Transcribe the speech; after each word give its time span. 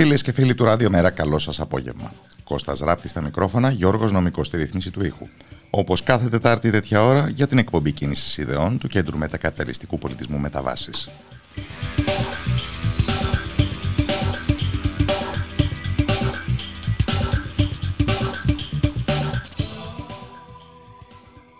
Φίλες 0.00 0.22
και 0.22 0.32
φίλοι 0.32 0.54
του 0.54 0.64
Ράδιο 0.64 0.90
Μέρα, 0.90 1.10
καλό 1.10 1.38
σας 1.38 1.60
απόγευμα. 1.60 2.12
Κώστας 2.44 2.78
Ράπτη 2.78 3.08
στα 3.08 3.20
μικρόφωνα, 3.20 3.70
Γιώργος 3.70 4.12
Νομικός 4.12 4.46
στη 4.46 4.56
ρύθμιση 4.56 4.90
του 4.90 5.04
ήχου. 5.04 5.26
Όπως 5.70 6.02
κάθε 6.02 6.28
Τετάρτη 6.28 6.70
τέτοια 6.70 7.04
ώρα 7.04 7.28
για 7.28 7.46
την 7.46 7.58
εκπομπή 7.58 7.92
κίνησης 7.92 8.36
ιδεών 8.36 8.78
του 8.78 8.88
Κέντρου 8.88 9.18
Μετακαπιταλιστικού 9.18 9.98
Πολιτισμού 9.98 10.38
Μεταβάσει. 10.38 10.90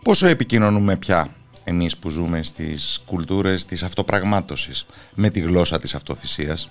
Πόσο 0.02 0.26
επικοινωνούμε 0.26 0.96
πια 0.96 1.28
εμείς 1.64 1.96
που 1.96 2.08
ζούμε 2.10 2.42
στις 2.42 3.00
κουλτούρες 3.06 3.64
της 3.64 3.82
αυτοπραγμάτωσης 3.82 4.86
με 5.14 5.30
τη 5.30 5.40
γλώσσα 5.40 5.78
της 5.78 5.94
αυτοθυσίας; 5.94 6.70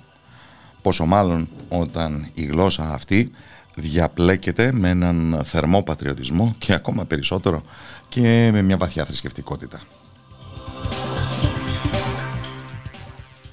Πόσο 0.87 1.05
μάλλον 1.05 1.49
όταν 1.69 2.27
η 2.33 2.43
γλώσσα 2.43 2.89
αυτή 2.89 3.31
διαπλέκεται 3.75 4.71
με 4.71 4.89
έναν 4.89 5.41
θερμό 5.45 5.83
πατριωτισμό 5.83 6.55
και 6.57 6.73
ακόμα 6.73 7.05
περισσότερο 7.05 7.61
και 8.09 8.49
με 8.51 8.61
μια 8.61 8.77
βαθιά 8.77 9.05
θρησκευτικότητα. 9.05 9.81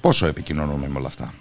Πόσο 0.01 0.25
επικοινωνούμε 0.25 0.87
με 0.87 0.97
όλα 0.97 1.07
αυτά; 1.07 1.33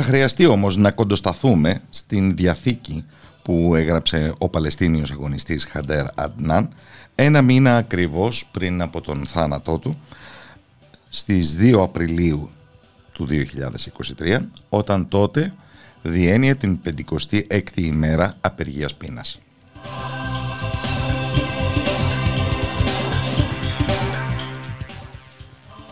Θα 0.00 0.06
χρειαστεί 0.06 0.46
όμως 0.46 0.76
να 0.76 0.90
κοντοσταθούμε 0.90 1.80
στην 1.90 2.36
διαθήκη 2.36 3.04
που 3.42 3.74
έγραψε 3.74 4.34
ο 4.38 4.48
Παλαιστίνιος 4.48 5.10
αγωνιστής 5.10 5.64
Χαντέρ 5.64 6.04
Αντνάν 6.14 6.68
ένα 7.14 7.42
μήνα 7.42 7.76
ακριβώς 7.76 8.46
πριν 8.50 8.82
από 8.82 9.00
τον 9.00 9.26
θάνατό 9.26 9.78
του 9.78 10.00
στις 11.08 11.56
2 11.60 11.80
Απριλίου 11.82 12.50
του 13.12 13.26
2023 14.18 14.38
όταν 14.68 15.08
τότε 15.08 15.52
διένυε 16.02 16.54
την 16.54 16.78
56η 16.84 17.76
ημέρα 17.76 18.36
απεργίας 18.40 18.94
πείνας. 18.94 19.40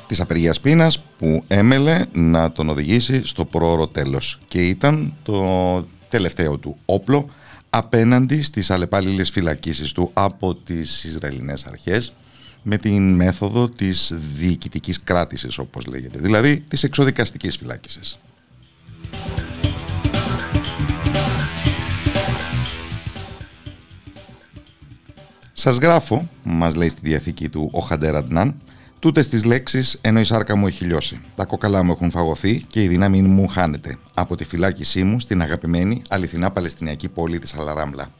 Της 0.07 0.21
απεργίας 0.21 0.61
πείνας 0.61 0.99
που 1.19 1.45
έμελε 1.47 2.05
να 2.13 2.53
τον 2.53 2.69
οδηγήσει 2.69 3.25
στο 3.25 3.45
πρόωρο 3.45 3.87
τέλος 3.87 4.39
και 4.49 4.61
ήταν 4.67 5.15
το 5.23 5.87
τελευταίο 6.09 6.59
του 6.59 6.77
όπλο 6.85 7.29
απέναντι 7.71 8.43
στις 8.43 8.71
αλλεπάλληλες 8.71 9.31
φυλακίσεις 9.31 9.93
του 9.93 10.11
από 10.13 10.55
τις 10.55 11.05
Ισραηλινές 11.05 11.65
αρχές 11.65 12.13
με 12.69 12.77
την 12.77 13.15
μέθοδο 13.15 13.69
της 13.69 14.13
διοικητικής 14.35 15.03
κράτησης 15.03 15.59
όπως 15.59 15.87
λέγεται, 15.87 16.19
δηλαδή 16.19 16.65
της 16.69 16.83
εξοδικαστικής 16.83 17.57
φυλάκισης. 17.57 18.19
Σας 25.53 25.77
γράφω, 25.77 26.29
μας 26.43 26.75
λέει 26.75 26.89
στη 26.89 27.01
διαθήκη 27.03 27.49
του 27.49 27.69
ο 27.73 27.81
Χαντέρ 27.81 28.17
Αντνάν, 28.17 28.61
τούτες 28.99 29.29
τις 29.29 29.45
λέξεις 29.45 29.99
ενώ 30.01 30.21
η 30.21 30.25
σάρκα 30.25 30.57
μου 30.57 30.67
έχει 30.67 30.85
λιώσει. 30.85 31.21
Τα 31.37 31.45
κόκαλά 31.45 31.83
μου 31.83 31.93
έχουν 31.93 32.11
φαγωθεί 32.11 32.65
και 32.69 32.83
η 32.83 32.89
δύναμη 32.89 33.23
μου 33.23 33.47
χάνεται 33.47 33.99
από 34.15 34.37
τη 34.37 34.45
φυλάκισή 34.45 35.03
μου 35.03 35.21
στην 35.21 35.43
αγαπημένη 35.43 36.03
αληθινά 36.09 36.51
παλαιστινιακή 36.51 37.09
πόλη 37.09 37.39
της 37.39 37.55
Αλαράμπλα. 37.55 38.11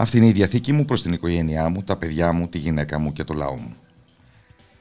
Αυτή 0.00 0.16
είναι 0.16 0.26
η 0.26 0.32
διαθήκη 0.32 0.72
μου 0.72 0.84
προς 0.84 1.02
την 1.02 1.12
οικογένειά 1.12 1.68
μου, 1.68 1.82
τα 1.82 1.96
παιδιά 1.96 2.32
μου, 2.32 2.48
τη 2.48 2.58
γυναίκα 2.58 2.98
μου 2.98 3.12
και 3.12 3.24
το 3.24 3.34
λαό 3.34 3.54
μου. 3.54 3.74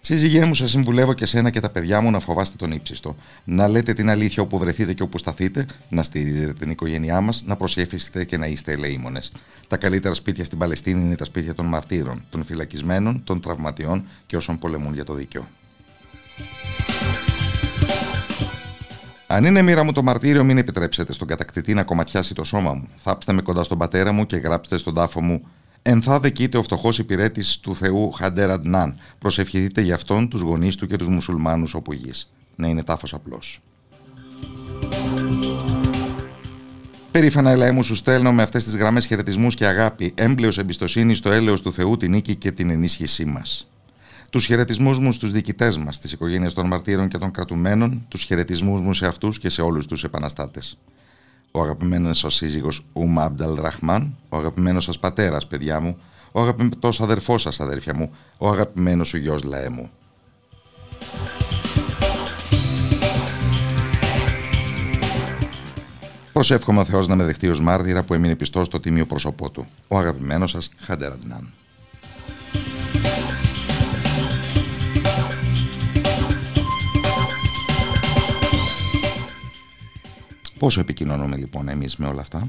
Σύζυγέ 0.02 0.46
μου, 0.46 0.53
σας 0.53 0.72
συμβουλεύω 0.72 1.13
και 1.13 1.25
σένα 1.25 1.50
και 1.50 1.59
τα 1.59 1.69
παιδιά 1.69 2.02
μου 2.02 2.12
να 2.12 2.19
φοβάστε 2.19 2.57
τον 2.57 2.72
ύψιστο. 2.72 3.16
Να 3.44 3.68
λέτε 3.68 3.94
την 3.94 4.09
αλήθεια 4.09 4.44
όπου 4.44 4.57
βρεθείτε 4.57 4.94
και 4.94 5.03
όπου 5.03 5.18
σταθείτε, 5.18 5.66
να 5.90 6.03
στηρίζετε 6.03 6.53
την 6.53 6.69
οικογένειά 6.69 7.22
μας, 7.22 7.44
να 7.46 7.56
προσέφησετε 7.56 8.25
και 8.25 8.38
να 8.38 8.47
είστε 8.47 8.72
ελεήμονες. 8.72 9.31
Τα 9.68 9.78
καλύτερα 9.78 10.13
σπίτια 10.13 10.44
στην 10.44 10.57
Παλαιστίνη 10.57 11.02
είναι 11.02 11.16
τα 11.16 11.25
σπίτια 11.25 11.56
των 11.56 11.66
μαρτύρων, 11.66 12.24
των 12.30 12.44
φυλακισμένων, 12.44 13.24
των 13.24 13.41
τραυματιών 13.41 14.06
και 14.25 14.38
όσων 14.38 14.59
πολεμούν 14.59 14.94
για 14.94 15.06
το 15.06 15.13
δίκαιο. 15.13 15.47
Αν 19.32 19.46
είναι 19.46 19.62
μοίρα 19.62 19.84
μου 19.84 19.92
το 19.92 20.04
μαρτύριο, 20.04 20.44
μην 20.44 20.58
επιτρέψετε 20.58 21.14
στον 21.14 21.28
κατακτητή 21.28 21.74
να 21.74 21.84
κομματιάσει 21.84 22.34
το 22.34 22.44
σώμα 22.44 22.74
μου. 22.74 22.88
Θάψτε 22.96 23.34
με 23.34 23.42
κοντά 23.42 23.64
στον 23.64 23.78
πατέρα 23.78 24.12
μου 24.12 24.26
και 24.26 24.38
γράψτε 24.38 24.78
στον 24.78 24.94
τάφο 24.94 25.22
μου 25.22 25.48
Ενθάδε 25.82 26.30
κοίται 26.30 26.58
ο 26.58 26.64
φτωχός 26.64 27.00
υπηρέτης 27.00 27.60
του 27.60 27.76
Θεού 27.76 28.12
Χαντέρ 28.12 28.52
Αντνάν. 28.52 29.00
Προσευχηθείτε 29.18 29.81
για 29.81 29.96
αυτόν, 29.96 30.30
τους 30.30 30.42
γονείς 30.42 30.76
του 30.76 30.88
και 30.88 30.96
τους 30.96 31.08
μουσουλμάνους 31.08 31.74
όπου 31.74 31.94
γης. 31.94 32.30
Να 32.56 32.68
είναι 32.68 32.84
τάφος 32.84 33.14
απλός. 33.14 33.62
Περήφανα 37.12 37.52
ελαέ 37.52 37.72
μου 37.72 37.84
σου 37.84 37.96
στέλνω 37.96 38.34
με 38.34 38.44
αυτές 38.44 38.64
τις 38.64 38.75
γραμμές 38.75 39.06
χαιρετισμούς 39.06 39.56
και 39.56 39.66
αγάπη, 39.66 40.12
έμπλεος 40.16 40.58
εμπιστοσύνης 40.58 41.18
στο 41.18 41.32
έλεος 41.32 41.62
του 41.62 41.74
Θεού, 41.74 41.98
την 41.98 42.12
νίκη 42.12 42.36
και 42.36 42.52
την 42.52 42.70
ενίσχυσή 42.70 43.25
μας. 43.25 43.69
Τους 44.30 44.46
χαιρετισμούς 44.46 45.00
μου 45.00 45.12
στους 45.12 45.31
διοικητές 45.31 45.78
μας, 45.78 46.00
τις 46.00 46.12
οικογένειες 46.12 46.54
των 46.54 46.68
μαρτύρων 46.68 47.08
και 47.08 47.18
των 47.18 47.31
κρατουμένων, 47.31 48.06
τους 48.08 48.24
χαιρετισμούς 48.24 48.81
μου 48.81 48.94
σε 48.94 49.06
αυτούς 49.06 49.40
και 49.40 49.50
σε 49.50 49.62
όλους 49.62 49.86
τους 49.86 50.04
επαναστάτες 50.04 50.78
ο 51.52 51.62
αγαπημένος 51.62 52.18
σας 52.18 52.36
σύζυγος 52.36 52.86
Ούμα 52.94 53.24
Αμπταλ 53.24 53.56
Ραχμάν, 53.56 54.16
ο 54.30 54.38
αγαπημένος 54.38 54.84
σας 54.84 55.00
πατέρας, 55.00 55.48
παιδιά 55.48 55.80
μου, 55.80 55.98
ο 56.31 56.42
αγαπημένος 56.42 57.02
αδερφός 57.02 57.42
σας, 57.42 57.60
αδέρφια 57.60 57.96
μου, 57.96 58.12
ο 58.38 58.50
αγαπημένος 58.50 59.08
σου 59.08 59.18
γιος 59.18 59.44
Λαέ 59.44 59.70
μου. 59.70 59.90
Προσεύχομαι 66.34 66.80
ο 66.80 66.86
Θεός 66.86 67.08
να 67.08 67.16
με 67.16 67.24
δεχτεί 67.24 67.48
ως 67.48 67.62
μάρτυρα 67.62 68.04
που 68.04 68.14
έμεινε 68.14 68.36
πιστός 68.36 68.68
στο 68.68 68.80
τίμιο 68.80 69.06
πρόσωπό 69.06 69.50
του. 69.50 69.68
Ο 69.88 69.98
αγαπημένος 69.98 70.52
σας 70.52 70.70
Χαντεραντνάν. 70.78 71.54
Πόσο 80.59 80.81
επικοινωνούμε 80.81 81.37
λοιπόν 81.37 81.69
εμείς 81.69 81.97
με 81.97 82.06
όλα 82.06 82.21
αυτά. 82.21 82.49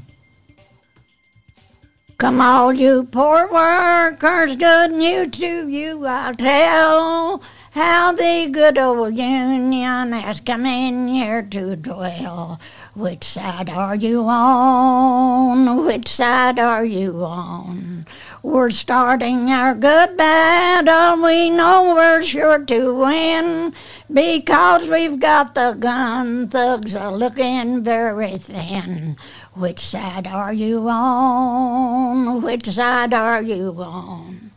Come 2.18 2.40
all 2.40 2.72
you 2.72 3.04
poor 3.16 3.46
workers, 3.52 4.56
good 4.56 4.90
news 5.02 5.28
to 5.38 5.68
you 5.68 6.06
I'll 6.06 6.34
tell. 6.34 7.42
How 7.72 8.12
the 8.12 8.48
good 8.50 8.78
old 8.78 9.14
Union 9.14 10.12
has 10.12 10.40
come 10.40 10.64
in 10.64 11.08
here 11.08 11.42
to 11.42 11.76
dwell. 11.76 12.58
Which 12.94 13.22
side 13.22 13.68
are 13.68 13.96
you 13.96 14.24
on? 14.26 15.84
Which 15.84 16.08
side 16.08 16.58
are 16.58 16.86
you 16.86 17.22
on? 17.22 18.06
We're 18.43 18.71
starting 18.71 19.51
our 19.51 19.75
good 19.75 20.17
battle. 20.17 21.23
We 21.23 21.51
know 21.51 21.93
we're 21.93 22.23
sure 22.23 22.57
to 22.57 22.95
win 22.95 23.71
because 24.11 24.89
we've 24.89 25.19
got 25.19 25.53
the 25.53 25.77
gun 25.79 26.47
thugs 26.47 26.95
are 26.95 27.13
looking 27.13 27.83
very 27.83 28.37
thin. 28.39 29.17
Which 29.53 29.77
side 29.77 30.25
are 30.25 30.53
you 30.53 30.87
on? 30.89 32.41
Which 32.41 32.65
side 32.65 33.13
are 33.13 33.43
you 33.43 33.75
on? 33.77 34.49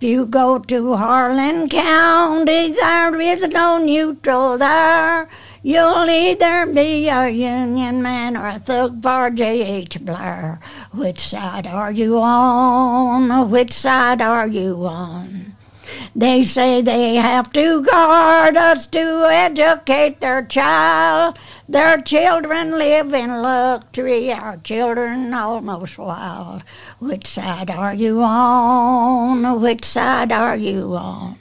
If 0.00 0.08
you 0.08 0.24
go 0.24 0.58
to 0.58 0.96
Harlan 0.96 1.68
County, 1.68 2.72
there 2.72 3.20
is 3.20 3.42
no 3.48 3.76
neutral 3.76 4.56
there. 4.56 5.28
You'll 5.66 6.08
either 6.08 6.64
be 6.72 7.08
a 7.08 7.28
Union 7.28 8.00
man 8.00 8.36
or 8.36 8.46
a 8.46 8.52
thug 8.52 9.02
for 9.02 9.30
J.H. 9.30 9.98
Blair. 10.00 10.60
Which 10.92 11.18
side 11.18 11.66
are 11.66 11.90
you 11.90 12.20
on? 12.20 13.50
Which 13.50 13.72
side 13.72 14.22
are 14.22 14.46
you 14.46 14.86
on? 14.86 15.56
They 16.14 16.44
say 16.44 16.82
they 16.82 17.16
have 17.16 17.52
to 17.54 17.82
guard 17.82 18.56
us 18.56 18.86
to 18.86 19.26
educate 19.28 20.20
their 20.20 20.44
child. 20.44 21.36
Their 21.68 22.00
children 22.00 22.78
live 22.78 23.12
in 23.12 23.30
luxury, 23.30 24.32
our 24.32 24.58
children 24.58 25.34
almost 25.34 25.98
wild. 25.98 26.62
Which 27.00 27.26
side 27.26 27.72
are 27.72 27.92
you 27.92 28.22
on? 28.22 29.60
Which 29.60 29.84
side 29.84 30.30
are 30.30 30.56
you 30.56 30.94
on? 30.94 31.38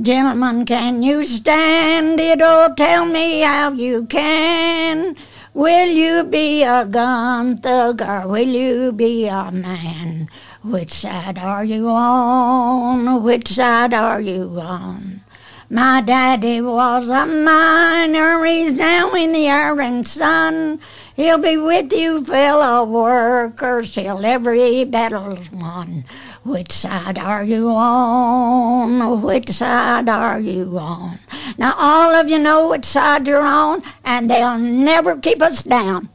Gentlemen, 0.00 0.64
can 0.64 1.02
you 1.02 1.22
stand 1.22 2.18
it? 2.18 2.40
Oh, 2.42 2.72
tell 2.74 3.04
me 3.04 3.42
how 3.42 3.72
you 3.72 4.06
can. 4.06 5.14
Will 5.52 5.86
you 5.86 6.24
be 6.24 6.62
a 6.62 6.86
gun 6.86 7.58
thug 7.58 8.00
or 8.00 8.26
will 8.26 8.48
you 8.48 8.92
be 8.92 9.28
a 9.28 9.50
man? 9.52 10.30
Which 10.64 10.92
side 10.92 11.38
are 11.38 11.62
you 11.62 11.90
on? 11.90 13.22
Which 13.22 13.48
side 13.48 13.92
are 13.92 14.22
you 14.22 14.58
on? 14.58 15.20
My 15.68 16.00
daddy 16.00 16.62
was 16.62 17.10
a 17.10 17.26
miner, 17.26 18.44
he's 18.44 18.74
now 18.74 19.12
in 19.12 19.32
the 19.32 19.48
iron 19.48 20.04
sun. 20.04 20.80
He'll 21.16 21.38
be 21.38 21.56
with 21.56 21.92
you, 21.92 22.24
fellow 22.24 22.84
workers, 22.84 23.92
till 23.92 24.24
every 24.24 24.84
battle's 24.84 25.50
won. 25.50 26.04
Which 26.44 26.72
side 26.72 27.18
are 27.18 27.44
you 27.44 27.68
on? 27.68 29.22
Which 29.22 29.50
side 29.50 30.08
are 30.08 30.40
you 30.40 30.76
on? 30.76 31.18
Now, 31.56 31.72
all 31.78 32.12
of 32.20 32.28
you 32.28 32.38
know 32.38 32.68
which 32.68 32.84
side 32.84 33.28
you're 33.28 33.46
on, 33.64 33.80
and 34.04 34.28
they'll 34.28 34.58
never 34.58 35.16
keep 35.18 35.40
us 35.40 35.62
down. 35.62 36.08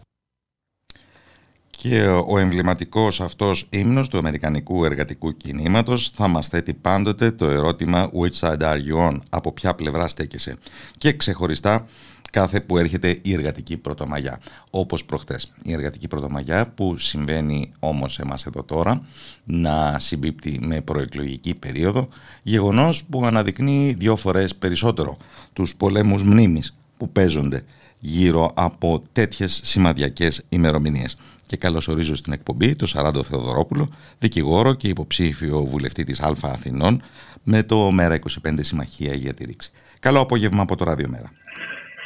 Και 1.70 2.08
ο 2.28 2.38
εμβληματικός 2.38 3.22
αυτός 3.22 3.68
ύμνος 3.70 4.08
του 4.08 4.18
Αμερικανικού 4.18 4.86
εργατικού 4.86 5.38
κινήματος 5.38 6.12
θα 6.16 6.28
μας 6.28 6.48
θέτει 6.48 6.74
πάντοτε 6.74 7.32
το 7.32 7.46
ερώτημα 7.50 8.12
«Which 8.22 8.40
side 8.40 8.62
are 8.62 8.80
you 8.90 9.10
on» 9.10 9.18
από 9.30 9.52
ποια 9.52 9.76
πλευρά 9.76 10.08
στέκεσαι 10.08 10.58
και 10.98 11.14
ξεχωριστά 11.14 11.86
κάθε 12.32 12.60
που 12.60 12.78
έρχεται 12.78 13.20
η 13.22 13.34
εργατική 13.34 13.78
πρωτομαγιά. 13.78 14.40
Όπως 14.70 15.06
προχτές. 15.06 15.52
Η 15.64 15.74
εργατική 15.74 16.08
πρωτομαγιά 16.08 16.72
που 16.76 16.98
συμβαίνει 16.98 17.72
όμως 17.80 18.20
εμάς 18.20 18.46
εδώ 18.46 18.64
τώρα 18.64 19.02
να 19.44 20.00
συμπίπτει 20.00 20.60
με 20.62 20.82
προεκλογική 20.82 21.56
περίοδο, 21.56 22.08
γεγονός 22.42 23.04
που 23.04 23.26
αναδεικνύει 23.26 23.96
δύο 23.98 24.16
φορές 24.16 24.56
περισσότερο 24.56 25.18
τους 25.54 25.76
πολέμους 25.76 26.24
μνήμης 26.24 26.78
που 26.98 27.10
παίζονται 27.10 27.64
γύρω 28.00 28.52
από 28.54 29.04
τέτοιες 29.12 29.62
σημαδιακές 29.64 30.44
ημερομηνίες 30.50 31.18
και 31.46 31.58
καλωσορίζω 31.58 32.16
στην 32.16 32.34
εκπομπή 32.34 32.76
τον 32.76 32.88
Σαράντο 32.88 33.24
Θεοδωρόπουλο, 33.24 33.90
δικηγόρο 34.20 34.74
και 34.74 34.88
υποψήφιο 34.88 35.64
βουλευτή 35.64 36.04
της 36.04 36.20
Α 36.20 36.34
Αθηνών 36.42 37.02
με 37.44 37.64
το 37.64 37.90
ΜΕΡΑ25 38.00 38.56
Συμμαχία 38.60 39.14
για 39.14 39.34
τη 39.34 39.46
Ρήξη. 39.46 39.72
Καλό 40.00 40.20
απόγευμα 40.20 40.62
από 40.62 40.76
το 40.76 40.84
Ράδιο 40.84 41.08
Μέρα. 41.10 41.32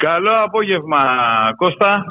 Καλό 0.08 0.34
απόγευμα 0.44 1.02
Κώστα. 1.56 2.04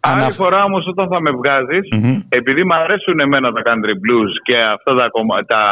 Ανα... 0.00 0.24
Άλλη 0.24 0.32
φορά 0.32 0.64
όμως 0.64 0.86
όταν 0.86 1.08
θα 1.08 1.20
με 1.20 1.30
βγαζεις 1.30 1.88
επειδή 2.28 2.64
μου 2.64 2.74
αρέσουν 2.74 3.20
εμένα 3.20 3.52
τα 3.52 3.62
country 3.64 3.94
blues 4.04 4.32
και 4.42 4.56
αυτά 4.56 4.94
τα, 4.94 5.10
τα 5.46 5.62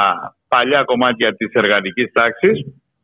παλιά 0.49 0.83
κομμάτια 0.85 1.35
της 1.35 1.53
εργατικής 1.53 2.12
τάξης, 2.12 2.59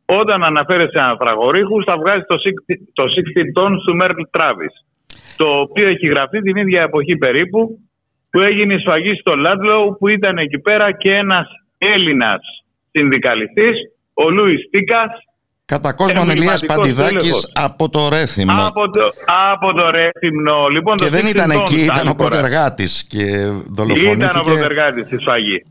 όταν 0.05 0.45
αναφέρεσαι 0.45 0.99
ανθραγορύχους 0.99 1.85
θα 1.85 1.97
βγάζεις 1.97 2.27
το, 2.27 2.37
το 2.93 3.05
60 3.05 3.63
tons 3.63 3.79
του 3.87 3.97
Μέρλ 3.97 4.21
Travis 4.37 4.75
το 5.37 5.49
οποίο 5.61 5.87
έχει 5.87 6.07
γραφτεί 6.07 6.41
την 6.41 6.57
ίδια 6.57 6.83
εποχή 6.83 7.17
περίπου 7.17 7.79
που 8.31 8.41
έγινε 8.41 8.75
η 8.75 8.79
σφαγή 8.79 9.15
στο 9.15 9.37
Λάντλοου 9.37 9.97
που 9.99 10.09
ήταν 10.09 10.39
εκεί 10.39 10.59
πέρα 10.59 10.93
και 10.93 11.15
ένας 11.15 11.49
Έλληνας 11.79 12.41
συνδικαλιστής, 12.91 13.77
ο 14.15 14.31
Λούις 14.31 14.69
Τίκας. 14.71 15.11
Κατά 15.73 15.93
κόσμο 15.93 16.33
Ηλίας 16.33 16.65
Παντιδάκης 16.67 17.51
από 17.55 17.89
το 17.89 18.09
Ρέθυμνο. 18.09 18.67
Από 18.67 18.91
το, 18.91 19.13
από 19.53 19.73
το 19.73 19.91
Ρέθυμνο. 19.91 20.67
Λοιπόν, 20.69 20.97
και 20.97 21.09
δεν 21.09 21.27
ήταν 21.27 21.51
εκεί, 21.51 21.85
ήταν 21.85 22.09
ο 22.09 22.15
πρωτεργάτης 22.15 23.07
και 23.09 23.25
δολοφονήθηκε. 23.77 24.25
Ήταν 24.25 24.37
ο 24.37 24.41
πρωτεργάτης 24.41 25.07
στη 25.07 25.19
σφαγή. 25.19 25.65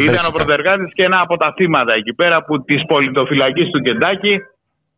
Ήταν 0.00 0.26
ο 0.28 0.30
πρωτεργάτης 0.30 0.92
και 0.94 1.02
ένα 1.02 1.20
από 1.20 1.36
τα 1.36 1.54
θύματα 1.56 1.92
εκεί 1.94 2.12
πέρα 2.12 2.44
που 2.44 2.64
της 2.64 2.82
πολιτοφυλακής 2.86 3.70
του 3.70 3.80
Κεντάκη 3.80 4.34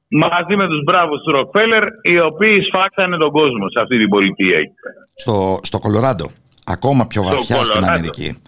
μαζί 0.09 0.57
με 0.57 0.67
τους 0.67 0.83
μπράβους 0.83 1.23
του 1.23 1.33
Ροκφέλερ 1.33 1.85
οι 2.03 2.21
οποίοι 2.21 2.63
σφάξανε 2.63 3.17
τον 3.17 3.31
κόσμο 3.31 3.69
σε 3.69 3.81
αυτή 3.81 3.99
την 3.99 4.09
πολιτεία. 4.09 4.59
Στο, 5.15 5.59
στο 5.63 5.79
Κολοράντο, 5.79 6.31
ακόμα 6.65 7.07
πιο 7.07 7.23
βαθιά 7.23 7.65
στην 7.65 7.85
Αμερική. 7.85 8.43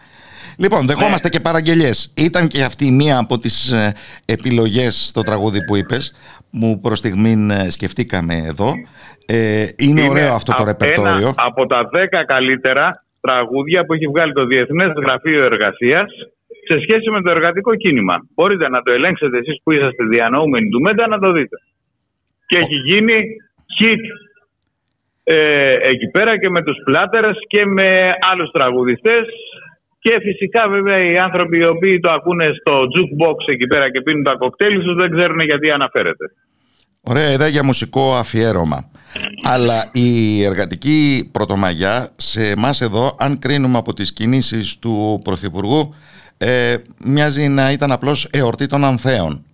Λοιπόν, 0.59 0.87
δεχόμαστε 0.87 1.29
ναι. 1.29 1.35
και 1.35 1.41
παραγγελίες. 1.41 2.13
Ήταν 2.17 2.49
και 2.49 2.63
αυτή 2.63 2.91
μία 2.91 3.19
από 3.19 3.39
τις 3.39 3.73
ε, 3.73 3.95
επιλογές 4.27 5.09
στο 5.09 5.23
τραγούδι 5.23 5.65
που 5.65 5.77
είπες, 5.77 6.15
που 6.61 6.81
προς 6.83 6.99
στιγμή 6.99 7.35
ε, 7.51 7.71
σκεφτήκαμε 7.71 8.35
εδώ. 8.35 8.73
Ε, 9.27 9.69
είναι, 9.77 10.01
είναι 10.01 10.09
ωραίο 10.09 10.33
αυτό 10.35 10.53
το 10.57 10.65
ρεπερτόριο. 10.65 11.29
Ένα 11.29 11.33
από 11.35 11.67
τα 11.67 11.89
δέκα 11.93 12.25
καλύτερα 12.25 13.05
τραγούδια 13.21 13.85
που 13.85 13.93
έχει 13.93 14.07
βγάλει 14.07 14.33
το 14.33 14.45
Διεθνές 14.47 14.93
Γραφείο 14.97 15.45
Εργασίας 15.45 16.11
σε 16.69 16.81
σχέση 16.81 17.11
με 17.11 17.23
το 17.23 17.31
εργατικό 17.31 17.75
κίνημα. 17.75 18.27
Μπορείτε 18.35 18.69
να 18.69 18.83
το 18.83 18.93
ελέγξετε 18.93 19.39
εσείς 19.39 19.61
που 19.63 19.73
είσαστε 19.73 20.05
διανοούμενοι 20.05 20.69
του 20.69 20.81
ΜΕΝΤΑ 20.81 21.07
να 21.07 21.19
το 21.19 21.33
δείτε. 21.33 21.57
Και 22.47 22.57
έχει 22.57 22.75
γίνει 22.75 23.15
hit 23.81 24.03
ε, 25.25 25.77
εκεί 25.83 26.11
πέρα 26.11 26.39
και 26.39 26.51
με 26.51 26.63
τους 26.63 26.77
πλάτερες 26.85 27.37
και 27.47 27.67
με 27.67 28.13
άλλους 28.31 28.51
τραγουδιστές 28.51 29.27
και 29.99 30.19
φυσικά 30.23 30.69
βέβαια 30.69 31.11
οι 31.11 31.19
άνθρωποι 31.19 31.59
οι 31.59 31.65
οποίοι 31.65 32.01
το 32.01 32.11
ακούνε 32.11 32.51
στο 32.61 32.73
jukebox 32.73 33.53
εκεί 33.53 33.67
πέρα 33.67 33.91
και 33.91 34.01
πίνουν 34.01 34.25
τα 34.25 34.35
κοκτέιλ 34.35 34.83
τους 34.83 34.95
δεν 34.95 35.11
ξέρουν 35.11 35.41
γιατί 35.41 35.71
αναφέρεται. 35.71 36.33
Ωραία 37.01 37.33
ιδέα 37.33 37.49
για 37.49 37.65
μουσικό 37.65 38.15
αφιέρωμα. 38.15 38.91
Αλλά 39.43 39.91
η 39.93 40.43
εργατική 40.45 41.31
πρωτομαγιά 41.33 42.09
σε 42.17 42.51
εμάς 42.51 42.81
εδώ, 42.81 43.17
αν 43.19 43.39
κρίνουμε 43.39 43.79
από 43.79 43.93
τις 43.95 44.13
κινήσεις 44.13 44.79
του 44.79 45.21
Πρωθυπουργού, 45.25 45.95
ε, 46.39 46.75
μοιάζει 47.05 47.49
να 47.49 47.73
ήταν 47.73 47.93
απλώς 47.93 48.29
εορτή 48.33 48.67
των 48.67 48.85
Ανθέων. 48.85 49.45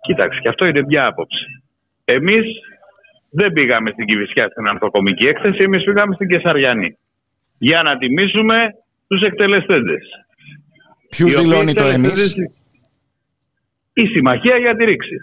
Κοίταξε, 0.00 0.38
και 0.42 0.48
αυτό 0.48 0.66
είναι 0.66 0.82
μια 0.86 1.06
άποψη. 1.06 1.44
Εμείς 2.04 2.44
δεν 3.30 3.52
πήγαμε 3.52 3.90
στην 3.90 4.06
Κηβισιά 4.06 4.48
στην 4.48 4.68
ανθοκομική 4.68 5.26
έκθεση, 5.26 5.62
εμείς 5.62 5.84
πήγαμε 5.84 6.14
στην 6.14 6.28
Κεσαριανή. 6.28 6.96
Για 7.62 7.82
να 7.82 7.98
τιμήσουμε 7.98 8.56
τους 9.08 9.22
εκτελεστέντες. 9.22 10.04
Ποιους 11.10 11.34
δηλώνει 11.34 11.72
το 11.72 11.86
εμείς; 11.86 12.34
Η 13.92 14.06
Συμμαχία 14.06 14.56
για 14.56 14.76
τη 14.76 14.84
Ρήξη. 14.84 15.16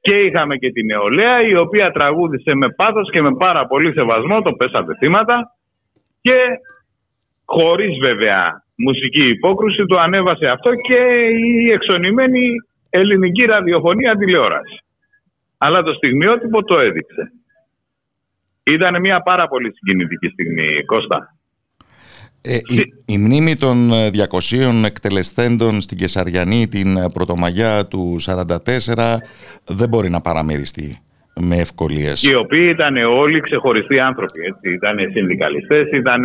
Και 0.00 0.14
είχαμε 0.14 0.56
και 0.56 0.70
την 0.70 0.86
νεολαία 0.86 1.46
η 1.48 1.56
οποία 1.56 1.90
τραγούδισε 1.90 2.54
με 2.54 2.68
πάθος 2.70 3.10
και 3.10 3.22
με 3.22 3.36
πάρα 3.36 3.66
πολύ 3.66 3.92
σεβασμό 3.92 4.42
το 4.42 4.52
πέσατε 4.52 4.96
θύματα 4.98 5.56
και 6.20 6.38
χωρίς 7.44 7.98
βέβαια 8.06 8.64
μουσική 8.76 9.28
υπόκρουση, 9.28 9.86
το 9.86 9.98
ανέβασε 9.98 10.46
αυτό 10.46 10.70
και 10.74 11.00
η 11.64 11.70
εξονημένη 11.70 12.48
ελληνική 12.90 13.44
ραδιοφωνία 13.44 14.16
τηλεόραση. 14.16 14.78
Αλλά 15.58 15.82
το 15.82 15.92
στιγμιότυπο 15.92 16.64
το 16.64 16.80
έδειξε. 16.80 17.32
Ήταν 18.64 19.00
μια 19.00 19.20
πάρα 19.20 19.48
πολύ 19.48 19.72
συγκινητική 19.74 20.28
στιγμή, 20.28 20.84
Κώστα. 20.84 21.34
Ε, 22.42 22.58
η, 23.06 23.18
μνήμη 23.18 23.56
των 23.56 23.90
200 23.90 24.84
εκτελεστέντων 24.84 25.80
στην 25.80 25.98
Κεσαριανή 25.98 26.68
την 26.68 26.88
Πρωτομαγιά 27.12 27.86
του 27.86 28.16
1944 28.20 29.16
δεν 29.66 29.88
μπορεί 29.88 30.10
να 30.10 30.20
παραμεριστεί 30.20 30.98
με 31.40 31.56
ευκολίες. 31.56 32.22
Οι 32.22 32.34
οποίοι 32.34 32.68
ήταν 32.70 32.96
όλοι 32.96 33.40
ξεχωριστοί 33.40 34.00
άνθρωποι. 34.00 34.40
Έτσι. 34.40 34.72
Ήταν 34.72 34.96
συνδικαλιστές, 35.12 35.90
ήταν 35.92 36.24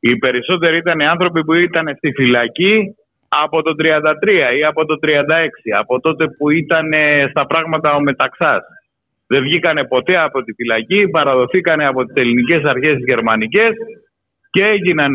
Οι 0.00 0.16
περισσότεροι 0.16 0.76
ήταν 0.76 1.00
άνθρωποι 1.00 1.44
που 1.44 1.52
ήταν 1.52 1.94
στη 1.96 2.12
φυλακή 2.12 2.94
από 3.28 3.62
το 3.62 3.74
33 3.78 4.56
ή 4.58 4.64
από 4.64 4.84
το 4.84 4.98
36, 5.02 5.08
από 5.78 6.00
τότε 6.00 6.28
που 6.28 6.50
ήταν 6.50 6.88
στα 7.30 7.46
πράγματα 7.46 7.94
ο 7.94 8.00
Μεταξάς. 8.00 8.62
Δεν 9.32 9.42
βγήκανε 9.42 9.84
ποτέ 9.84 10.16
από 10.16 10.42
τη 10.42 10.52
φυλακή, 10.52 11.08
παραδοθήκανε 11.08 11.86
από 11.86 12.04
τις 12.04 12.14
ελληνικές 12.22 12.62
αρχές 12.64 12.94
τις 12.96 13.04
γερμανικές 13.06 13.72
και 14.50 14.64
έγιναν 14.64 15.12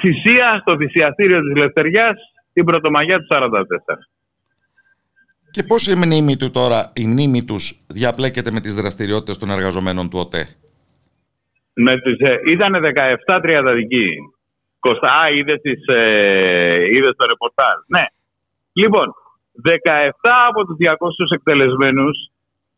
θυσία 0.00 0.58
στο 0.60 0.76
θυσιαστήριο 0.76 1.40
της 1.40 1.52
Ελευθεριάς 1.56 2.16
την 2.52 2.64
Πρωτομαγιά 2.64 3.18
του 3.18 3.26
1944. 3.30 3.96
Και 5.50 5.62
πώς 5.62 5.86
η 5.86 5.94
μνήμη 5.94 6.36
του 6.36 6.50
τώρα, 6.50 6.92
η 6.94 7.06
μνήμη 7.06 7.44
τους 7.44 7.64
διαπλέκεται 7.88 8.50
με 8.50 8.60
τις 8.60 8.74
δραστηριότητες 8.74 9.38
των 9.38 9.50
εργαζομένων 9.50 10.10
του 10.10 10.18
ΟΤΕ; 10.24 10.42
Με 11.74 12.00
τις, 12.00 12.18
ε, 12.18 12.34
ήτανε 12.46 12.78
17 12.80 13.40
τριανταδικοί. 13.42 14.08
Κωστά, 14.78 15.10
α, 15.20 15.30
είδες, 15.30 15.60
τις, 15.60 15.80
ε, 15.86 16.84
είδες 16.94 17.14
το 17.16 17.26
ρεπορτάζ. 17.26 17.76
Ναι. 17.86 18.04
Λοιπόν, 18.72 19.06
17 19.52 20.34
από 20.48 20.64
τους 20.66 20.76
200 20.76 21.30
εκτελεσμένους 21.34 22.16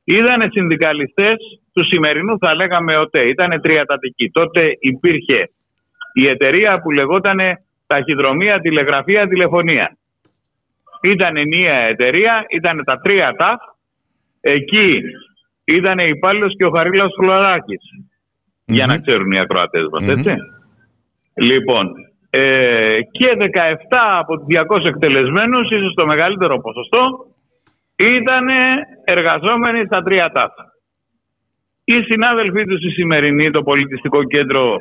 ήταν 0.04 0.50
συνδικαλιστές 0.50 1.37
τους 1.73 1.87
σημερινούς, 1.87 2.38
θα 2.40 2.54
λέγαμε 2.54 2.97
ΟΤΕ. 2.97 3.28
Ήταν 3.28 3.61
τριατατικοί. 3.61 4.30
Τότε 4.30 4.76
υπήρχε 4.78 5.50
η 6.12 6.26
εταιρεία 6.26 6.80
που 6.80 6.90
λεγόταν 6.90 7.38
ταχυδρομεία, 7.87 8.61
τηλεγραφία, 8.61 9.28
τηλεφωνία. 9.28 9.97
Ήταν 11.02 11.37
ενιαία 11.37 11.80
εταιρεία, 11.80 12.45
ήταν 12.49 12.83
τα 12.85 13.00
τρία 13.00 13.35
ΤΑΦ. 13.37 13.61
Εκεί 14.40 15.00
ήταν 15.64 15.99
υπάλληλος 15.99 16.57
και 16.57 16.64
ο 16.64 16.71
Χαρίλαος 16.71 17.12
Για 18.64 18.87
να 18.87 18.99
ξέρουν 18.99 19.33
οι 19.33 19.38
ακροατές 19.38 19.87
μας, 19.90 20.09
έτσι. 20.09 20.35
Λοιπόν, 21.35 21.90
ε, 22.30 22.99
και 23.11 23.37
17 23.38 24.19
από 24.19 24.37
τους 24.37 24.47
200 24.47 24.88
εκτελεσμένους, 24.88 25.71
ίσως 25.71 25.95
το 25.95 26.07
μεγαλύτερο 26.07 26.61
ποσοστό, 26.61 27.26
ήταν 28.07 28.47
εργαζόμενοι 29.04 29.85
στα 29.87 30.02
τρία 30.02 30.30
ΤΑΦ. 30.30 30.52
Οι 31.85 32.02
συνάδελφοί 32.02 32.64
τους 32.64 32.78
στη 32.78 32.90
σημερινή, 32.90 33.50
το 33.50 33.62
πολιτιστικό 33.62 34.25
κέντρο 34.25 34.76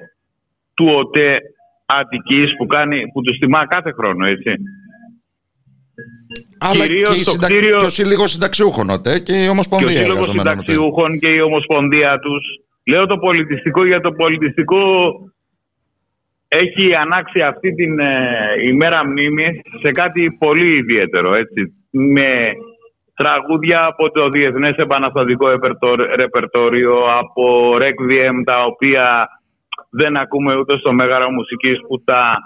του 0.74 0.86
ΟΤΕ 0.86 1.38
Αττικής 1.86 2.56
που, 2.58 2.66
κάνει, 2.66 3.02
που 3.14 3.22
τους 3.22 3.38
τιμά 3.38 3.68
κάθε 3.68 3.92
χρόνο, 3.92 4.26
έτσι. 4.26 4.54
Αλλά 6.60 6.86
Κυρίως 6.86 7.18
και, 7.18 7.24
το 7.24 7.32
κτίριο... 7.32 7.78
και 7.78 7.86
ο 7.86 7.90
Σύλλογος 7.90 8.32
Συνταξιούχων 8.32 8.90
ΟΤΕ 8.90 9.20
και 9.20 9.44
η 9.44 9.48
Ομοσπονδία. 9.48 9.88
Και 9.88 10.00
ο 10.00 10.02
Σύλλογος 10.02 10.30
Συνταξιούχων 10.30 11.20
και 11.20 11.30
η 11.30 11.40
Ομοσπονδία 11.40 12.20
τους. 12.20 12.44
Λέω 12.84 13.06
το 13.06 13.18
πολιτιστικό 13.18 13.86
για 13.86 14.02
το 14.02 14.12
πολιτιστικό 14.12 14.84
έχει 16.48 16.96
ανάξει 16.96 17.42
αυτή 17.42 17.74
την 17.74 18.00
ε, 18.00 18.16
ημέρα 18.68 19.06
μνήμης 19.06 19.60
σε 19.82 19.92
κάτι 19.92 20.36
πολύ 20.40 20.78
ιδιαίτερο, 20.78 21.36
έτσι. 21.36 21.74
Με 21.90 22.52
τραγούδια 23.22 23.86
από 23.86 24.12
το 24.12 24.30
Διεθνές 24.30 24.76
Επαναστατικό 24.76 25.48
Ρεπερτόριο, 26.16 26.96
από 27.20 27.76
Requiem, 27.76 28.36
τα 28.46 28.64
οποία 28.64 29.28
δεν 29.90 30.18
ακούμε 30.18 30.56
ούτε 30.56 30.78
στο 30.78 30.94
Μέγαρο 30.94 31.32
Μουσικής 31.32 31.78
που 31.88 32.04
τα 32.04 32.38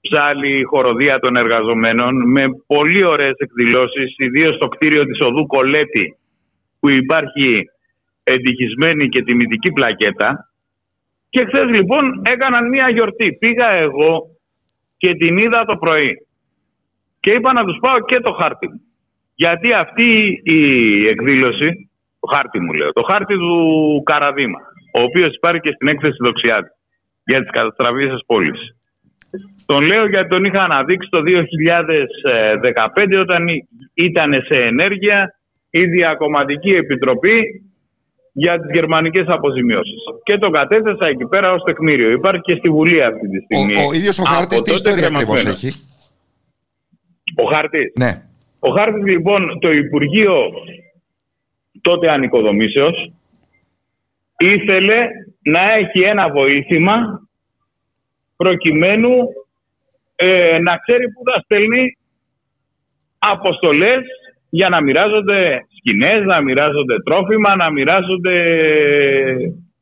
ψάλει 0.00 0.58
η 0.58 0.62
χοροδία 0.62 1.18
των 1.18 1.36
εργαζομένων 1.36 2.30
με 2.30 2.44
πολύ 2.66 3.04
ωραίες 3.04 3.34
εκδηλώσεις, 3.36 4.14
ιδίως 4.16 4.54
στο 4.54 4.68
κτίριο 4.68 5.04
της 5.04 5.20
Οδού 5.20 5.46
Κολέτη 5.46 6.16
που 6.80 6.88
υπάρχει 6.88 7.64
εντυχισμένη 8.22 9.08
και 9.08 9.22
τιμητική 9.22 9.72
πλακέτα 9.72 10.50
και 11.30 11.44
χθες 11.44 11.68
λοιπόν 11.68 12.22
έκαναν 12.24 12.68
μία 12.68 12.88
γιορτή. 12.90 13.32
Πήγα 13.32 13.68
εγώ 13.70 14.22
και 14.96 15.14
την 15.14 15.36
είδα 15.38 15.64
το 15.64 15.76
πρωί 15.76 16.26
και 17.20 17.30
είπα 17.30 17.52
να 17.52 17.64
τους 17.64 17.78
πάω 17.80 18.00
και 18.00 18.20
το 18.20 18.32
χάρτη 18.32 18.68
μου. 18.68 18.87
Γιατί 19.44 19.72
αυτή 19.72 20.40
η 20.42 20.60
εκδήλωση, 21.08 21.90
το 22.20 22.26
χάρτη 22.34 22.60
μου 22.60 22.72
λέω, 22.72 22.92
το 22.92 23.02
χάρτη 23.02 23.34
του 23.34 24.02
Καραδίμα, 24.04 24.58
ο 24.98 25.02
οποίος 25.02 25.34
υπάρχει 25.34 25.60
και 25.60 25.72
στην 25.74 25.88
έκθεση 25.88 26.16
Δοξιάτη 26.20 26.68
για 27.24 27.40
τις 27.40 27.50
καταστραβείς 27.50 28.10
της 28.12 28.24
πόλης. 28.26 28.60
Τον 29.66 29.84
λέω 29.84 30.08
γιατί 30.08 30.28
τον 30.28 30.44
είχα 30.44 30.62
αναδείξει 30.62 31.08
το 31.10 31.20
2015 31.20 33.20
όταν 33.20 33.46
ήταν 33.94 34.32
σε 34.48 34.60
ενέργεια 34.60 35.34
η 35.70 35.84
Διακομματική 35.84 36.70
Επιτροπή 36.70 37.62
για 38.32 38.60
τις 38.60 38.70
γερμανικές 38.72 39.26
αποζημιώσεις. 39.26 39.98
Και 40.22 40.38
το 40.38 40.50
κατέθεσα 40.50 41.06
εκεί 41.06 41.26
πέρα 41.26 41.52
ως 41.52 41.62
τεκμήριο. 41.62 42.10
Υπάρχει 42.10 42.40
και 42.40 42.54
στη 42.58 42.68
Βουλή 42.68 43.02
αυτή 43.02 43.28
τη 43.28 43.38
στιγμή. 43.44 43.76
Ο, 43.76 43.88
ο 43.88 43.92
ίδιος 43.92 44.18
ο 44.18 44.22
χάρτης 44.22 44.62
τι 44.62 44.72
ιστορία 44.72 45.06
ακριβώς 45.06 45.44
έχει; 45.44 45.72
Ο 47.36 47.44
χάρτης; 47.54 47.92
Ναι. 47.96 48.27
Ο 48.58 48.70
χάρτης 48.70 49.04
λοιπόν 49.04 49.58
το 49.60 49.72
Υπουργείο 49.72 50.52
τότε 51.80 52.10
ανοικοδομήσεως 52.10 53.12
ήθελε 54.38 55.06
να 55.42 55.72
έχει 55.72 56.02
ένα 56.02 56.30
βοήθημα 56.30 57.28
προκειμένου 58.36 59.10
ε, 60.16 60.58
να 60.58 60.76
ξέρει 60.76 61.04
που 61.12 61.22
θα 61.32 61.40
στέλνει 61.40 61.96
αποστολές 63.18 64.02
για 64.48 64.68
να 64.68 64.82
μοιράζονται 64.82 65.66
σκηνές, 65.76 66.24
να 66.24 66.40
μοιράζονται 66.40 67.02
τρόφιμα, 67.04 67.56
να 67.56 67.70
μοιράζονται 67.70 68.36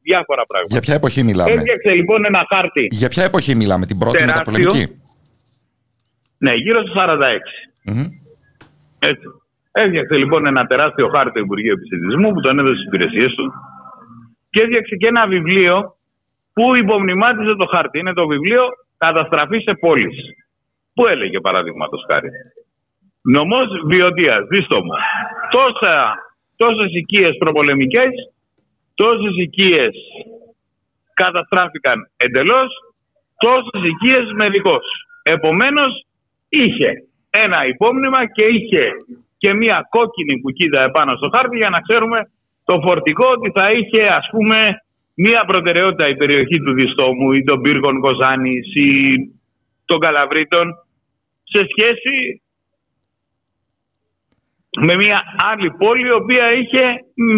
διάφορα 0.03 0.47
πράγματα. 0.47 0.73
Για 0.73 0.81
ποια 0.81 0.95
εποχή 0.95 1.23
μιλάμε; 1.23 1.53
Έφτιαξε 1.53 1.91
λοιπόν 1.91 2.25
ένα 2.25 2.47
χάρτη. 2.49 2.87
Για 2.91 3.09
ποια 3.09 3.25
εποχή 3.25 3.55
μιλάμε, 3.55 3.87
την 3.87 3.99
πρώτη 3.99 4.25
μεταπολεμική. 4.25 4.87
Ναι, 6.39 6.55
γύρω 6.55 6.83
στο 6.83 6.93
46. 6.97 7.93
mm 7.93 8.26
Έτσι. 9.11 9.27
Έφτιαξε 9.73 10.17
λοιπόν 10.17 10.47
ένα 10.47 10.67
τεράστιο 10.67 11.09
χάρτη 11.09 11.33
του 11.33 11.45
Υπουργείου 11.45 11.73
Επιστημισμού 11.73 12.33
που 12.33 12.41
τον 12.41 12.59
έδωσε 12.59 12.75
στις 12.75 12.87
υπηρεσίες 12.87 13.35
του 13.35 13.53
και 14.51 14.63
έφτιαξε 14.63 14.97
και 14.97 15.07
ένα 15.07 15.27
βιβλίο 15.27 15.97
που 16.53 16.77
υπομνημάτιζε 16.77 17.55
το 17.55 17.67
χάρτη. 17.67 17.99
Είναι 17.99 18.13
το 18.13 18.27
βιβλίο 18.27 18.63
Καταστραφή 18.99 19.59
σε 19.59 19.75
πόλεις. 19.75 20.17
Πού 20.95 21.07
έλεγε 21.07 21.41
παραδείγματος 21.41 22.05
χάρη. 22.11 22.29
Νομός 23.23 23.69
βιωτεία, 23.85 24.47
δίστο 24.49 24.77
μου. 24.77 24.93
Τόσα, 25.51 26.15
τόσες 26.57 26.91
οικίες 26.93 27.37
προπολεμικές, 27.39 28.11
τόσες 28.95 29.37
οικίες 29.37 29.95
καταστράφηκαν 31.15 32.11
εντελώς, 32.17 32.69
τόσες 33.37 33.89
οικίες 33.89 34.33
μερικώς. 34.35 34.85
Επομένως, 35.23 36.07
είχε 36.49 36.91
ένα 37.45 37.67
υπόμνημα 37.67 38.21
και 38.27 38.45
είχε 38.45 38.85
και 39.37 39.55
μία 39.55 39.87
κόκκινη 39.91 40.41
κουκίδα 40.41 40.81
επάνω 40.83 41.17
στο 41.17 41.29
χάρτη 41.35 41.57
για 41.57 41.71
να 41.71 41.81
ξέρουμε 41.81 42.31
το 42.65 42.81
φορτικό 42.85 43.27
ότι 43.37 43.51
θα 43.55 43.73
είχε 43.73 44.03
ας 44.07 44.29
πούμε 44.31 44.57
μία 45.15 45.45
προτεραιότητα 45.45 46.09
η 46.09 46.17
περιοχή 46.17 46.59
του 46.59 46.73
Διστόμου 46.73 47.33
ή 47.33 47.45
των 47.45 47.61
πύργων 47.61 48.01
Κοζάνης 48.01 48.75
ή 48.75 48.91
των 49.85 49.99
Καλαβρίτων 49.99 50.67
σε 51.43 51.67
σχέση 51.71 52.43
με 54.81 54.97
μια 54.97 55.23
άλλη 55.53 55.71
πόλη 55.71 56.07
η 56.07 56.13
οποία 56.13 56.53
είχε 56.53 56.83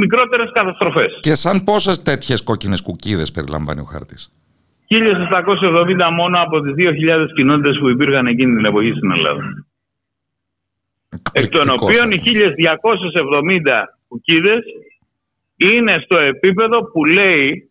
μικρότερες 0.01 0.51
καταστροφές. 0.53 1.19
Και 1.21 1.35
σαν 1.35 1.65
πόσες 1.65 2.03
τέτοιες 2.03 2.43
κόκκινες 2.43 2.83
κουκίδες 2.83 3.31
περιλαμβάνει 3.31 3.81
ο 3.81 3.85
χάρτης; 3.85 4.33
1770 4.89 6.11
μόνο 6.11 6.43
από 6.43 6.61
τις 6.61 6.75
2.000 6.75 7.33
κοινότητες 7.35 7.79
που 7.79 7.89
υπήρχαν 7.89 8.27
εκείνη 8.27 8.57
την 8.57 8.65
εποχή 8.65 8.93
στην 8.93 9.11
Ελλάδα. 9.11 9.43
Εκ 11.33 11.49
των 11.49 11.71
οποίων 11.71 12.11
οι 12.11 12.21
1.270 12.25 13.85
κουκίδες 14.09 14.65
είναι 15.57 16.01
στο 16.05 16.19
επίπεδο 16.19 16.85
που 16.85 17.05
λέει 17.05 17.71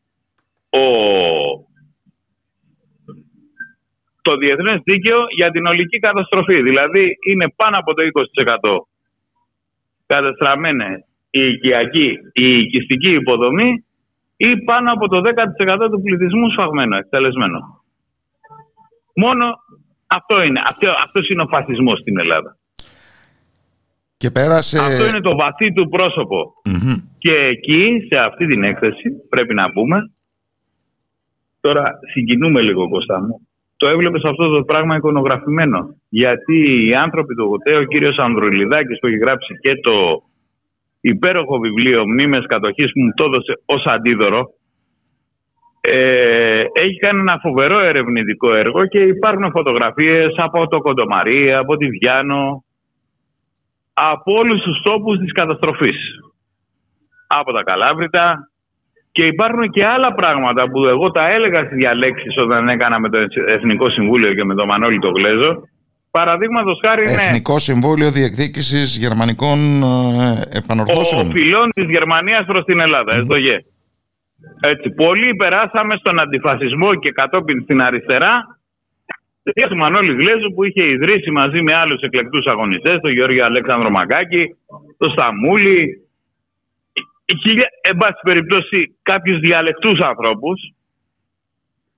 ο... 0.70 0.86
το 4.22 4.38
διεθνές 4.38 4.82
δίκαιο 4.84 5.26
για 5.36 5.52
την 5.52 5.66
ολική 5.66 6.00
καταστροφή. 6.00 6.62
Δηλαδή 6.62 7.18
είναι 7.30 7.54
πάνω 7.56 7.78
από 7.78 7.94
το 7.94 8.02
20% 8.04 8.78
καταστραμμένη 10.06 11.06
η 11.30 11.48
οικιακή, 11.48 12.12
η 12.34 12.60
οικιστική 12.60 13.12
υποδομή 13.12 13.86
ή 14.38 14.58
πάνω 14.58 14.92
από 14.92 15.08
το 15.08 15.22
10% 15.86 15.90
του 15.92 16.02
πληθυσμού 16.02 16.50
σφαγμένο, 16.50 16.98
εκτελεσμένο. 16.98 17.84
Μόνο 19.16 19.56
αυτό 20.08 20.42
είναι. 20.42 20.62
Αυτό, 20.70 20.90
αυτός 20.90 21.30
είναι 21.30 21.42
ο 21.42 21.48
φασισμός 21.48 22.00
στην 22.00 22.20
Ελλάδα. 22.20 22.58
Και 24.18 24.32
πέρασε... 24.32 24.78
Αυτό 24.78 25.08
είναι 25.08 25.22
το 25.22 25.36
βαθύ 25.36 25.74
του 25.74 25.90
προσωπο 25.90 26.54
Και 27.18 27.34
εκεί, 27.34 28.08
σε 28.12 28.20
αυτή 28.20 28.46
την 28.48 28.64
έκθεση, 28.64 29.10
πρέπει 29.30 29.54
να 29.54 29.72
πούμε, 29.72 30.12
τώρα 31.60 31.92
συγκινούμε 32.14 32.62
λίγο 32.62 32.90
Κώστα 32.90 33.22
μου, 33.22 33.48
το 33.78 33.88
έβλεπες 33.88 34.24
αυτό 34.24 34.50
το 34.50 34.64
πράγμα 34.64 34.96
εικονογραφημένο. 34.96 35.96
Γιατί 36.10 36.88
οι 36.88 36.96
άνθρωποι 36.96 37.36
του 37.36 37.50
ΟΤΕ, 37.52 37.78
ο 37.78 37.84
κύριος 37.84 38.18
Ανδρουλιδάκης 38.18 39.00
που 39.00 39.08
έχει 39.08 39.18
γράψει 39.18 39.54
και 39.62 39.76
το 39.76 40.24
υπέροχο 41.02 41.58
βιβλίο 41.60 42.08
«Μνήμες 42.08 42.46
κατοχής» 42.46 42.92
που 42.92 43.02
μου 43.02 43.12
το 43.16 43.24
έδωσε 43.24 43.62
ως 43.66 43.86
αντίδωρο, 43.86 44.50
ε, 45.82 46.64
έχει 46.74 46.98
κάνει 47.00 47.20
ένα 47.20 47.40
φοβερό 47.42 47.80
ερευνητικό 47.80 48.54
έργο 48.54 48.86
και 48.86 49.00
υπάρχουν 49.00 49.52
φωτογραφίες 49.52 50.34
από 50.36 50.68
το 50.68 50.80
Κοντομαρία, 50.80 51.58
από 51.60 51.78
τη 51.78 51.88
Βιάνο, 51.88 52.64
από 54.00 54.34
όλους 54.34 54.62
τους 54.62 54.82
τόπους 54.84 55.18
της 55.18 55.32
καταστροφής. 55.32 56.00
Από 57.28 57.54
τα 57.54 57.64
Καλάβρητα 57.64 58.50
και 59.12 59.26
υπάρχουν 59.26 59.70
και 59.70 59.86
άλλα 59.86 60.14
πράγματα 60.14 60.70
που 60.70 60.86
εγώ 60.86 61.12
τα 61.12 61.30
έλεγα 61.30 61.60
στις 61.66 61.78
διαλέξεις 61.78 62.36
όταν 62.38 62.70
έκανα 62.70 63.00
με 63.00 63.10
το 63.10 63.18
Εθνικό 63.46 63.90
Συμβούλιο 63.90 64.34
και 64.34 64.44
με 64.44 64.56
τον 64.56 64.68
Μανώλη 64.68 65.00
το 65.00 65.10
Γλέζο. 65.10 65.68
Παραδείγματος 66.12 66.80
χάρη 66.86 67.02
είναι. 67.02 67.22
Εθνικό 67.22 67.60
Συμβούλιο 67.60 68.12
Διεκδίκησης 68.12 68.98
Γερμανικών 68.98 69.58
ε, 69.84 70.58
Επανορθώσεων. 70.58 71.28
Ο 71.28 71.32
φιλών 71.32 71.70
της 71.74 71.86
Γερμανίας 71.90 72.46
προς 72.46 72.64
την 72.64 72.80
Ελλάδα, 72.80 73.12
mm. 73.16 73.60
Έτσι, 74.60 74.90
πολλοί 74.90 75.36
περάσαμε 75.36 75.96
στον 75.96 76.22
αντιφασισμό 76.22 76.96
και 76.96 77.12
κατόπιν 77.12 77.62
στην 77.64 77.82
αριστερά 77.82 78.57
του 79.54 79.78
Μανώλης 79.78 80.16
Γλέζου 80.16 80.54
που 80.54 80.64
είχε 80.64 80.88
ιδρύσει 80.88 81.32
μαζί 81.32 81.62
με 81.62 81.74
άλλους 81.76 82.02
εκλεκτούς 82.02 82.46
αγωνιστές, 82.46 83.00
τον 83.02 83.12
Γιώργο 83.12 83.44
Αλέξανδρο 83.44 83.90
Μαγκάκη, 83.90 84.56
τον 84.98 85.12
Σταμούλη, 85.12 86.08
εν 87.82 87.98
πάση 87.98 88.20
περιπτώσει 88.22 88.98
κάποιους 89.02 89.40
διαλεκτούς 89.40 90.00
ανθρώπους, 90.00 90.74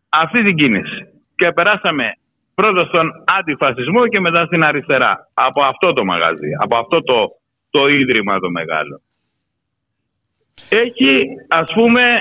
αυτή 0.10 0.44
την 0.44 0.56
κίνηση. 0.56 1.08
Και 1.36 1.51
περάσαμε 1.51 2.13
πρώτα 2.56 2.86
στον 2.86 3.12
αντιφασισμό 3.39 4.08
και 4.08 4.20
μετά 4.20 4.46
στην 4.46 4.63
αριστερά. 4.63 5.29
Από 5.34 5.63
αυτό 5.63 5.94
το 5.94 6.06
μαγαζί, 6.06 6.50
από 6.60 6.77
αυτό 6.77 7.01
το, 7.01 7.27
το 7.70 7.88
ίδρυμα 7.88 8.39
το 8.39 8.50
μεγάλο. 8.50 9.01
Έχει 10.70 11.25
ας 11.48 11.74
πούμε 11.74 12.20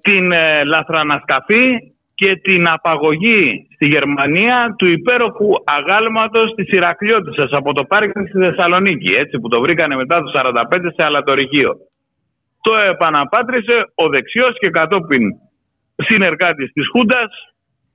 την 0.00 0.32
ε, 0.32 0.64
λαθρανασκαφή 0.64 1.91
και 2.22 2.36
την 2.36 2.68
απαγωγή 2.68 3.66
στη 3.74 3.86
Γερμανία 3.88 4.74
του 4.78 4.86
υπέροχου 4.86 5.50
αγάλματος 5.64 6.54
της 6.54 6.68
Ηρακλειώτισσας 6.68 7.50
από 7.50 7.72
το 7.72 7.84
πάρκινγκ 7.84 8.26
στη 8.26 8.38
Θεσσαλονίκη, 8.38 9.10
έτσι 9.12 9.38
που 9.38 9.48
το 9.48 9.60
βρήκανε 9.60 9.96
μετά 9.96 10.22
το 10.22 10.30
45 10.34 10.90
σε 10.94 11.02
αλατορυχείο. 11.02 11.72
Το 12.60 12.76
επαναπάτρισε 12.76 13.92
ο 13.94 14.08
δεξιός 14.08 14.58
και 14.58 14.70
κατόπιν 14.70 15.22
συνεργάτης 15.96 16.72
της 16.72 16.88
Χούντας, 16.88 17.30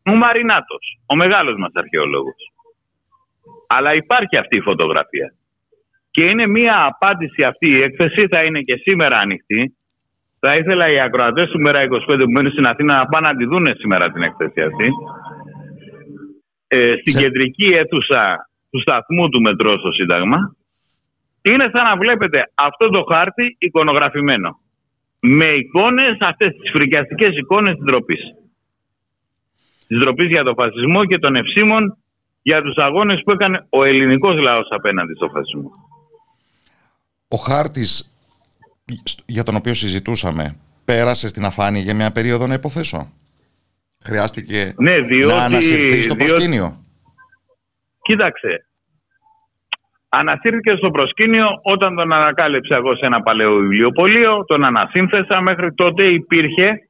ο 0.06 0.16
Μαρινάτος, 0.16 1.00
ο 1.06 1.16
μεγάλος 1.16 1.56
μας 1.58 1.72
αρχαιολόγος. 1.74 2.52
Αλλά 3.68 3.94
υπάρχει 3.94 4.38
αυτή 4.38 4.58
η 4.58 4.62
φωτογραφία. 4.62 5.34
Και 6.12 6.24
είναι 6.24 6.48
μία 6.48 6.86
απάντηση 6.86 7.44
αυτή 7.44 7.68
η 7.70 7.82
έκθεση, 7.82 8.28
θα 8.28 8.44
είναι 8.44 8.62
και 8.62 8.76
σήμερα 8.76 9.18
ανοιχτή, 9.18 9.77
θα 10.40 10.56
ήθελα 10.56 10.92
οι 10.92 11.00
ακροατές 11.00 11.50
του 11.50 11.60
Μέρα 11.60 11.80
25 11.82 11.88
που 12.24 12.32
μένουν 12.32 12.52
στην 12.52 12.66
Αθήνα 12.66 12.98
να 12.98 13.06
πάνε 13.06 13.28
να 13.28 13.36
τη 13.36 13.46
δουν 13.46 13.68
σήμερα 13.78 14.12
την 14.12 14.22
έκθεση 14.22 14.62
αυτή. 14.62 14.90
Ε, 16.68 16.96
στην 17.00 17.14
κεντρική 17.16 17.68
αίθουσα 17.68 18.50
του 18.70 18.82
σταθμού 18.82 19.30
του 19.30 19.42
μετρό 19.42 19.78
στο 19.78 19.92
Σύνταγμα. 19.92 20.56
Είναι 21.42 21.70
σαν 21.74 21.84
να 21.84 21.98
βλέπετε 21.98 22.52
αυτό 22.54 22.90
το 22.90 23.04
χάρτη 23.12 23.56
εικονογραφημένο. 23.60 24.60
Με 25.20 25.46
εικόνες, 25.46 26.18
αυτές 26.20 26.56
τις 26.56 26.72
φρικιαστικές 26.72 27.38
εικόνες 27.38 27.76
της 27.76 27.84
ντροπής. 27.84 28.22
Της 29.88 29.98
ντροπής 30.00 30.28
για 30.28 30.44
τον 30.44 30.54
φασισμό 30.56 31.06
και 31.06 31.18
των 31.18 31.36
ευσύμων 31.36 31.98
για 32.42 32.62
τους 32.62 32.76
αγώνες 32.76 33.22
που 33.24 33.32
έκανε 33.32 33.66
ο 33.70 33.84
ελληνικός 33.84 34.38
λαός 34.40 34.68
απέναντι 34.70 35.14
στο 35.14 35.28
φασισμό. 35.28 35.72
Ο 37.28 37.38
χάρτης 37.38 38.17
για 39.26 39.44
τον 39.44 39.56
οποίο 39.56 39.74
συζητούσαμε 39.74 40.56
πέρασε 40.86 41.28
στην 41.28 41.46
αφάνεια 41.46 41.82
για 41.82 41.94
μια 41.94 42.12
περίοδο 42.12 42.48
να 42.48 42.54
υποθέσω; 42.54 43.12
Χρειάστηκε 44.04 44.74
ναι, 44.78 45.00
διότι, 45.00 45.34
να 45.34 45.44
ανασυρθεί 45.44 46.02
στο 46.02 46.16
προσκήνιο; 46.16 46.78
Κοίταξε. 48.02 48.62
Ανασύρθηκε 50.10 50.76
στο 50.76 50.92
προσκήνιο 50.92 51.48
όταν 51.64 51.96
τον 51.96 52.14
ανακάλυψα 52.14 52.76
εγώ 52.76 52.96
σε 52.96 53.06
ένα 53.06 53.22
παλαιό 53.22 53.56
βιβλιοπωλείο, 53.56 54.46
τον 54.46 54.64
ανασύνθεσα. 54.64 55.42
Μέχρι 55.42 55.74
τότε 55.74 56.04
υπήρχε 56.04 56.90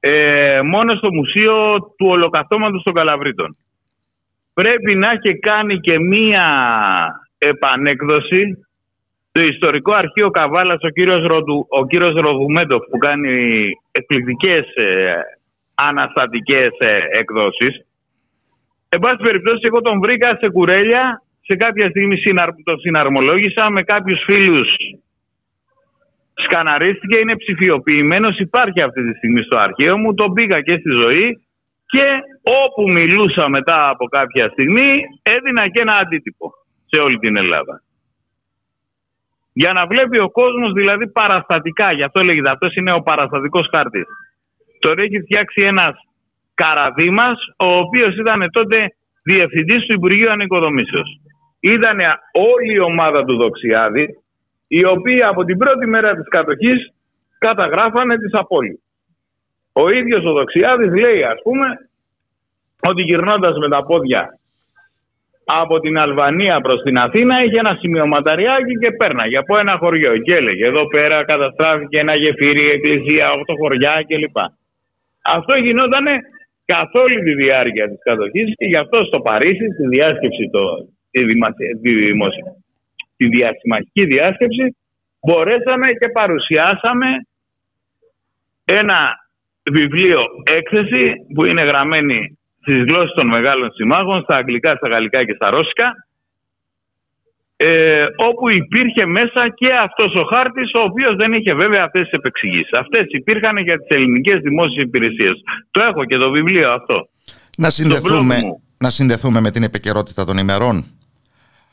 ε, 0.00 0.60
μόνο 0.64 0.94
στο 0.94 1.12
Μουσείο 1.12 1.80
του 1.98 2.06
Ολοκαυτώματος 2.06 2.82
των 2.82 2.94
Καλαβρίτων. 2.94 3.56
Πρέπει 4.54 4.94
να 4.94 5.10
έχει 5.10 5.38
κάνει 5.38 5.80
και 5.80 5.98
μία 5.98 6.46
επανέκδοση 7.38 8.66
το 9.32 9.42
ιστορικό 9.42 9.92
αρχείο 9.92 10.30
Καβάλας 10.30 10.82
ο 10.82 10.88
κύριος, 10.88 11.26
Ροδου, 11.26 11.66
ο 11.68 11.86
κύριος 11.86 12.14
Ροδουμέντοφ 12.14 12.82
που 12.90 12.98
κάνει 12.98 13.68
εκπληκτικές 13.90 14.74
ε, 14.74 15.14
αναστατικές 15.74 16.70
ε, 16.78 16.98
εκδόσεις. 17.10 17.86
Εν 18.88 18.98
πάση 18.98 19.16
περιπτώσει 19.22 19.60
εγώ 19.62 19.80
τον 19.80 20.00
βρήκα 20.00 20.36
σε 20.40 20.48
κουρέλια, 20.50 21.22
σε 21.40 21.56
κάποια 21.56 21.88
στιγμή 21.88 22.16
τον 22.64 22.78
συναρμολόγησα 22.78 23.70
με 23.70 23.82
κάποιους 23.82 24.22
φίλους 24.24 24.68
σκαναρίστηκε, 26.34 27.18
είναι 27.18 27.36
ψηφιοποιημένος, 27.36 28.38
υπάρχει 28.38 28.80
αυτή 28.80 29.10
τη 29.10 29.16
στιγμή 29.16 29.42
στο 29.42 29.58
αρχείο 29.58 29.98
μου, 29.98 30.14
τον 30.14 30.32
πήγα 30.32 30.60
και 30.60 30.76
στη 30.76 30.90
ζωή 30.90 31.44
και 31.86 32.06
όπου 32.42 32.90
μιλούσα 32.90 33.48
μετά 33.48 33.88
από 33.88 34.06
κάποια 34.06 34.48
στιγμή 34.48 35.00
έδινα 35.22 35.68
και 35.68 35.80
ένα 35.80 35.96
αντίτυπο 35.96 36.50
σε 36.86 37.00
όλη 37.00 37.18
την 37.18 37.36
Ελλάδα 37.36 37.82
για 39.62 39.72
να 39.72 39.86
βλέπει 39.86 40.18
ο 40.18 40.30
κόσμος 40.30 40.72
δηλαδή 40.72 41.08
παραστατικά. 41.08 41.92
Γι' 41.92 42.02
αυτό 42.02 42.22
λέγεται 42.22 42.50
αυτό 42.50 42.68
είναι 42.78 42.92
ο 42.92 43.00
παραστατικός 43.00 43.66
χάρτης. 43.70 44.04
Τώρα 44.80 45.02
έχει 45.02 45.20
φτιάξει 45.20 45.60
ένας 45.64 45.94
καραδίμας, 46.54 47.38
ο 47.56 47.66
οποίος 47.66 48.16
ήταν 48.16 48.50
τότε 48.50 48.76
διευθυντής 49.22 49.86
του 49.86 49.92
Υπουργείου 49.92 50.30
Ανοικοδομήσεως. 50.30 51.20
Ήταν 51.60 51.98
όλη 52.32 52.72
η 52.74 52.78
ομάδα 52.78 53.24
του 53.24 53.36
Δοξιάδη, 53.36 54.06
οι 54.68 54.84
οποίοι 54.84 55.22
από 55.22 55.44
την 55.44 55.56
πρώτη 55.58 55.86
μέρα 55.86 56.14
της 56.14 56.28
κατοχής 56.28 56.92
καταγράφανε 57.38 58.16
τις 58.16 58.32
απώλειες. 58.32 58.80
Ο 59.72 59.90
ίδιος 59.90 60.24
ο 60.24 60.32
Δοξιάδης 60.32 60.92
λέει, 60.94 61.22
ας 61.22 61.40
πούμε, 61.42 61.66
ότι 62.80 63.02
γυρνώντας 63.02 63.58
με 63.58 63.68
τα 63.68 63.84
πόδια 63.84 64.39
από 65.58 65.80
την 65.80 65.98
Αλβανία 65.98 66.60
προς 66.60 66.82
την 66.82 66.98
Αθήνα 66.98 67.44
είχε 67.44 67.58
ένα 67.58 67.76
σημειωματαριάκι 67.80 68.74
και 68.80 68.90
πέρναγε 68.90 69.36
από 69.36 69.58
ένα 69.58 69.76
χωριό 69.76 70.16
και 70.16 70.34
έλεγε 70.34 70.66
εδώ 70.66 70.86
πέρα 70.86 71.24
καταστράφηκε 71.24 71.98
ένα 71.98 72.14
γεφύρι, 72.14 72.68
εκκλησία, 72.70 73.32
οχτώ 73.32 73.54
χωριά 73.60 74.04
κλπ. 74.08 74.38
Αυτό 75.22 75.54
γινόταν 75.54 76.06
καθ' 76.64 76.94
όλη 76.94 77.22
τη 77.22 77.34
διάρκεια 77.34 77.88
της 77.88 77.98
κατοχής 78.04 78.54
και 78.56 78.66
γι' 78.66 78.76
αυτό 78.76 79.04
στο 79.04 79.20
Παρίσι, 79.20 79.66
στη 79.74 79.86
διάσκεψη, 79.88 80.50
το, 80.50 80.62
τη, 81.10 81.26
τη, 81.82 83.28
τη 83.92 84.04
διάσκεψη, 84.04 84.76
μπορέσαμε 85.20 85.86
και 85.86 86.08
παρουσιάσαμε 86.12 87.06
ένα 88.64 89.00
βιβλίο 89.72 90.20
έκθεση 90.50 91.12
που 91.34 91.44
είναι 91.44 91.62
γραμμένη 91.62 92.38
στις 92.60 92.84
γλώσσες 92.84 93.14
των 93.14 93.26
μεγάλων 93.26 93.72
συμμάχων, 93.72 94.22
στα 94.22 94.36
αγγλικά, 94.36 94.76
στα 94.76 94.88
γαλλικά 94.88 95.24
και 95.24 95.34
στα 95.34 95.50
ρώσικα, 95.50 96.06
ε, 97.56 98.04
όπου 98.16 98.50
υπήρχε 98.50 99.06
μέσα 99.06 99.48
και 99.54 99.68
αυτός 99.82 100.14
ο 100.14 100.24
χάρτης, 100.24 100.70
ο 100.74 100.80
οποίος 100.80 101.16
δεν 101.16 101.32
είχε 101.32 101.54
βέβαια 101.54 101.82
αυτές 101.84 102.02
τις 102.02 102.12
επεξηγήσεις. 102.12 102.72
Αυτές 102.72 103.04
υπήρχαν 103.08 103.56
για 103.56 103.78
τις 103.78 103.88
ελληνικές 103.88 104.40
δημόσιες 104.40 104.84
υπηρεσίες. 104.84 105.34
Το 105.70 105.82
έχω 105.82 106.04
και 106.04 106.16
το 106.16 106.30
βιβλίο 106.30 106.72
αυτό. 106.72 107.08
Να 107.58 107.70
συνδεθούμε, 107.70 108.36
να 108.78 108.90
συνδεθούμε 108.90 109.40
με 109.40 109.50
την 109.50 109.62
επικαιρότητα 109.62 110.24
των 110.24 110.38
ημερών. 110.38 110.84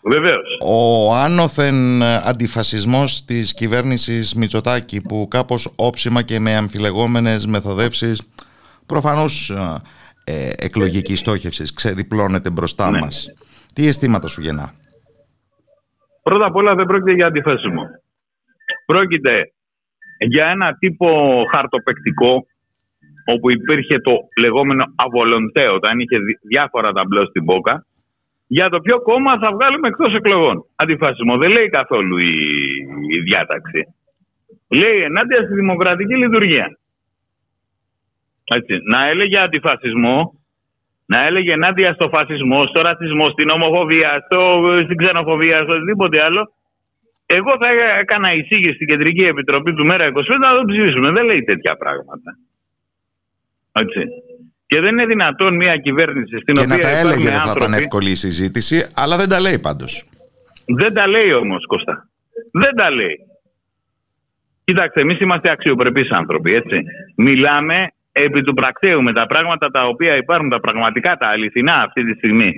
Βεβαίως. 0.02 0.58
Ο 0.62 1.14
άνωθεν 1.16 2.04
αντιφασισμός 2.04 3.26
της 3.26 3.54
κυβέρνησης 3.54 4.36
Μητσοτάκη 4.36 5.02
που 5.02 5.28
κάπως 5.30 5.74
όψιμα 5.76 6.22
και 6.22 6.40
με 6.40 6.56
αμφιλεγόμενες 6.56 7.46
μεθοδεύσεις 7.46 8.22
προφανώς 8.86 9.54
ε, 10.30 10.52
εκλογική 10.58 11.16
στόχευσης 11.16 11.74
ξεδιπλώνεται 11.74 12.50
μπροστά 12.50 12.92
ναι. 12.92 13.00
μας. 13.00 13.34
Τι 13.74 13.88
αισθήματα 13.88 14.28
σου 14.28 14.42
γεννά; 14.42 14.74
Πρώτα 16.24 16.46
απ' 16.46 16.56
όλα 16.56 16.76
δεν 16.76 16.86
πρόκειται 16.86 17.14
για 17.14 17.26
αντιθέσιμο. 17.26 17.84
Πρόκειται 18.86 19.52
για 20.28 20.46
ένα 20.46 20.78
τύπο 20.80 21.08
χαρτοπεκτικό 21.52 22.46
όπου 23.34 23.52
υπήρχε 23.52 24.00
το 24.00 24.12
λεγόμενο 24.40 24.84
αβολοντέ 24.96 25.68
όταν 25.68 26.00
είχε 26.00 26.18
διάφορα 26.48 26.92
ταμπλό 26.92 27.26
στην 27.26 27.46
πόκα 27.46 27.86
για 28.48 28.70
το 28.70 28.80
ποιο 28.80 29.02
κόμμα 29.02 29.38
θα 29.40 29.52
βγάλουμε 29.52 29.88
εκτός 29.88 30.14
εκλογών. 30.16 30.66
Αντιφάσιμο 30.76 31.38
δεν 31.38 31.52
λέει 31.52 31.70
καθόλου 31.70 32.18
η, 32.18 32.34
η 33.16 33.20
διάταξη. 33.20 33.82
Λέει 34.68 35.02
ενάντια 35.02 35.42
στη 35.44 35.54
δημοκρατική 35.54 36.16
λειτουργία. 36.16 36.78
Έτσι, 38.56 38.74
να 38.84 39.08
έλεγε 39.08 39.40
αντιφασισμό, 39.40 40.40
να 41.06 41.26
έλεγε 41.26 41.52
ενάντια 41.52 41.94
στο 41.94 42.10
φασισμό, 42.10 42.66
στο 42.66 42.82
ρατσισμό, 42.82 43.30
στην 43.30 43.50
ομοφοβία, 43.50 44.24
στο, 44.26 44.62
στην 44.84 44.98
ξενοφοβία, 44.98 45.64
στο 45.64 45.74
οτιδήποτε 45.74 46.24
άλλο. 46.24 46.52
Εγώ 47.26 47.52
θα 47.62 47.68
έκανα 48.00 48.34
εισήγηση 48.34 48.74
στην 48.74 48.88
Κεντρική 48.88 49.24
Επιτροπή 49.24 49.74
του 49.74 49.86
Μέρα 49.86 50.08
25 50.08 50.12
να 50.40 50.58
το 50.58 50.64
ψηφίσουμε. 50.68 51.12
Δεν 51.12 51.26
λέει 51.26 51.44
τέτοια 51.44 51.76
πράγματα. 51.76 52.38
Έτσι. 53.72 54.02
Και 54.68 54.80
δεν 54.80 54.90
είναι 54.90 55.06
δυνατόν 55.06 55.56
μια 55.56 55.78
κυβέρνηση 55.78 56.40
στην 56.40 56.54
και 56.54 56.62
οποία. 56.62 56.76
Και 56.76 56.84
να 56.84 56.90
τα 56.90 56.98
έλεγε 56.98 57.30
δεν 57.30 57.40
θα 57.40 57.54
ήταν 57.56 57.74
εύκολη 57.74 58.10
η 58.10 58.16
συζήτηση, 58.16 58.88
αλλά 58.96 59.18
δεν 59.18 59.30
τα 59.30 59.40
λέει 59.40 59.60
πάντως. 59.60 60.04
Δεν 60.66 60.94
τα 60.94 61.08
λέει 61.08 61.34
όμως, 61.34 61.66
Κώστα. 61.66 62.10
Δεν 62.52 62.76
τα 62.76 62.92
λέει. 62.92 63.18
Κοίταξε, 64.64 65.00
εμείς 65.00 65.20
είμαστε 65.20 65.52
αξιοπρεπείς 65.52 66.10
άνθρωποι, 66.10 66.54
έτσι. 66.54 66.82
Μιλάμε 67.16 67.92
επί 68.26 68.42
του 68.42 68.54
πρακτέου 68.54 69.02
με 69.04 69.14
τα 69.14 69.26
πράγματα 69.26 69.68
τα 69.70 69.88
οποία 69.88 70.16
υπάρχουν, 70.16 70.50
τα 70.50 70.60
πραγματικά, 70.60 71.16
τα 71.18 71.28
αληθινά 71.28 71.74
αυτή 71.74 72.04
τη 72.04 72.14
στιγμή. 72.18 72.52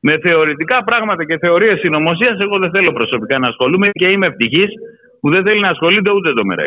Με 0.00 0.18
θεωρητικά 0.18 0.84
πράγματα 0.84 1.24
και 1.24 1.38
θεωρίες 1.38 1.78
συνωμοσίας, 1.78 2.38
εγώ 2.38 2.58
δεν 2.58 2.70
θέλω 2.70 2.92
προσωπικά 2.92 3.38
να 3.38 3.48
ασχολούμαι 3.48 3.90
και 3.92 4.10
είμαι 4.10 4.26
ευτυχής 4.26 4.70
που 5.20 5.30
δεν 5.30 5.44
θέλει 5.44 5.60
να 5.60 5.68
ασχολείται 5.68 6.10
ούτε 6.12 6.32
το 6.32 6.44
ΜΕΡΑ 6.44 6.64
25. 6.64 6.66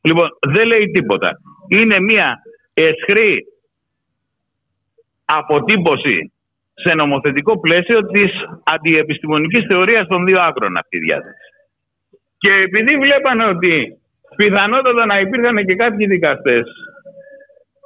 Λοιπόν, 0.00 0.28
δεν 0.48 0.66
λέει 0.66 0.90
τίποτα. 0.90 1.30
Είναι 1.68 2.00
μια 2.00 2.36
εσχρή 2.74 3.44
αποτύπωση 5.24 6.32
σε 6.74 6.94
νομοθετικό 6.94 7.60
πλαίσιο 7.60 8.06
της 8.06 8.30
αντιεπιστημονικής 8.64 9.64
θεωρίας 9.66 10.06
των 10.06 10.24
δύο 10.24 10.40
άκρων 10.40 10.76
αυτή 10.76 10.96
η 10.96 11.00
διάθεση. 11.00 11.46
Και 12.38 12.50
επειδή 12.52 12.98
βλέπανε 12.98 13.44
ότι 13.44 13.98
πιθανότατα 14.40 15.06
να 15.06 15.18
υπήρχαν 15.20 15.56
και 15.66 15.74
κάποιοι 15.74 16.06
δικαστές 16.06 16.64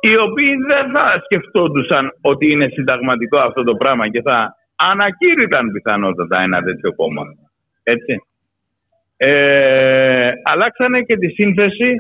οι 0.01 0.17
οποίοι 0.17 0.55
δεν 0.71 0.91
θα 0.95 1.23
σκεφτόντουσαν 1.25 2.05
ότι 2.21 2.51
είναι 2.53 2.69
συνταγματικό 2.73 3.39
αυτό 3.39 3.63
το 3.63 3.75
πράγμα 3.75 4.11
και 4.11 4.23
θα 4.23 4.57
ανακήρυταν 4.75 5.73
πιθανότατα 5.73 6.41
ένα 6.41 6.63
τέτοιο 6.63 6.95
κόμμα. 6.95 7.23
Έτσι. 7.83 8.23
Ε, 9.17 10.31
αλλάξανε 10.43 11.03
και 11.03 11.17
τη 11.17 11.29
σύνθεση 11.29 11.95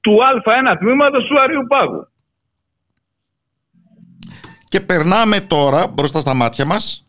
του 0.00 0.18
Α1 0.28 0.76
τμήματος 0.78 1.24
του 1.24 1.40
Αριού 1.40 1.66
Πάγου. 1.68 2.08
Και 4.68 4.80
περνάμε 4.80 5.40
τώρα 5.40 5.86
μπροστά 5.86 6.18
στα 6.18 6.34
μάτια 6.34 6.64
μας 6.64 7.06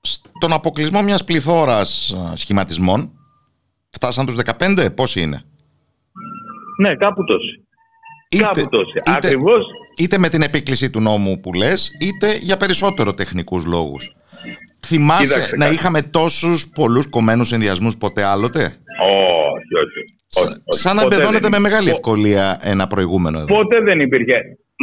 στον 0.00 0.52
αποκλεισμό 0.52 1.02
μιας 1.02 1.24
πληθώρας 1.24 2.16
σχηματισμών. 2.34 3.21
Φτάσαν 3.96 4.26
τους 4.26 4.36
15, 4.58 4.86
πόσοι 4.94 5.20
είναι; 5.20 5.42
Ναι, 6.80 6.96
κάπου 6.96 7.24
τόσοι. 7.24 7.66
Είτε, 8.30 8.42
κάπου 8.44 8.68
τόσοι. 8.70 8.92
Είτε, 8.96 9.10
Ακριβώς. 9.16 9.64
είτε 9.98 10.18
με 10.18 10.28
την 10.28 10.42
επίκληση 10.42 10.90
του 10.90 11.00
νόμου 11.00 11.40
που 11.40 11.52
λες, 11.52 11.90
είτε 12.00 12.36
για 12.40 12.56
περισσότερο 12.56 13.14
τεχνικούς 13.14 13.64
λόγους. 13.64 14.16
Θυμάσαι 14.86 15.22
Κοίταξε, 15.34 15.56
να 15.56 15.64
κάτι. 15.64 15.74
είχαμε 15.76 16.02
τόσους 16.02 16.68
πολλούς 16.74 17.08
κομμένους 17.10 17.48
συνδυασμούς 17.48 17.96
ποτέ 17.96 18.22
άλλοτε; 18.24 18.60
Όχι, 18.60 19.74
όχι. 19.84 20.02
όχι, 20.36 20.46
όχι. 20.48 20.58
Σαν 20.82 20.96
να 20.96 21.02
Ποτέ 21.02 21.14
εμπεδώνεται 21.14 21.48
δεν 21.48 21.50
με 21.50 21.56
υπήρχε. 21.56 21.68
μεγάλη 21.70 21.88
Πο- 21.90 21.94
ευκολία 21.96 22.58
ένα 22.62 22.86
προηγούμενο 22.86 23.38
εδώ. 23.38 23.54
Ποτέ 23.56 23.80
δεν 23.80 24.00
υπήρχε. 24.00 24.36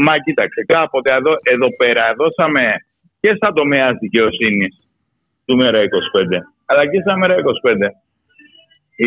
Μα 0.06 0.18
κοίταξε, 0.20 0.64
κάποτε 0.68 1.14
εδώ, 1.14 1.32
εδώ 1.44 1.76
πέρα 1.76 2.04
δώσαμε 2.18 2.62
και 3.20 3.34
στα 3.36 3.54
τομέα 3.54 3.88
δικαιοσύνης 4.02 4.74
του 5.46 5.56
ΜΕΡΑ 5.56 5.80
25, 5.84 5.88
αλλά 6.66 6.84
και 6.92 7.00
στα 7.02 7.18
ΜΕΡΑ 7.18 7.36
25. 7.36 7.40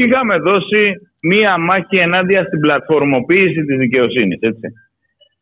Είχαμε 0.00 0.38
δώσει 0.38 0.82
μία 1.20 1.58
μάχη 1.58 1.96
ενάντια 1.96 2.44
στην 2.44 2.60
πλατφορμοποίηση 2.60 3.64
της 3.64 3.76
δικαιοσύνης, 3.76 4.38
έτσι. 4.40 4.68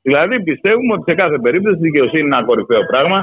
Δηλαδή 0.03 0.43
πιστεύουμε 0.43 0.93
ότι 0.93 1.05
σε 1.11 1.15
κάθε 1.15 1.39
περίπτωση 1.39 1.77
η 1.79 1.83
δικαιοσύνη 1.83 2.21
είναι 2.23 2.37
ένα 2.37 2.45
κορυφαίο 2.45 2.81
πράγμα. 2.91 3.19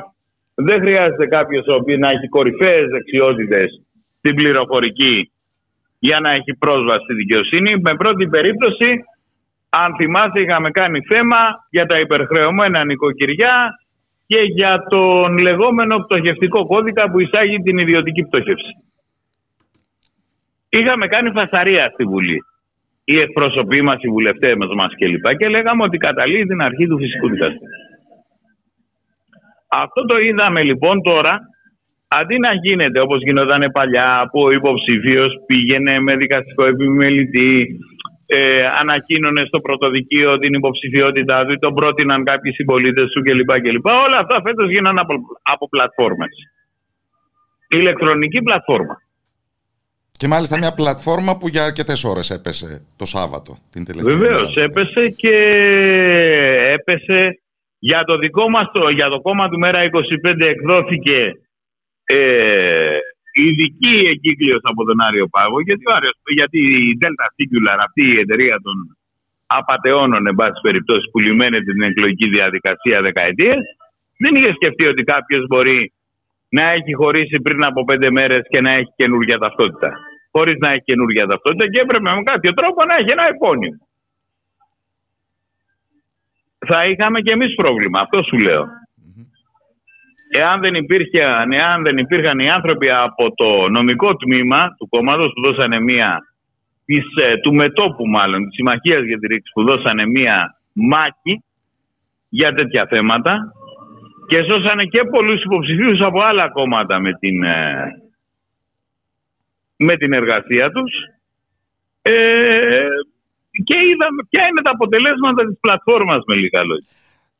Δεν 0.55 0.79
χρειάζεται 0.79 1.25
κάποιος 1.27 1.65
ο 1.67 1.73
οποίος 1.73 1.99
να 1.99 2.09
έχει 2.09 2.27
κορυφαίες 2.27 2.87
δεξιότητες 2.89 3.81
στην 4.17 4.35
πληροφορική 4.35 5.31
για 5.99 6.19
να 6.19 6.31
έχει 6.31 6.57
πρόσβαση 6.59 7.03
στη 7.03 7.13
δικαιοσύνη. 7.13 7.71
Με 7.81 7.95
πρώτη 7.95 8.27
περίπτωση 8.27 8.89
αν 9.69 9.95
θυμάστε, 9.95 10.39
είχαμε 10.41 10.71
κάνει 10.71 10.99
θέμα 11.01 11.37
για 11.69 11.85
τα 11.85 11.99
υπερχρεωμένα 11.99 12.85
νοικοκυριά 12.85 13.69
και 14.27 14.39
για 14.39 14.83
τον 14.89 15.37
λεγόμενο 15.37 15.99
πτωχευτικό 15.99 16.65
κώδικα 16.65 17.11
που 17.11 17.19
εισάγει 17.19 17.57
την 17.57 17.77
ιδιωτική 17.77 18.23
πτωχεύση. 18.23 18.71
Είχαμε 20.79 21.07
κάνει 21.07 21.31
φασαρία 21.31 21.89
στη 21.93 22.03
Βουλή. 22.03 22.39
Οι 23.03 23.17
εκπρόσωποι 23.19 23.81
μας, 23.81 23.97
οι 24.01 24.07
βουλευτές 24.07 24.53
μας 24.75 24.91
κλπ. 24.97 25.37
Και 25.37 25.47
λέγαμε 25.47 25.83
ότι 25.83 25.97
καταλήγει 25.97 26.45
την 26.45 26.61
αρχή 26.61 26.87
του 26.87 26.97
φυσικού 26.97 27.29
δικαστήριου. 27.29 27.85
Αυτό 29.67 30.05
το 30.05 30.17
είδαμε 30.17 30.63
λοιπόν 30.63 31.01
τώρα, 31.01 31.39
αντί 32.07 32.39
να 32.39 32.53
γίνεται 32.53 32.99
όπως 32.99 33.21
γινόταν 33.23 33.71
παλιά, 33.71 34.29
που 34.31 34.41
ο 34.41 34.51
υποψήφιος 34.51 35.33
πήγαινε 35.45 35.99
με 35.99 36.15
δικαστικό 36.15 36.65
επιμελητή, 36.65 37.79
ε, 38.25 38.63
ανακοίνωνε 38.81 39.43
στο 39.45 39.59
πρωτοδικείο 39.59 40.37
την 40.37 40.53
υποψηφιότητά 40.53 41.45
του, 41.45 41.51
ή 41.51 41.59
τον 41.59 41.73
πρότειναν 41.73 42.23
κάποιοι 42.23 42.51
συμπολίτες 42.51 43.11
του 43.11 43.21
κλπ. 43.21 43.61
κλπ. 43.61 43.85
Όλα 43.85 44.17
αυτά 44.17 44.41
φέτος 44.43 44.69
γίνανε 44.69 44.99
από, 44.99 45.13
από 45.41 45.69
πλατφόρμες. 45.69 46.35
Ηλεκτρονική 47.69 48.41
πλατφόρμα. 48.41 48.95
Και 50.17 50.27
μάλιστα 50.27 50.57
μια 50.57 50.73
πλατφόρμα 50.73 51.37
που 51.37 51.47
για 51.47 51.63
αρκετές 51.63 52.03
ώρες 52.03 52.29
έπεσε 52.29 52.85
το 52.97 53.05
Σάββατο. 53.05 53.57
Την 53.71 53.85
τελευταία 53.85 54.15
Βεβαίως 54.15 54.55
μέρα. 54.55 54.65
έπεσε 54.67 55.09
και 55.09 55.35
έπεσε 56.77 57.39
για 57.79 58.03
το 58.03 58.17
δικό 58.17 58.49
μας 58.49 58.71
το, 58.73 58.89
για 58.89 59.07
το 59.09 59.21
κόμμα 59.21 59.49
του 59.49 59.59
Μέρα 59.59 59.79
25 59.83 60.39
εκδόθηκε 60.39 61.17
ε, 62.05 62.97
ειδική 63.45 63.95
εγκύκλειος 64.11 64.61
από 64.63 64.83
τον 64.85 65.01
Άριο 65.07 65.27
Πάγο 65.27 65.61
γιατί, 65.61 65.83
ο 65.89 65.93
Άριος, 65.95 66.15
γιατί 66.39 66.59
η 66.59 66.97
Delta 67.01 67.27
Singular 67.35 67.77
αυτή 67.87 68.03
η 68.15 68.19
εταιρεία 68.19 68.57
των 68.65 68.75
απαταιώνων 69.47 70.27
εν 70.27 70.35
πάση 70.35 70.59
περιπτώσει 70.61 71.05
που 71.11 71.19
λιμένεται 71.19 71.71
την 71.71 71.81
εκλογική 71.81 72.29
διαδικασία 72.29 73.01
δεκαετίες 73.01 73.61
δεν 74.17 74.35
είχε 74.35 74.51
σκεφτεί 74.53 74.85
ότι 74.85 75.03
κάποιος 75.03 75.45
μπορεί 75.47 75.93
να 76.49 76.63
έχει 76.71 76.93
χωρίσει 76.93 77.41
πριν 77.41 77.63
από 77.63 77.83
πέντε 77.83 78.11
μέρες 78.11 78.43
και 78.49 78.61
να 78.61 78.71
έχει 78.71 78.93
καινούργια 78.95 79.37
ταυτότητα. 79.37 79.91
Χωρίς 80.37 80.57
να 80.59 80.69
έχει 80.71 80.83
καινούργια 80.83 81.27
ταυτότητα 81.27 81.65
και 81.69 81.81
έπρεπε 81.81 82.09
με 82.09 82.23
κάποιο 82.23 82.53
τρόπο 82.53 82.85
να 82.85 82.95
έχει 82.95 83.11
ένα 83.11 83.27
επώνυμο. 83.27 83.81
Θα 86.67 86.85
είχαμε 86.85 87.19
και 87.21 87.33
εμείς 87.33 87.55
πρόβλημα, 87.55 87.99
αυτό 87.99 88.23
σου 88.23 88.37
λέω. 88.37 88.65
Εάν 90.37 90.59
δεν, 90.59 90.73
υπήρχε, 90.73 91.21
εάν 91.51 91.83
δεν 91.83 91.97
υπήρχαν 91.97 92.39
οι 92.39 92.49
άνθρωποι 92.49 92.89
από 92.89 93.35
το 93.35 93.69
νομικό 93.69 94.15
τμήμα 94.15 94.75
του 94.77 94.87
κόμματος 94.89 95.31
που 95.33 95.41
δώσανε 95.41 95.79
μία, 95.79 96.19
της, 96.85 97.05
ε, 97.21 97.37
του 97.37 97.53
μετόπου 97.53 98.07
μάλλον, 98.07 98.43
της 98.43 98.53
Συμμαχίας 98.53 99.03
για 99.03 99.17
τη 99.19 99.27
Ρήξη 99.27 99.51
που 99.53 99.63
δώσανε 99.63 100.05
μία 100.05 100.59
μάχη 100.73 101.43
για 102.29 102.53
τέτοια 102.53 102.85
θέματα 102.89 103.37
και 104.27 104.43
σώσανε 104.49 104.85
και 104.85 105.03
πολλούς 105.03 105.43
υποψηφίους 105.43 106.01
από 106.01 106.21
άλλα 106.21 106.49
κόμματα 106.49 106.99
με 106.99 107.13
την, 107.13 107.43
ε, 107.43 107.91
με 109.77 109.97
την 109.97 110.13
εργασία 110.13 110.69
τους 110.71 110.91
ε, 112.01 112.87
και 113.63 113.75
είδαμε 113.77 114.21
ποια 114.29 114.47
είναι 114.47 114.61
τα 114.61 114.69
αποτελέσματα 114.69 115.47
της 115.47 115.57
πλατφόρμας 115.59 116.23
με 116.27 116.35
λίγα 116.35 116.63
λόγια. 116.63 116.87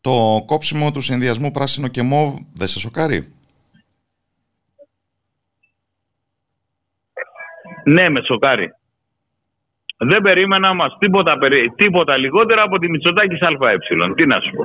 Το 0.01 0.43
κόψιμο 0.45 0.91
του 0.91 1.01
συνδυασμού 1.01 1.51
πράσινο 1.51 1.87
και 1.87 2.01
μόβ 2.01 2.35
δεν 2.53 2.67
σε 2.67 2.79
σοκάρει; 2.79 3.33
Ναι, 7.83 8.09
με 8.09 8.21
σοκάρει. 8.21 8.69
Δεν 9.97 10.21
περίμενα 10.21 10.73
μας 10.73 10.97
τίποτα, 10.99 11.37
περι- 11.37 11.75
τίποτα 11.75 12.17
λιγότερα 12.17 12.61
από 12.61 12.77
τη 12.77 12.89
Μητσοτάκης 12.89 13.41
ΑΕ. 13.41 13.77
Τι 14.15 14.25
να 14.25 14.39
σου 14.39 14.51
πω. 14.51 14.63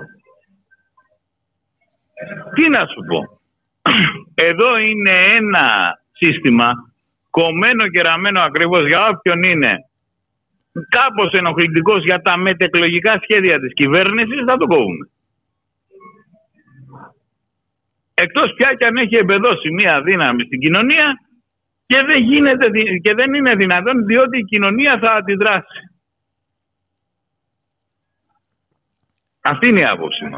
Τι 2.55 2.69
να 2.69 2.87
σου 2.87 3.01
πω. 3.09 3.41
Εδώ 4.49 4.79
είναι 4.79 5.11
ένα 5.37 5.99
σύστημα 6.13 6.92
κομμένο 7.33 7.89
και 7.89 8.01
ραμμένο 8.03 8.41
ακριβώς 8.41 8.87
για 8.87 9.09
όποιον 9.09 9.43
είναι 9.43 9.73
κάπως 10.89 11.33
ενοχλητικός 11.33 12.05
για 12.05 12.21
τα 12.23 12.37
μετεκλογικά 12.37 13.21
σχέδια 13.23 13.61
της 13.61 13.75
κυβέρνησης 13.75 14.45
θα 14.47 14.57
το 14.57 14.67
κόβουμε. 14.67 15.07
Εκτός 18.15 18.55
πια 18.57 18.75
και 18.75 18.87
αν 18.87 18.97
έχει 18.97 19.17
εμπεδώσει 19.17 19.71
μία 19.73 20.03
δύναμη 20.03 20.45
στην 20.45 20.61
κοινωνία 20.61 21.07
και 21.87 22.03
δεν, 22.03 22.23
γίνεται, 22.23 22.69
δι- 22.69 23.01
και 23.03 23.15
δεν 23.15 23.35
είναι 23.35 23.55
δυνατόν 23.55 24.05
διότι 24.07 24.39
η 24.39 24.45
κοινωνία 24.45 24.99
θα 25.03 25.13
αντιδράσει. 25.13 25.81
Αυτή 29.43 29.69
είναι 29.69 29.81
η 29.81 29.85
άποψη 29.85 30.25
μου. 30.25 30.37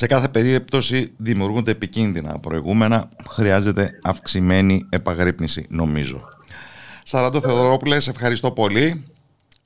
Σε 0.00 0.06
κάθε 0.06 0.28
περίπτωση 0.28 1.14
δημιουργούνται 1.18 1.70
επικίνδυνα 1.70 2.40
προηγούμενα. 2.42 3.08
Χρειάζεται 3.30 3.90
αυξημένη 4.02 4.88
επαγρύπνηση, 4.90 5.66
νομίζω. 5.70 6.18
Σαραντό 7.02 7.40
Θεοδωρόπουλε, 7.40 8.00
σε 8.00 8.10
ευχαριστώ 8.10 8.50
πολύ. 8.52 8.86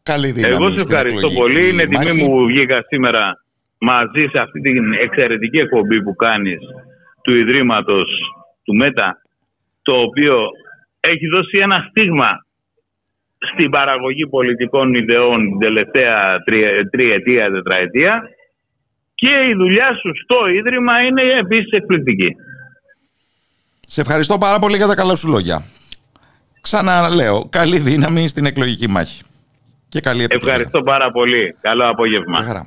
Καλή 0.03 0.31
δύναμη. 0.33 0.55
Εγώ 0.55 0.71
σε 0.71 0.81
στην 0.81 0.93
ευχαριστώ 0.93 1.27
εκλογική 1.27 1.41
πολύ. 1.41 1.71
Είναι 1.71 1.83
τιμή 1.83 1.97
μάχη. 1.97 2.13
μου 2.13 2.27
που 2.27 2.45
βγήκα 2.45 2.85
σήμερα 2.89 3.45
μαζί 3.79 4.25
σε 4.33 4.39
αυτή 4.45 4.61
την 4.61 4.93
εξαιρετική 4.93 5.59
εκπομπή 5.59 6.03
που 6.03 6.15
κάνεις 6.15 6.61
του 7.23 7.35
Ιδρύματος 7.35 8.09
του 8.63 8.75
ΜΕΤΑ 8.75 9.23
το 9.83 9.95
οποίο 10.07 10.37
έχει 11.01 11.27
δώσει 11.35 11.59
ένα 11.59 11.87
στίγμα 11.89 12.31
στην 13.53 13.71
παραγωγή 13.71 14.27
πολιτικών 14.27 14.95
ιδεών 14.95 15.41
την 15.49 15.59
τελευταία 15.59 16.39
τριετία, 16.91 17.51
τετραετία 17.51 18.23
και 19.23 19.35
η 19.51 19.55
δουλειά 19.55 19.89
σου 20.01 20.11
στο 20.23 20.47
Ίδρυμα 20.47 21.01
είναι 21.01 21.23
επίσης 21.39 21.71
εκπληκτική. 21.71 22.37
Σε 23.81 24.01
ευχαριστώ 24.01 24.39
πάρα 24.39 24.59
πολύ 24.59 24.77
για 24.77 24.87
τα 24.87 24.95
καλά 24.95 25.15
σου 25.15 25.29
λόγια. 25.29 25.65
Ξαναλέω, 26.61 27.47
καλή 27.51 27.79
δύναμη 27.79 28.29
στην 28.29 28.47
εκλογική 28.47 28.89
μάχη. 28.89 29.23
Και 29.89 30.01
καλή 30.01 30.23
επιτυχία. 30.23 30.53
Ευχαριστώ 30.53 30.83
πάρα 30.83 31.11
πολύ. 31.11 31.57
Καλό 31.61 31.89
απόγευμα. 31.89 32.67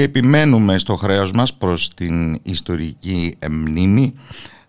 Και 0.00 0.06
επιμένουμε 0.06 0.78
στο 0.78 0.96
χρέος 0.96 1.32
μας 1.32 1.54
προς 1.54 1.94
την 1.94 2.38
ιστορική 2.42 3.38
μνήμη 3.50 4.14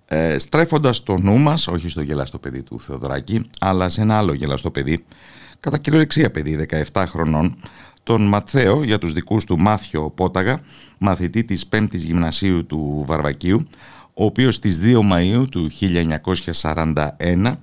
ε, 0.05 0.37
στρέφοντας 0.37 1.03
το 1.03 1.17
νου 1.17 1.37
μας, 1.37 1.67
όχι 1.67 1.89
στο 1.89 2.01
γελαστό 2.01 2.39
παιδί 2.39 2.63
του 2.63 2.79
Θεοδωράκη, 2.79 3.41
αλλά 3.59 3.89
σε 3.89 4.01
ένα 4.01 4.17
άλλο 4.17 4.33
γελαστό 4.33 4.71
παιδί, 4.71 5.05
κατά 5.59 5.77
κυριολεξία 5.77 6.31
παιδί 6.31 6.67
17 6.93 7.03
χρονών, 7.07 7.55
τον 8.03 8.21
Ματθαίο 8.27 8.83
για 8.83 8.97
τους 8.97 9.13
δικούς 9.13 9.45
του 9.45 9.59
Μάθιο 9.59 10.09
Πόταγα, 10.15 10.61
μαθητή 10.97 11.43
της 11.43 11.65
5ης 11.71 11.87
Γυμνασίου 11.91 12.65
του 12.65 13.03
Βαρβακίου, 13.07 13.67
ο 14.13 14.25
οποίος 14.25 14.55
στις 14.55 14.79
2 14.83 14.99
Μαΐου 15.11 15.45
του 15.51 15.69
1941 16.61 17.57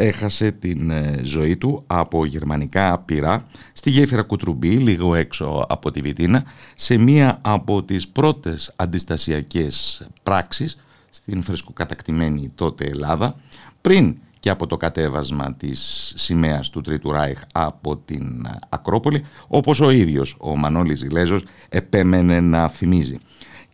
έχασε 0.00 0.50
την 0.50 0.90
ε, 0.90 1.20
ζωή 1.22 1.56
του 1.56 1.82
από 1.86 2.24
γερμανικά 2.24 2.98
πυρά 2.98 3.46
στη 3.72 3.90
γέφυρα 3.90 4.22
Κουτρουμπή, 4.22 4.68
λίγο 4.68 5.14
έξω 5.14 5.66
από 5.68 5.90
τη 5.90 6.00
Βιτίνα, 6.00 6.44
σε 6.74 6.96
μία 6.96 7.38
από 7.42 7.82
τις 7.82 8.08
πρώτες 8.08 8.72
αντιστασιακές 8.76 10.06
πράξεις 10.22 10.78
στην 11.10 11.42
φρεσκοκατακτημένη 11.42 12.52
τότε 12.54 12.84
Ελλάδα, 12.84 13.36
πριν 13.80 14.16
και 14.40 14.50
από 14.50 14.66
το 14.66 14.76
κατέβασμα 14.76 15.54
της 15.54 16.12
σημαίας 16.16 16.70
του 16.70 16.80
Τρίτου 16.80 17.12
Ράιχ 17.12 17.38
από 17.52 17.96
την 17.96 18.46
Ακρόπολη, 18.68 19.24
όπως 19.48 19.80
ο 19.80 19.90
ίδιος 19.90 20.36
ο 20.38 20.56
Μανώλης 20.56 21.02
Γιλέζος 21.02 21.44
επέμενε 21.68 22.40
να 22.40 22.68
θυμίζει. 22.68 23.18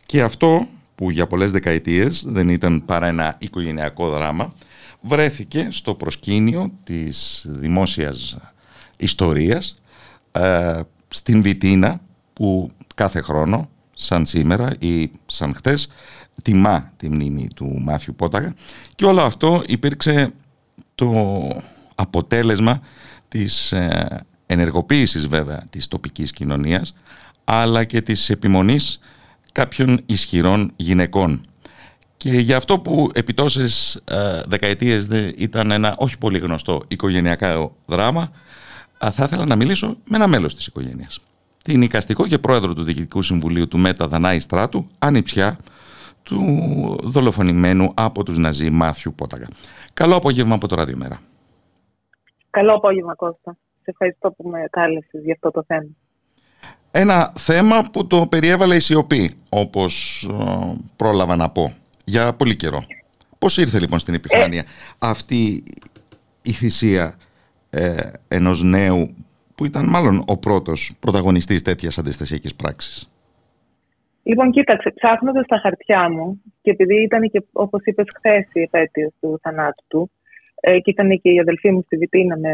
Και 0.05 0.21
αυτό 0.21 0.67
που 0.95 1.11
για 1.11 1.27
πολλές 1.27 1.51
δεκαετίες 1.51 2.23
δεν 2.27 2.49
ήταν 2.49 2.85
παρά 2.85 3.07
ένα 3.07 3.35
οικογενειακό 3.39 4.09
δράμα, 4.09 4.53
βρέθηκε 5.07 5.67
στο 5.71 5.95
προσκήνιο 5.95 6.71
της 6.83 7.45
δημόσιας 7.49 8.37
ιστορίας 8.97 9.75
ε, 10.31 10.79
στην 11.07 11.41
Βιτίνα 11.41 12.01
που 12.33 12.69
κάθε 12.95 13.21
χρόνο 13.21 13.69
σαν 13.93 14.25
σήμερα 14.25 14.69
ή 14.79 15.11
σαν 15.25 15.55
χτες 15.55 15.87
τιμά 16.41 16.91
τη 16.97 17.09
μνήμη 17.09 17.47
του 17.55 17.81
Μάθιου 17.81 18.15
Πόταγα. 18.15 18.53
Και 18.95 19.05
όλο 19.05 19.21
αυτό 19.21 19.63
υπήρξε 19.67 20.33
το 20.95 21.11
αποτέλεσμα 21.95 22.81
της 23.27 23.71
ε, 23.71 24.25
ενεργοποίησης 24.45 25.27
βέβαια 25.27 25.63
της 25.69 25.87
τοπικής 25.87 26.31
κοινωνίας 26.31 26.93
αλλά 27.43 27.83
και 27.83 28.01
της 28.01 28.29
επιμονής 28.29 28.99
κάποιων 29.51 30.01
ισχυρών 30.05 30.71
γυναικών 30.75 31.41
και 32.17 32.29
για 32.29 32.57
αυτό 32.57 32.79
που 32.79 33.09
επί 33.13 33.33
τόσες 33.33 34.01
ε, 34.05 34.41
δεκαετίες 34.47 35.07
ήταν 35.37 35.71
ένα 35.71 35.95
όχι 35.97 36.17
πολύ 36.17 36.37
γνωστό 36.37 36.83
οικογενειακό 36.87 37.75
δράμα, 37.85 38.31
θα 38.97 39.23
ήθελα 39.23 39.45
να 39.45 39.55
μιλήσω 39.55 39.97
με 40.09 40.15
ένα 40.15 40.27
μέλος 40.27 40.55
της 40.55 40.67
οικογένειας. 40.67 41.19
Την 41.63 41.81
οικαστικό 41.81 42.27
και 42.27 42.37
πρόεδρο 42.37 42.73
του 42.73 42.83
Διοικητικού 42.83 43.21
Συμβουλίου 43.21 43.67
του 43.67 43.77
ΜΕΤΑ 43.77 44.07
Δανάη 44.07 44.39
Στράτου, 44.39 44.87
ανιψιά 44.99 45.57
του 46.23 46.99
δολοφονημένου 47.03 47.91
από 47.93 48.23
τους 48.23 48.37
Ναζί 48.37 48.69
Μάθιου 48.69 49.13
Πόταγα. 49.15 49.47
Καλό 49.93 50.15
απόγευμα 50.15 50.55
από 50.55 50.67
το 50.67 50.75
Ραδιομέρα. 50.75 51.19
Καλό 52.49 52.73
απόγευμα 52.73 53.15
Κώστα. 53.15 53.57
Σε 53.81 53.89
ευχαριστώ 53.91 54.31
που 54.31 54.49
με 54.49 54.67
κάλεσες 54.69 55.21
για 55.23 55.33
αυτό 55.33 55.51
το 55.51 55.63
θέμα. 55.67 55.87
Ένα 56.91 57.33
θέμα 57.37 57.89
που 57.91 58.07
το 58.07 58.27
περιέβαλε 58.27 58.75
η 58.75 58.79
σιωπή, 58.79 59.35
όπως 59.49 60.23
ε, 60.31 60.75
πρόλαβα 60.95 61.35
να 61.35 61.49
πω 61.49 61.73
για 62.07 62.33
πολύ 62.33 62.55
καιρό. 62.55 62.85
Πώς 63.39 63.57
ήρθε 63.57 63.79
λοιπόν 63.79 63.99
στην 63.99 64.13
επιφάνεια 64.13 64.63
αυτή 64.99 65.63
η 66.41 66.51
θυσία 66.51 67.15
ε, 67.69 67.95
ενός 68.27 68.63
νέου 68.63 69.15
που 69.55 69.65
ήταν 69.65 69.85
μάλλον 69.89 70.23
ο 70.27 70.37
πρώτος 70.37 70.93
πρωταγωνιστής 70.99 71.61
τέτοιας 71.61 71.97
αντιστασιακής 71.97 72.55
πράξης; 72.55 73.11
Λοιπόν, 74.23 74.51
κοίταξε, 74.51 74.89
ψάχνοντας 74.95 75.45
τα 75.47 75.57
χαρτιά 75.57 76.09
μου 76.11 76.41
και 76.61 76.71
επειδή 76.71 77.01
ήταν 77.01 77.21
και 77.29 77.43
όπως 77.51 77.81
είπες 77.83 78.05
χθες 78.17 78.47
η 78.53 78.61
επέτειος 78.61 79.13
του 79.19 79.39
θανάτου 79.41 79.83
του 79.87 80.11
ε, 80.59 80.79
και 80.79 80.91
ήταν 80.91 81.19
και 81.21 81.29
η 81.29 81.39
αδελφή 81.39 81.71
μου 81.71 81.81
στη 81.85 81.97
Βιτίνα 81.97 82.37
με, 82.37 82.53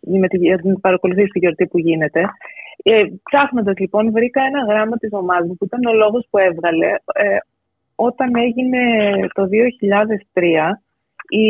με 0.00 0.28
τη, 0.28 0.38
παρακολουθεί 0.80 1.24
τη 1.24 1.38
γιορτή 1.38 1.66
που 1.66 1.78
γίνεται. 1.78 2.20
Ε, 2.82 3.02
Ψάχνοντας 3.22 3.78
λοιπόν, 3.78 4.12
βρήκα 4.12 4.42
ένα 4.42 4.64
γράμμα 4.64 4.96
της 4.96 5.12
ομάδας 5.12 5.46
μου 5.46 5.56
που 5.56 5.64
ήταν 5.64 5.84
ο 5.84 5.92
λόγος 5.92 6.26
που 6.30 6.38
έβγαλε 6.38 6.86
ε, 7.12 7.36
όταν 8.08 8.30
έγινε 8.46 8.80
το 9.34 9.42
2003. 10.32 10.42
Η, 11.28 11.46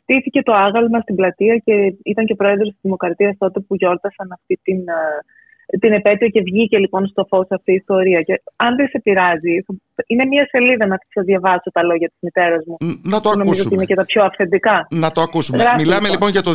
στήθηκε 0.00 0.42
το 0.42 0.52
άγαλμα 0.52 1.00
στην 1.00 1.14
πλατεία 1.14 1.56
και 1.64 1.94
ήταν 2.02 2.24
και 2.26 2.34
πρόεδρος 2.34 2.68
της 2.68 2.78
Δημοκρατίας 2.82 3.36
τότε 3.38 3.60
που 3.60 3.74
γιόρτασαν 3.74 4.32
αυτή 4.32 4.60
την, 4.62 4.78
ε, 4.88 5.78
την 5.78 5.92
επέτειο 5.92 6.28
και 6.28 6.40
βγήκε 6.40 6.78
λοιπόν 6.78 7.06
στο 7.06 7.24
φως 7.28 7.46
αυτή 7.50 7.72
η 7.72 7.74
ιστορία. 7.74 8.20
Και 8.20 8.42
αν 8.56 8.76
δεν 8.76 8.88
σε 8.88 9.00
πειράζει, 9.00 9.64
είναι 10.06 10.24
μια 10.24 10.46
σελίδα 10.50 10.86
να 10.86 10.98
σα 11.14 11.22
διαβάσω 11.22 11.70
τα 11.72 11.82
λόγια 11.82 12.08
της 12.08 12.18
μητέρας 12.20 12.62
μου. 12.66 12.76
Να 13.02 13.20
το 13.20 13.28
ακούσουμε. 13.28 13.44
Νομίζω 13.44 13.62
ότι 13.64 13.74
είναι 13.74 13.84
και 13.84 13.94
τα 13.94 14.04
πιο 14.04 14.24
αυθεντικά. 14.24 14.86
Να 14.90 15.12
το 15.12 15.20
ακούσουμε. 15.20 15.64
Μιλάμε 15.76 16.08
λοιπόν. 16.08 16.30
για 16.30 16.42
το 16.42 16.52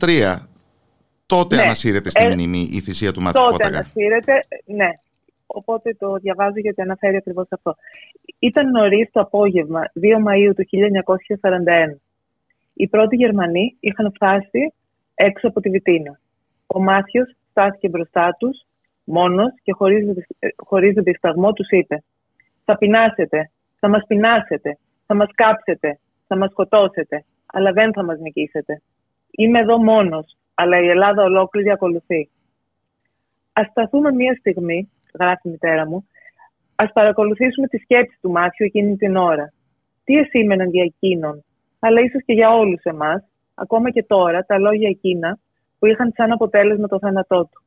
2003. 0.00 0.38
Τότε 1.26 1.56
ναι. 1.56 1.62
ανασύρεται 1.62 2.10
στη 2.10 2.24
ε, 2.24 2.34
μνήμη 2.34 2.68
η 2.72 2.80
θυσία 2.80 3.12
του 3.12 3.20
Μάθη 3.20 3.38
Τότε 3.38 3.66
ανασύρεται, 3.66 4.32
ναι. 4.64 4.90
Οπότε 5.54 5.94
το 5.98 6.14
διαβάζω 6.14 6.58
γιατί 6.58 6.80
αναφέρει 6.82 7.16
ακριβώς 7.16 7.46
αυτό. 7.50 7.74
Ήταν 8.38 8.70
νωρίς 8.70 9.10
το 9.12 9.20
απόγευμα, 9.20 9.82
2 9.94 10.18
Μαΐου 10.26 10.52
του 10.56 10.64
1941. 10.64 12.00
Οι 12.74 12.88
πρώτοι 12.88 13.16
Γερμανοί 13.16 13.76
είχαν 13.80 14.12
φτάσει 14.14 14.74
έξω 15.14 15.48
από 15.48 15.60
τη 15.60 15.70
Βιτίνα. 15.70 16.20
Ο 16.66 16.82
Μάθιος 16.82 17.36
στάθηκε 17.50 17.88
μπροστά 17.88 18.36
τους, 18.38 18.60
μόνος 19.04 19.52
και 19.62 19.72
χωρίς 20.56 20.94
δισταγμό 20.94 21.52
τους 21.52 21.68
είπε 21.70 22.02
«Θα 22.64 22.78
πεινάσετε, 22.78 23.50
θα 23.78 23.88
μας 23.88 24.02
πεινάσετε, 24.06 24.78
θα 25.06 25.14
μας 25.14 25.28
κάψετε, 25.34 25.98
θα 26.26 26.36
μας 26.36 26.50
σκοτώσετε, 26.50 27.24
αλλά 27.46 27.72
δεν 27.72 27.92
θα 27.92 28.04
μας 28.04 28.18
νικήσετε. 28.18 28.82
Είμαι 29.30 29.58
εδώ 29.58 29.78
μόνος, 29.78 30.36
αλλά 30.54 30.80
η 30.80 30.88
Ελλάδα 30.88 31.22
ολόκληρη 31.22 31.70
ακολουθεί». 31.70 32.30
Ας 33.52 33.66
σταθούμε 33.66 34.12
μία 34.12 34.34
στιγμή, 34.34 34.90
γράφει 35.18 35.48
η 35.48 35.50
μητέρα 35.50 35.86
μου, 35.86 36.08
ας 36.74 36.92
παρακολουθήσουμε 36.92 37.66
τη 37.66 37.78
σκέψη 37.78 38.18
του 38.20 38.30
Μάθιου 38.30 38.66
εκείνη 38.66 38.96
την 38.96 39.16
ώρα. 39.16 39.52
Τι 40.04 40.16
εσήμεναν 40.16 40.68
για 40.68 40.82
εκείνον 40.82 41.44
αλλά 41.84 42.00
ίσως 42.00 42.22
και 42.24 42.32
για 42.32 42.50
όλους 42.50 42.82
εμάς, 42.82 43.22
ακόμα 43.54 43.90
και 43.90 44.02
τώρα, 44.02 44.44
τα 44.44 44.58
λόγια 44.58 44.88
εκείνα 44.88 45.38
που 45.78 45.86
είχαν 45.86 46.12
σαν 46.16 46.32
αποτέλεσμα 46.32 46.88
το 46.88 46.98
θάνατό 46.98 47.40
του. 47.50 47.62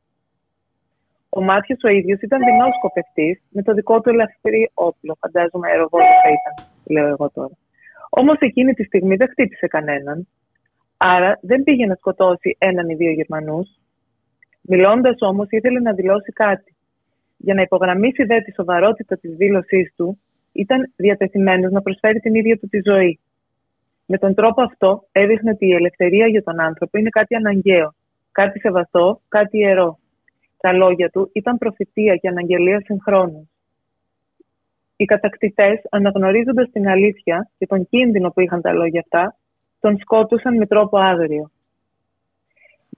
Ο 1.28 1.42
Μάθιος 1.42 1.78
ο 1.84 1.88
ίδιος 1.88 2.20
ήταν 2.20 2.38
δεινό 2.38 2.66
σκοπευτής 2.78 3.42
με 3.50 3.62
το 3.62 3.72
δικό 3.72 4.00
του 4.00 4.08
ελαφρύ 4.08 4.70
όπλο. 4.74 5.16
Φαντάζομαι 5.20 5.68
αεροβόλο 5.68 6.04
θα 6.22 6.28
ήταν, 6.28 6.54
λέω 6.84 7.06
εγώ 7.06 7.30
τώρα. 7.30 7.56
Όμως 8.08 8.36
εκείνη 8.38 8.72
τη 8.72 8.84
στιγμή 8.84 9.16
δεν 9.16 9.28
χτύπησε 9.28 9.66
κανέναν. 9.66 10.28
Άρα 10.96 11.38
δεν 11.42 11.62
πήγε 11.62 11.86
να 11.86 11.94
σκοτώσει 11.94 12.56
έναν 12.58 12.88
ή 12.88 12.94
δύο 12.94 13.10
Γερμανούς. 13.10 13.68
Μιλώντας 14.60 15.16
όμως, 15.18 15.46
ήθελε 15.50 15.80
να 15.80 15.92
δηλώσει 15.92 16.32
κάτι. 16.32 16.75
Για 17.36 17.54
να 17.54 17.62
υπογραμμίσει 17.62 18.24
δε 18.24 18.40
τη 18.40 18.52
σοβαρότητα 18.52 19.18
της 19.18 19.36
δήλωσής 19.36 19.92
του, 19.96 20.20
ήταν 20.52 20.92
διατεθειμένος 20.96 21.72
να 21.72 21.82
προσφέρει 21.82 22.20
την 22.20 22.34
ίδια 22.34 22.58
του 22.58 22.68
τη 22.68 22.80
ζωή. 22.84 23.20
Με 24.06 24.18
τον 24.18 24.34
τρόπο 24.34 24.62
αυτό 24.62 25.08
έδειχνε 25.12 25.50
ότι 25.50 25.66
η 25.66 25.72
ελευθερία 25.72 26.26
για 26.26 26.42
τον 26.42 26.60
άνθρωπο 26.60 26.98
είναι 26.98 27.08
κάτι 27.08 27.34
αναγκαίο, 27.34 27.94
κάτι 28.32 28.60
σεβαστό, 28.60 29.20
κάτι 29.28 29.58
ιερό. 29.58 29.98
Τα 30.56 30.72
λόγια 30.72 31.10
του 31.10 31.30
ήταν 31.32 31.58
προφητεία 31.58 32.16
και 32.16 32.28
αναγγελία 32.28 32.80
συγχρόνου. 32.80 33.50
Οι 34.96 35.04
κατακτητές, 35.04 35.80
αναγνωρίζοντας 35.90 36.70
την 36.70 36.88
αλήθεια 36.88 37.50
και 37.58 37.66
τον 37.66 37.88
κίνδυνο 37.88 38.30
που 38.30 38.40
είχαν 38.40 38.60
τα 38.60 38.72
λόγια 38.72 39.00
αυτά, 39.00 39.36
τον 39.80 39.98
σκότωσαν 39.98 40.56
με 40.56 40.66
τρόπο 40.66 40.98
άγριο. 40.98 41.50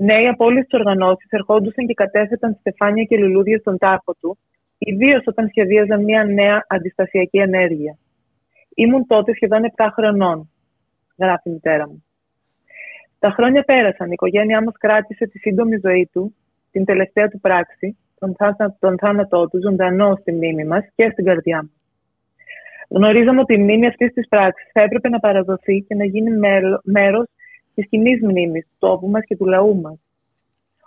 Νέοι 0.00 0.26
από 0.26 0.44
όλες 0.44 0.64
τις 0.66 0.78
οργανώσεις 0.78 1.30
ερχόντουσαν 1.30 1.86
και 1.86 1.94
κατέθεταν 1.94 2.56
στεφάνια 2.60 3.04
και 3.04 3.16
λουλούδια 3.16 3.58
στον 3.58 3.78
τάφο 3.78 4.14
του, 4.20 4.38
ιδίως 4.78 5.22
όταν 5.26 5.48
σχεδίαζαν 5.48 6.04
μια 6.04 6.24
νέα 6.24 6.64
αντιστασιακή 6.68 7.38
ενέργεια. 7.38 7.98
Ήμουν 8.74 9.06
τότε 9.06 9.34
σχεδόν 9.34 9.62
7 9.76 9.88
χρονών 9.92 10.50
γράφει 11.18 11.48
η 11.48 11.52
μητέρα 11.52 11.88
μου. 11.88 12.04
Τα 13.18 13.30
χρόνια 13.30 13.62
πέρασαν. 13.62 14.06
Η 14.06 14.10
οικογένειά 14.12 14.62
μας 14.62 14.74
κράτησε 14.78 15.26
τη 15.26 15.38
σύντομη 15.38 15.76
ζωή 15.82 16.08
του, 16.12 16.34
την 16.70 16.84
τελευταία 16.84 17.28
του 17.28 17.40
πράξη, 17.40 17.98
τον, 18.18 18.34
θάνα, 18.38 18.76
τον 18.78 18.98
θάνατό 18.98 19.48
του, 19.48 19.60
ζωντανό 19.60 20.16
στη 20.20 20.32
μνήμη 20.32 20.64
μας 20.64 20.84
και 20.94 21.08
στην 21.12 21.24
καρδιά 21.24 21.56
μας. 21.56 21.72
Γνωρίζαμε 22.88 23.40
ότι 23.40 23.54
η 23.54 23.58
μνήμη 23.58 23.86
αυτής 23.86 24.12
της 24.12 24.28
πράξης 24.28 24.70
θα 24.72 24.80
έπρεπε 24.82 25.08
να 25.08 25.18
παραδοθεί 25.18 25.84
και 25.88 25.94
να 25.94 26.04
γίνει 26.04 26.30
μέρος 26.82 27.26
της 27.78 27.88
κοινής 27.88 28.22
μνήμης 28.22 28.64
του 28.64 28.76
τόπου 28.78 29.08
μας 29.08 29.24
και 29.24 29.36
του 29.36 29.46
λαού 29.46 29.80
μας. 29.80 29.98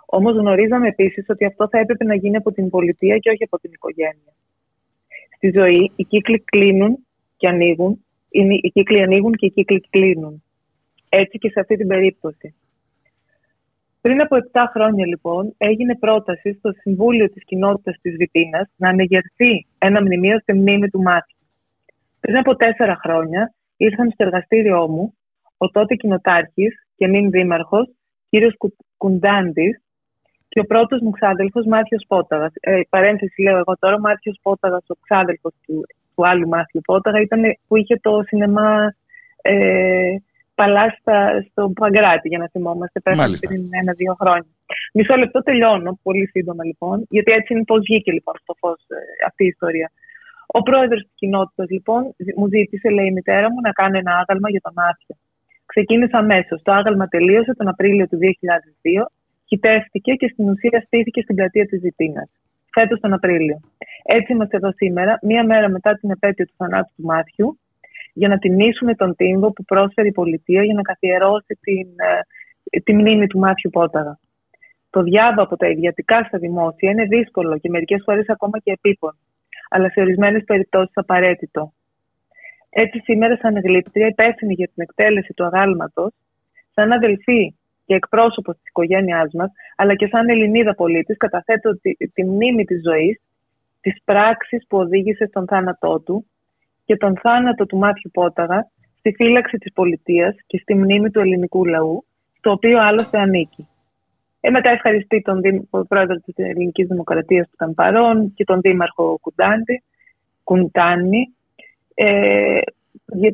Όμως 0.06 0.36
γνωρίζαμε 0.36 0.88
επίσης 0.88 1.26
ότι 1.28 1.44
αυτό 1.44 1.68
θα 1.68 1.78
έπρεπε 1.78 2.04
να 2.04 2.14
γίνει 2.14 2.36
από 2.36 2.52
την 2.52 2.70
πολιτεία 2.70 3.18
και 3.18 3.30
όχι 3.30 3.44
από 3.44 3.58
την 3.58 3.70
οικογένεια. 3.72 4.32
Στη 5.36 5.50
ζωή 5.54 5.92
οι 5.96 6.04
κύκλοι 6.04 6.38
κλείνουν 6.40 7.06
και 7.36 7.48
ανοίγουν 7.48 8.04
οι 8.62 8.70
κύκλοι 8.70 9.02
ανοίγουν 9.02 9.32
και 9.32 9.46
οι 9.46 9.50
κύκλοι 9.50 9.80
κλείνουν. 9.90 10.42
Έτσι 11.08 11.38
και 11.38 11.50
σε 11.50 11.60
αυτή 11.60 11.76
την 11.76 11.86
περίπτωση. 11.86 12.54
Πριν 14.00 14.20
από 14.20 14.36
7 14.52 14.64
χρόνια, 14.72 15.06
λοιπόν, 15.06 15.54
έγινε 15.56 15.96
πρόταση 15.96 16.52
στο 16.52 16.72
Συμβούλιο 16.72 17.30
της 17.30 17.44
Κοινότητας 17.44 17.98
της 18.00 18.16
Βιτίνας 18.16 18.68
να 18.76 18.88
ανεγερθεί 18.88 19.66
ένα 19.78 20.00
μνημείο 20.00 20.38
στη 20.38 20.52
μνήμη 20.52 20.88
του 20.88 21.02
Μάθη. 21.02 21.34
Πριν 22.20 22.36
από 22.36 22.56
4 22.56 22.96
χρόνια 23.02 23.54
ήρθαν 23.76 24.10
στο 24.10 24.24
εργαστήριό 24.24 24.88
μου 24.88 25.14
ο 25.62 25.66
τότε 25.70 25.94
κοινοτάρχης 25.94 26.74
και 26.96 27.06
νυν 27.06 27.30
δήμαρχος, 27.30 27.86
κύριος 28.30 28.54
Κουντάντης, 28.96 29.82
και 30.48 30.60
ο 30.60 30.64
πρώτος 30.64 31.00
μου 31.00 31.10
ξάδελφος 31.10 31.66
Μάθιος 31.66 32.04
Πόταγας. 32.08 32.52
Ε, 32.60 32.80
παρένθεση 32.88 33.42
λέω 33.42 33.56
εγώ 33.56 33.74
τώρα, 33.78 34.00
Μάθιος 34.00 34.38
Πόταγας, 34.42 34.84
ο 34.88 34.94
ξάδελφος 35.00 35.52
του 35.66 35.84
του 36.14 36.26
άλλου 36.26 36.48
Μάθιου 36.48 36.80
Πόταγα 36.80 37.20
ήταν 37.20 37.42
που 37.66 37.76
είχε 37.76 37.96
το 37.96 38.22
σινεμά 38.26 38.94
ε, 39.42 40.16
Παλάστα 40.54 41.44
στο 41.50 41.72
Παγκράτη, 41.80 42.28
για 42.28 42.38
να 42.38 42.48
θυμόμαστε. 42.48 43.00
Πέρασε 43.00 43.46
πριν 43.46 43.68
ένα-δύο 43.70 44.14
χρόνια. 44.20 44.52
Μισό 44.92 45.16
λεπτό 45.16 45.42
τελειώνω, 45.42 45.98
πολύ 46.02 46.26
σύντομα 46.28 46.64
λοιπόν, 46.64 47.06
γιατί 47.08 47.32
έτσι 47.32 47.52
είναι 47.52 47.64
πώς 47.64 47.78
βγήκε 47.78 48.12
λοιπόν 48.12 48.34
στο 48.42 48.54
φως 48.58 48.80
ε, 48.88 49.26
αυτή 49.26 49.44
η 49.44 49.46
ιστορία. 49.46 49.90
Ο 50.46 50.62
πρόεδρος 50.62 51.02
της 51.02 51.12
κοινότητας 51.14 51.68
λοιπόν 51.70 52.14
μου 52.36 52.46
ζήτησε, 52.48 52.90
λέει 52.90 53.06
η 53.06 53.12
μητέρα 53.12 53.50
μου, 53.52 53.60
να 53.62 53.72
κάνω 53.72 53.98
ένα 53.98 54.12
άγαλμα 54.20 54.50
για 54.50 54.60
τον 54.60 54.72
Μάθιο. 54.76 55.16
Ξεκίνησα 55.72 56.18
αμέσως. 56.18 56.62
Το 56.62 56.72
άγαλμα 56.72 57.06
τελείωσε 57.06 57.54
τον 57.54 57.68
Απρίλιο 57.68 58.06
του 58.08 58.18
2002, 58.18 59.06
χιτεύτηκε 59.48 60.12
και 60.12 60.28
στην 60.32 60.48
ουσία 60.48 60.82
στήθηκε 60.86 61.20
στην 61.22 61.34
πλατεία 61.36 61.66
της 61.66 61.80
Ζητήνα 61.80 62.22
φέτος 62.72 63.00
τον 63.00 63.12
Απρίλιο. 63.12 63.60
Έτσι 64.02 64.32
είμαστε 64.32 64.56
εδώ 64.56 64.72
σήμερα, 64.72 65.18
μία 65.22 65.44
μέρα 65.44 65.68
μετά 65.68 65.94
την 65.94 66.10
επέτειο 66.10 66.46
του 66.46 66.54
θανάτου 66.56 66.92
του 66.96 67.04
Μάθιου, 67.04 67.58
για 68.12 68.28
να 68.28 68.38
τιμήσουμε 68.38 68.94
τον 68.94 69.16
τύμβο 69.16 69.52
που 69.52 69.64
πρόσφερε 69.64 70.08
η 70.08 70.12
πολιτεία 70.12 70.62
για 70.64 70.74
να 70.74 70.82
καθιερώσει 70.82 71.58
την, 71.60 71.88
ε, 72.70 72.80
τη 72.80 72.94
μνήμη 72.94 73.26
του 73.26 73.38
Μάθιου 73.38 73.70
Πόταγα. 73.70 74.18
Το 74.90 75.02
διάβα 75.02 75.42
από 75.42 75.56
τα 75.56 75.68
ιδιωτικά 75.68 76.24
στα 76.28 76.38
δημόσια 76.38 76.90
είναι 76.90 77.04
δύσκολο 77.04 77.58
και 77.58 77.68
μερικές 77.68 78.02
φορές 78.04 78.28
ακόμα 78.28 78.58
και 78.58 78.72
επίπονο, 78.72 79.18
αλλά 79.70 79.90
σε 79.90 80.00
ορισμένες 80.00 80.44
περιπτώσεις 80.44 80.92
απαραίτητο. 80.94 81.72
Έτσι, 82.74 82.98
σήμερα, 82.98 83.36
σαν 83.36 83.60
γλύπτρια, 83.64 84.06
υπεύθυνη 84.06 84.54
για 84.54 84.66
την 84.66 84.82
εκτέλεση 84.82 85.32
του 85.32 85.44
αγάλματος, 85.44 86.12
σαν 86.74 86.92
αδελφή 86.92 87.54
και 87.86 87.94
εκπρόσωπος 87.94 88.54
της 88.54 88.66
οικογένειάς 88.66 89.32
μας, 89.32 89.50
αλλά 89.76 89.94
και 89.94 90.06
σαν 90.06 90.28
Ελληνίδα 90.28 90.74
πολίτης, 90.74 91.16
καταθέτω 91.16 91.80
τη, 91.80 91.94
τη 92.12 92.24
μνήμη 92.24 92.64
της 92.64 92.80
ζωής, 92.82 93.20
της 93.80 94.02
πράξης 94.04 94.66
που 94.68 94.78
οδήγησε 94.78 95.26
στον 95.26 95.46
θάνατό 95.46 96.00
του 96.00 96.26
και 96.84 96.96
τον 96.96 97.16
θάνατο 97.18 97.66
του 97.66 97.76
Μάθιου 97.76 98.10
Πόταγα 98.12 98.70
στη 98.98 99.12
φύλαξη 99.12 99.58
της 99.58 99.72
πολιτείας 99.72 100.36
και 100.46 100.58
στη 100.58 100.74
μνήμη 100.74 101.10
του 101.10 101.20
ελληνικού 101.20 101.64
λαού, 101.64 102.04
στο 102.38 102.50
οποίο 102.50 102.80
άλλωστε 102.80 103.18
ανήκει. 103.18 103.68
Ε, 104.40 104.50
μετά 104.50 104.70
ευχαριστεί 104.70 105.22
τον 105.22 105.40
πρόεδρος 105.88 106.20
της 106.24 106.34
Ελληνικής 106.36 106.86
Δημοκρατίας 106.86 107.46
που 107.46 107.52
ήταν 107.54 107.74
παρόν 107.74 108.32
και 108.34 108.44
τον 108.44 108.60
δήμαρχο 108.60 109.18
Κουντάντη, 109.20 109.82
Κουντάνη, 110.44 111.34
ε, 111.94 112.60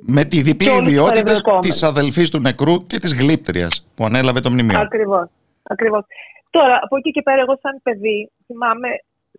με 0.00 0.24
τη 0.24 0.42
διπλή 0.42 0.70
ιδιότητα 0.70 1.58
της 1.60 1.82
αδελφής 1.82 2.30
του 2.30 2.40
νεκρού 2.40 2.76
και 2.86 2.98
της 2.98 3.14
γλύπτριας 3.14 3.88
που 3.94 4.04
ανέλαβε 4.04 4.40
το 4.40 4.50
μνημείο. 4.50 4.80
Ακριβώς. 4.80 5.28
Ακριβώς. 5.62 6.04
Τώρα, 6.50 6.78
από 6.82 6.96
εκεί 6.96 7.10
και 7.10 7.22
πέρα, 7.22 7.40
εγώ 7.40 7.58
σαν 7.62 7.80
παιδί, 7.82 8.30
θυμάμαι 8.46 8.88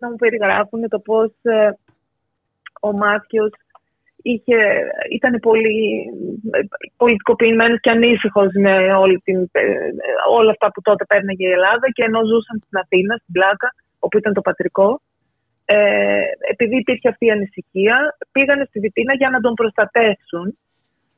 να 0.00 0.10
μου 0.10 0.16
περιγράφουν 0.16 0.88
το 0.88 0.98
πώς 0.98 1.30
ε, 1.42 1.70
ο 2.80 2.92
Μάθιος 2.92 3.50
είχε, 4.22 4.56
ήταν 5.12 5.38
πολύ 5.42 6.04
πολιτικοποιημένος 6.96 7.80
και 7.80 7.90
ανήσυχος 7.90 8.48
με 8.54 8.94
όλη 8.94 9.18
την, 9.18 9.50
όλα 10.30 10.50
αυτά 10.50 10.70
που 10.72 10.80
τότε 10.82 11.04
παίρναγε 11.04 11.46
η 11.46 11.50
Ελλάδα 11.50 11.90
και 11.92 12.02
ενώ 12.02 12.20
ζούσαν 12.24 12.62
στην 12.66 12.78
Αθήνα, 12.78 13.16
στην 13.16 13.32
Πλάκα, 13.32 13.74
όπου 13.98 14.18
ήταν 14.18 14.32
το 14.32 14.40
πατρικό, 14.40 15.00
ε, 15.72 16.22
επειδή 16.50 16.76
υπήρχε 16.76 17.08
αυτή 17.08 17.26
η 17.26 17.30
ανησυχία, 17.30 18.16
πήγανε 18.32 18.64
στη 18.68 18.80
Βιτίνα 18.80 19.14
για 19.14 19.30
να 19.30 19.40
τον 19.40 19.54
προστατεύσουν. 19.54 20.58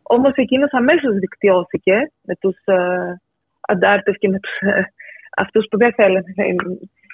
Όμως 0.03 0.33
εκείνος 0.35 0.73
αμέσως 0.73 1.15
δικτυώθηκε 1.15 1.97
με 2.23 2.35
τους 2.41 2.57
ε, 2.65 2.77
αντάρτες 3.61 4.17
και 4.19 4.29
με 4.29 4.39
τους, 4.39 4.55
ε, 4.61 4.93
αυτούς 5.37 5.67
που 5.71 5.77
δεν 5.79 5.93
θέλανε 5.93 6.33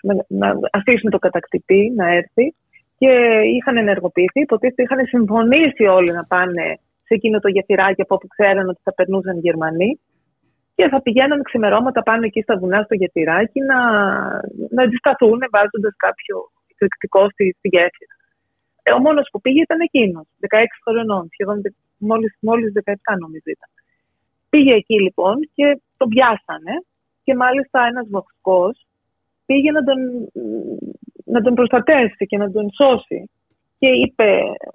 να, 0.03 0.15
να 0.29 0.69
αφήσουν 0.73 1.11
το 1.11 1.19
κατακτητή 1.19 1.93
να 1.97 2.07
έρθει 2.13 2.55
και 2.99 3.11
είχαν 3.57 3.77
ενεργοποιηθεί. 3.77 4.41
Υποτίθεται 4.41 4.83
είχαν 4.83 5.07
συμφωνήσει 5.07 5.85
όλοι 5.85 6.13
να 6.13 6.25
πάνε 6.25 6.79
σε 7.07 7.15
εκείνο 7.15 7.39
το 7.39 7.49
γεφυράκι 7.49 8.03
από 8.03 8.15
όπου 8.15 8.27
ξέραν 8.27 8.69
ότι 8.69 8.81
θα 8.83 8.95
περνούσαν 8.95 9.37
οι 9.37 9.41
Γερμανοί 9.49 10.01
και 10.75 10.89
θα 10.89 11.03
πηγαίνουν 11.03 11.43
ξημερώματα 11.43 12.03
πάνω 12.03 12.23
εκεί 12.25 12.41
στα 12.43 12.59
βουνά 12.59 12.83
στο 12.83 12.95
γεφυράκι 12.95 13.61
να, 13.61 13.79
να 14.71 14.83
αντισταθούν 14.83 15.39
βάζοντας 15.51 15.95
κάποιο 15.97 16.37
εκρηκτικό 16.79 17.31
στη, 17.31 17.45
στη 17.59 17.69
γέφυρα. 17.75 18.15
Ε, 18.83 18.93
ο 18.93 18.99
μόνος 19.07 19.29
που 19.33 19.41
πήγε 19.41 19.61
ήταν 19.61 19.81
εκείνος, 19.81 20.27
16 20.41 20.65
χρονών, 20.85 21.29
σχεδόν 21.33 21.59
μόλις 21.99 22.33
μόλις 22.41 22.73
17 22.85 22.93
νομίζω 23.25 23.49
ήταν. 23.57 23.71
Πήγε 24.51 24.75
εκεί 24.75 24.97
λοιπόν 25.07 25.37
και 25.55 25.67
τον 25.97 26.09
πιάσανε 26.09 26.75
και 27.25 27.35
μάλιστα 27.35 27.79
ένας 27.91 28.07
βοξικό 28.11 28.63
πήγε 29.49 29.71
να 29.77 29.83
τον, 29.89 29.99
να 31.35 31.41
τον 31.45 31.55
προστατεύσει 31.59 32.25
και 32.31 32.39
να 32.43 32.49
τον 32.55 32.67
σώσει. 32.79 33.21
Και 33.81 33.91
είπε 34.03 34.31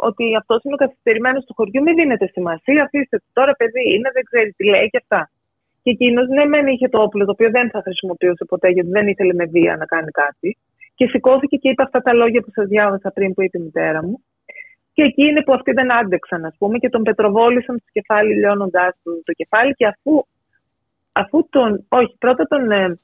ότι 0.09 0.23
αυτός 0.41 0.59
είναι 0.63 0.77
ο 0.77 0.81
καθυστερημένος 0.83 1.43
του 1.45 1.53
χωριού, 1.57 1.81
μην 1.83 1.95
δίνετε 1.95 2.25
σημασία, 2.35 2.81
αφήστε 2.85 3.17
το 3.17 3.29
τώρα, 3.33 3.53
παιδί 3.59 3.85
είναι, 3.93 4.09
δεν 4.15 4.23
ξέρει 4.29 4.49
τι 4.57 4.63
λέει 4.73 4.87
και 4.91 5.01
αυτά. 5.03 5.21
Και 5.83 5.91
εκείνος, 5.95 6.27
ναι, 6.35 6.45
μεν 6.45 6.67
είχε 6.67 6.87
το 6.93 6.99
όπλο, 7.05 7.25
το 7.25 7.31
οποίο 7.31 7.49
δεν 7.57 7.69
θα 7.73 7.81
χρησιμοποιούσε 7.85 8.43
ποτέ, 8.45 8.67
γιατί 8.75 8.89
δεν 8.97 9.07
ήθελε 9.07 9.33
με 9.33 9.45
βία 9.45 9.73
να 9.81 9.85
κάνει 9.85 10.11
κάτι. 10.23 10.49
Και 10.95 11.07
σηκώθηκε 11.07 11.55
και 11.57 11.69
είπε 11.69 11.83
αυτά 11.83 11.99
τα 12.01 12.13
λόγια 12.13 12.41
που 12.41 12.51
σας 12.53 12.67
διάβασα 12.67 13.11
πριν 13.11 13.33
που 13.33 13.41
είπε 13.43 13.57
η 13.57 13.61
μητέρα 13.61 14.03
μου. 14.03 14.23
Και 14.93 15.03
εκεί 15.03 15.23
είναι 15.23 15.43
που 15.43 15.53
αυτοί 15.53 15.71
δεν 15.71 15.93
άντεξαν, 15.93 16.45
ας 16.45 16.55
πούμε, 16.57 16.77
και 16.77 16.89
τον 16.89 17.03
πετροβόλησαν 17.03 17.77
στο 17.77 17.89
κεφάλι, 17.91 18.33
λιώνοντάς 18.33 18.95
του 19.03 19.21
το 19.25 19.33
κεφάλι. 19.33 19.73
Και 19.73 19.85
αφού, 19.85 20.25
αφού 21.11 21.47
τον. 21.49 21.85
Όχι, 21.89 22.15
πρώτα 22.19 22.43
τον. 22.47 22.71
Ε, 22.71 22.99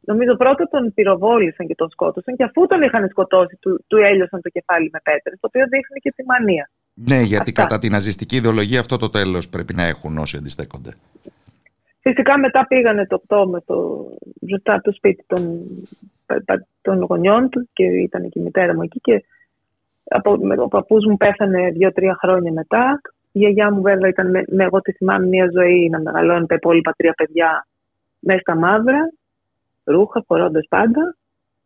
νομίζω 0.00 0.36
πρώτα 0.36 0.68
τον 0.68 0.94
πυροβόλησαν 0.94 1.66
και 1.66 1.74
τον 1.74 1.90
σκότωσαν. 1.90 2.36
Και 2.36 2.44
αφού 2.44 2.66
τον 2.66 2.82
είχαν 2.82 3.08
σκοτώσει, 3.08 3.56
του, 3.60 3.84
του 3.86 3.96
έλειωσαν 3.96 4.40
το 4.42 4.48
κεφάλι 4.48 4.88
με 4.92 5.00
πέτρες, 5.02 5.40
το 5.40 5.46
οποίο 5.46 5.64
δείχνει 5.68 6.00
και 6.00 6.12
τη 6.16 6.24
μανία. 6.24 6.70
Ναι, 6.94 7.20
γιατί 7.20 7.50
Αυτά. 7.50 7.62
κατά 7.62 7.78
την 7.78 7.90
ναζιστική 7.92 8.36
ιδεολογία 8.36 8.80
αυτό 8.80 8.96
το 8.96 9.10
τέλος 9.10 9.48
πρέπει 9.48 9.74
να 9.74 9.84
έχουν 9.84 10.18
όσοι 10.18 10.36
αντιστέκονται. 10.36 10.90
Φυσικά 12.02 12.38
μετά 12.38 12.66
πήγανε 12.66 13.06
το 13.06 13.22
8 13.28 13.44
με 13.48 13.60
το, 13.60 14.06
μπροστά 14.40 14.74
από 14.74 14.82
το 14.82 14.92
σπίτι 14.92 15.24
των, 15.26 15.66
των 16.82 17.02
γονιών 17.02 17.48
του 17.48 17.68
και 17.72 17.84
ήταν 17.84 18.28
και 18.28 18.38
η 18.38 18.42
μητέρα 18.42 18.74
μου 18.74 18.82
εκεί 18.82 19.00
και 19.00 19.24
από, 20.04 20.36
με, 20.36 20.54
ο 20.58 20.68
παππούς 20.68 21.06
μου 21.06 21.16
πέθανε 21.16 21.70
δύο-τρία 21.70 22.16
χρόνια 22.20 22.52
μετά. 22.52 23.00
Η 23.32 23.38
γιαγιά 23.38 23.72
μου 23.72 23.82
βέβαια 23.82 24.08
ήταν, 24.08 24.30
με, 24.30 24.44
με, 24.46 24.64
εγώ 24.64 24.80
τη 24.80 24.92
θυμάμαι 24.92 25.26
μια 25.26 25.48
ζωή 25.52 25.88
να 25.88 26.00
μεγαλώνει 26.00 26.46
τα 26.46 26.54
υπόλοιπα 26.54 26.92
τρία 26.96 27.12
παιδιά 27.12 27.66
μέσα 28.18 28.40
στα 28.40 28.56
μαύρα, 28.56 29.12
ρούχα, 29.84 30.22
φορώντας 30.26 30.66
πάντα. 30.68 31.16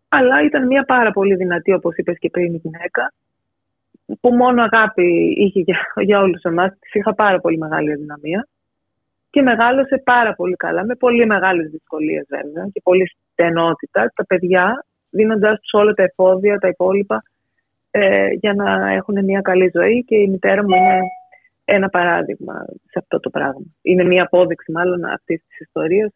Αλλά 0.08 0.44
ήταν 0.44 0.66
μια 0.66 0.84
πάρα 0.84 1.10
πολύ 1.10 1.34
δυνατή, 1.34 1.72
όπως 1.72 1.96
είπες 1.96 2.18
και 2.18 2.30
πριν, 2.30 2.54
η 2.54 2.60
γυναίκα, 2.62 3.12
που 4.20 4.34
μόνο 4.34 4.62
αγάπη 4.62 5.34
είχε 5.38 5.60
για, 5.60 5.78
για 6.08 6.20
όλους 6.20 6.42
εμάς. 6.42 6.70
Της 6.78 6.94
είχα 6.94 7.14
πάρα 7.14 7.40
πολύ 7.40 7.58
μεγάλη 7.58 7.92
αδυναμία 7.92 8.48
και 9.30 9.42
μεγάλωσε 9.42 10.02
πάρα 10.04 10.34
πολύ 10.34 10.56
καλά, 10.56 10.84
με 10.84 10.94
πολύ 10.94 11.26
μεγάλες 11.26 11.70
δυσκολίες 11.70 12.26
βέβαια 12.28 12.68
και 12.72 12.80
πολύ 12.84 13.10
στενότητα 13.32 14.12
τα 14.14 14.24
παιδιά, 14.26 14.84
δίνοντας 15.10 15.60
τους 15.60 15.72
όλα 15.72 15.92
τα 15.92 16.02
εφόδια, 16.02 16.58
τα 16.58 16.68
υπόλοιπα, 16.68 17.22
ε, 17.90 18.28
για 18.28 18.54
να 18.54 18.92
έχουν 18.92 19.24
μια 19.24 19.40
καλή 19.40 19.70
ζωή 19.74 20.04
και 20.04 20.16
η 20.16 20.28
μητέρα 20.28 20.62
μου 20.62 20.74
είναι 20.74 21.00
ένα 21.64 21.88
παράδειγμα 21.88 22.64
σε 22.66 22.98
αυτό 22.98 23.20
το 23.20 23.30
πράγμα. 23.30 23.66
Είναι 23.82 24.04
μια 24.04 24.22
απόδειξη 24.22 24.72
μάλλον 24.72 25.04
αυτής 25.04 25.42
της 25.48 25.60
ιστορίας 25.60 26.12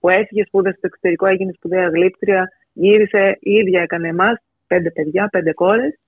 που 0.00 0.08
έφυγε, 0.08 0.44
σπούδασε 0.44 0.76
στο 0.76 0.86
εξωτερικό, 0.86 1.26
έγινε 1.26 1.52
σπουδαία 1.52 1.88
γλύπτρια, 1.88 2.48
γύρισε, 2.72 3.36
η 3.40 3.52
ίδια 3.52 3.82
έκανε 3.82 4.08
εμάς, 4.08 4.36
πέντε 4.66 4.90
παιδιά, 4.90 5.28
πέντε 5.28 5.52
κόρες. 5.52 5.98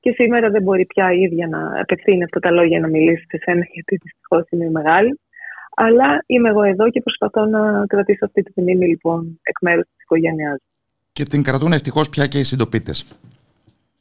Και 0.00 0.12
σήμερα 0.12 0.50
δεν 0.50 0.62
μπορεί 0.62 0.86
πια 0.86 1.12
η 1.12 1.20
ίδια 1.20 1.46
να 1.48 1.80
απευθύνει 1.80 2.24
αυτά 2.24 2.40
τα 2.40 2.50
λόγια 2.50 2.80
να 2.80 2.88
μιλήσει 2.88 3.24
σε 3.28 3.38
σένα, 3.42 3.64
γιατί 3.72 3.96
δυστυχώς 3.96 4.44
είναι 4.50 4.70
μεγάλη. 4.70 5.20
Αλλά 5.86 6.24
είμαι 6.26 6.48
εγώ 6.48 6.62
εδώ 6.62 6.90
και 6.90 7.00
προσπαθώ 7.00 7.46
να 7.46 7.86
κρατήσω 7.86 8.24
αυτή 8.24 8.42
τη 8.42 8.60
μνήμη 8.60 8.86
λοιπόν 8.86 9.40
εκ 9.42 9.56
μέρους 9.60 9.84
της 9.84 10.02
οικογένειάς 10.02 10.58
Και 11.12 11.24
την 11.24 11.42
κρατούν 11.42 11.72
ευτυχώς 11.72 12.08
πια 12.08 12.26
και 12.26 12.38
οι 12.38 12.42
συντοπίτες. 12.42 13.04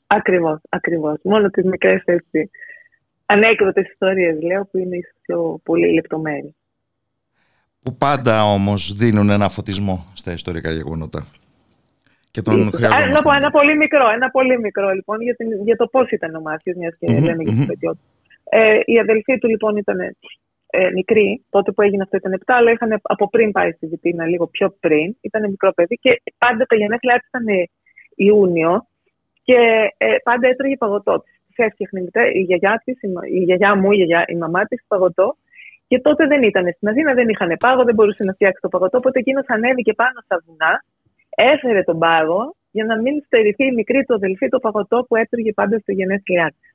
Ακριβώς, 0.08 0.60
ακριβώς. 0.70 1.20
Μόνο 1.24 1.50
τις 1.50 1.64
μικρές 1.64 2.02
έτσι 2.06 2.50
ανέκδοτες 3.26 3.90
ιστορίες 3.92 4.42
λέω 4.42 4.66
που 4.66 4.78
είναι 4.78 4.98
ίσως 4.98 5.16
πιο 5.22 5.60
πολύ 5.64 5.94
λεπτομέρειες. 5.94 6.54
Που 7.84 7.96
πάντα 7.96 8.44
όμως 8.44 8.94
δίνουν 8.94 9.30
ένα 9.30 9.50
φωτισμό 9.50 10.06
στα 10.14 10.32
ιστορικά 10.32 10.72
γεγονότα. 10.72 11.26
Και 12.32 12.42
τον 12.42 12.64
Να 13.14 13.22
πω 13.22 13.32
ένα 13.32 13.50
πολύ 13.50 13.78
μικρό, 13.78 14.10
ένα 14.10 14.30
πολύ 14.30 14.60
μικρό 14.60 14.90
λοιπόν 14.90 15.22
για, 15.22 15.36
την, 15.36 15.48
για 15.64 15.76
το 15.76 15.88
πώς 15.88 16.10
ήταν 16.10 16.36
ο 16.36 16.42
Μάθιο, 16.42 16.74
μιας 16.78 16.96
και 17.00 17.08
mm-hmm, 17.10 17.24
λέμε 17.24 17.44
για 17.44 17.66
την 17.66 17.98
Ε, 18.50 18.80
η 18.86 19.00
αδελφή 19.00 19.38
του 19.38 19.48
λοιπόν 19.48 19.78
ήταν 19.78 19.98
ε, 20.72 20.90
μικρή, 20.92 21.46
τότε 21.50 21.72
που 21.72 21.82
έγινε 21.82 22.04
αυτό 22.04 22.18
ήταν 22.18 22.42
7, 22.46 22.54
αλλά 22.58 22.72
είχαν 22.72 23.00
από 23.02 23.30
πριν 23.30 23.52
πάει 23.52 23.72
στη 23.72 23.88
Βιτίνα, 23.88 24.26
λίγο 24.26 24.48
πιο 24.48 24.76
πριν. 24.80 25.16
Ήταν 25.22 25.50
μικρό 25.50 25.72
παιδί 25.74 25.96
και 25.96 26.22
πάντα 26.38 26.66
τα 26.66 26.76
γενέθλιά 26.76 27.20
της 27.20 27.28
ήταν 27.28 27.46
Ιούνιο 28.16 28.88
και 29.44 29.60
ε, 29.98 30.16
πάντα 30.24 30.48
έτρωγε 30.48 30.78
παγωτό 30.78 31.24
της. 31.24 31.34
Τη 31.48 31.64
έφτιαχνε 31.64 32.00
η 32.34 32.40
γιαγιά 32.40 32.82
της, 32.86 33.02
η 33.34 33.40
γιαγιά 33.44 33.76
μου, 33.76 33.92
η, 33.92 33.96
γιαγιά, 33.96 34.24
η 34.28 34.36
μαμά 34.36 34.66
της 34.66 34.84
παγωτό. 34.88 35.36
Και 35.88 36.00
τότε 36.00 36.28
δεν 36.28 36.44
ήταν 36.44 36.74
στην 36.76 36.88
Αθήνα, 36.88 37.14
δεν 37.14 37.30
είχαν 37.30 37.56
πάγο, 37.60 37.84
δεν 37.84 37.96
μπορούσε 37.96 38.24
να 38.24 38.34
φτιάξει 38.34 38.62
το 38.62 38.68
παγωτό. 38.68 38.98
Οπότε 38.98 39.20
εκείνος 39.20 39.44
ανέβηκε 39.48 39.94
πάνω 39.94 40.20
στα 40.24 40.42
βουνά, 40.46 40.84
έφερε 41.30 41.84
τον 41.84 42.00
πάγο 42.00 42.56
για 42.72 42.86
να 42.86 43.02
μην 43.02 43.22
στερηθεί 43.26 43.66
η 43.66 43.72
μικρή 43.74 44.04
του 44.04 44.14
αδελφή 44.14 44.48
το 44.50 44.60
παγωτό 44.60 45.06
που 45.08 45.16
έτρωγε 45.16 45.54
πάντα 45.54 45.80
στο 45.80 45.92
γενέθλιά 45.92 46.54
της. 46.60 46.71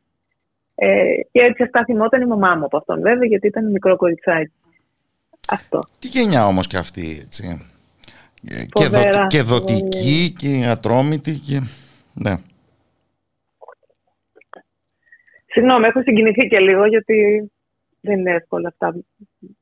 Ε, 0.79 1.05
και 1.33 1.41
έτσι 1.41 1.62
αυτά 1.62 1.85
θυμόταν 1.85 2.20
η 2.20 2.27
μαμά 2.27 2.55
μου 2.55 2.64
από 2.64 2.77
αυτόν 2.77 3.01
βέβαια 3.01 3.29
γιατί 3.29 3.47
ήταν 3.47 3.70
μικρό 3.70 3.97
κοριτσάκι. 3.97 4.53
Αυτό. 5.49 5.81
Τι 5.99 6.09
γενιά 6.09 6.47
όμως 6.47 6.66
και 6.66 6.77
αυτή 6.77 7.18
έτσι. 7.20 7.66
και, 8.72 8.87
δο, 8.87 9.27
και 9.27 9.43
δοτική 9.43 10.35
και 10.39 10.66
ατρόμητη 10.68 11.33
και... 11.33 11.61
Ναι. 12.14 12.33
Συγγνώμη, 15.47 15.87
έχω 15.87 16.03
συγκινηθεί 16.03 16.49
και 16.49 16.59
λίγο 16.59 16.87
γιατί 16.87 17.51
δεν 18.01 18.18
είναι 18.18 18.33
εύκολα 18.33 18.68
αυτά 18.68 18.95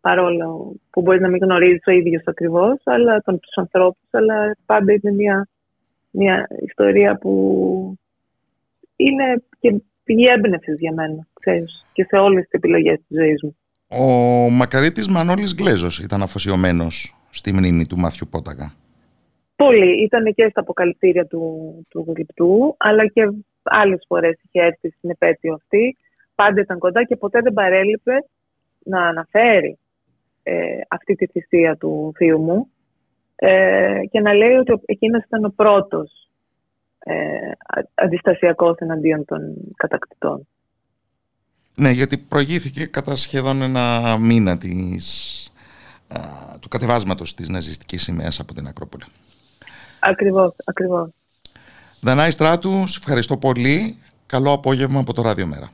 παρόλο 0.00 0.74
που 0.90 1.02
μπορείς 1.02 1.20
να 1.20 1.28
μην 1.28 1.42
γνωρίζεις 1.42 1.82
ο 1.86 1.90
ίδιος 1.90 2.22
ακριβώς, 2.26 2.80
αλλά 2.84 3.20
τον 3.20 3.40
τους 3.40 3.56
ανθρώπους, 3.56 4.08
αλλά 4.10 4.56
πάντα 4.66 4.92
είναι 4.92 5.12
μια, 5.12 5.48
μια 6.10 6.48
ιστορία 6.66 7.16
που 7.16 7.98
είναι 8.96 9.42
και 9.60 9.74
πηγή 10.04 10.26
έμπνευσης 10.26 10.78
για 10.78 10.92
μένα, 10.92 11.26
ξέρεις, 11.40 11.84
και 11.92 12.04
σε 12.04 12.16
όλες 12.16 12.42
τις 12.42 12.52
επιλογές 12.52 12.98
της 13.08 13.18
ζωής 13.18 13.42
μου. 13.42 13.56
Ο 13.88 14.02
Μακαρίτης 14.50 15.08
Μανώλης 15.08 15.54
Γκλέζος 15.54 15.98
ήταν 15.98 16.22
αφοσιωμένος 16.22 17.16
στη 17.30 17.52
μνήμη 17.52 17.86
του 17.86 17.98
Μάθιου 17.98 18.28
Πόταγα. 18.30 18.72
Πολύ. 19.56 20.02
Ήταν 20.04 20.34
και 20.34 20.48
στα 20.50 20.60
αποκαλυπτήρια 20.60 21.26
του, 21.26 21.42
του 21.88 22.04
γλυπτού, 22.08 22.74
αλλά 22.78 23.06
και 23.06 23.22
άλλες 23.62 24.04
φορές 24.08 24.40
είχε 24.42 24.64
έρθει 24.64 24.90
στην 24.90 25.10
επέτειο 25.10 25.54
αυτή. 25.54 25.96
Πάντα 26.34 26.60
ήταν 26.60 26.78
κοντά 26.78 27.04
και 27.04 27.16
ποτέ 27.16 27.40
δεν 27.40 27.52
παρέλειπε 27.52 28.12
να 28.84 29.06
αναφέρει 29.06 29.78
ε, 30.42 30.80
αυτή 30.88 31.14
τη 31.14 31.26
θυσία 31.26 31.76
του 31.76 32.12
θείου 32.16 32.40
μου 32.40 32.68
ε, 33.36 34.00
και 34.10 34.20
να 34.20 34.32
λέει 34.34 34.52
ότι 34.52 34.80
εκείνος 34.84 35.24
ήταν 35.24 35.44
ο 35.44 35.52
πρώτος 35.56 36.23
ε, 37.04 37.50
αντιστασιακός 37.94 38.76
εναντίον 38.78 39.24
των 39.24 39.40
κατακτητών. 39.76 40.46
Ναι, 41.74 41.90
γιατί 41.90 42.18
προηγήθηκε 42.18 42.86
κατά 42.86 43.16
σχεδόν 43.16 43.62
ένα 43.62 44.16
μήνα 44.18 44.58
της, 44.58 45.52
α, 46.08 46.18
του 46.60 46.68
κατεβάσματος 46.68 47.34
της 47.34 47.48
ναζιστικής 47.48 48.02
σημαίας 48.02 48.40
από 48.40 48.54
την 48.54 48.66
Ακρόπολη. 48.66 49.04
Ακριβώς, 49.98 50.54
ακριβώς. 50.64 51.08
Δανάη 52.00 52.30
Στράτου, 52.30 52.86
σε 52.86 52.98
ευχαριστώ 52.98 53.36
πολύ. 53.36 53.98
Καλό 54.26 54.52
απόγευμα 54.52 55.00
από 55.00 55.12
το 55.12 55.22
Ράδιο 55.22 55.46
Μέρα. 55.46 55.70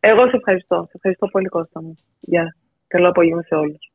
Εγώ 0.00 0.28
σε 0.28 0.36
ευχαριστώ. 0.36 0.84
Σε 0.84 0.92
ευχαριστώ 0.94 1.26
πολύ 1.26 1.48
Κώστα 1.48 1.82
μου. 1.82 1.98
Γεια. 2.20 2.56
Καλό 2.86 3.08
απόγευμα 3.08 3.42
σε 3.42 3.54
όλους. 3.54 3.90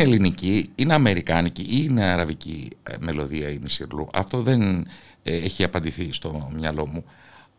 Είναι 0.00 0.08
ελληνική, 0.08 0.70
είναι 0.74 0.94
αμερικάνικη 0.94 1.62
ή 1.62 1.86
είναι 1.88 2.04
αραβική 2.04 2.68
ε, 2.82 2.94
μελωδία 3.00 3.50
η 3.50 3.58
Μισηρλού. 3.62 4.08
Αυτό 4.12 4.40
δεν 4.40 4.86
ε, 5.22 5.36
έχει 5.36 5.64
απαντηθεί 5.64 6.12
στο 6.12 6.50
μυαλό 6.58 6.86
μου. 6.86 7.04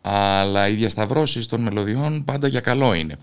Αλλά 0.02 0.68
οι 0.68 0.74
διασταυρώσεις 0.74 1.48
των 1.48 1.62
μελωδιών 1.62 2.24
πάντα 2.24 2.48
για 2.48 2.60
καλό 2.60 2.94
είναι. 2.94 3.18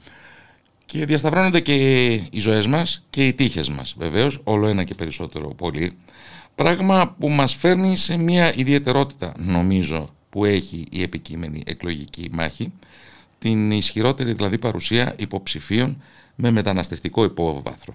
Και 0.86 1.04
διασταυρώνονται 1.04 1.60
και 1.60 1.74
οι 2.12 2.38
ζωές 2.38 2.66
μας 2.66 3.04
και 3.10 3.26
οι 3.26 3.32
τύχες 3.32 3.68
μας. 3.68 3.94
Βεβαίως, 3.98 4.40
όλο 4.44 4.66
ένα 4.66 4.84
και 4.84 4.94
περισσότερο 4.94 5.48
πολύ. 5.48 5.96
Πράγμα 6.54 7.14
που 7.18 7.28
μας 7.28 7.54
φέρνει 7.54 7.96
σε 7.96 8.16
μια 8.16 8.54
ιδιαιτερότητα, 8.54 9.34
νομίζω, 9.38 10.14
που 10.30 10.44
έχει 10.44 10.84
η 10.90 11.02
επικείμενη 11.02 11.62
εκλογική 11.66 12.28
μάχη, 12.32 12.72
την 13.38 13.70
ισχυρότερη 13.70 14.32
δηλαδή 14.32 14.58
παρουσία 14.58 15.14
υποψηφίων 15.18 16.02
με 16.34 16.50
μεταναστευτικό 16.50 17.24
υπόβαθρο. 17.24 17.94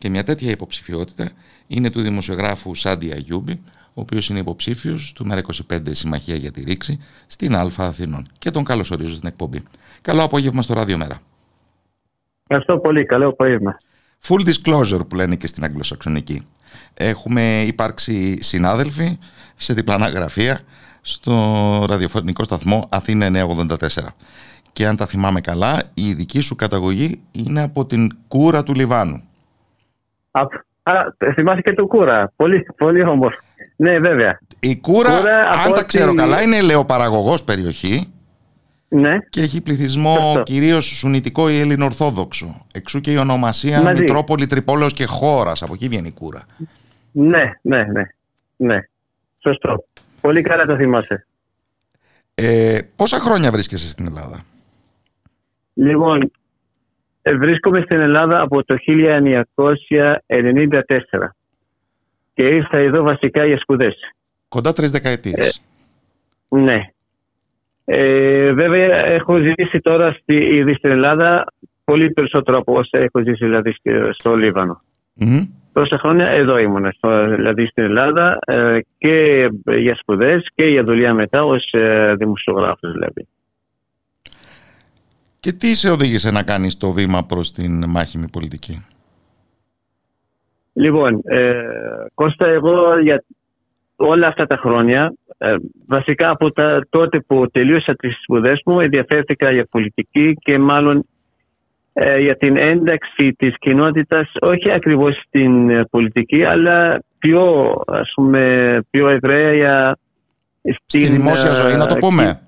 Και 0.00 0.10
μια 0.10 0.22
τέτοια 0.22 0.50
υποψηφιότητα 0.50 1.30
είναι 1.66 1.90
του 1.90 2.00
δημοσιογράφου 2.00 2.74
Σάντι 2.74 3.12
Αγιούμπη, 3.12 3.62
ο 3.86 4.00
οποίος 4.00 4.28
είναι 4.28 4.38
υποψήφιος 4.38 5.12
του 5.12 5.26
ΜΕΡΑ25 5.30 5.80
Συμμαχία 5.90 6.34
για 6.34 6.50
τη 6.50 6.62
Ρήξη 6.62 6.98
στην 7.26 7.56
Α 7.56 7.70
Αθηνών. 7.76 8.26
Και 8.38 8.50
τον 8.50 8.64
καλωσορίζω 8.64 9.14
στην 9.14 9.28
εκπομπή. 9.28 9.62
Καλό 10.00 10.22
απόγευμα 10.22 10.62
στο 10.62 10.74
Ράδιο 10.74 10.96
Μέρα. 10.96 11.20
Ευχαριστώ 12.42 12.78
πολύ. 12.78 13.06
Καλό 13.06 13.28
απόγευμα. 13.28 13.76
Full 14.22 14.40
disclosure 14.48 15.08
που 15.08 15.14
λένε 15.16 15.36
και 15.36 15.46
στην 15.46 15.64
Αγγλοσαξονική. 15.64 16.42
Έχουμε 16.94 17.62
υπάρξει 17.66 18.42
συνάδελφοι 18.42 19.18
σε 19.56 19.74
διπλανά 19.74 20.08
γραφεία 20.08 20.60
στο 21.00 21.34
ραδιοφωνικό 21.88 22.44
σταθμό 22.44 22.88
Αθήνα 22.90 23.46
984. 23.68 23.76
Και 24.72 24.86
αν 24.86 24.96
τα 24.96 25.06
θυμάμαι 25.06 25.40
καλά, 25.40 25.82
η 25.94 26.12
δική 26.12 26.40
σου 26.40 26.56
καταγωγή 26.56 27.20
είναι 27.32 27.62
από 27.62 27.86
την 27.86 28.16
Κούρα 28.28 28.62
του 28.62 28.74
Λιβάνου. 28.74 29.24
Α, 30.30 30.40
α 30.82 31.14
θυμάσαι 31.34 31.60
και 31.60 31.72
το 31.72 31.86
Κούρα. 31.86 32.32
Πολύ, 32.36 32.66
πολύ 32.76 33.02
όμορφο. 33.02 33.40
Ναι, 33.76 33.98
βέβαια. 33.98 34.38
Η 34.60 34.76
Κούρα, 34.76 35.16
αν 35.64 35.72
τα 35.72 35.84
ξέρω 35.84 36.14
καλά, 36.14 36.42
είναι 36.42 36.56
ελαιοπαραγωγός 36.56 37.44
περιοχή. 37.44 38.12
Ναι. 38.88 39.18
Και 39.28 39.40
έχει 39.40 39.60
πληθυσμό 39.60 40.42
κυρίως 40.44 40.86
σουνητικό 40.86 41.48
ή 41.48 41.58
ελληνοορθόδοξο. 41.58 42.66
Εξού 42.72 43.00
και 43.00 43.12
η 43.12 43.16
ονομασία 43.16 43.82
Μαζί. 43.82 44.00
Μητρόπολη 44.00 44.46
Τρυπόλεως 44.46 44.92
και 44.92 45.04
χώρας. 45.04 45.62
Από 45.62 45.74
εκεί 45.74 45.88
βγαίνει 45.88 46.08
η 46.08 46.12
Κούρα. 46.12 46.42
Ναι, 47.12 47.52
ναι, 47.62 47.82
ναι. 47.82 48.02
ναι. 48.56 48.78
Σωστό. 49.38 49.84
Πολύ 50.20 50.42
καλά 50.42 50.64
το 50.64 50.76
θυμάσαι. 50.76 51.26
Ε, 52.34 52.78
πόσα 52.96 53.18
χρόνια 53.18 53.50
βρίσκεσαι 53.50 53.88
στην 53.88 54.06
Ελλάδα; 54.06 54.38
Λοιπόν, 55.74 56.22
ε, 56.22 56.30
βρίσκομαι 57.38 57.80
στην 57.80 58.00
Ελλάδα 58.00 58.40
από 58.40 58.64
το 58.64 58.76
1994 58.86 59.32
και 62.34 62.46
ήρθα 62.46 62.76
εδώ 62.76 63.02
βασικά 63.02 63.44
για 63.46 63.58
σπουδές. 63.58 63.96
Κοντά 64.48 64.72
τρεις 64.72 64.90
δεκαετίες. 64.90 65.62
Ε, 66.48 66.56
ναι. 66.58 66.80
Ε, 67.84 68.52
βέβαια 68.52 69.06
έχω 69.06 69.38
ζήσει 69.38 69.80
τώρα 69.80 70.12
στη, 70.12 70.34
ήδη 70.34 70.74
στην 70.74 70.90
Ελλάδα 70.90 71.44
πολύ 71.84 72.10
περισσότερο 72.10 72.58
από 72.58 72.72
όσα 72.74 72.98
έχω 72.98 73.20
ζήσει 73.22 73.44
δηλαδή 73.44 73.74
στο 74.10 74.36
Λίβανο. 74.36 74.80
Mm-hmm. 75.20 75.48
Τόσα 75.72 75.98
χρόνια 75.98 76.26
εδώ 76.28 76.58
ήμουν, 76.58 76.86
δηλαδή 77.36 77.66
στην 77.66 77.84
Ελλάδα 77.84 78.38
ε, 78.46 78.78
και 78.98 79.48
για 79.76 79.96
σπουδές 80.00 80.48
και 80.54 80.64
για 80.64 80.84
δουλειά 80.84 81.14
μετά 81.14 81.44
ως 81.44 81.68
ε, 81.70 82.14
δημοσιογράφος 82.18 82.92
δηλαδή. 82.92 83.26
Και 85.40 85.52
τι 85.52 85.74
σε 85.74 85.90
οδήγησε 85.90 86.30
να 86.30 86.42
κάνεις 86.42 86.76
το 86.76 86.90
βήμα 86.90 87.24
προς 87.24 87.52
την 87.52 87.84
μάχημη 87.88 88.28
πολιτική; 88.28 88.86
Λοιπόν, 90.72 91.20
ε, 91.24 91.52
Κώστα, 92.14 92.46
εγώ 92.46 92.98
για 92.98 93.24
όλα 93.96 94.26
αυτά 94.26 94.46
τα 94.46 94.56
χρόνια, 94.56 95.14
ε, 95.38 95.54
βασικά 95.86 96.30
από 96.30 96.52
τα, 96.52 96.86
τότε 96.90 97.20
που 97.20 97.46
τελείωσα 97.52 97.94
τις 97.94 98.18
σπουδές 98.22 98.60
μου, 98.64 98.80
ενδιαφέρθηκα 98.80 99.50
για 99.50 99.66
πολιτική 99.70 100.34
και 100.40 100.58
μάλλον 100.58 101.06
ε, 101.92 102.18
για 102.18 102.36
την 102.36 102.56
ένταξη 102.56 103.32
της 103.38 103.54
κοινότητας, 103.58 104.32
όχι 104.40 104.70
ακριβώς 104.70 105.22
στην 105.26 105.70
ε, 105.70 105.84
πολιτική, 105.90 106.44
αλλά 106.44 107.02
πιο, 107.18 107.74
ας 107.86 108.12
πούμε, 108.14 108.80
πιο 108.90 109.08
ευραία 109.08 109.96
στην, 110.60 110.76
στη 110.86 111.06
δημόσια 111.06 111.52
ζωή, 111.52 111.76
να 111.76 111.86
το 111.86 111.96
πούμε 111.96 112.40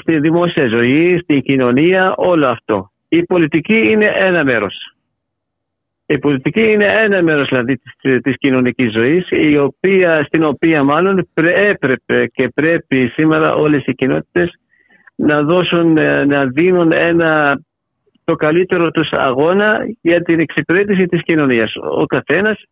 στη 0.00 0.18
δημόσια 0.18 0.66
ζωή, 0.66 1.18
στην 1.18 1.42
κοινωνία, 1.42 2.14
όλο 2.16 2.46
αυτό. 2.46 2.90
Η 3.08 3.22
πολιτική 3.22 3.90
είναι 3.90 4.12
ένα 4.14 4.44
μέρος. 4.44 4.94
Η 6.06 6.18
πολιτική 6.18 6.62
είναι 6.62 6.86
ένα 6.86 7.22
μέρος 7.22 7.48
δηλαδή 7.48 7.76
της, 7.76 8.20
της 8.22 8.34
κοινωνικής 8.38 8.92
ζωής 8.92 9.26
η 9.30 9.58
οποία, 9.58 10.24
στην 10.24 10.44
οποία 10.44 10.82
μάλλον 10.82 11.28
έπρεπε 11.54 12.26
και 12.26 12.48
πρέπει 12.54 13.08
σήμερα 13.14 13.54
όλες 13.54 13.84
οι 13.86 13.94
κοινότητες 13.94 14.50
να 15.14 15.42
δώσουν, 15.42 15.96
ε, 15.96 16.24
να 16.24 16.46
δίνουν 16.46 16.92
ένα, 16.92 17.60
το 18.24 18.34
καλύτερο 18.34 18.90
τους 18.90 19.08
αγώνα 19.12 19.78
για 20.00 20.22
την 20.22 20.40
εξυπηρέτηση 20.40 21.06
της 21.06 21.22
κοινωνίας. 21.22 21.72
Ο 21.76 22.06
καθένας 22.06 22.64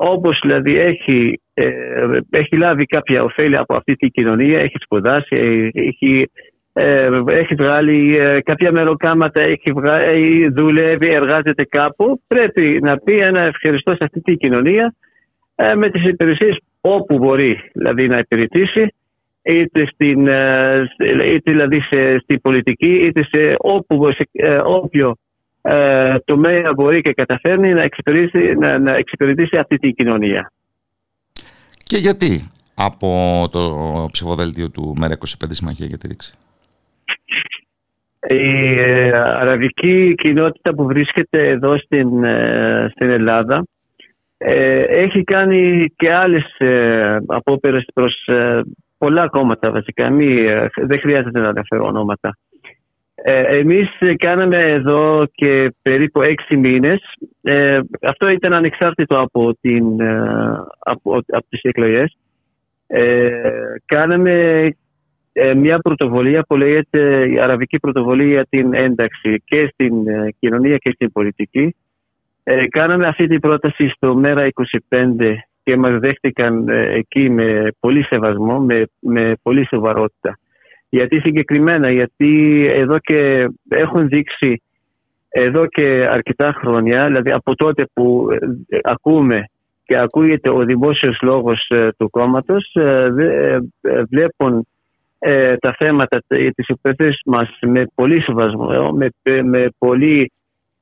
όπως 0.00 0.38
δηλαδή 0.42 0.78
έχει, 0.78 1.40
ε, 1.54 2.18
έχει 2.30 2.56
λάβει 2.56 2.84
κάποια 2.84 3.22
ωφέλη 3.22 3.56
από 3.56 3.76
αυτή 3.76 3.94
την 3.94 4.10
κοινωνία, 4.10 4.60
έχει 4.60 4.76
σπουδάσει, 4.80 5.70
έχει 5.74 6.30
ε, 6.32 6.40
έχει 7.28 7.54
βγάλει 7.54 8.16
ε, 8.18 8.40
κάποια 8.40 8.72
μεροκάματα, 8.72 9.40
έχει 9.40 9.72
βγάλει, 9.72 10.48
δουλεύει, 10.48 11.08
εργάζεται 11.08 11.64
κάπου, 11.64 12.22
πρέπει 12.26 12.78
να 12.82 12.98
πει 12.98 13.18
ένα 13.18 13.40
ευχαριστώ 13.40 13.94
σε 13.94 14.04
αυτή 14.04 14.20
την 14.20 14.36
κοινωνία 14.36 14.94
ε, 15.54 15.74
με 15.74 15.90
τις 15.90 16.04
υπηρεσίες 16.04 16.58
όπου 16.80 17.18
μπορεί 17.18 17.70
δηλαδή 17.72 18.08
να 18.08 18.18
υπηρετήσει 18.18 18.94
είτε, 19.42 19.86
στην, 19.86 20.26
είτε 21.26 21.50
δηλαδή 21.50 21.80
σε, 21.80 22.18
στην 22.18 22.40
πολιτική 22.40 22.94
είτε 22.94 23.24
σε, 23.24 23.54
όπου, 23.58 24.12
σε 24.12 24.28
όποιο 24.64 25.16
ε, 25.62 26.18
τομέα 26.24 26.72
μπορεί 26.74 27.00
και 27.00 27.12
καταφέρνει 27.12 27.72
να 27.72 27.82
εξυπηρετήσει, 27.82 28.54
να, 28.58 28.78
να 28.78 28.94
εξυπηρετήσει 28.96 29.56
αυτή 29.56 29.76
την 29.76 29.94
κοινωνία. 29.94 30.52
Και 31.82 31.96
γιατί 31.96 32.50
από 32.74 33.08
το 33.50 34.08
ψηφοδέλτιο 34.12 34.70
του 34.70 34.96
ΜΕΡΑ25 35.00 35.46
Συμμαχία 35.48 35.86
για 35.86 35.98
τη 35.98 36.08
Ρήξη; 36.08 36.34
Η 38.26 38.78
ε, 38.80 39.10
αραβική 39.16 40.14
κοινότητα 40.16 40.74
που 40.74 40.84
βρίσκεται 40.84 41.48
εδώ 41.48 41.78
στην, 41.78 42.24
ε, 42.24 42.88
στην 42.90 43.10
Ελλάδα 43.10 43.66
ε, 44.38 44.82
έχει 44.82 45.24
κάνει 45.24 45.92
και 45.96 46.12
άλλες 46.12 46.44
απόπειρες 47.26 47.84
προς 47.94 48.28
πολλά 48.98 49.28
κόμματα 49.28 49.70
βασικά. 49.70 50.10
Μη, 50.10 50.44
δεν 50.76 51.00
χρειάζεται 51.00 51.40
να 51.40 51.48
αναφέρω 51.48 51.86
ονόματα. 51.86 52.36
Εμείς 53.48 53.88
κάναμε 54.16 54.56
εδώ 54.56 55.26
και 55.34 55.74
περίπου 55.82 56.22
έξι 56.22 56.56
μήνες. 56.56 57.00
αυτό 58.02 58.28
ήταν 58.28 58.52
ανεξάρτητο 58.52 59.20
από, 59.20 59.54
την, 59.60 60.02
από, 60.78 61.20
από 61.26 61.46
τις 61.48 61.60
εκλογές. 61.62 62.16
κάναμε 63.86 64.30
ε, 64.32 64.70
μια 65.56 65.78
πρωτοβολία 65.78 66.42
που 66.42 66.56
λέγεται 66.56 67.28
η 67.28 67.40
Αραβική 67.40 67.78
Πρωτοβολία 67.78 68.26
για 68.26 68.46
την 68.50 68.74
ένταξη 68.74 69.42
και 69.44 69.70
στην 69.72 70.08
ε, 70.08 70.34
κοινωνία 70.38 70.76
και 70.76 70.90
στην 70.94 71.12
πολιτική. 71.12 71.74
Ε, 72.42 72.66
κάναμε 72.66 73.06
αυτή 73.06 73.26
την 73.26 73.40
πρόταση 73.40 73.88
στο 73.88 74.14
ΜΕΡΑ 74.14 74.48
25 74.90 75.34
και 75.62 75.76
μας 75.76 75.98
δέχτηκαν 75.98 76.68
εκεί 76.68 77.30
με 77.30 77.72
πολύ 77.80 78.04
σεβασμό, 78.04 78.58
με, 78.58 78.84
με 78.98 79.32
πολύ 79.42 79.66
σοβαρότητα. 79.66 80.38
Γιατί 80.88 81.20
συγκεκριμένα, 81.20 81.90
γιατί 81.90 82.64
εδώ 82.74 82.98
και 82.98 83.48
έχουν 83.68 84.08
δείξει 84.08 84.62
εδώ 85.28 85.66
και 85.66 86.06
αρκετά 86.10 86.52
χρόνια, 86.58 87.06
δηλαδή 87.06 87.30
από 87.30 87.54
τότε 87.54 87.86
που 87.92 88.26
ακούμε 88.82 89.44
και 89.84 89.98
ακούγεται 89.98 90.50
ο 90.50 90.64
δημόσιος 90.64 91.18
λόγος 91.22 91.70
του 91.96 92.10
κόμματος, 92.10 92.76
βλέπουν 94.10 94.66
ε, 95.18 95.56
τα 95.56 95.74
θέματα 95.78 96.22
της 96.28 96.68
υπηρεσίας 96.68 97.20
μας 97.24 97.58
με 97.60 97.86
πολύ 97.94 98.20
σεβασμό, 98.20 98.90
με, 98.92 99.08
με 99.42 99.68
πολύ 99.78 100.32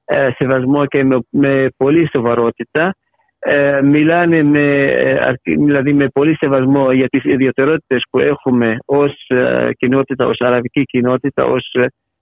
ε, 0.04 0.30
σεβασμό 0.36 0.86
και 0.86 1.04
με, 1.04 1.18
με 1.30 1.68
πολύ 1.76 2.08
σοβαρότητα. 2.12 2.94
Ε, 3.38 3.80
μιλάνε 3.82 4.42
με, 4.42 4.82
ε, 4.84 5.32
δηλαδή 5.42 5.92
με 5.92 6.08
πολύ 6.08 6.36
σεβασμό 6.36 6.92
για 6.92 7.08
τις 7.08 7.24
ιδιαιτερότητες 7.24 8.02
που 8.10 8.18
έχουμε 8.18 8.76
ως 8.84 9.24
ε, 9.28 9.70
κοινότητα, 9.76 10.26
ως 10.26 10.40
αραβική 10.40 10.82
κοινότητα, 10.82 11.44
ως 11.44 11.74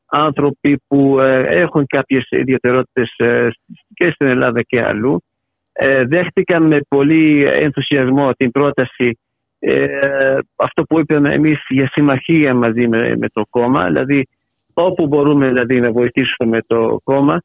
άνθρωποι 0.07 0.81
που 0.89 1.21
έχουν 1.49 1.87
κάποιες 1.87 2.27
ιδιαιτερότητες 2.31 3.15
και 3.95 4.11
στην 4.11 4.27
Ελλάδα 4.27 4.62
και 4.62 4.83
αλλού. 4.83 5.23
δέχτηκαν 6.07 6.62
με 6.62 6.81
πολύ 6.89 7.45
ενθουσιασμό 7.45 8.33
την 8.33 8.51
πρόταση 8.51 9.19
ε, 9.67 10.39
αυτό 10.57 10.83
που 10.83 10.99
είπαμε 10.99 11.35
εμείς 11.35 11.65
για 11.69 11.89
συμμαχία 11.93 12.55
μαζί 12.55 12.89
με, 12.89 13.17
με 13.17 13.29
το 13.29 13.43
κόμμα, 13.51 13.87
δηλαδή 13.87 14.29
όπου 14.75 15.07
μπορούμε 15.07 15.49
δηλαδή, 15.49 15.81
να 15.81 15.93
βοηθήσουμε 15.93 16.61
το 16.67 17.01
κόμμα, 17.05 17.43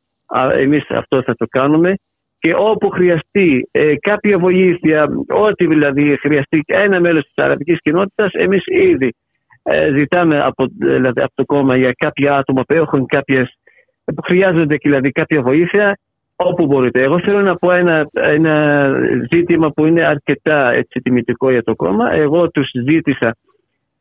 εμείς 0.58 0.90
αυτό 0.90 1.24
θα 1.24 1.36
το 1.36 1.46
κάνουμε. 1.50 1.94
Και 2.40 2.54
όπου 2.58 2.90
χρειαστεί 2.90 3.68
ε, 3.72 3.96
κάποια 3.96 4.40
βοήθεια, 4.40 5.08
ό,τι 5.28 5.68
δηλαδή 5.68 6.18
χρειαστεί 6.18 6.64
ένα 6.66 7.00
μέλος 7.00 7.24
της 7.24 7.44
αραβικής 7.44 7.78
κοινότητας, 7.82 8.32
εμείς 8.34 8.64
ήδη 8.66 9.16
ε, 9.64 9.92
ζητάμε 9.92 10.42
από, 10.42 10.66
δηλαδή, 10.78 11.22
από 11.22 11.32
το 11.36 11.46
κόμμα 11.46 11.78
για 11.78 11.94
κάποια 11.98 12.36
άτομα 12.36 12.64
που 12.68 12.74
έχουν 12.74 13.06
κάποιες, 13.06 13.58
που 14.04 14.22
χρειάζονται 14.22 14.76
δηλαδή 14.82 15.12
κάποια 15.12 15.42
βοήθεια 15.42 15.98
όπου 16.44 16.66
μπορείτε. 16.66 17.02
Εγώ 17.02 17.20
θέλω 17.20 17.42
να 17.42 17.56
πω 17.56 17.72
ένα, 17.72 18.10
ένα 18.14 18.92
ζήτημα 19.32 19.72
που 19.72 19.86
είναι 19.86 20.06
αρκετά 20.06 20.72
έτσι, 20.72 21.00
τιμητικό 21.00 21.52
για 21.52 21.64
το 21.64 21.76
κόμμα. 21.76 22.14
Εγώ 22.14 22.50
τους 22.52 22.70
ζήτησα 22.88 23.36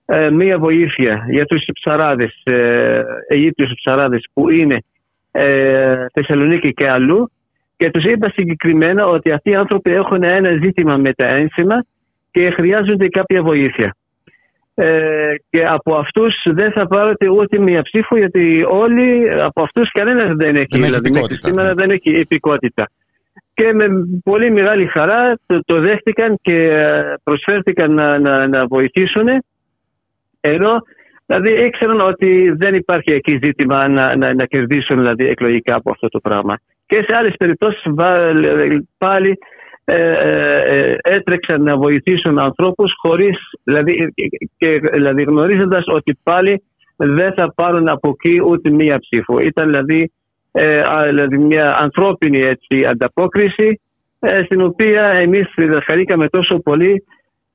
ε, 0.07 0.30
μία 0.30 0.59
βοήθεια 0.59 1.26
για 1.30 1.45
τους 1.47 1.64
ψαράδες, 1.72 2.41
ε, 2.45 3.03
Αιγύπτιους 3.28 3.72
ψαράδες 3.74 4.28
που 4.32 4.51
είναι 4.51 4.82
ε, 5.30 6.07
Θεσσαλονίκη 6.12 6.72
και 6.72 6.89
αλλού 6.89 7.30
και 7.76 7.91
τους 7.91 8.05
είπα 8.05 8.30
συγκεκριμένα 8.30 9.07
ότι 9.07 9.30
αυτοί 9.30 9.51
οι 9.51 9.55
άνθρωποι 9.55 9.93
έχουν 9.93 10.22
ένα 10.22 10.51
ζήτημα 10.62 10.97
με 10.97 11.12
τα 11.12 11.26
ένσημα 11.26 11.84
και 12.30 12.51
χρειάζονται 12.51 13.09
κάποια 13.09 13.43
βοήθεια. 13.43 13.95
Ε, 14.81 15.35
και 15.51 15.66
από 15.66 15.95
αυτούς 15.95 16.35
δεν 16.45 16.72
θα 16.72 16.87
πάρετε 16.87 17.29
ούτε 17.29 17.59
μία 17.59 17.83
ψήφο 17.83 18.16
γιατί 18.16 18.64
όλοι 18.68 19.31
από 19.43 19.62
αυτούς 19.62 19.91
κανένας 19.93 20.37
δεν 20.37 20.57
έχει, 20.57 20.66
δεν 20.70 20.83
δηλαδή 20.83 21.12
σήμερα 21.43 21.74
δεν 21.74 21.91
έχει 21.91 22.11
επικότητα. 22.11 22.91
Και 23.55 23.72
με 23.72 23.87
πολύ 24.24 24.51
μεγάλη 24.51 24.87
χαρά 24.87 25.39
το, 25.47 25.61
το 25.64 25.81
δέχτηκαν 25.81 26.39
και 26.43 26.55
ε, 26.55 27.14
προσφέρθηκαν 27.22 27.95
να, 27.95 28.18
να, 28.18 28.47
να 28.47 28.66
βοηθήσουν 28.66 29.26
ενώ 30.41 30.83
δηλαδή 31.26 31.64
ήξεραν 31.66 32.01
ότι 32.01 32.51
δεν 32.57 32.74
υπάρχει 32.74 33.12
εκεί 33.12 33.39
ζήτημα 33.43 33.89
να, 33.89 34.16
να, 34.16 34.35
να 34.35 34.45
κερδίσουν 34.45 34.97
δηλαδή, 34.97 35.26
εκλογικά 35.26 35.74
από 35.74 35.91
αυτό 35.91 36.09
το 36.09 36.20
πράγμα. 36.20 36.59
Και 36.87 37.03
σε 37.07 37.16
άλλες 37.16 37.35
περιπτώσεις 37.39 37.83
πάλι 38.99 39.39
ε, 39.91 40.12
ε, 40.12 40.61
ε, 40.61 40.97
έτρεξαν 41.03 41.62
να 41.62 41.76
βοηθήσουν 41.76 42.39
ανθρώπους 42.39 42.93
χωρίς, 42.97 43.39
δηλαδή, 43.64 44.12
και, 44.57 44.80
δηλαδή 44.93 45.22
γνωρίζοντας 45.22 45.84
ότι 45.86 46.18
πάλι 46.22 46.62
δεν 46.97 47.32
θα 47.32 47.53
πάρουν 47.55 47.89
από 47.89 48.09
εκεί 48.09 48.41
ούτε 48.47 48.70
μία 48.70 48.99
ψήφο. 48.99 49.39
Ήταν 49.39 49.66
δηλαδή, 49.66 50.12
ε, 50.53 50.82
δηλαδή 51.09 51.39
μια 51.39 51.76
ανθρώπινη 51.76 52.41
έτσι, 52.41 52.84
ανταπόκριση 52.84 53.80
ε, 54.20 54.43
στην 54.45 54.61
οποία 54.61 55.03
εμείς 55.05 55.53
διδασκαλήκαμε 55.57 56.28
τόσο 56.28 56.59
πολύ 56.59 57.05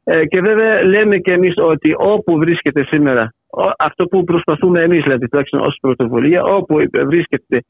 ε, 0.04 0.26
και 0.26 0.42
βέβαια 0.42 0.84
λέμε 0.84 1.18
και 1.18 1.32
εμείς 1.32 1.54
ότι 1.58 1.96
όπου 1.98 2.38
βρίσκεται 2.38 2.84
σήμερα 2.84 3.34
αυτό 3.78 4.06
που 4.06 4.24
προσπαθούμε 4.24 4.82
εμείς 4.82 5.04
δηλαδή 5.04 5.28
τουλάχιστον 5.28 5.60
ως 5.60 5.78
πρωτοβουλία 5.82 6.44
όπου 6.44 6.78
βρίσκεται 7.06 7.64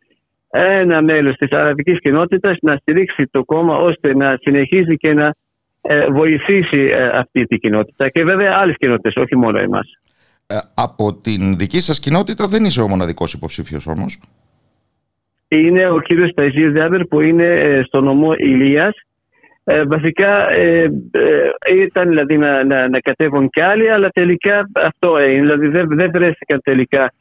ένα 0.59 1.01
μέλος 1.01 1.35
της 1.35 1.51
αραβικής 1.51 1.99
κοινότητας 1.99 2.57
να 2.61 2.75
στηρίξει 2.75 3.27
το 3.31 3.43
κόμμα 3.43 3.77
ώστε 3.77 4.15
να 4.15 4.37
συνεχίζει 4.41 4.95
και 4.95 5.13
να 5.13 5.33
ε, 5.81 6.07
βοηθήσει 6.09 6.79
ε, 6.79 7.07
αυτή 7.07 7.45
την 7.45 7.59
κοινότητα 7.59 8.09
και 8.09 8.23
βέβαια 8.23 8.57
άλλες 8.57 8.75
κοινότητες, 8.77 9.15
όχι 9.15 9.37
μόνο 9.37 9.59
εμάς. 9.59 9.99
Ε, 10.47 10.55
από 10.75 11.13
την 11.13 11.57
δική 11.57 11.79
σας 11.79 11.99
κοινότητα 11.99 12.47
δεν 12.47 12.63
είσαι 12.63 12.81
ο 12.81 12.87
μοναδικός 12.87 13.33
υποψήφιος 13.33 13.87
όμως. 13.87 14.19
Είναι 15.47 15.89
ο 15.89 15.99
κύριος 15.99 16.33
Ταϊζής 16.33 16.71
Διάβερ 16.71 17.05
που 17.05 17.21
είναι 17.21 17.81
στο 17.85 18.01
νομό 18.01 18.33
Ηλίας. 18.33 18.95
βασικά 19.87 20.47
ήταν 21.75 22.09
δηλαδή 22.09 22.37
να, 22.37 22.63
να, 22.63 22.89
να 22.89 22.99
κατέβουν 22.99 23.49
κι 23.49 23.61
άλλοι 23.61 23.91
αλλά 23.91 24.09
τελικά 24.09 24.69
αυτό 24.73 25.19
είναι. 25.19 25.39
Δηλαδή 25.39 25.67
δεν, 25.67 25.87
δεν 25.87 26.11
βρέθηκαν 26.11 26.61
τελικά 26.63 27.13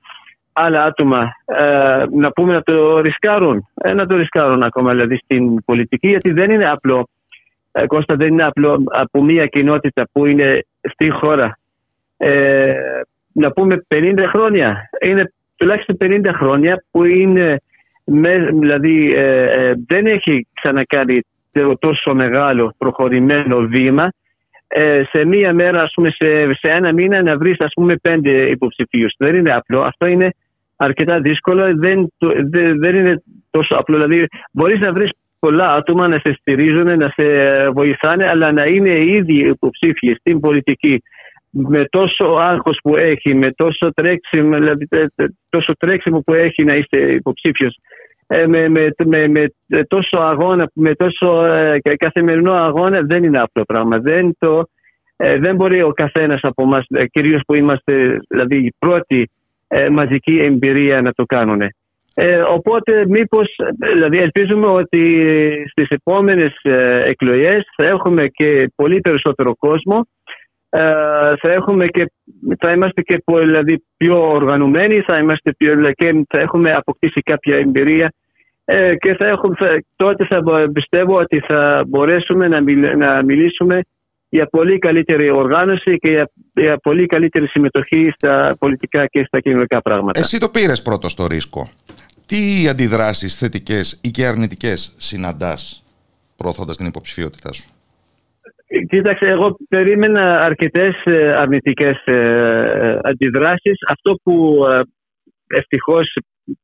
άλλα 0.53 0.84
άτομα 0.84 1.32
ε, 1.44 2.05
να 2.11 2.32
πούμε 2.32 2.53
να 2.53 2.62
το 2.62 3.00
ρισκάρουν, 3.00 3.68
ε, 3.74 3.92
να 3.92 4.07
το 4.07 4.16
ρισκάρουν 4.16 4.62
ακόμα 4.62 4.90
δηλαδή 4.90 5.16
στην 5.16 5.64
πολιτική 5.64 6.09
γιατί 6.09 6.30
δεν 6.30 6.50
είναι 6.50 6.70
απλό, 6.70 7.09
ε, 7.72 7.86
Κώστα 7.86 8.16
δεν 8.16 8.28
είναι 8.28 8.44
απλό 8.44 8.82
από 8.90 9.22
μια 9.22 9.46
κοινότητα 9.46 10.09
που 10.12 10.26
είναι 10.26 10.64
στη 10.92 11.11
χώρα. 11.11 11.59
Ε, 12.16 12.74
να 13.32 13.53
πούμε 13.53 13.86
50 13.88 14.24
χρόνια, 14.28 14.88
είναι 15.00 15.32
τουλάχιστον 15.57 15.96
50 16.00 16.30
χρόνια 16.34 16.84
που 16.90 17.05
είναι 17.05 17.61
δηλαδή 18.61 19.12
ε, 19.14 19.72
δεν 19.86 20.07
έχει 20.07 20.46
ξανακάνει 20.55 21.20
τόσο 21.78 22.14
μεγάλο 22.14 22.74
προχωρημένο 22.78 23.59
βήμα. 23.59 24.12
Σε 25.11 25.24
μία 25.24 25.53
μέρα, 25.53 25.82
ας 25.82 25.92
πούμε, 25.94 26.11
σε, 26.11 26.53
σε 26.53 26.68
ένα 26.68 26.92
μήνα 26.92 27.22
να 27.22 27.36
βρεις 27.36 27.61
ας 27.61 27.72
πούμε 27.74 27.96
πέντε 27.96 28.30
υποψηφίους. 28.30 29.14
Δεν 29.18 29.34
είναι 29.34 29.55
απλό. 29.55 29.82
Αυτό 29.82 30.07
είναι 30.07 30.34
αρκετά 30.85 31.20
δύσκολο. 31.20 31.76
Δεν, 31.76 32.12
δεν, 32.51 32.78
δεν 32.78 32.95
είναι 32.95 33.22
τόσο 33.51 33.74
απλό. 33.74 33.97
Δηλαδή, 33.97 34.26
μπορείς 34.53 34.80
να 34.80 34.93
βρεις 34.93 35.11
πολλά 35.39 35.72
άτομα 35.72 36.09
να 36.09 36.18
σε 36.18 36.37
στηρίζουν, 36.41 36.99
να 36.99 37.09
σε 37.09 37.24
βοηθάνε, 37.70 38.26
αλλά 38.28 38.53
να 38.53 38.64
είναι 38.64 39.05
ήδη 39.05 39.49
υποψήφιοι 39.49 40.14
στην 40.14 40.41
πολιτική 40.41 41.03
με 41.51 41.85
τόσο 41.91 42.24
άγχος 42.24 42.78
που 42.83 42.97
έχει, 42.97 43.35
με 43.35 43.51
τόσο 43.51 43.93
τρέξιμο, 43.95 44.57
δηλαδή, 44.59 44.89
τόσο 45.49 45.72
τρέξιμο 45.78 46.20
που 46.20 46.35
έχει 46.35 46.64
να 46.64 46.74
είστε 46.74 47.12
υποψήφιος, 47.12 47.76
ε, 48.26 48.47
με, 48.47 48.68
με, 48.68 48.91
με, 49.05 49.28
με, 49.28 49.49
τόσο 49.89 50.18
αγώνα, 50.18 50.70
με 50.74 50.95
τόσο 50.95 51.45
ε, 51.45 51.80
καθημερινό 51.97 52.53
αγώνα 52.53 53.01
δεν 53.01 53.24
είναι 53.24 53.39
αυτό 53.39 53.61
το 53.61 53.64
πράγμα. 53.64 53.99
Δεν, 53.99 54.37
το, 54.39 54.68
ε, 55.16 55.39
δεν 55.39 55.57
μπορεί 55.57 55.83
ο 55.83 55.93
καθένας 55.93 56.41
από 56.43 56.62
εμάς, 56.62 56.85
ε, 56.89 57.07
κυρίως 57.07 57.43
που 57.47 57.55
είμαστε 57.55 58.18
δηλαδή 58.28 58.57
οι 58.57 58.74
πρώτοι 58.78 59.20
ε, 59.20 59.41
μαζική 59.91 60.39
εμπειρία 60.39 61.03
να 61.03 61.12
το 61.12 61.25
κάνουν. 61.25 61.62
Ε, 62.14 62.41
οπότε 62.41 63.07
μήπως, 63.09 63.55
δηλαδή 63.93 64.18
ελπίζουμε 64.18 64.66
ότι 64.66 65.25
στις 65.70 65.89
επόμενες 65.89 66.59
ε, 66.62 67.03
εκλογές 67.07 67.68
θα 67.77 67.85
έχουμε 67.85 68.27
και 68.27 68.73
πολύ 68.77 69.01
περισσότερο 69.01 69.57
κόσμο 69.57 70.07
ε, 70.75 71.33
θα, 71.41 71.53
έχουμε 71.53 71.87
και, 71.87 72.12
θα 72.59 72.73
είμαστε 72.73 73.03
και 73.03 73.23
δηλαδή, 73.27 73.85
πιο 73.97 74.31
οργανωμένοι, 74.31 75.01
θα, 75.01 75.18
είμαστε 75.18 75.53
πιο, 75.53 75.93
και 75.93 76.25
θα 76.29 76.39
έχουμε 76.39 76.73
αποκτήσει 76.73 77.20
κάποια 77.20 77.57
εμπειρία 77.57 78.12
ε, 78.64 78.97
και 78.97 79.14
θα 79.14 79.27
έχουμε, 79.27 79.79
τότε 79.97 80.27
θα 80.27 80.43
πιστεύω 80.73 81.16
ότι 81.16 81.41
θα 81.41 81.85
μπορέσουμε 81.89 82.49
να, 82.49 82.61
να 82.97 83.23
μιλήσουμε 83.23 83.81
για 84.35 84.47
πολύ 84.47 84.78
καλύτερη 84.78 85.30
οργάνωση 85.30 85.97
και 85.97 86.11
για, 86.11 86.30
για 86.53 86.76
πολύ 86.76 87.07
καλύτερη 87.07 87.47
συμμετοχή 87.47 88.12
στα 88.16 88.57
πολιτικά 88.59 89.07
και 89.07 89.24
στα 89.24 89.41
κοινωνικά 89.41 89.83
πράγματα. 89.83 90.20
Εσύ 90.20 90.39
το 90.39 90.49
πήρες 90.49 90.83
πρώτο 90.83 91.09
στο 91.09 91.26
ρίσκο. 91.26 91.68
Τι 92.26 92.68
αντιδράσεις 92.68 93.37
θετικές 93.37 94.01
ή 94.03 94.11
και 94.11 94.26
αρνητικές 94.26 94.95
συναντάς 94.99 95.85
προωθώντας 96.37 96.76
την 96.76 96.87
υποψηφιότητά 96.87 97.53
σου; 97.53 97.70
Κοίταξε, 98.89 99.24
εγώ 99.26 99.57
περίμενα 99.68 100.41
αρκετές 100.41 100.95
ε, 101.05 101.33
αρνητικές 101.33 102.03
ε, 102.05 102.12
ε, 102.12 102.99
αντιδράσεις. 103.03 103.78
Αυτό 103.89 104.14
που 104.22 104.64
ευτυχώς 105.47 106.16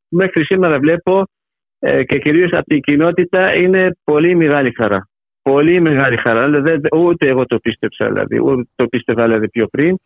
μέχρι 0.09 0.45
σήμερα 0.45 0.79
βλέπω 0.79 1.25
και 2.07 2.19
κυρίως 2.19 2.53
από 2.53 2.65
την 2.65 2.81
κοινότητα 2.81 3.61
είναι 3.61 3.97
πολύ 4.05 4.35
μεγάλη 4.35 4.73
χαρά 4.77 5.09
πολύ 5.51 5.81
μεγάλη 5.81 6.17
χαρά. 6.17 6.45
Δηλαδή, 6.45 6.89
ούτε 6.97 7.29
εγώ 7.29 7.47
το 7.47 7.59
πίστεψα, 7.59 8.07
δηλαδή, 8.07 8.41
ούτε 8.41 8.63
το 8.77 8.87
πίστευα 8.87 9.25
δηλαδή, 9.25 9.49
πιο 9.49 9.67
πριν. 9.67 9.97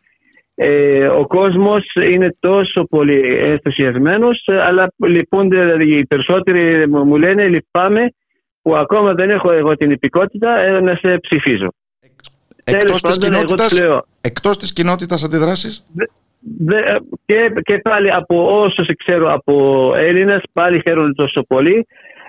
Ε, 0.54 1.06
ο 1.06 1.26
κόσμος 1.26 1.92
είναι 1.94 2.36
τόσο 2.40 2.84
πολύ 2.84 3.36
ενθουσιασμένος 3.36 4.44
αλλά 4.46 4.92
λυπούνται, 4.96 5.60
δηλαδή 5.60 5.98
οι 5.98 6.06
περισσότεροι 6.06 6.88
μου 6.88 7.16
λένε 7.16 7.48
λυπάμαι 7.48 8.12
που 8.62 8.76
ακόμα 8.76 9.14
δεν 9.14 9.30
έχω 9.30 9.52
εγώ 9.52 9.76
την 9.76 9.90
υπηκότητα 9.90 10.58
ε, 10.58 10.80
να 10.80 10.94
σε 10.94 11.18
ψηφίζω. 11.18 11.68
Εκτός, 12.64 13.02
της, 13.02 13.18
κοινότητας, 13.18 13.80
εκτός 14.20 14.58
της 14.58 14.72
κοινότητας 14.72 15.24
αντιδράσεις; 15.24 15.84
και, 17.26 17.52
και 17.62 17.78
πάλι 17.78 18.12
από 18.12 18.60
όσους 18.60 18.86
ξέρω 19.04 19.32
από 19.32 19.54
Έλληνες 19.96 20.42
πάλι 20.52 20.80
χαίρονται 20.80 21.12
τόσο 21.12 21.42
πολύ 21.42 21.86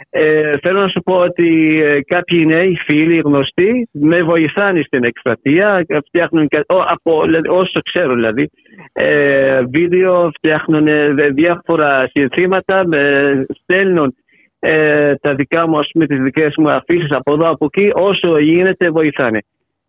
ε, 0.10 0.58
θέλω 0.62 0.80
να 0.82 0.88
σου 0.88 1.02
πω 1.02 1.16
ότι 1.16 1.80
ε, 1.84 2.02
κάποιοι 2.02 2.44
νέοι 2.48 2.78
φίλοι 2.86 3.22
γνωστοί 3.26 3.88
με 3.92 4.24
βοηθάνε 4.24 4.82
στην 4.86 5.04
εκστρατεία, 5.04 5.86
φτιάχνουν 6.06 6.48
από, 6.68 7.24
όσο 7.50 7.80
ξέρω 7.82 8.14
δηλαδή, 8.14 8.50
ε, 8.94 9.62
βίντεο, 9.72 10.32
φτιάχνουν 10.38 10.88
ε, 10.88 11.30
διάφορα 11.34 12.10
συνθήματα, 12.12 12.88
με, 12.88 13.46
στέλνουν 13.62 14.16
ε, 14.60 15.16
τα 15.16 15.36
δικά 15.36 15.68
μου, 15.68 15.78
ας 15.78 15.90
πούμε, 15.92 16.06
τις 16.08 16.20
δικές 16.20 16.54
μου 16.58 16.72
αφήσεις 16.72 17.12
από 17.12 17.34
εδώ, 17.34 17.50
από 17.50 17.66
εκεί, 17.66 17.92
όσο 17.94 18.40
γίνεται 18.40 18.90
βοηθάνε. 18.90 19.40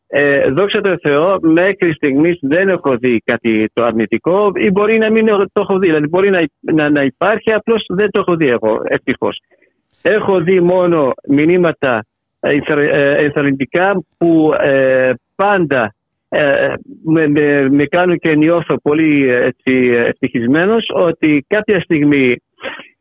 Ε, 0.07 0.51
δόξα 0.51 0.81
τω 0.81 0.99
Θεώ, 1.03 1.39
μέχρι 1.41 1.93
στιγμής 1.93 2.39
δεν 2.41 2.69
έχω 2.69 2.97
δει 2.97 3.23
κάτι 3.25 3.71
το 3.73 3.85
αρνητικό 3.85 4.53
ή 4.55 4.71
μπορεί 4.71 4.99
να 4.99 5.11
μην 5.11 5.27
το 5.27 5.61
έχω 5.61 5.79
δει. 5.79 5.87
Δηλαδή, 5.87 6.07
μπορεί 6.07 6.31
να, 6.31 6.41
να, 6.61 6.91
να 6.91 7.03
υπάρχει, 7.03 7.53
απλώς 7.53 7.85
δεν 7.89 8.11
το 8.11 8.19
έχω 8.21 8.37
δει 8.37 8.49
εγώ, 8.49 8.81
ευτυχώς. 8.85 9.39
Έχω 10.07 10.41
δει 10.41 10.61
μόνο 10.61 11.13
μηνύματα 11.29 12.05
ε, 12.41 12.59
ενθαρρυντικά 13.25 14.05
που 14.17 14.53
ε, 14.61 15.13
πάντα 15.35 15.95
ε, 16.29 16.73
με, 17.05 17.29
με, 17.29 17.69
με, 17.71 17.87
κάνουν 17.87 18.19
και 18.19 18.35
νιώθω 18.35 18.81
πολύ 18.81 19.29
έτσι, 19.29 19.73
ευτυχισμένος 19.95 20.87
ότι 20.95 21.45
κάποια 21.49 21.81
στιγμή 21.81 22.37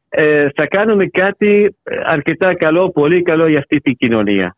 ε, 0.10 0.48
θα 0.56 0.68
κάνουμε 0.68 1.06
κάτι 1.06 1.76
αρκετά 2.06 2.56
καλό, 2.56 2.90
πολύ 2.90 3.22
καλό 3.22 3.48
για 3.48 3.60
αυτή 3.60 3.80
την 3.80 3.96
κοινωνία. 3.96 4.56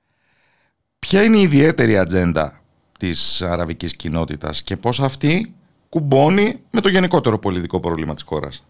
Ποια 0.99 1.23
είναι 1.23 1.37
η 1.37 1.41
ιδιαίτερη 1.41 1.97
ατζέντα 1.97 2.61
της 2.99 3.41
αραβικής 3.41 3.95
κοινότητας 3.95 4.63
και 4.63 4.75
πώς 4.77 4.99
αυτή 4.99 5.55
κουμπώνει 5.89 6.59
με 6.71 6.81
το 6.81 6.89
γενικότερο 6.89 7.39
πολιτικό 7.39 7.79
πρόβλημα 7.79 8.13
της 8.13 8.23
χώρας; 8.23 8.65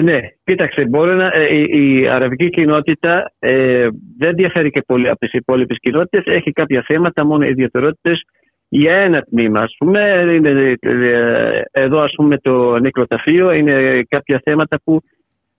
Ναι, 0.00 0.18
κοίταξε, 0.44 0.84
μπορεί 0.84 1.14
να, 1.14 1.30
ε, 1.34 1.54
η, 1.78 2.08
αραβική 2.08 2.50
κοινότητα 2.50 3.32
ε, 3.38 3.88
δεν 4.18 4.34
διαφέρει 4.34 4.70
και 4.70 4.82
πολύ 4.86 5.08
από 5.08 5.18
τις 5.18 5.32
υπόλοιπες 5.32 5.78
κοινότητες. 5.80 6.34
Έχει 6.34 6.52
κάποια 6.52 6.84
θέματα, 6.86 7.24
μόνο 7.24 7.44
ιδιαιτερότητες 7.44 8.22
για 8.68 8.94
ένα 8.94 9.22
τμήμα. 9.22 9.60
Ας 9.60 9.74
πούμε, 9.78 10.24
είναι, 10.34 10.76
ε, 10.80 11.62
εδώ 11.70 12.00
ας 12.00 12.12
πούμε 12.16 12.38
το 12.38 12.78
νεκροταφείο 12.78 13.52
είναι 13.52 14.02
κάποια 14.08 14.40
θέματα 14.44 14.80
που 14.84 15.00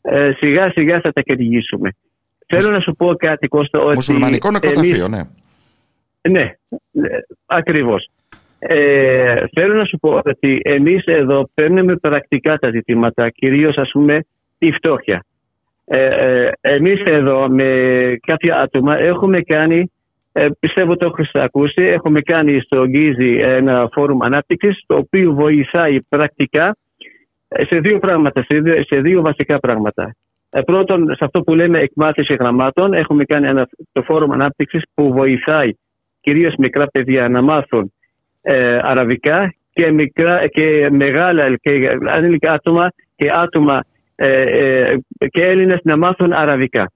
ε, 0.02 0.32
σιγά 0.38 0.72
σιγά 0.72 1.00
θα 1.00 1.12
τα 1.12 1.22
κερδίσουμε. 1.22 1.90
Θέλω 2.48 2.72
να 2.72 2.80
σου 2.80 2.94
πω 2.96 3.16
κάτι 3.16 3.48
Κώστα 3.48 3.80
ότι... 3.80 3.96
Μουσουλμανικό 3.96 4.52
νεκροταφείο, 4.52 5.08
ναι. 5.08 5.22
Ναι, 6.30 6.52
ακριβώς. 7.46 8.10
Ε, 8.68 9.43
θέλω 9.53 9.74
να 9.74 9.86
σου 9.86 9.97
πω 9.97 10.22
ότι 10.26 10.59
εμείς 10.64 11.03
εδώ 11.05 11.49
παίρνουμε 11.53 11.95
πρακτικά 11.95 12.57
τα 12.57 12.70
ζητήματα, 12.70 13.30
κυρίως 13.30 13.78
ας 13.78 13.89
πούμε 13.91 14.26
τη 14.57 14.72
φτώχεια. 14.72 15.26
Ε, 15.86 16.05
ε, 16.05 16.51
εμείς 16.61 17.01
εδώ 17.03 17.49
με 17.49 17.70
κάποια 18.28 18.59
άτομα 18.59 18.97
έχουμε 18.97 19.41
κάνει, 19.41 19.91
ε, 20.32 20.47
πιστεύω 20.59 20.95
το 20.95 21.05
έχεις 21.05 21.32
ακούσει, 21.34 21.82
έχουμε 21.82 22.22
κάνει 22.22 22.59
στο 22.59 22.88
Γκίζι 22.88 23.38
ένα 23.41 23.89
φόρουμ 23.91 24.24
ανάπτυξης 24.24 24.84
το 24.86 24.95
οποίο 24.95 25.34
βοηθάει 25.34 26.01
πρακτικά 26.01 26.76
σε 27.47 27.80
δύο 27.80 27.99
πράγματα, 27.99 28.43
σε 28.43 28.59
δύο, 28.59 28.84
σε 28.84 29.01
δύο 29.01 29.22
βασικά 29.22 29.59
πράγματα. 29.59 30.16
Ε, 30.49 30.61
πρώτον, 30.61 31.16
σε 31.16 31.26
αυτό 31.26 31.41
που 31.41 31.55
λέμε 31.55 31.80
εκμάθηση 31.80 32.34
γραμμάτων, 32.34 32.93
έχουμε 32.93 33.24
κάνει 33.24 33.47
ένα, 33.47 33.68
το 33.91 34.01
φόρουμ 34.01 34.34
ανάπτυξης 34.34 34.84
που 34.93 35.14
βοηθάει 35.14 35.72
κυρίως 36.22 36.55
μικρά 36.57 36.88
παιδιά 36.88 37.30
να 37.30 37.41
μάθουν 37.41 37.93
ε, 38.44 38.80
αραβικά 38.82 39.54
και, 39.74 39.91
μικρά, 39.91 40.48
και 40.48 40.89
μεγάλα 40.91 41.56
και 41.56 41.98
ανήλικα 42.08 42.52
άτομα 42.52 42.91
και 43.16 43.30
άτομα 43.34 43.84
ε, 44.16 44.41
ε, 44.41 44.98
και 45.28 45.41
Έλληνες 45.41 45.80
να 45.84 45.98
μάθουν 45.98 46.34
αραβικά. 46.34 46.91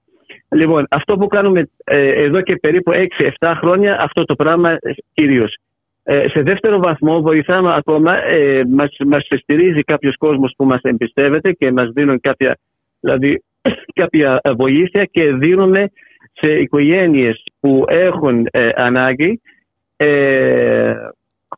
Λοιπόν, 0.50 0.86
αυτό 0.90 1.16
που 1.16 1.26
κάνουμε 1.26 1.68
ε, 1.84 2.22
εδώ 2.22 2.40
και 2.40 2.56
περίπου 2.56 2.92
6-7 3.40 3.52
χρόνια, 3.56 4.00
αυτό 4.00 4.24
το 4.24 4.34
πράγμα 4.34 4.78
κυρίως. 5.12 5.56
σε 6.04 6.42
δεύτερο 6.42 6.78
βαθμό 6.78 7.20
βοηθάμε 7.20 7.74
ακόμα, 7.74 8.24
ε, 8.24 8.62
μας, 8.68 8.96
μας 9.06 9.26
στηρίζει 9.42 9.82
κάποιος 9.82 10.16
κόσμος 10.16 10.54
που 10.56 10.64
μας 10.64 10.80
εμπιστεύεται 10.82 11.52
και 11.52 11.72
μας 11.72 11.90
δίνουν 11.94 12.20
κάποια, 12.20 12.58
δηλαδή, 13.00 13.42
κάποια 14.00 14.40
βοήθεια 14.56 15.04
και 15.04 15.32
δίνουμε 15.32 15.90
σε 16.32 16.52
οικογένειες 16.52 17.44
που 17.60 17.84
έχουν 17.88 18.46
ανάγκη 18.74 19.40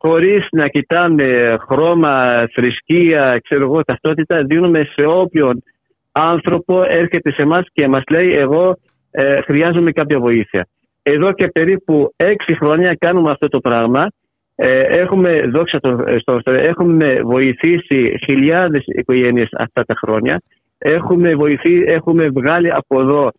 χωρίς 0.01 0.47
να 0.51 0.67
κοιτάμε 0.67 1.57
χρώμα, 1.67 2.45
θρησκεία, 2.53 3.39
ξέρω 3.43 3.63
εγώ, 3.63 3.83
ταυτότητα, 3.83 4.43
δίνουμε 4.43 4.83
σε 4.93 5.05
όποιον 5.05 5.63
άνθρωπο 6.11 6.83
έρχεται 6.83 7.31
σε 7.31 7.41
εμά 7.41 7.63
και 7.73 7.87
μας 7.87 8.03
λέει 8.09 8.31
εγώ 8.33 8.77
ε, 9.11 9.41
χρειάζομαι 9.41 9.91
κάποια 9.91 10.19
βοήθεια. 10.19 10.67
Εδώ 11.03 11.33
και 11.33 11.47
περίπου 11.47 12.13
έξι 12.15 12.55
χρόνια 12.55 12.95
κάνουμε 12.95 13.31
αυτό 13.31 13.47
το 13.47 13.59
πράγμα. 13.59 14.07
Ε, 14.55 14.81
έχουμε, 14.81 15.41
δόξα 15.41 15.79
το, 15.79 15.97
στο, 16.19 16.51
έχουμε 16.51 17.21
βοηθήσει 17.23 18.19
χιλιάδες 18.23 18.83
οικογένειες 18.85 19.49
αυτά 19.57 19.83
τα 19.83 19.93
χρόνια. 19.93 20.41
Έχουμε, 20.77 21.35
βοηθεί, 21.35 21.83
έχουμε 21.83 22.29
βγάλει 22.29 22.71
από 22.71 23.01
εδώ 23.01 23.31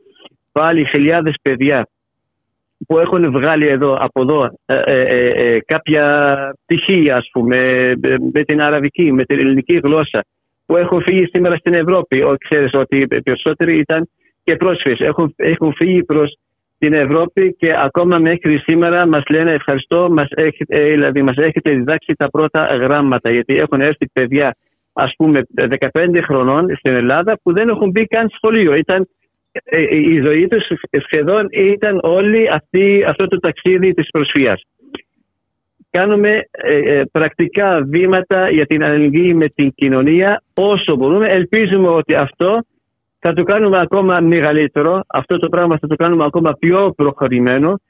πάλι 0.53 0.85
χιλιάδες 0.85 1.35
παιδιά 1.43 1.87
που 2.87 2.99
έχουν 2.99 3.31
βγάλει 3.31 3.67
εδώ, 3.67 3.97
από 4.01 4.21
εδώ 4.21 4.45
ε, 4.67 4.83
ε, 4.85 5.01
ε, 5.01 5.55
ε 5.55 5.61
κάποια 5.61 6.37
πτυχία 6.65 7.17
ας 7.17 7.29
πούμε 7.33 7.93
με 8.33 8.45
την 8.45 8.63
αραβική, 8.63 9.13
με 9.13 9.25
την 9.25 9.39
ελληνική 9.39 9.81
γλώσσα 9.83 10.25
που 10.67 10.77
έχουν 10.77 11.03
φύγει 11.03 11.27
σήμερα 11.27 11.57
στην 11.57 11.75
Ευρώπη. 11.75 12.23
Ο, 12.23 12.37
ξέρεις 12.39 12.75
ότι 12.75 12.97
οι 12.97 13.07
περισσότεροι 13.07 13.79
ήταν 13.79 14.09
και 14.45 14.57
πρόσφυγες. 14.57 15.01
Έχουν, 15.01 15.35
έχουν 15.37 15.73
φύγει 15.75 16.05
προς 16.05 16.37
την 16.79 16.93
Ευρώπη 16.93 17.57
και 17.59 17.75
ακόμα 17.77 18.19
μέχρι 18.19 18.59
σήμερα 18.59 19.07
μας 19.07 19.23
λένε 19.31 19.53
ευχαριστώ, 19.53 20.09
μας 20.11 20.29
έχετε, 20.31 20.83
δηλαδή 20.83 21.23
μας 21.23 21.37
έχετε 21.37 21.71
διδάξει 21.71 22.15
τα 22.15 22.31
πρώτα 22.31 22.65
γράμματα 22.65 23.31
γιατί 23.31 23.57
έχουν 23.57 23.81
έρθει 23.81 24.07
παιδιά 24.13 24.57
ας 24.93 25.15
πούμε 25.17 25.43
15 25.93 26.21
χρονών 26.23 26.77
στην 26.77 26.95
Ελλάδα 26.95 27.39
που 27.43 27.53
δεν 27.53 27.69
έχουν 27.69 27.91
μπει 27.91 28.07
καν 28.07 28.29
σχολείο. 28.29 28.75
Ήταν 28.75 29.01
ε, 29.01 29.03
ε, 29.03 29.22
η 29.91 30.21
ζωή 30.21 30.49
τους 30.49 30.67
σχεδόν 31.05 31.47
ήταν 31.51 31.99
όλη 32.03 32.49
αυτή, 32.49 33.05
αυτό 33.07 33.27
το 33.27 33.39
ταξίδι 33.39 33.95
της 33.95 34.11
προσφύγας. 34.11 34.63
Κάνουμε 35.91 36.43
ε, 36.51 37.03
πρακτικά 37.13 37.83
βήματα 37.89 38.51
για 38.51 38.67
την 38.67 38.85
αλληλεγγύη 38.85 39.33
με 39.37 39.49
την 39.49 39.73
κοινωνία 39.75 40.43
όσο 40.55 40.97
μπορούμε. 40.97 41.29
Ελπίζουμε 41.29 41.89
ότι 41.89 42.15
αυτό 42.15 42.59
θα 43.19 43.33
το 43.33 43.43
κάνουμε 43.43 43.81
ακόμα 43.81 44.21
μεγαλύτερο. 44.21 45.01
Αυτό 45.07 45.39
το 45.39 45.49
πράγμα 45.49 45.79
θα 45.79 45.87
το 45.87 45.97
κάνουμε 45.97 46.25
ακόμα 46.25 46.53
πιο 46.59 46.93
προχωρημένο. 46.97 47.81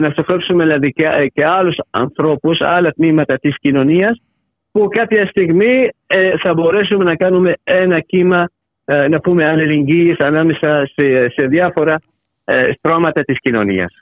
να 0.00 0.10
στοχεύσουμε 0.10 0.64
δηλαδή 0.64 0.92
και, 0.92 1.30
και 1.34 1.46
άλλους 1.46 1.76
ανθρώπους, 1.90 2.60
άλλα 2.60 2.90
τμήματα 2.90 3.36
της 3.36 3.58
κοινωνίας 3.58 4.22
που 4.72 4.88
κάποια 4.88 5.26
στιγμή 5.26 5.88
θα 6.42 6.54
μπορέσουμε 6.54 7.04
να 7.04 7.16
κάνουμε 7.16 7.54
ένα 7.64 8.00
κύμα 8.00 8.40
ε, 8.40 8.46
να 9.08 9.20
πούμε 9.20 9.48
αλληλεγγύης 9.48 10.18
ανάμεσα 10.18 10.90
σε, 10.94 11.28
σε 11.28 11.46
διάφορα 11.46 12.00
ε, 12.44 12.72
στρώματα 12.72 13.22
της 13.22 13.38
κοινωνίας. 13.40 13.92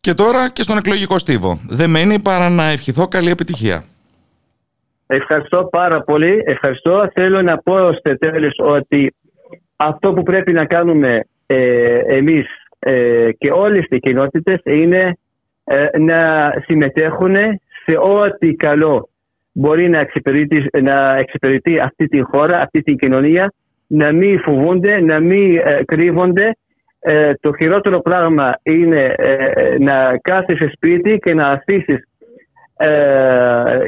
Και 0.00 0.14
τώρα 0.14 0.50
και 0.50 0.62
στον 0.62 0.76
εκλογικό 0.76 1.18
στίβο. 1.18 1.60
Δεν 1.68 1.90
μένει 1.90 2.20
παρά 2.22 2.48
να 2.48 2.64
ευχηθώ 2.64 3.08
καλή 3.08 3.30
επιτυχία. 3.30 3.84
Ευχαριστώ 5.06 5.68
πάρα 5.70 6.02
πολύ. 6.02 6.42
Ευχαριστώ. 6.46 7.10
Θέλω 7.12 7.42
να 7.42 7.58
πω 7.58 7.92
στο 7.92 8.18
τέλος 8.18 8.54
ότι 8.58 9.14
αυτό 9.76 10.12
που 10.12 10.22
πρέπει 10.22 10.52
να 10.52 10.64
κάνουμε 10.64 11.24
ε, 11.46 11.98
εμείς 12.06 12.46
ε, 12.78 13.28
και 13.38 13.50
όλες 13.50 13.84
οι 13.88 13.98
κοινότητες 13.98 14.60
είναι 14.64 15.18
ε, 15.64 15.98
να 15.98 16.50
συμμετέχουν 16.64 17.34
σε 17.84 17.96
ό,τι 17.98 18.54
καλό 18.54 19.08
μπορεί 19.60 19.88
να 19.88 19.98
εξυπηρετεί, 19.98 20.66
να 20.82 21.16
εξυπηρετεί 21.16 21.78
αυτή 21.78 22.06
τη 22.06 22.20
χώρα, 22.20 22.60
αυτή 22.60 22.82
την 22.82 22.96
κοινωνία, 22.96 23.52
να 23.86 24.12
μην 24.12 24.40
φοβούνται, 24.40 25.00
να 25.00 25.20
μην 25.20 25.56
ε, 25.56 25.82
κρύβονται. 25.84 26.56
Ε, 27.00 27.32
το 27.40 27.52
χειρότερο 27.58 28.00
πράγμα 28.00 28.54
είναι 28.62 29.14
ε, 29.16 29.78
να 29.78 30.18
κάθεσαι 30.22 30.70
σπίτι 30.74 31.18
και 31.18 31.34
να 31.34 31.48
αφήσεις 31.48 32.04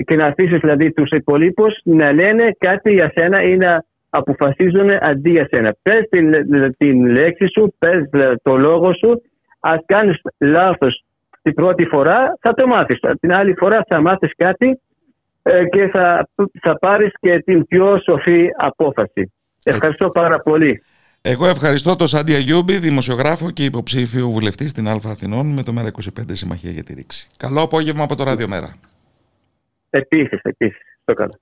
και 0.04 0.16
να 0.16 0.26
αφήσεις 0.26 0.58
δηλαδή 0.60 0.92
τους 0.92 1.10
υπόλοιπους 1.10 1.80
να 1.84 2.12
λένε 2.12 2.56
κάτι 2.58 2.92
για 2.92 3.12
σένα 3.14 3.42
ή 3.42 3.56
να 3.56 3.84
αποφασίζουν 4.10 4.90
αντί 5.00 5.30
για 5.30 5.46
σένα. 5.50 5.74
Πες 5.82 6.08
την, 6.10 6.46
την 6.76 7.06
λέξη 7.06 7.46
σου, 7.54 7.74
πες 7.78 8.02
το 8.42 8.56
λόγο 8.56 8.94
σου, 8.94 9.22
ας 9.60 9.78
κάνεις 9.86 10.20
λάθος 10.38 11.04
την 11.42 11.54
πρώτη 11.54 11.84
φορά 11.84 12.38
θα 12.40 12.54
το 12.54 12.66
μάθεις. 12.66 12.98
Την 13.20 13.32
άλλη 13.32 13.54
φορά 13.56 13.84
θα 13.88 14.00
μάθεις 14.00 14.32
κάτι 14.36 14.68
ε, 14.68 14.76
και 15.42 15.88
θα, 15.92 16.28
θα 16.60 16.78
πάρεις 16.78 17.12
και 17.20 17.38
την 17.38 17.66
πιο 17.66 18.00
σοφή 18.04 18.48
απόφαση. 18.56 19.32
Ευχαριστώ 19.64 20.10
πάρα 20.10 20.40
πολύ. 20.40 20.82
Εγώ 21.24 21.46
ευχαριστώ 21.46 21.96
τον 21.96 22.06
Σάντι 22.06 22.38
Αγιούμπι, 22.38 22.78
δημοσιογράφο 22.78 23.50
και 23.50 23.64
υποψήφιο 23.64 24.28
βουλευτή 24.28 24.68
στην 24.68 24.88
Α 24.88 24.98
Αθηνών 25.04 25.46
με 25.46 25.62
το 25.62 25.72
ΜΕΡΑ25 25.76 26.22
Συμμαχία 26.32 26.70
για 26.70 26.82
τη 26.82 26.94
Ρήξη. 26.94 27.26
Καλό 27.36 27.60
απόγευμα 27.60 28.02
από 28.04 28.16
το 28.16 28.24
Ραδιομέρα. 28.24 28.74
Επίσης, 29.90 30.40
επίσης. 30.42 30.80
Το 31.04 31.12
καλό. 31.14 31.40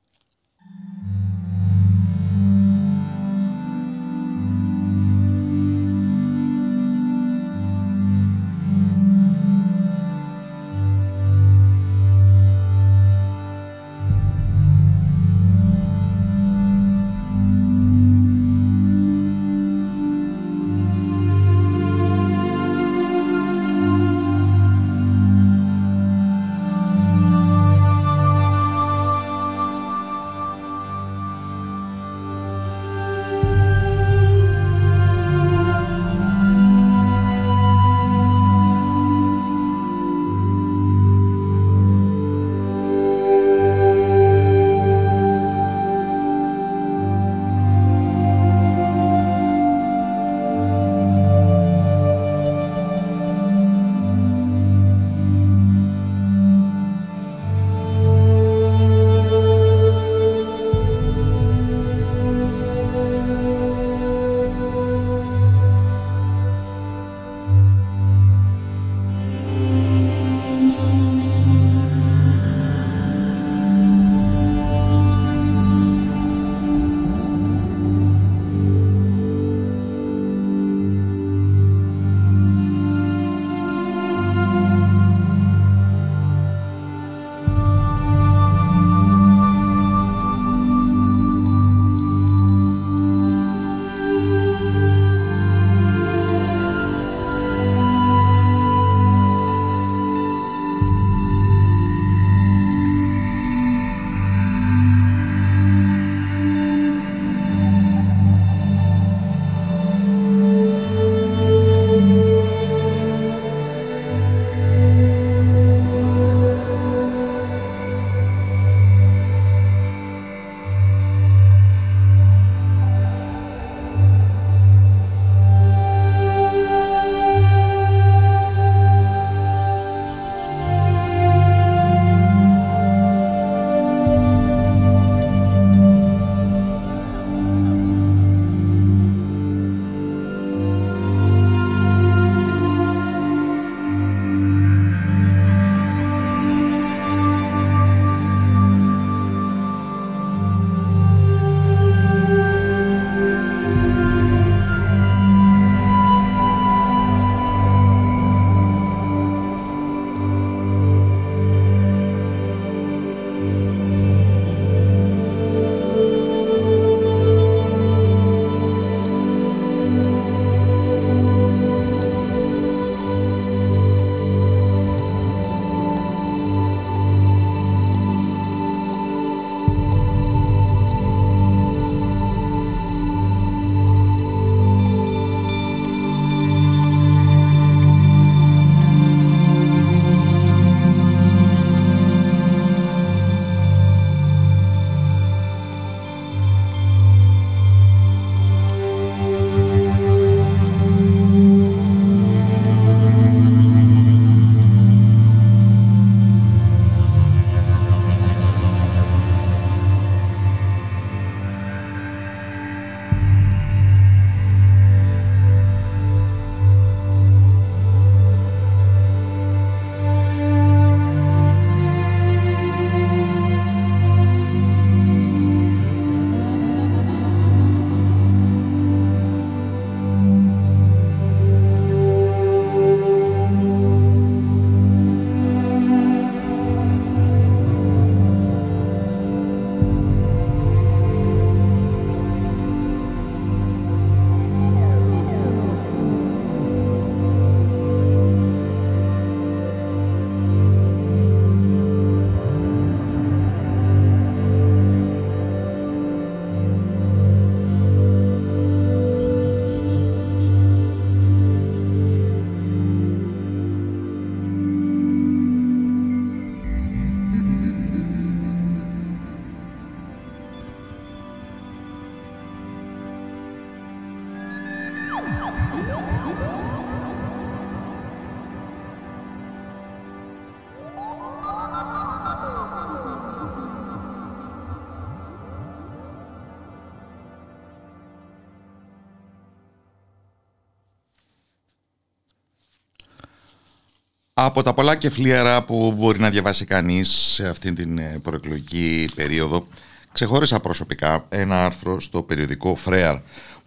Από 294.42 294.62
τα 294.62 294.74
πολλά 294.74 294.96
κεφλίαρα 294.96 295.62
που 295.62 295.94
μπορεί 295.96 296.18
να 296.18 296.30
διαβάσει 296.30 296.64
κανείς 296.64 297.08
σε 297.08 297.48
αυτήν 297.48 297.74
την 297.74 297.98
ε, 297.98 298.18
προεκλογική 298.22 299.08
περίοδο, 299.14 299.66
ξεχώρισα 300.12 300.60
προσωπικά 300.60 301.26
ένα 301.28 301.64
άρθρο 301.64 302.00
στο 302.00 302.22
περιοδικό 302.22 302.74
Φρέαρ 302.74 303.16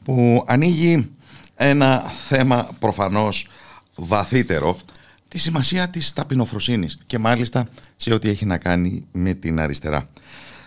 που 0.04 0.44
ανοίγει 0.48 1.12
ένα 1.56 2.00
θέμα 2.28 2.70
προφανώς 2.80 3.48
βαθύτερο, 3.96 4.78
τη 5.28 5.38
σημασία 5.38 5.90
της 5.90 6.14
ταπεινοφροσύνης 6.14 6.98
και 7.06 7.18
μάλιστα 7.18 7.68
σε 7.96 8.14
ό,τι 8.14 8.30
έχει 8.30 8.46
να 8.46 8.58
κάνει 8.58 9.08
με 9.12 9.34
την 9.34 9.60
αριστερά. 9.60 10.10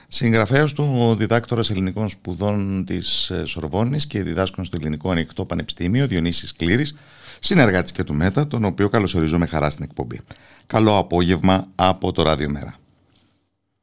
Συγγραφέας 0.08 0.72
του 0.72 1.14
διδάκτορας 1.18 1.70
ελληνικών 1.70 2.08
σπουδών 2.08 2.84
της 2.84 3.30
ε, 3.30 3.44
Σορβόνης 3.44 4.06
και 4.06 4.22
διδάσκων 4.22 4.64
στο 4.64 4.76
Ελληνικό 4.80 5.10
Ανοιχτό 5.10 5.44
Πανεπιστήμιο 5.44 6.06
Διονύσης 6.06 6.52
Κλήρης, 6.52 6.94
συνεργάτης 7.40 7.92
και 7.92 8.04
του 8.04 8.14
ΜΕΤΑ, 8.14 8.46
τον 8.46 8.64
οποίο 8.64 8.88
καλωσορίζω 8.88 9.38
με 9.38 9.46
χαρά 9.46 9.70
στην 9.70 9.84
εκπομπή. 9.84 10.20
Καλό 10.66 10.98
απόγευμα 10.98 11.66
από 11.74 12.12
το 12.12 12.22
Ράδιο 12.22 12.50
Μέρα. 12.50 12.74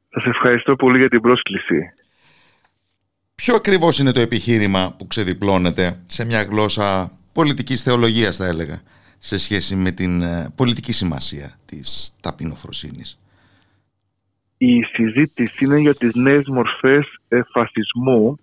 Σας 0.10 0.26
ευχαριστώ 0.26 0.76
πολύ 0.76 0.98
για 0.98 1.10
την 1.10 1.22
πρόσκληση. 1.22 1.94
Ποιο 3.36 3.56
ακριβώς 3.56 4.00
είναι 4.00 4.12
το 4.12 4.20
επιχείρημα 4.20 4.96
που 4.98 5.08
ξεδιπλώνεται 5.08 6.04
σε 6.06 6.26
μια 6.26 6.44
γλώσσα 6.44 7.12
πολιτικής 7.34 7.84
θεολογίας 7.84 8.38
θα 8.38 8.46
έλεγα 8.46 8.82
σε 9.18 9.38
σχέση 9.38 9.76
με 9.76 9.92
την 9.92 10.22
ε, 10.22 10.54
πολιτική 10.56 10.92
σημασία 10.92 11.52
της 11.66 12.18
ταπεινοφροσύνης; 12.22 13.20
Η 14.58 14.82
συζήτηση 14.82 15.66
είναι 15.66 15.78
για 15.78 15.96
τις 15.96 16.16
νέες 16.16 16.48
μορφές 16.48 17.06
φασισμού 17.52 18.40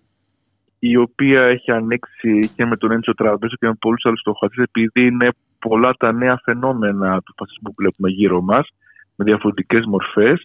η 0.80 0.96
οποία 0.96 1.42
έχει 1.42 1.70
ανοίξει 1.70 2.52
και 2.56 2.64
με 2.66 2.76
τον 2.76 2.92
Έντσο 2.92 3.14
Τραβέζο 3.14 3.56
και 3.56 3.66
με 3.66 3.74
πολλούς 3.80 4.04
άλλους 4.04 4.20
στοχαστές 4.20 4.64
επειδή 4.64 5.06
είναι 5.06 5.28
πολλά 5.58 5.92
τα 5.98 6.12
νέα 6.12 6.40
φαινόμενα 6.44 7.20
του 7.20 7.34
φασισμού 7.36 7.68
που 7.68 7.74
βλέπουμε 7.76 8.10
γύρω 8.10 8.40
μας 8.40 8.68
με 9.16 9.24
διαφορετικές 9.24 9.84
μορφές 9.84 10.42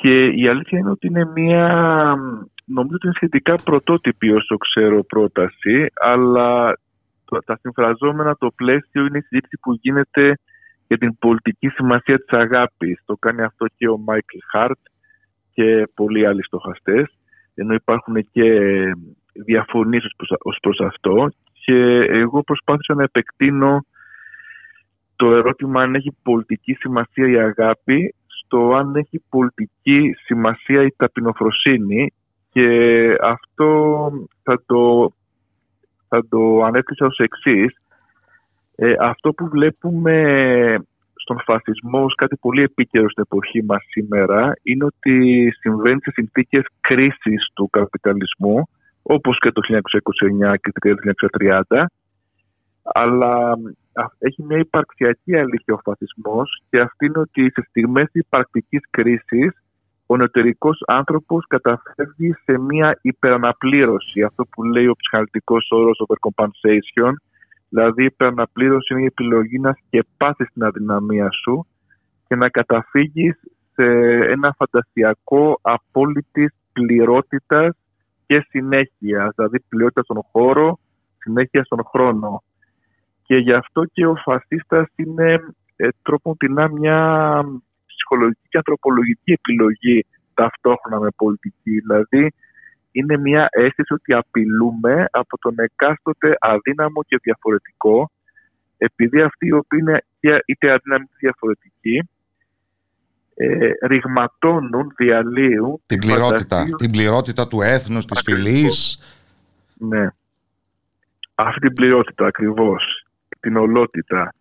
και 0.00 0.26
η 0.26 0.48
αλήθεια 0.48 0.78
είναι 0.78 0.90
ότι 0.90 1.06
είναι 1.06 1.24
μια 1.34 1.68
νομίζω 2.64 2.94
ότι 2.94 3.06
είναι 3.06 3.14
σχετικά 3.14 3.54
πρωτότυπη 3.64 4.30
όσο 4.30 4.56
ξέρω 4.56 5.04
πρόταση 5.04 5.86
αλλά 5.94 6.78
τα 7.44 7.58
συμφραζόμενα 7.60 8.36
το 8.36 8.50
πλαίσιο 8.56 9.04
είναι 9.04 9.18
η 9.18 9.20
συζήτηση 9.20 9.58
που 9.60 9.78
γίνεται 9.80 10.38
για 10.86 10.98
την 10.98 11.18
πολιτική 11.18 11.68
σημασία 11.68 12.18
της 12.18 12.38
αγάπης. 12.38 13.00
Το 13.04 13.16
κάνει 13.16 13.42
αυτό 13.42 13.66
και 13.76 13.88
ο 13.88 13.98
Μάικλ 13.98 14.36
Χάρτ 14.50 14.78
και 15.52 15.88
πολλοί 15.94 16.26
άλλοι 16.26 16.44
στοχαστές 16.44 17.16
ενώ 17.54 17.74
υπάρχουν 17.74 18.28
και 18.32 18.50
διαφωνίες 19.44 20.04
ως 20.42 20.58
προς 20.60 20.80
αυτό 20.80 21.28
και 21.52 21.74
εγώ 22.08 22.42
προσπάθησα 22.42 22.94
να 22.94 23.02
επεκτείνω 23.02 23.84
το 25.16 25.34
ερώτημα 25.34 25.82
αν 25.82 25.94
έχει 25.94 26.16
πολιτική 26.22 26.74
σημασία 26.74 27.28
η 27.28 27.38
αγάπη 27.38 28.14
στο 28.26 28.74
αν 28.74 28.94
έχει 28.94 29.22
πολιτική 29.28 30.14
σημασία 30.24 30.82
η 30.82 30.94
ταπεινοφροσύνη 30.96 32.12
και 32.50 32.68
αυτό 33.22 34.10
θα 34.42 34.62
το, 34.66 35.12
θα 36.08 36.26
το 36.28 36.62
ανέπτυξα 36.64 37.06
ως 37.06 37.18
εξής. 37.18 37.76
Ε, 38.76 38.94
αυτό 39.00 39.32
που 39.32 39.48
βλέπουμε 39.48 40.16
στον 41.14 41.40
φασισμό 41.44 42.04
ως 42.04 42.14
κάτι 42.14 42.36
πολύ 42.36 42.62
επίκαιρο 42.62 43.10
στην 43.10 43.22
εποχή 43.26 43.62
μας 43.64 43.84
σήμερα 43.88 44.52
είναι 44.62 44.84
ότι 44.84 45.48
συμβαίνει 45.60 46.00
σε 46.02 46.10
συνθήκες 46.10 46.64
κρίσης 46.80 47.50
του 47.54 47.68
καπιταλισμού 47.70 48.68
όπως 49.08 49.38
και 49.38 49.52
το 49.52 49.60
1929 49.68 50.54
και 50.60 50.72
το 50.72 50.94
1930 51.68 51.84
αλλά 52.82 53.58
έχει 54.18 54.42
μια 54.42 54.58
υπαρξιακή 54.58 55.36
αλήθεια 55.36 55.74
ο 55.74 55.78
φασισμός 55.84 56.62
και 56.70 56.80
αυτή 56.80 57.06
είναι 57.06 57.18
ότι 57.18 57.50
σε 57.54 57.66
στιγμές 57.68 58.08
υπαρκτικής 58.12 58.80
κρίσης 58.90 59.50
ο 60.06 60.16
νεωτερικός 60.16 60.82
άνθρωπος 60.86 61.46
καταφεύγει 61.46 62.34
σε 62.44 62.58
μια 62.58 62.98
υπεραναπλήρωση, 63.02 64.22
αυτό 64.22 64.44
που 64.44 64.62
λέει 64.62 64.86
ο 64.86 64.94
ψυχαναλυτικός 64.96 65.68
όρος 65.70 66.02
overcompensation, 66.06 67.12
δηλαδή 67.68 68.02
η 68.02 68.04
υπεραναπλήρωση 68.04 68.92
είναι 68.92 69.02
η 69.02 69.06
επιλογή 69.06 69.58
να 69.58 69.76
σκεπάσεις 69.86 70.52
την 70.52 70.64
αδυναμία 70.64 71.28
σου 71.30 71.66
και 72.28 72.36
να 72.36 72.48
καταφύγεις 72.48 73.40
σε 73.72 73.84
ένα 74.30 74.54
φαντασιακό 74.58 75.58
απόλυτης 75.62 76.54
πληρότητας 76.72 77.76
και 78.26 78.46
συνέχεια, 78.48 79.32
δηλαδή 79.36 79.60
πληρότητα 79.68 80.02
στον 80.02 80.22
χώρο, 80.32 80.78
συνέχεια 81.18 81.64
στον 81.64 81.84
χρόνο. 81.84 82.42
Και 83.22 83.36
γι' 83.36 83.52
αυτό 83.52 83.84
και 83.84 84.06
ο 84.06 84.14
φασίστας 84.16 84.86
είναι 84.96 85.40
ε, 85.76 85.88
τρόπον 86.02 86.36
την 86.36 86.52
μια 86.70 87.00
ψυχολογική 87.86 88.46
και 88.48 88.56
ανθρωπολογική 88.56 89.32
επιλογή 89.32 90.06
ταυτόχρονα 90.34 91.00
με 91.00 91.08
πολιτική. 91.16 91.80
Δηλαδή, 91.80 92.32
είναι 92.90 93.16
μια 93.16 93.48
αίσθηση 93.50 93.92
ότι 93.92 94.14
απειλούμε 94.14 95.06
από 95.10 95.38
τον 95.38 95.54
εκάστοτε 95.58 96.36
αδύναμο 96.38 97.02
και 97.08 97.18
διαφορετικό, 97.22 98.10
επειδή 98.78 99.20
αυτοί 99.20 99.46
οι 99.46 99.52
οποίοι 99.52 99.78
είναι 99.82 99.98
είτε 100.46 100.72
αδύναμοι 100.72 101.04
είτε 101.04 101.16
διαφορετικοί, 101.18 102.08
ε, 103.38 103.70
ρηγματώνουν, 103.86 104.92
διαλύουν 104.96 105.80
την 105.86 105.98
πληρότητα, 105.98 106.64
την 106.76 106.90
πληρότητα 106.90 107.48
του 107.48 107.60
έθνους, 107.60 108.04
της 108.04 108.22
φυλής. 108.24 108.98
Ναι. 109.74 110.08
Αυτή 111.34 111.60
την 111.60 111.72
πληρότητα 111.72 112.26
ακριβώς, 112.26 113.06
την 113.40 113.56
ολότητα. 113.56 114.34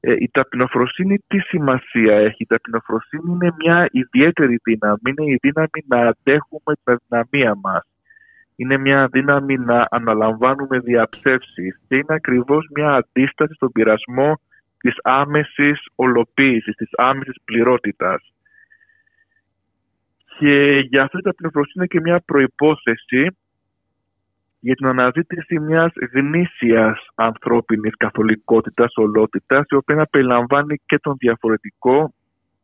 Ε, 0.00 0.12
η 0.18 0.30
ταπεινοφροσύνη 0.32 1.18
τι 1.26 1.38
σημασία 1.38 2.16
έχει; 2.16 2.42
Η 2.42 2.46
ταπεινοφροσύνη 2.46 3.32
είναι 3.32 3.54
μια 3.58 3.88
ιδιαίτερη 3.90 4.56
δύναμη. 4.62 5.00
Είναι 5.04 5.32
η 5.32 5.38
δύναμη 5.42 5.84
να 5.86 5.98
αντέχουμε 5.98 6.74
την 6.84 6.98
αδυναμία 7.10 7.58
μας. 7.62 7.82
Είναι 8.56 8.78
μια 8.78 9.08
δύναμη 9.12 9.56
να 9.56 9.86
αναλαμβάνουμε 9.90 10.78
διαψεύσεις 10.78 11.80
και 11.88 11.96
είναι 11.96 12.14
ακριβώς 12.14 12.68
μια 12.74 12.94
αντίσταση 12.94 13.54
στον 13.54 13.72
πειρασμό 13.72 14.40
της 14.78 14.94
άμεσης 15.02 15.80
ολοποίησης, 15.94 16.74
της 16.74 16.88
άμεσης 16.92 17.36
πληρότητας. 17.44 18.32
Και 20.38 20.78
για 20.88 21.02
αυτό 21.02 21.18
η 21.18 21.22
ταπεινοφροσύνη 21.22 21.72
είναι 21.74 21.86
και 21.86 22.00
μια 22.00 22.20
προϋπόθεση 22.20 23.36
για 24.60 24.74
την 24.74 24.86
αναζήτηση 24.86 25.58
μιας 25.58 25.92
γνήσιας 26.12 27.06
ανθρώπινης 27.14 27.96
καθολικότητας, 27.96 28.92
ολότητας, 28.96 29.66
η 29.68 29.74
οποία 29.74 29.94
να 29.94 30.06
περιλαμβάνει 30.06 30.80
και 30.86 30.98
τον 30.98 31.16
διαφορετικό 31.18 32.14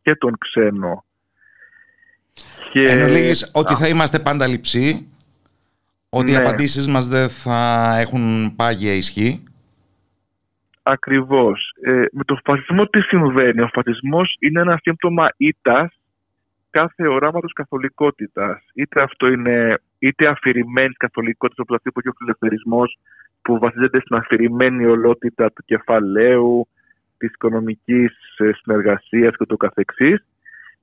και 0.03 0.15
τον 0.15 0.39
ξένο. 0.39 1.05
Και... 2.73 2.83
Εν 2.83 3.03
ολίγης, 3.03 3.51
ότι 3.53 3.75
θα 3.75 3.89
είμαστε 3.89 4.19
πάντα 4.19 4.47
λειψοί, 4.47 5.09
ότι 6.09 6.31
οι 6.31 6.35
ναι. 6.35 6.39
απαντήσεις 6.39 6.89
μας 6.89 7.09
δεν 7.09 7.29
θα 7.29 7.95
έχουν 7.99 8.55
πάγια 8.57 8.93
ισχύ. 8.93 9.43
Ακριβώς. 10.83 11.75
Ε, 11.81 12.05
με 12.13 12.25
τον 12.25 12.41
φασισμό 12.45 12.87
τι 12.87 13.01
συμβαίνει; 13.01 13.61
Ο 13.61 13.69
φασισμός 13.73 14.37
είναι 14.39 14.61
ένα 14.61 14.79
σύμπτωμα 14.83 15.29
ήττας 15.37 15.99
κάθε 16.71 17.07
οράματος 17.07 17.53
καθολικότητας. 17.53 18.65
Είτε 18.75 19.03
αυτό 19.03 19.27
είναι 19.27 19.79
είτε 19.99 20.29
αφηρημένη 20.29 20.93
καθολικότητα, 20.93 21.63
όπως 21.63 21.77
αυτό 21.77 22.01
και 22.01 22.09
ο 22.09 22.13
φιλελευθερισμός, 22.19 22.99
που 23.43 23.59
βασίζεται 23.59 24.01
στην 24.01 24.17
αφηρημένη 24.17 24.85
ολότητα 24.85 25.53
του 25.53 25.63
κεφαλαίου, 25.65 26.69
της 27.19 27.33
οικονομικής 27.33 28.13
ε, 28.39 28.51
συνεργασίας 28.53 29.37
και 29.37 29.45
το 29.45 29.57
καθεξής, 29.57 30.25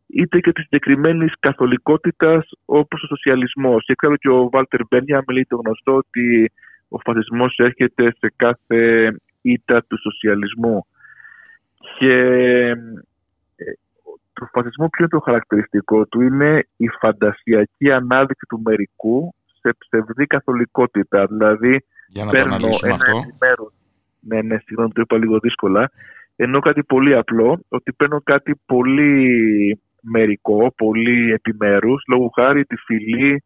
είτε 0.07 0.39
και 0.39 0.51
της 0.51 0.63
συγκεκριμένης 0.63 1.33
καθολικότητας 1.39 2.49
όπως 2.65 3.03
ο 3.03 3.07
σοσιαλισμός. 3.07 3.85
Και 3.85 3.95
ξέρω 3.95 4.15
και 4.15 4.29
ο 4.29 4.49
Βάλτερ 4.49 4.79
Μπένια 4.89 5.23
λέει 5.31 5.45
το 5.49 5.55
γνωστό 5.55 5.95
ότι 5.95 6.51
ο 6.89 6.99
φασισμός 6.99 7.57
έρχεται 7.57 8.15
σε 8.19 8.33
κάθε 8.35 9.11
ήττα 9.41 9.83
του 9.87 9.99
σοσιαλισμού. 9.99 10.85
Και 11.97 12.13
του 14.33 14.49
φασισμού 14.51 14.89
ποιο 14.89 15.03
είναι 15.03 15.07
το 15.07 15.19
χαρακτηριστικό 15.19 16.05
του, 16.05 16.21
είναι 16.21 16.67
η 16.77 16.87
φαντασιακή 16.87 17.91
ανάδειξη 17.91 18.45
του 18.49 18.61
μερικού 18.63 19.35
σε 19.61 19.75
ψευδή 19.77 20.25
καθολικότητα. 20.25 21.25
Δηλαδή, 21.25 21.85
Για 22.07 22.25
να 22.25 22.31
παίρνω 22.31 22.57
το 22.57 22.67
ένα 22.83 22.93
αυτό. 22.93 23.21
Μέρος, 23.39 23.73
ναι, 24.19 24.41
ναι, 24.41 24.57
συγγνώμη, 24.65 24.91
το 24.91 25.01
είπα 25.01 25.17
λίγο 25.17 25.39
δύσκολα. 25.39 25.91
Ενώ 26.35 26.59
κάτι 26.59 26.83
πολύ 26.83 27.15
απλό, 27.15 27.59
ότι 27.69 27.93
παίρνω 27.93 28.21
κάτι 28.21 28.61
πολύ 28.65 29.81
μερικό, 30.01 30.73
πολύ 30.77 31.31
επιμέρους, 31.31 32.03
λόγω 32.07 32.31
χάρη 32.35 32.65
τη 32.65 32.75
φυλή, 32.75 33.43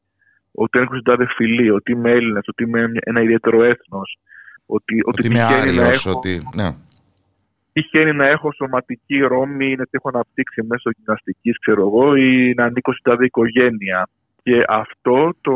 ότι 0.51 0.79
έχω 0.79 0.95
συντάδε 0.95 1.25
φυλή, 1.35 1.69
ότι 1.69 1.91
είμαι 1.91 2.11
Έλληνας, 2.11 2.47
ότι 2.47 2.63
είμαι 2.63 2.91
ένα 2.99 3.21
ιδιαίτερο 3.21 3.63
έθνος. 3.63 4.17
Ότι, 4.65 4.99
ότι, 5.05 5.19
ότι 5.19 5.27
είμαι 5.27 5.41
Άριος, 5.41 6.05
ότι... 6.05 6.41
Ναι 6.55 6.75
τυχαίνει 7.73 8.13
να 8.13 8.27
έχω 8.27 8.51
σωματική 8.53 9.19
ρόμη, 9.19 9.69
να 9.69 9.83
την 9.83 9.91
έχω 9.91 10.09
αναπτύξει 10.13 10.63
μέσω 10.63 10.89
γυμναστικής, 10.97 11.59
ξέρω 11.59 11.81
εγώ, 11.81 12.15
ή 12.15 12.53
να 12.57 12.63
ανήκω 12.63 12.91
στην 12.91 13.03
τάδε 13.03 13.25
οικογένεια. 13.25 14.09
Και 14.43 14.63
αυτό 14.67 15.33
το 15.41 15.55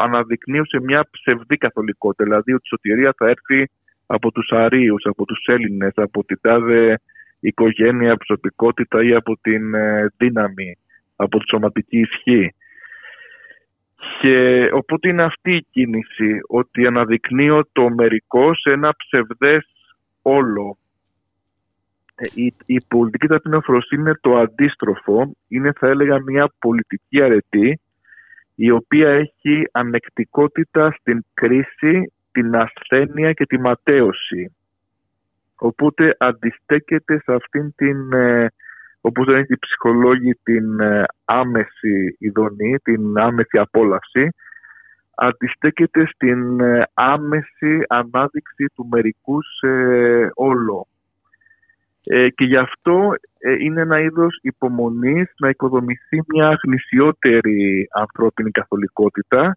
αναδεικνύω 0.00 0.64
σε 0.64 0.80
μια 0.80 1.08
ψευδή 1.10 1.56
καθολικότητα. 1.56 2.24
Δηλαδή 2.24 2.52
ότι 2.52 2.62
η 2.64 2.68
σωτηρία 2.68 3.14
θα 3.16 3.26
έρθει 3.28 3.70
από 4.06 4.32
τους 4.32 4.50
Αρίους, 4.50 5.04
από 5.04 5.24
τους 5.24 5.44
Έλληνες, 5.46 5.92
από 5.94 6.24
την 6.24 6.38
τάδε 6.40 7.00
οικογένεια, 7.40 8.16
προσωπικότητα 8.16 9.04
ή 9.04 9.14
από 9.14 9.38
την 9.40 9.74
ε, 9.74 10.06
δύναμη, 10.16 10.78
από 11.16 11.38
τη 11.38 11.44
σωματική 11.48 11.98
ισχύ. 11.98 12.54
Και 14.20 14.68
οπότε 14.72 15.08
είναι 15.08 15.22
αυτή 15.22 15.54
η 15.54 15.66
κίνηση, 15.70 16.38
ότι 16.46 16.86
αναδεικνύω 16.86 17.62
το 17.72 17.90
μερικό 17.90 18.54
σε 18.54 18.70
ένα 18.70 18.94
ψευδές 18.96 19.66
όλο. 20.22 20.78
Ε, 22.14 22.28
η, 22.34 22.52
η 22.66 22.80
πολιτική 22.88 23.26
ταπεινοφροσύνη 23.26 24.00
είναι 24.00 24.18
το 24.20 24.36
αντίστροφο, 24.36 25.36
είναι 25.48 25.72
θα 25.78 25.88
έλεγα 25.88 26.22
μια 26.22 26.52
πολιτική 26.58 27.22
αρετή, 27.22 27.80
η 28.54 28.70
οποία 28.70 29.08
έχει 29.10 29.68
ανεκτικότητα 29.72 30.96
στην 31.00 31.24
κρίση, 31.34 32.12
την 32.32 32.56
ασθένεια 32.56 33.32
και 33.32 33.46
τη 33.46 33.58
ματέωση. 33.58 34.56
Οπότε 35.56 36.16
αντιστέκεται 36.18 37.20
σε 37.24 37.32
αυτήν 37.32 37.74
την, 37.74 38.12
ε, 38.12 38.46
όπως 39.06 39.26
λένε 39.26 39.46
οι 39.48 39.58
ψυχολόγοι, 39.58 40.32
την 40.42 40.80
ε, 40.80 41.04
άμεση 41.24 42.16
ειδονή, 42.18 42.78
την 42.82 43.18
άμεση 43.18 43.58
απόλαυση, 43.58 44.28
αντιστέκεται 45.14 46.06
στην 46.06 46.60
ε, 46.60 46.86
άμεση 46.94 47.84
ανάδειξη 47.88 48.64
του 48.74 48.86
μερικού 48.90 49.42
σε 49.42 49.68
όλο. 50.34 50.86
και 52.34 52.44
γι' 52.44 52.56
αυτό 52.56 53.14
είναι 53.60 53.80
ένα 53.80 54.00
είδος 54.00 54.38
υπομονής 54.42 55.34
να 55.38 55.48
οικοδομηθεί 55.48 56.22
μια 56.26 56.58
γνησιότερη 56.64 57.88
ανθρώπινη 57.92 58.50
καθολικότητα 58.50 59.56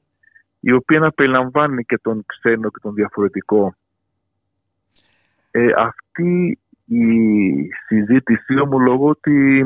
η 0.59 0.71
οποία 0.71 0.99
να 0.99 1.11
περιλαμβάνει 1.11 1.83
και 1.83 1.99
τον 2.01 2.23
ξένο 2.25 2.69
και 2.69 2.79
τον 2.81 2.93
διαφορετικό 2.93 3.75
ε, 5.51 5.67
αυτή 5.77 6.59
η 6.89 7.67
συζήτηση 7.87 8.59
ομολογώ 8.59 9.07
ότι 9.09 9.61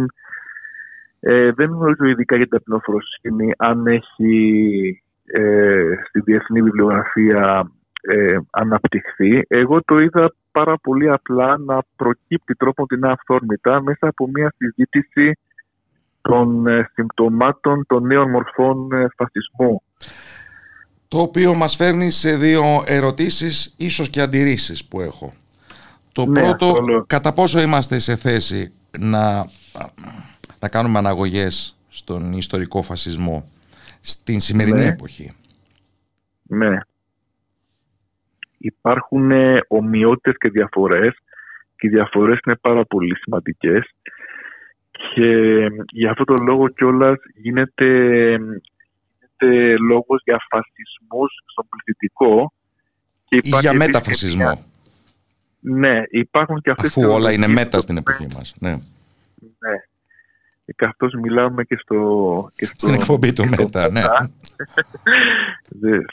ε, 1.19 1.51
δεν 1.51 1.69
γνωρίζω 1.69 2.05
ειδικά 2.05 2.35
για 2.35 2.47
την 2.47 2.57
ταπεινοφροσύνη 2.57 3.51
αν 3.57 3.87
έχει 3.87 5.03
ε, 5.25 5.83
στη 6.07 6.19
διεθνή 6.19 6.61
βιβλιογραφία 6.61 7.71
ε, 8.01 8.37
αναπτυχθεί. 8.49 9.41
Εγώ 9.47 9.81
το 9.83 9.99
είδα 9.99 10.33
πάρα 10.51 10.77
πολύ 10.77 11.09
απλά 11.09 11.57
να 11.57 11.79
προκύπτει 11.95 12.55
τρόπο 12.55 12.85
την 12.85 13.05
αυθόρμητα 13.05 13.81
μέσα 13.81 14.07
από 14.07 14.27
μια 14.27 14.53
συζήτηση 14.57 15.37
των 16.21 16.67
ε, 16.67 16.89
συμπτωμάτων 16.93 17.85
των 17.87 18.05
νέων 18.05 18.29
μορφών 18.29 18.91
ε, 18.91 19.07
φασισμού. 19.17 19.81
Το 21.07 21.19
οποίο 21.19 21.53
μας 21.53 21.75
φέρνει 21.75 22.09
σε 22.09 22.35
δύο 22.35 22.63
ερωτήσεις, 22.85 23.75
ίσως 23.77 24.09
και 24.09 24.21
αντιρρήσεις 24.21 24.87
που 24.87 25.01
έχω. 25.01 25.33
Το 26.13 26.25
ναι, 26.25 26.41
πρώτο, 26.41 27.03
κατά 27.07 27.33
πόσο 27.33 27.59
είμαστε 27.59 27.99
σε 27.99 28.15
θέση 28.15 28.73
να, 28.99 29.45
να 30.59 30.69
κάνουμε 30.69 30.97
αναγωγές 30.97 31.77
στον 31.89 32.33
ιστορικό 32.33 32.81
φασισμό 32.81 33.49
στην 34.01 34.39
σημερινή 34.39 34.77
ναι. 34.77 34.85
εποχή; 34.85 35.31
Ναι. 36.43 36.77
Υπάρχουν 38.57 39.31
ε, 39.31 39.59
ομοιότητες 39.67 40.33
και 40.37 40.49
διαφορές 40.49 41.13
και 41.75 41.87
οι 41.87 41.89
διαφορές 41.89 42.39
είναι 42.45 42.55
πάρα 42.55 42.85
πολύ 42.85 43.15
σημαντικές 43.17 43.93
και 45.15 45.67
για 45.91 46.11
αυτό 46.11 46.23
το 46.23 46.33
λόγο 46.43 46.67
κιόλας 46.67 47.17
γίνεται, 47.35 47.85
γίνεται 49.39 49.77
λόγος 49.77 50.21
για 50.23 50.37
φασισμούς 50.49 51.31
στον 51.45 51.65
πληθυντικό 51.69 52.53
και 53.25 53.35
ή 53.35 53.59
για 53.59 53.73
μεταφασισμό. 53.73 54.72
Ναι, 55.63 56.03
υπάρχουν 56.09 56.61
και 56.61 56.71
αυτές... 56.71 56.97
Αφού 56.97 57.11
όλα 57.11 57.31
είναι 57.31 57.47
μέτα 57.47 57.79
στην 57.79 57.97
εποχή 57.97 58.27
μας. 58.35 58.55
Ναι. 58.59 58.69
ναι. 58.69 58.77
Καθώς 60.75 61.13
μιλάμε 61.13 61.63
και 61.63 61.77
στο... 61.81 62.51
Και 62.55 62.65
στο 62.65 62.75
στην 62.77 62.93
εκπομπή 62.93 63.33
του 63.33 63.49
μέτα, 63.49 63.91
ναι. 63.91 64.01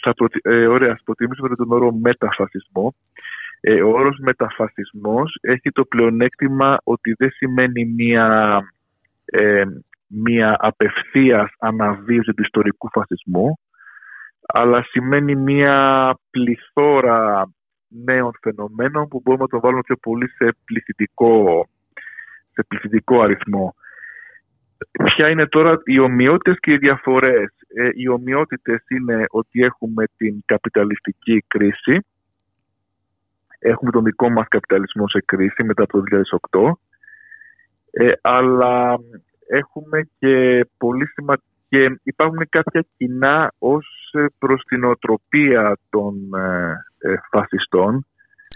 θα 0.03 0.15
ε, 0.43 0.67
ωραία, 0.67 0.93
ας 0.93 1.03
προτιμήσουμε 1.05 1.57
τον 1.57 1.73
όρο 1.73 1.93
μεταφασισμό. 1.93 2.95
Ε, 3.61 3.83
ο 3.83 3.89
όρος 3.89 4.19
μεταφασισμός 4.19 5.39
έχει 5.41 5.71
το 5.71 5.85
πλεονέκτημα 5.85 6.79
ότι 6.85 7.15
δεν 7.19 7.31
σημαίνει 7.31 7.85
μία, 7.85 8.59
ε, 9.25 9.65
μία 10.07 10.57
απευθείας 10.59 11.51
αναβίωση 11.59 12.33
του 12.33 12.43
ιστορικού 12.43 12.91
φασισμού, 12.91 13.59
αλλά 14.47 14.83
σημαίνει 14.83 15.37
μία 15.37 16.15
πληθώρα 16.31 17.51
νέων 18.05 18.33
φαινομένων 18.43 19.09
που 19.09 19.21
μπορούμε 19.25 19.43
να 19.43 19.49
το 19.49 19.61
βάλουμε 19.61 19.83
πιο 19.83 19.97
πολύ 19.97 20.29
σε 20.29 20.57
πληθυντικό, 20.65 21.69
σε 22.53 22.63
πληθυντικό 22.69 23.21
αριθμό. 23.21 23.75
Ποια 25.05 25.29
είναι 25.29 25.47
τώρα 25.47 25.81
οι 25.85 25.99
ομοιότητες 25.99 26.57
και 26.61 26.73
οι 26.73 26.79
διαφορές; 26.79 27.49
Ε, 27.75 27.89
οι 27.95 28.09
ομοιότητες 28.09 28.85
είναι 28.89 29.25
ότι 29.29 29.61
έχουμε 29.61 30.05
την 30.17 30.43
καπιταλιστική 30.45 31.45
κρίση, 31.47 32.07
έχουμε 33.59 33.91
τον 33.91 34.05
δικό 34.05 34.31
μας 34.31 34.49
καπιταλισμό 34.49 35.09
σε 35.09 35.23
κρίση 35.27 35.65
μετά 35.65 35.87
το 35.87 36.01
2008, 36.01 36.81
ε, 37.91 38.13
αλλά 38.21 38.99
έχουμε 39.47 40.09
και 40.19 40.67
πολύ 40.79 41.07
σημαντικό 41.07 41.49
και 41.71 42.01
υπάρχουν 42.03 42.49
κάποια 42.49 42.85
κοινά 42.97 43.53
ως 43.59 44.15
προς 44.39 44.63
την 44.65 44.85
οτροπία 44.85 45.79
των 45.91 46.15
ε, 46.35 46.73
ε, 46.73 46.90
φασιστών. 47.31 48.07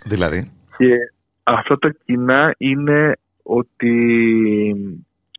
Δηλαδή; 0.04 0.52
Και 0.76 0.96
αυτά 1.42 1.78
τα 1.78 1.94
κοινά 2.04 2.54
είναι 2.58 3.12
ότι 3.42 3.94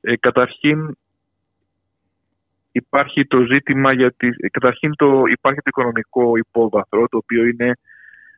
ε, 0.01 0.15
καταρχήν 0.15 0.97
υπάρχει 2.71 3.25
το 3.25 3.45
ζήτημα 3.51 3.93
γιατί 3.93 4.27
ε, 4.27 4.49
καταρχήν 4.49 4.95
το, 4.95 5.23
υπάρχει 5.31 5.59
το 5.59 5.69
οικονομικό 5.69 6.37
υπόβαθρο 6.37 7.07
το 7.07 7.17
οποίο 7.17 7.45
είναι 7.45 7.77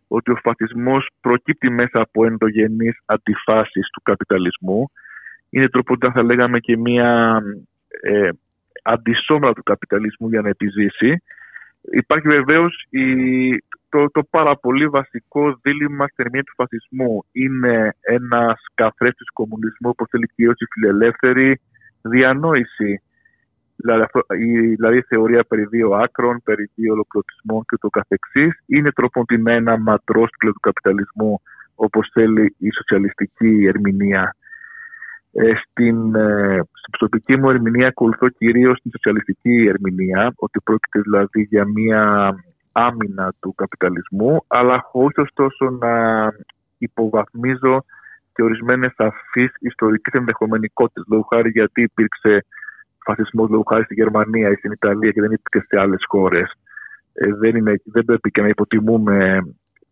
ότι 0.08 0.32
ο 0.32 0.36
φασισμός 0.36 1.10
προκύπτει 1.22 1.70
μέσα 1.70 2.00
από 2.02 2.26
ενδογενείς 2.26 2.98
αντιφάσεις 3.06 3.90
του 3.94 4.02
καπιταλισμού. 4.04 4.92
Είναι 5.50 5.70
τροποντά 5.70 6.12
θα 6.12 6.24
λέγαμε 6.24 6.60
και 6.60 6.78
μια 6.78 7.42
ε, 8.02 8.30
του 9.56 9.64
καπιταλισμού 9.64 10.30
για 10.30 10.42
να 10.42 10.50
επιζήσει. 10.50 11.24
Υπάρχει 11.92 12.28
βεβαίως 12.28 12.86
η, 12.90 13.06
το, 13.90 14.10
το 14.12 14.24
πάρα 14.30 14.56
πολύ 14.58 14.88
βασικό 14.88 15.60
δίλημα 15.62 16.08
στην 16.08 16.24
ερμηνεία 16.24 16.44
του 16.44 16.54
φασισμού. 16.56 17.26
Είναι 17.32 17.96
ένας 18.02 18.62
καθρέφτης 18.74 19.26
του 19.26 19.34
κομμουνισμού 19.34 19.96
που 19.96 20.08
θέλει 20.08 20.28
κυρίως 20.36 20.60
η 20.60 20.66
φιλελεύθερη 20.74 21.62
διανόηση. 22.02 23.02
Δηλαδή, 23.76 24.06
δηλαδή 24.76 25.02
θεωρία 25.02 25.44
περί 25.44 25.66
δύο 25.66 25.90
άκρων, 25.90 26.42
περί 26.44 26.72
δύο 26.76 26.94
ολοκληρωτισμών 26.94 27.64
και 27.68 27.78
το 27.80 27.90
καθεξής. 27.90 28.60
Είναι 28.66 28.92
τροποντινά 28.92 29.52
ένα 29.52 29.78
ματρόστικλο 29.78 30.52
του 30.52 30.60
καπιταλισμού 30.60 31.42
όπως 31.76 32.10
θέλει 32.14 32.56
η 32.58 32.70
σοσιαλιστική 32.72 33.66
ερμηνεία. 33.66 34.36
Ε, 35.32 35.52
στην, 35.56 36.16
ε, 36.16 36.60
στην 36.74 36.92
προσωπική 36.92 37.38
μου 37.38 37.50
ερμηνεία 37.50 37.88
ακολουθώ 37.88 38.30
κυρίως 38.30 38.82
την 38.82 38.92
σοσιαλιστική 38.92 39.66
ερμηνεία, 39.68 40.34
ότι 40.36 40.60
πρόκειται 40.64 41.00
δηλαδή 41.02 41.42
για 41.42 41.66
μια 41.66 42.36
άμυνα 42.78 43.34
του 43.40 43.54
καπιταλισμού, 43.56 44.44
αλλά 44.48 44.82
χωρίς 44.92 45.18
ωστόσο 45.18 45.70
να 45.70 45.94
υποβαθμίζω 46.78 47.86
και 48.34 48.44
ορισμένες 48.44 48.94
αφείς 48.98 49.52
ιστορικές 49.60 50.14
ενδεχομενικότητες. 50.14 51.04
Λόγω 51.08 51.28
χάρη 51.34 51.50
γιατί 51.50 51.82
υπήρξε 51.82 52.46
φασισμός 53.06 53.50
λόγω 53.50 53.64
χάρη 53.70 53.84
στη 53.84 53.94
Γερμανία 53.94 54.50
ή 54.50 54.56
στην 54.56 54.72
Ιταλία 54.72 55.12
και 55.12 55.22
δεν 55.22 55.32
υπήρξε 55.32 55.66
σε 55.68 55.80
άλλες 55.82 56.04
χώρες. 56.08 56.52
Ε, 57.14 57.34
δεν, 57.34 57.56
είναι, 57.56 57.82
δεν 57.86 58.06
πρέπει 58.06 58.32
και 58.32 58.42
να 58.42 58.48
υποτιμούμε 58.48 59.40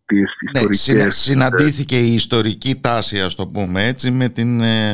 τις 0.06 0.30
ναι, 0.52 0.60
ιστορικές... 0.60 1.14
συναντήθηκε 1.14 1.96
η 1.96 2.14
ιστορική 2.14 2.80
τάση, 2.80 3.20
ας 3.20 3.34
το 3.34 3.46
πούμε 3.46 3.86
έτσι, 3.86 4.10
με 4.10 4.28
την 4.28 4.60
ε, 4.60 4.90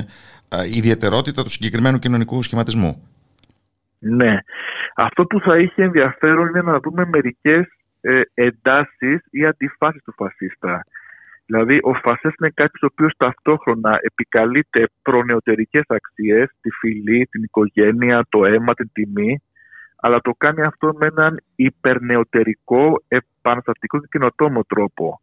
ε, 0.49 0.67
ιδιαιτερότητα 0.77 1.43
του 1.43 1.51
συγκεκριμένου 1.51 1.99
κοινωνικού 1.99 2.43
σχηματισμού. 2.43 3.09
Ναι. 3.99 4.39
Αυτό 4.97 5.25
που 5.25 5.41
θα 5.41 5.59
είχε 5.59 5.83
ενδιαφέρον 5.83 6.49
είναι 6.49 6.63
να 6.63 6.81
δούμε 6.81 7.07
μερικές 7.07 7.67
ε, 8.05 8.21
εντάσεις 8.35 9.21
ή 9.31 9.47
αντιφάσεις 9.47 10.03
του 10.03 10.13
φασίστα. 10.17 10.85
Δηλαδή, 11.47 11.79
ο 11.83 11.95
φασίστας 11.95 12.35
είναι 12.41 12.53
κάποιος 12.55 12.83
ο 12.83 12.89
οποίος 12.93 13.15
ταυτόχρονα 13.17 13.99
επικαλείται 14.01 14.89
προνεωτερικές 15.03 15.85
αξίες, 15.87 16.51
τη 16.61 16.71
φυλή, 16.71 17.27
την 17.31 17.43
οικογένεια, 17.43 18.27
το 18.29 18.45
αίμα, 18.45 18.75
την 18.75 18.91
τιμή, 18.93 19.43
αλλά 19.97 20.21
το 20.21 20.33
κάνει 20.39 20.63
αυτό 20.63 20.93
με 20.99 21.07
έναν 21.07 21.41
υπερνεωτερικό, 21.55 23.03
επαναστατικό 23.09 24.01
και 24.01 24.07
κοινοτόμο 24.11 24.65
τρόπο. 24.65 25.21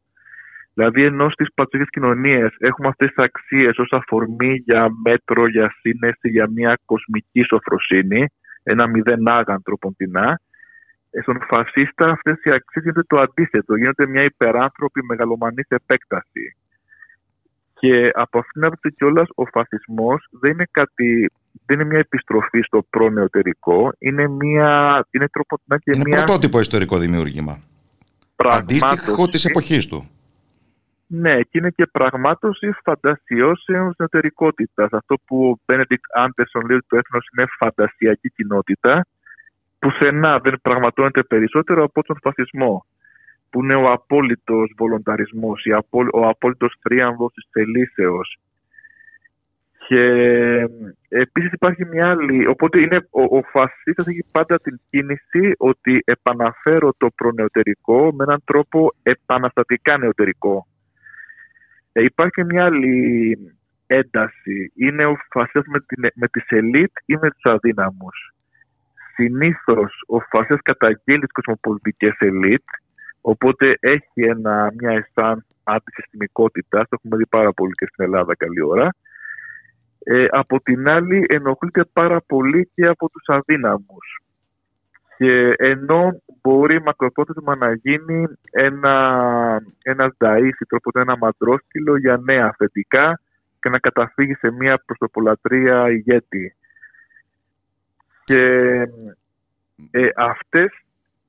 Δηλαδή, 0.74 1.04
ενώ 1.04 1.30
στις 1.30 1.48
πατρικέ 1.54 1.86
κοινωνίες 1.90 2.56
έχουμε 2.58 2.88
αυτές 2.88 3.08
τις 3.08 3.24
αξίες 3.26 3.78
ως 3.78 3.92
αφορμή 3.92 4.54
για 4.66 4.88
μέτρο, 5.04 5.48
για 5.48 5.76
σύνεση, 5.80 6.30
για 6.30 6.50
μια 6.50 6.80
κοσμική 6.86 7.44
σοφροσύνη, 7.44 8.26
ένα 8.64 8.88
μηδέν 8.88 9.28
άγαντρο 9.28 9.78
ποντινά, 9.78 10.40
στον 11.22 11.40
φασίστα 11.48 12.10
αυτές 12.10 12.36
οι 12.44 12.50
αξίες 12.50 12.84
γίνονται 12.84 13.04
το 13.08 13.20
αντίθετο. 13.20 13.76
Γίνονται 13.76 14.08
μια 14.08 14.24
υπεράνθρωπη 14.24 15.04
μεγαλομανής 15.04 15.68
επέκταση. 15.68 16.56
Και 17.80 18.12
από 18.14 18.38
αυτήν 18.38 18.54
την 18.54 18.66
άποψη 18.66 18.94
κιόλας 18.94 19.28
ο 19.36 19.46
φασισμός 19.46 20.28
δεν 20.30 20.52
είναι 20.52 20.68
κάτι. 20.72 21.32
Δεν 21.66 21.80
είναι 21.80 21.90
μια 21.90 22.00
επιστροφή 22.00 22.62
στο 22.62 22.86
προνεωτερικό, 22.90 23.94
είναι, 24.00 24.28
μια, 24.28 25.06
είναι 25.12 25.28
τρόπο 25.28 25.60
να 25.66 25.78
και 25.78 25.92
είναι 25.94 26.04
μια... 26.06 26.24
πρωτότυπο 26.24 26.60
ιστορικό 26.60 26.98
δημιούργημα. 26.98 27.60
Αντίστοιχο 28.36 29.28
της 29.28 29.46
εποχής 29.46 29.88
του. 29.88 30.10
Ναι, 31.08 31.42
και 31.42 31.58
είναι 31.58 31.70
και 31.70 31.86
πραγμάτωση 31.86 32.72
φαντασιώσεων 32.84 33.96
νεωτερικότητα. 33.98 34.90
Αυτό 34.92 35.16
που 35.26 35.50
ο 35.50 35.60
Μπένεντικτ 35.66 36.04
Άντερσον 36.14 36.66
λέει 36.66 36.78
ότι 36.78 36.86
το 36.90 36.98
έθνος 36.98 37.28
είναι 37.32 37.48
φαντασιακή 37.58 38.30
κοινότητα, 38.30 39.06
πουθενά 39.80 40.40
δεν 40.40 40.60
πραγματώνεται 40.62 41.24
περισσότερο 41.24 41.84
από 41.84 42.04
τον 42.04 42.18
φασισμό, 42.22 42.86
που 43.50 43.64
είναι 43.64 43.76
ο 43.76 43.92
απόλυτος 43.92 44.74
βολονταρισμός, 44.78 45.64
ο 46.14 46.28
απόλυτος 46.28 46.76
θρίαμβος 46.82 47.34
της 47.34 47.48
θελήσεως. 47.52 48.38
Και 49.88 50.04
επίσης 51.08 51.52
υπάρχει 51.52 51.86
μια 51.86 52.10
άλλη, 52.10 52.48
οπότε 52.48 52.80
είναι, 52.80 53.08
ο, 53.10 53.38
ο 53.38 53.42
φασίστας 53.42 54.08
έχει 54.08 54.26
πάντα 54.32 54.60
την 54.60 54.80
κίνηση 54.90 55.54
ότι 55.58 56.02
επαναφέρω 56.06 56.94
το 56.98 57.08
προνεωτερικό 57.16 58.14
με 58.14 58.24
έναν 58.24 58.42
τρόπο 58.46 58.94
επαναστατικά 59.04 59.98
νεωτερικό. 59.98 60.68
Ε, 61.92 62.04
υπάρχει 62.04 62.44
μια 62.44 62.66
άλλη 62.66 63.38
ένταση. 63.88 64.72
Είναι 64.76 65.06
ο 65.06 65.18
φασίστας 65.30 65.66
με, 65.68 65.80
την, 65.80 66.10
με 66.16 66.28
τις 66.28 66.46
ελίτ 66.48 66.92
ή 67.06 67.14
με 67.14 67.30
τους 67.30 67.52
αδύναμους. 67.52 68.34
Συνήθως 69.20 70.04
ο 70.08 70.20
φασίστας 70.20 70.60
καταγγέλει 70.64 71.20
τις 71.20 71.32
κοσμοπολιτικές 71.32 72.16
ελίτ, 72.20 72.64
οπότε 73.22 73.78
έχει 73.80 74.22
ένα, 74.34 74.72
μια 74.78 74.92
αισθάν 74.92 75.46
αντισυστημικότητα, 75.64 76.80
το 76.80 76.88
έχουμε 76.90 77.18
δει 77.18 77.26
πάρα 77.26 77.52
πολύ 77.54 77.72
και 77.72 77.86
στην 77.92 78.04
Ελλάδα 78.04 78.36
καλή 78.36 78.64
ώρα. 78.64 78.96
Ε, 80.04 80.26
από 80.30 80.62
την 80.62 80.90
άλλη 80.90 81.26
ενοχλείται 81.30 81.84
πάρα 81.94 82.22
πολύ 82.22 82.70
και 82.76 82.86
από 82.86 83.10
τους 83.10 83.24
αδύναμους. 83.28 84.22
Και 85.18 85.54
ενώ 85.58 86.22
μπορεί 86.42 86.82
μακροπρόθεσμα 86.82 87.56
να 87.56 87.74
γίνει 87.74 88.28
ένα, 88.52 88.96
ένα 89.82 90.16
νταΐσι, 90.18 90.64
τρόπο 90.68 91.00
ένα 91.00 91.18
μαντρόσκυλο 91.18 91.98
για 91.98 92.22
νέα 92.24 92.46
αφεντικά 92.46 93.22
και 93.60 93.70
να 93.70 93.80
καταφύγει 93.80 94.34
σε 94.34 94.52
μια 94.52 94.84
προστοπολατρία 94.86 95.90
ηγέτη. 95.90 96.54
Και 98.30 98.88
ε, 99.92 100.08
αυτές, 100.16 100.72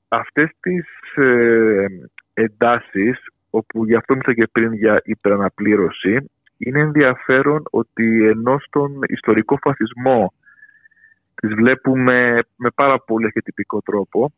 αυτές 0.08 0.50
τις 0.60 0.86
ε, 1.14 1.86
εντάσεις, 2.34 3.18
όπου 3.50 3.84
γι' 3.84 3.94
αυτό 3.94 4.14
μίλησα 4.14 4.34
και 4.34 4.48
πριν 4.52 4.72
για 4.72 5.00
υπεραναπλήρωση, 5.04 6.30
είναι 6.56 6.80
ενδιαφέρον 6.80 7.62
ότι 7.70 8.26
ενώ 8.26 8.58
στον 8.58 8.98
ιστορικό 9.08 9.58
φασισμό 9.62 10.32
τις 11.34 11.54
βλέπουμε 11.54 12.38
με 12.56 12.70
πάρα 12.74 13.00
πολύ 13.00 13.24
αρχιτυπικό 13.24 13.80
τρόπο, 13.82 14.32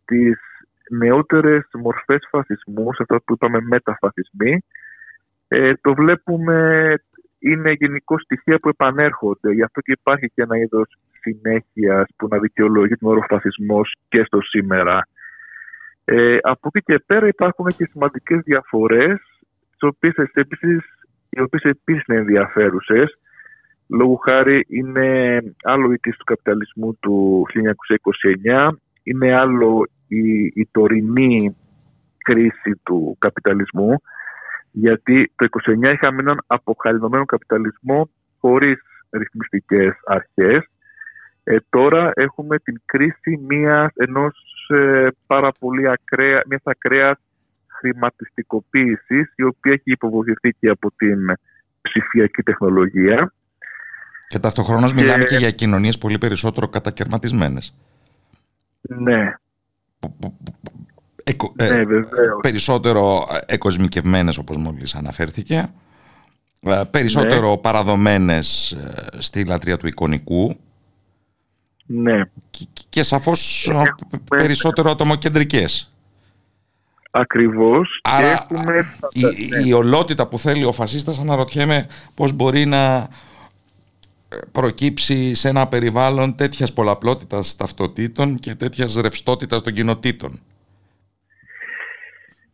στις 0.00 0.38
νεότερες 0.90 1.68
μορφές 1.72 2.28
φασισμού, 2.30 2.94
σε 2.94 3.02
αυτό 3.02 3.20
που 3.24 3.32
είπαμε 3.32 3.60
μεταφασισμοί, 3.60 4.64
ε, 5.48 5.72
το 5.80 5.94
βλέπουμε 5.94 6.94
είναι 7.38 7.72
γενικό 7.72 8.18
στοιχεία 8.18 8.58
που 8.58 8.68
επανέρχονται. 8.68 9.52
Γι' 9.52 9.62
αυτό 9.62 9.80
και 9.80 9.92
υπάρχει 9.92 10.30
και 10.34 10.42
ένα 10.42 10.58
είδος 10.58 10.98
συνέχεια 11.22 12.06
που 12.16 12.28
να 12.30 12.38
δικαιολογεί 12.38 12.96
τον 12.96 13.10
όρο 13.10 13.24
φασισμός 13.28 13.94
και 14.08 14.22
στο 14.24 14.38
σήμερα. 14.42 15.08
Ε, 16.04 16.36
από 16.42 16.70
εκεί 16.72 16.84
και 16.84 17.02
πέρα 17.06 17.26
υπάρχουν 17.26 17.66
και 17.66 17.88
σημαντικές 17.90 18.40
διαφορές 18.44 19.20
οι 19.82 19.86
οποίες 19.86 20.14
επίσης, 20.32 20.84
οι 21.28 21.40
οποίες 21.40 21.62
επίσης 21.62 22.04
είναι 22.06 22.18
ενδιαφέρουσες. 22.18 23.18
Λόγω 23.88 24.14
χάρη 24.14 24.64
είναι 24.68 25.38
άλλο 25.62 25.92
η 25.92 25.98
κρίση 25.98 26.18
του 26.18 26.24
καπιταλισμού 26.24 26.96
του 27.00 27.46
1929, 28.66 28.68
είναι 29.02 29.34
άλλο 29.34 29.86
η, 30.08 30.44
η 30.44 30.68
τωρινή 30.70 31.56
κρίση 32.18 32.80
του 32.82 33.16
καπιταλισμού, 33.18 34.02
γιατί 34.70 35.32
το 35.36 35.46
1929 35.88 35.92
είχαμε 35.92 36.20
έναν 36.20 36.44
αποκαλυμμένο 36.46 37.24
καπιταλισμό 37.24 38.10
χωρίς 38.40 38.80
ρυθμιστικές 39.10 39.92
αρχές. 40.04 40.64
Ε, 41.44 41.56
τώρα 41.70 42.12
έχουμε 42.14 42.58
την 42.58 42.80
κρίση 42.84 43.40
μιας, 43.48 43.92
ενός 43.94 44.34
ε, 44.68 45.06
πάρα 45.26 45.52
πολύ 45.58 45.88
ακραία, 45.88 46.42
μιας 46.46 46.62
ακραίας 46.64 47.18
χρηματιστικοποίησης, 47.66 49.32
η 49.36 49.42
οποία 49.42 49.72
έχει 49.72 49.90
υποβοηθηθεί 49.90 50.56
και 50.60 50.68
από 50.68 50.92
την 50.96 51.18
ψηφιακή 51.80 52.42
τεχνολογία. 52.42 53.32
Και 54.28 54.38
ταυτοχρόνως 54.38 54.94
και... 54.94 55.00
μιλάμε 55.00 55.24
και 55.24 55.36
για 55.36 55.50
κοινωνίες 55.50 55.98
πολύ 55.98 56.18
περισσότερο 56.18 56.68
κατακαιρματισμένες. 56.68 57.74
Ναι. 58.80 59.34
Εκο... 61.24 61.52
Ναι, 61.56 61.66
ε, 61.66 61.84
περισσότερο 62.40 63.22
εκοσμικευμένες 63.46 64.38
όπως 64.38 64.56
μόλις 64.56 64.94
αναφέρθηκε 64.94 65.70
ε, 66.60 66.82
περισσότερο 66.90 67.50
ναι. 67.50 67.58
παραδομένες 67.58 68.72
ε, 68.72 69.20
στη 69.20 69.44
λατρεία 69.44 69.76
του 69.76 69.86
εικονικού 69.86 70.56
ναι. 71.94 72.24
και, 72.50 72.66
και 72.88 73.02
σαφώς 73.02 73.70
περισσότερο 74.28 74.90
ατομοκεντρικές 74.90 75.92
Ακριβώς. 77.14 78.00
Άρα 78.02 78.30
έχουμε... 78.30 78.86
η, 79.12 79.68
η 79.68 79.72
ολότητα 79.72 80.28
που 80.28 80.38
θέλει 80.38 80.64
ο 80.64 80.72
φασίστας 80.72 81.20
αναρωτιέμαι 81.20 81.86
πώς 82.14 82.32
μπορεί 82.32 82.64
να 82.64 83.08
προκύψει 84.52 85.34
σε 85.34 85.48
ένα 85.48 85.68
περιβάλλον 85.68 86.36
τέτοιας 86.36 86.72
πολλαπλότητας 86.72 87.56
ταυτοτήτων 87.56 88.38
και 88.38 88.54
τέτοιας 88.54 89.00
ρευστότητας 89.00 89.62
των 89.62 89.72
κοινοτήτων. 89.72 90.40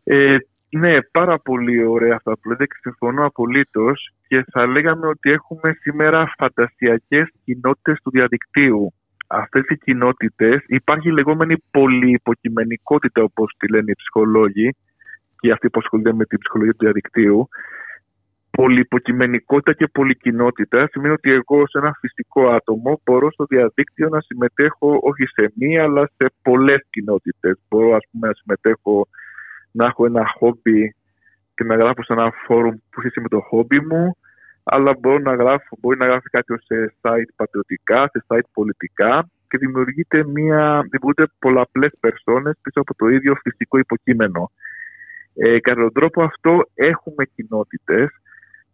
Ε, 0.05 0.37
ναι, 0.69 1.03
πάρα 1.03 1.39
πολύ 1.39 1.85
ωραία 1.85 2.15
αυτά 2.17 2.33
που 2.33 2.49
λέτε 2.49 2.67
και 2.67 2.77
συμφωνώ 2.81 3.27
απολύτως 3.27 4.13
και 4.29 4.45
θα 4.51 4.67
λέγαμε 4.67 5.07
ότι 5.07 5.31
έχουμε 5.31 5.77
σήμερα 5.81 6.33
φαντασιακές 6.39 7.29
κοινότητες 7.45 8.01
του 8.03 8.11
διαδικτύου 8.11 8.93
αυτές 9.29 9.63
οι 9.69 9.77
κοινότητες 9.77 10.65
υπάρχει 10.67 11.11
λεγόμενη 11.11 11.57
πολυυποκειμενικότητα 11.71 13.23
όπως 13.23 13.55
τη 13.59 13.69
λένε 13.69 13.91
οι 13.91 13.95
ψυχολόγοι 13.97 14.77
και 15.41 15.51
αυτοί 15.53 15.71
που 15.71 15.79
ασχολούνται 15.83 16.13
με 16.13 16.25
την 16.25 16.39
ψυχολογία 16.39 16.73
του 16.73 16.85
διαδικτύου. 16.85 17.49
Πολυυποκειμενικότητα 18.51 19.73
και 19.73 19.87
πολυκοινότητα 19.87 20.89
σημαίνει 20.91 21.15
ότι 21.15 21.33
εγώ 21.33 21.67
σε 21.67 21.79
ένα 21.79 21.97
φυσικό 22.01 22.49
άτομο 22.49 23.01
μπορώ 23.05 23.31
στο 23.31 23.45
διαδίκτυο 23.45 24.09
να 24.09 24.21
συμμετέχω 24.21 24.99
όχι 25.03 25.27
σε 25.27 25.53
μία 25.55 25.83
αλλά 25.83 26.11
σε 26.17 26.33
πολλές 26.43 26.81
κοινότητες. 26.91 27.59
Μπορώ 27.69 27.97
ας 27.97 28.05
πούμε 28.11 28.29
να 28.29 28.35
συμμετέχω 28.35 29.09
να 29.73 29.87
έχω 29.87 30.07
ένα 30.07 30.25
χόμπι 30.39 30.95
και 31.55 31.65
να 31.65 31.75
γράφω 31.75 32.03
σε 32.03 32.13
ένα 32.13 32.33
φόρουμ 32.47 32.75
που 32.91 33.01
σχέση 33.01 33.21
με 33.21 33.29
το 33.29 33.41
χόμπι 33.41 33.81
μου 33.81 34.17
αλλά 34.71 34.97
μπορεί 35.01 35.23
να 35.23 35.35
γράφει, 35.35 35.67
μπορεί 35.81 35.99
να 35.99 36.07
γράφει 36.07 36.29
κάποιο 36.29 36.57
σε 36.59 36.95
site 37.01 37.31
πατριωτικά, 37.37 38.09
σε 38.13 38.25
site 38.29 38.49
πολιτικά 38.53 39.29
και 39.49 39.59
δημιουργείται 39.59 40.25
μια, 40.25 40.81
δημιουργούνται 40.83 41.25
πολλαπλές 41.39 41.93
περσόνες 42.01 42.55
πίσω 42.63 42.81
από 42.81 42.95
το 42.95 43.09
ίδιο 43.09 43.35
φυσικό 43.43 43.79
υποκείμενο. 43.79 44.51
Ε, 45.35 45.59
κατά 45.61 45.81
τον 45.81 45.93
τρόπο 45.93 46.23
αυτό 46.23 46.63
έχουμε 46.75 47.25
κοινότητες, 47.35 48.09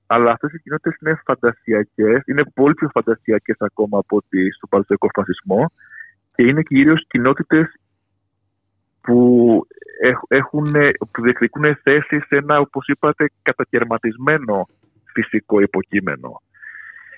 αλλά 0.06 0.30
αυτές 0.30 0.52
οι 0.52 0.58
κοινότητες 0.58 0.96
είναι 1.00 1.20
φαντασιακές, 1.24 2.22
είναι 2.26 2.42
πολύ 2.54 2.74
πιο 2.74 2.88
φαντασιακές 2.92 3.56
ακόμα 3.58 3.98
από 3.98 4.16
ότι 4.16 4.52
στον 4.52 4.68
παλαιστικό 4.68 5.08
φασισμό 5.14 5.72
και 6.34 6.46
είναι 6.46 6.62
κυρίως 6.62 7.06
κοινότητες 7.08 7.66
που, 9.00 9.60
έχουν, 10.28 10.72
που 11.12 11.22
διεκδικούν 11.22 11.76
θέση 11.82 12.18
σε 12.26 12.36
ένα, 12.36 12.58
όπως 12.58 12.86
είπατε, 12.86 13.30
κατακαιρματισμένο 13.42 14.68
φυσικό 15.14 15.60
υποκείμενο. 15.60 16.42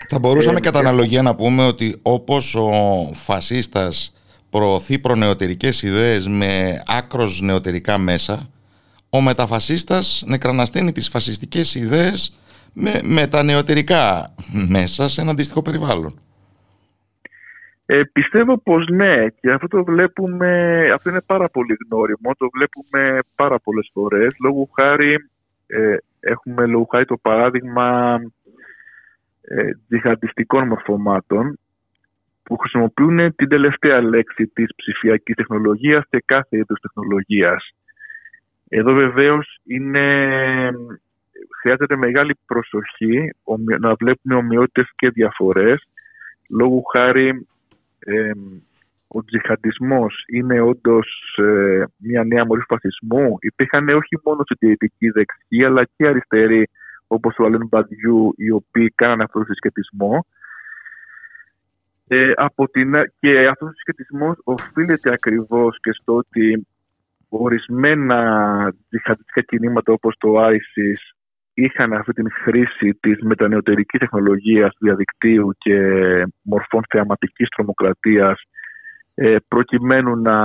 Θα 0.08 0.18
μπορούσαμε 0.18 0.58
ε, 0.58 0.60
κατά 0.60 0.78
αναλογία 0.78 1.22
να 1.22 1.34
πούμε 1.34 1.66
ότι 1.66 1.98
όπως 2.02 2.54
ο 2.54 2.70
φασίστας 3.12 4.14
προωθεί 4.50 4.98
προνεωτερικές 4.98 5.82
ιδέες 5.82 6.28
με 6.28 6.82
άκρος 6.86 7.40
νεωτερικά 7.40 7.98
μέσα, 7.98 8.48
ο 9.10 9.20
μεταφασίστας 9.20 10.24
νεκρανασταίνει 10.26 10.92
τις 10.92 11.08
φασιστικές 11.08 11.74
ιδέες 11.74 12.40
με, 12.72 13.00
με 13.02 13.26
τα 13.26 13.42
νεωτερικά 13.42 14.34
μέσα 14.68 15.08
σε 15.08 15.20
ένα 15.20 15.30
αντίστοιχο 15.30 15.62
περιβάλλον. 15.62 16.20
Ε, 17.86 18.02
πιστεύω 18.12 18.58
πως 18.58 18.88
ναι 18.88 19.28
και 19.40 19.50
αυτό 19.50 19.66
το 19.66 19.84
βλέπουμε, 19.84 20.80
αυτό 20.94 21.10
είναι 21.10 21.20
πάρα 21.26 21.48
πολύ 21.48 21.76
γνώριμο, 21.84 22.34
το 22.38 22.48
βλέπουμε 22.52 23.18
πάρα 23.34 23.58
πολλές 23.58 23.90
φορές. 23.92 24.34
Λόγω 24.40 24.68
χάρη 24.80 25.14
ε, 25.66 25.96
έχουμε 26.26 26.66
λόγω 26.66 26.86
χάρη 26.90 27.04
το 27.04 27.16
παράδειγμα 27.16 28.18
ε, 29.40 29.70
τζιχαντιστικών 29.88 30.66
μορφωμάτων 30.66 31.58
που 32.42 32.56
χρησιμοποιούν 32.56 33.34
την 33.34 33.48
τελευταία 33.48 34.02
λέξη 34.02 34.46
της 34.46 34.74
ψηφιακής 34.76 35.34
τεχνολογίας 35.34 36.04
και 36.10 36.22
κάθε 36.24 36.56
είδους 36.56 36.80
τεχνολογίας. 36.80 37.70
Εδώ 38.68 38.92
βεβαίως 38.92 39.58
είναι 39.64 40.04
χρειάζεται 41.60 41.96
μεγάλη 41.96 42.38
προσοχή 42.46 43.34
να 43.80 43.94
βλέπουμε 43.94 44.34
ομοιότητες 44.34 44.90
και 44.96 45.08
διαφορές. 45.10 45.88
Λόγω 46.48 46.82
χάρη 46.92 47.46
ο 49.08 49.24
τζιχαντισμός 49.24 50.24
είναι 50.32 50.60
όντως 50.60 51.36
ε, 51.36 51.84
μια 51.96 52.24
νέα 52.24 52.46
μορφή 52.46 52.64
φασισμού. 52.68 53.36
Υπήρχαν 53.40 53.88
όχι 53.88 54.18
μόνο 54.24 54.42
συντηρητικοί 54.46 55.10
δεξιοί 55.10 55.64
αλλά 55.64 55.84
και 55.96 56.06
αριστεροί 56.06 56.68
όπως 57.06 57.36
ο 57.38 57.44
Αλέν 57.44 57.66
Μπαντιού 57.66 58.34
οι 58.36 58.50
οποίοι 58.50 58.92
κάνανε 58.94 59.22
αυτό 59.22 59.38
το 59.38 59.44
συσχετισμό. 59.44 60.26
Ε, 62.08 62.32
από 62.36 62.68
την, 62.68 62.92
και 63.18 63.46
αυτός 63.46 63.68
ο 63.68 63.72
συσχετισμός 63.72 64.36
οφείλεται 64.44 65.12
ακριβώς 65.12 65.78
και 65.80 65.92
στο 65.92 66.14
ότι 66.14 66.66
ορισμένα 67.28 68.72
τζιχαντιστικά 68.88 69.40
κινήματα 69.40 69.92
όπως 69.92 70.16
το 70.18 70.46
ISIS 70.46 71.16
είχαν 71.54 71.92
αυτή 71.92 72.12
την 72.12 72.30
χρήση 72.32 72.94
της 73.00 73.22
μετανεωτερικής 73.22 74.00
τεχνολογίας 74.00 74.76
διαδικτύου 74.80 75.50
και 75.58 75.78
μορφών 76.42 76.82
θεαματικής 76.88 77.48
τρομοκρατίας 77.48 78.40
ε, 78.40 78.56
προκειμένου 79.48 80.16
να, 80.16 80.38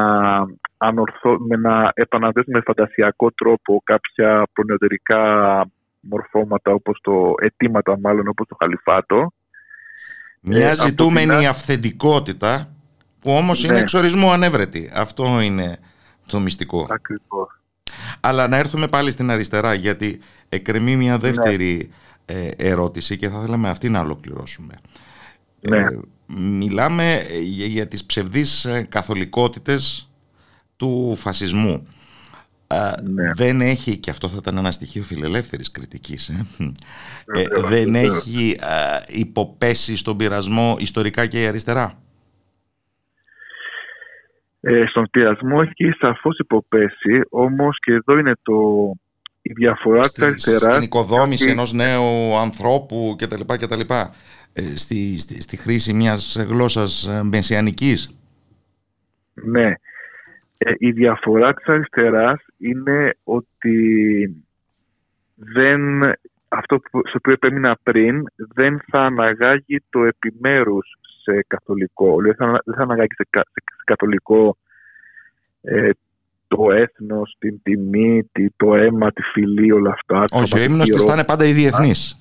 ανορθώ, 0.78 1.38
με 1.40 1.56
να 1.56 1.92
επαναδέσουν 1.94 2.54
με 2.54 2.62
φαντασιακό 2.66 3.32
τρόπο 3.32 3.82
κάποια 3.84 4.48
προνεωτερικά 4.54 5.20
μορφώματα 6.00 6.72
όπως 6.72 7.00
το 7.02 7.34
αιτήματα 7.42 8.00
μάλλον 8.00 8.28
όπως 8.28 8.48
το 8.48 8.56
χαλιφάτο. 8.60 9.34
Μια 10.42 10.70
ε, 10.70 10.76
ζητούμενη 10.76 11.48
αυθεντικότητα 11.48 12.74
που 13.20 13.32
όμως 13.32 13.64
είναι 13.64 13.74
ναι. 13.74 13.80
εξορισμό 13.80 14.32
ανέβρετη. 14.32 14.92
Αυτό 14.94 15.42
είναι 15.42 15.78
το 16.28 16.40
μυστικό. 16.40 16.88
Ακριβώς. 16.90 17.60
Αλλά 18.20 18.48
να 18.48 18.58
έρθουμε 18.58 18.88
πάλι 18.88 19.12
στην 19.12 19.32
αριστερά 19.32 19.74
γιατί 19.74 20.22
εκκρεμεί 20.50 20.96
μια 20.96 21.12
ναι. 21.12 21.18
δεύτερη 21.18 21.90
ε, 22.26 22.50
ερώτηση 22.58 23.18
και 23.18 23.30
θα 23.30 23.42
θέλαμε 23.42 23.70
αυτή 23.70 23.90
να 23.90 24.00
ολοκληρώσουμε. 24.00 24.74
Ναι. 25.60 25.78
Ε, 25.78 26.00
μιλάμε 26.38 27.26
για, 27.42 27.66
για 27.66 27.88
τις 27.88 28.06
ψευδείς 28.06 28.66
ε, 28.66 28.86
καθολικότητες 28.90 30.10
του 30.76 31.16
φασισμού. 31.16 31.88
Ναι. 33.04 33.32
Δεν 33.34 33.62
έχει, 33.62 33.98
και 33.98 34.10
αυτό 34.10 34.30
θα 34.30 34.38
ήταν 34.40 34.58
ένα 34.58 34.72
στοιχείο 34.72 35.04
φιλελεύθερης 35.04 35.72
κριτικής, 35.72 36.30
ε, 36.30 37.44
δεν 37.68 37.96
έχει 37.96 38.56
υποπέσει 39.08 39.96
στον 39.96 40.18
πειρασμό 40.18 40.76
ιστορικά 40.80 41.26
και 41.26 41.42
η 41.42 41.46
αριστερά. 41.46 42.02
Ε, 44.62 44.86
στον 44.86 45.10
πειρασμό 45.12 45.60
έχει 45.64 45.92
σαφώς 46.00 46.38
υποπέσει, 46.38 47.22
όμως 47.30 47.78
και 47.80 47.92
εδώ 47.92 48.18
είναι 48.18 48.34
το, 48.44 48.54
η 49.42 49.54
διαφορά 49.54 50.04
στη, 50.04 50.14
της 50.14 50.24
αριστεράς. 50.24 50.62
Στην 50.62 50.82
οικοδόμηση 50.82 51.46
και... 51.46 51.52
ενός 51.52 51.74
νέου 51.74 52.36
ανθρώπου 52.36 53.16
κτλ. 53.18 53.42
κτλ 53.48 53.80
ε, 53.80 53.86
στη, 54.54 55.20
στη, 55.20 55.42
στη, 55.42 55.58
χρήση 55.58 55.94
μιας 55.94 56.38
γλώσσας 56.50 57.08
ε, 57.08 57.24
μεσιανικής. 57.24 58.16
Ναι. 59.34 59.74
Ε, 60.58 60.72
η 60.78 60.92
διαφορά 60.92 61.54
της 61.54 61.66
αριστεράς 61.66 62.40
είναι 62.58 63.16
ότι 63.24 63.76
δεν, 65.36 66.04
αυτό 66.48 66.80
που, 66.80 67.02
στο 67.08 67.18
οποίο 67.18 67.34
επέμεινα 67.34 67.78
πριν 67.84 68.24
δεν 68.36 68.82
θα 68.88 69.00
αναγάγει 69.00 69.84
το 69.90 70.04
επιμέρους 70.04 70.96
σε 71.24 71.46
καθολικό. 71.48 72.22
Δεν 72.22 72.36
θα, 72.36 72.62
δεν 72.66 72.76
θα 72.76 72.82
αναγάγει 72.82 73.14
σε, 73.14 73.28
καθολικό 73.84 74.58
ε, 75.62 75.90
το 76.48 76.72
έθνος, 76.72 77.36
την 77.40 77.60
τιμή, 77.64 78.30
το 78.58 78.76
αίμα, 78.76 79.12
τη 79.12 79.22
φυλή, 79.22 79.72
όλα 79.72 79.92
αυτά. 79.92 80.26
Όχι, 80.32 80.60
ο 80.60 80.64
ύμνος 80.64 80.90
της 80.90 81.04
θα 81.04 81.14
είναι 81.14 81.26
πάντα 81.26 81.46
η 81.46 81.52
διεθνής. 81.52 82.18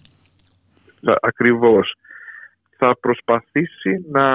Ακριβώς. 1.21 1.95
Θα 2.83 2.97
προσπαθήσει 3.01 4.05
να 4.11 4.27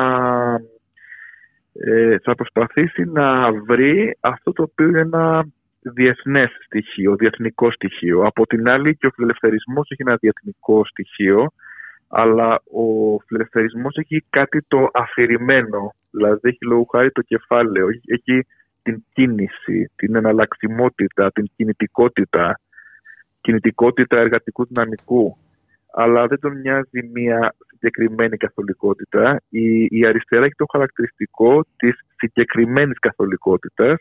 ε, 1.74 2.18
θα 2.24 2.36
προσπαθήσει 2.36 3.04
να 3.04 3.52
βρει 3.52 4.18
αυτό 4.20 4.52
το 4.52 4.64
οποίο 4.64 4.88
είναι 4.88 5.00
ένα 5.00 5.46
διεθνές 5.82 6.50
στοιχείο, 6.66 7.16
διεθνικό 7.16 7.72
στοιχείο. 7.72 8.22
Από 8.22 8.46
την 8.48 8.70
άλλη 8.70 8.96
και 8.96 9.08
ο 9.08 9.12
φιλελευθερισμός 9.12 9.90
έχει 9.92 10.02
ένα 10.02 10.16
διεθνικό 10.16 10.86
στοιχείο 10.86 11.52
αλλά 12.08 12.62
ο 12.72 13.18
φιλελευθερισμός 13.26 13.96
έχει 13.96 14.26
κάτι 14.30 14.62
το 14.68 14.90
αφηρημένο, 14.94 15.94
δηλαδή 16.12 16.50
έχει 16.50 16.66
λόγω 16.66 16.88
χάρη 16.92 17.12
το 17.12 17.22
κεφάλαιο, 17.22 17.88
έχει 17.88 18.46
την 18.82 19.04
κίνηση, 19.14 19.92
την 19.96 20.16
εναλλαξιμότητα, 20.16 21.32
την 21.32 21.52
κινητικότητα, 21.56 22.60
κινητικότητα 23.42 24.20
εργατικού 24.20 24.66
δυναμικού, 24.66 25.38
αλλά 25.98 26.28
δεν 26.28 26.40
τον 26.40 26.60
νοιάζει 26.60 27.10
μια 27.14 27.56
συγκεκριμένη 27.68 28.38
καθολικότητα. 28.38 29.42
Η, 29.50 29.88
η 29.90 30.06
αριστερά 30.08 30.46
έχει 30.46 30.56
το 30.56 30.66
χαρακτηριστικό 30.72 31.66
της 31.78 32.00
συγκεκριμένης 32.16 33.00
καθολικότητας, 33.00 34.00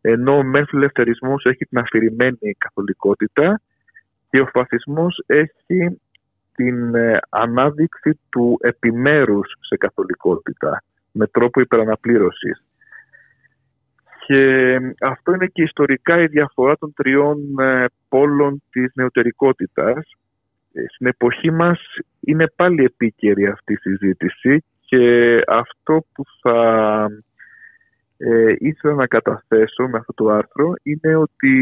ενώ 0.00 0.36
ο 0.36 0.42
μεν 0.42 0.66
φιλελευθερισμός 0.66 1.44
έχει 1.44 1.64
την 1.64 1.78
αφηρημένη 1.78 2.56
καθολικότητα 2.58 3.60
και 4.30 4.40
ο 4.40 4.46
φασισμός 4.46 5.22
έχει 5.26 6.00
την 6.54 6.94
ε, 6.94 7.18
ανάδειξη 7.28 8.18
του 8.28 8.58
επιμέρους 8.60 9.54
σε 9.60 9.76
καθολικότητα 9.76 10.82
με 11.12 11.26
τρόπο 11.26 11.60
υπεραναπλήρωσης. 11.60 12.64
Και 14.26 14.76
αυτό 15.00 15.32
είναι 15.32 15.46
και 15.46 15.62
ιστορικά 15.62 16.20
η 16.20 16.26
διαφορά 16.26 16.76
των 16.76 16.92
τριών 16.94 17.58
ε, 17.58 17.84
πόλων 18.08 18.62
της 18.70 18.90
νεωτερικότητας. 18.94 20.16
Ε, 20.72 20.84
στην 20.88 21.06
εποχή 21.06 21.50
μας 21.50 21.80
είναι 22.20 22.52
πάλι 22.56 22.84
επίκαιρη 22.84 23.46
αυτή 23.46 23.72
η 23.72 23.76
συζήτηση 23.76 24.64
και 24.80 25.38
αυτό 25.48 26.04
που 26.12 26.24
θα 26.42 27.06
ε, 28.16 28.54
ήθελα 28.58 28.94
να 28.94 29.06
καταθέσω 29.06 29.88
με 29.88 29.98
αυτό 29.98 30.12
το 30.12 30.28
άρθρο 30.28 30.72
είναι 30.82 31.16
ότι 31.16 31.52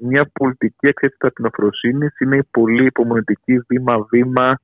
μια 0.00 0.30
πολιτική 0.32 0.86
εξέταση 0.86 1.18
ταπεινοφροσύνης 1.18 2.18
είναι 2.20 2.36
η 2.36 2.48
πολύ 2.50 2.84
υπομονετική 2.84 3.58
βήμα-βήμα 3.58 4.60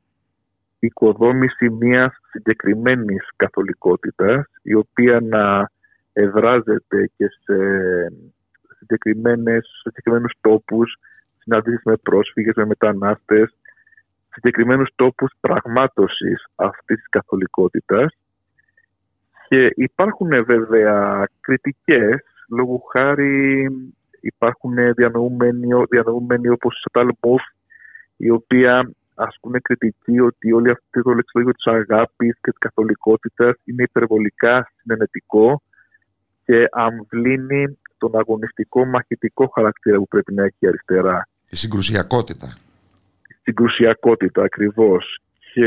οικοδόμηση 0.79 1.71
μιας 1.71 2.15
συγκεκριμένης 2.31 3.29
καθολικότητας 3.37 4.45
η 4.63 4.75
οποία 4.75 5.21
να 5.21 5.71
εδράζεται 6.13 7.11
και 7.17 7.27
σε 7.45 7.57
συγκεκριμένες, 8.79 9.65
σε 9.83 9.89
συγκεκριμένους 9.89 10.33
τόπους 10.41 10.97
συναντήσεις 11.49 11.83
με 11.85 11.97
πρόσφυγες, 11.97 12.55
με 12.55 12.65
μετανάστες 12.67 13.57
συγκεκριμένους 14.29 14.91
τόπους 14.97 15.33
πραγμάτωσης 15.41 16.47
αυτής 16.55 16.97
της 16.97 17.09
καθολικότητας 17.09 18.13
και 19.49 19.71
υπάρχουν 19.75 20.45
βέβαια 20.45 21.29
κριτικές 21.41 22.21
λόγω 22.49 22.83
χάρη 22.93 23.67
υπάρχουν 24.21 24.95
διανοούμενοι, 24.95 25.69
διανοούμενοι 25.91 26.49
όπως 26.49 26.77
η 26.77 26.81
Σατάλ 26.81 27.15
Μοφ, 27.23 27.43
η 28.17 28.31
οποία 28.31 28.91
ασκούν 29.15 29.61
κριτική 29.63 30.21
ότι 30.21 30.53
όλη 30.53 30.71
αυτή 30.71 31.03
το 31.03 31.13
λεξιλόγιο 31.13 31.53
της 31.53 31.67
αγάπης 31.67 32.39
και 32.41 32.51
της 32.51 32.59
καθολικότητας 32.59 33.55
είναι 33.65 33.83
υπερβολικά 33.83 34.73
συνενετικό 34.77 35.63
και 36.45 36.69
αμβλύνει 36.71 37.79
τον 37.99 38.17
αγωνιστικό 38.17 38.85
μαχητικό 38.85 39.47
χαρακτήρα 39.55 39.97
που 39.97 40.09
πρέπει 40.09 40.35
να 40.35 40.45
έχει 40.45 40.57
η 40.59 40.67
αριστερά. 40.67 41.29
Τη 41.49 41.57
συγκρουσιακότητα. 41.57 42.47
Η 43.29 43.35
συγκρουσιακότητα 43.43 44.43
ακριβώς. 44.43 45.21
Και 45.53 45.67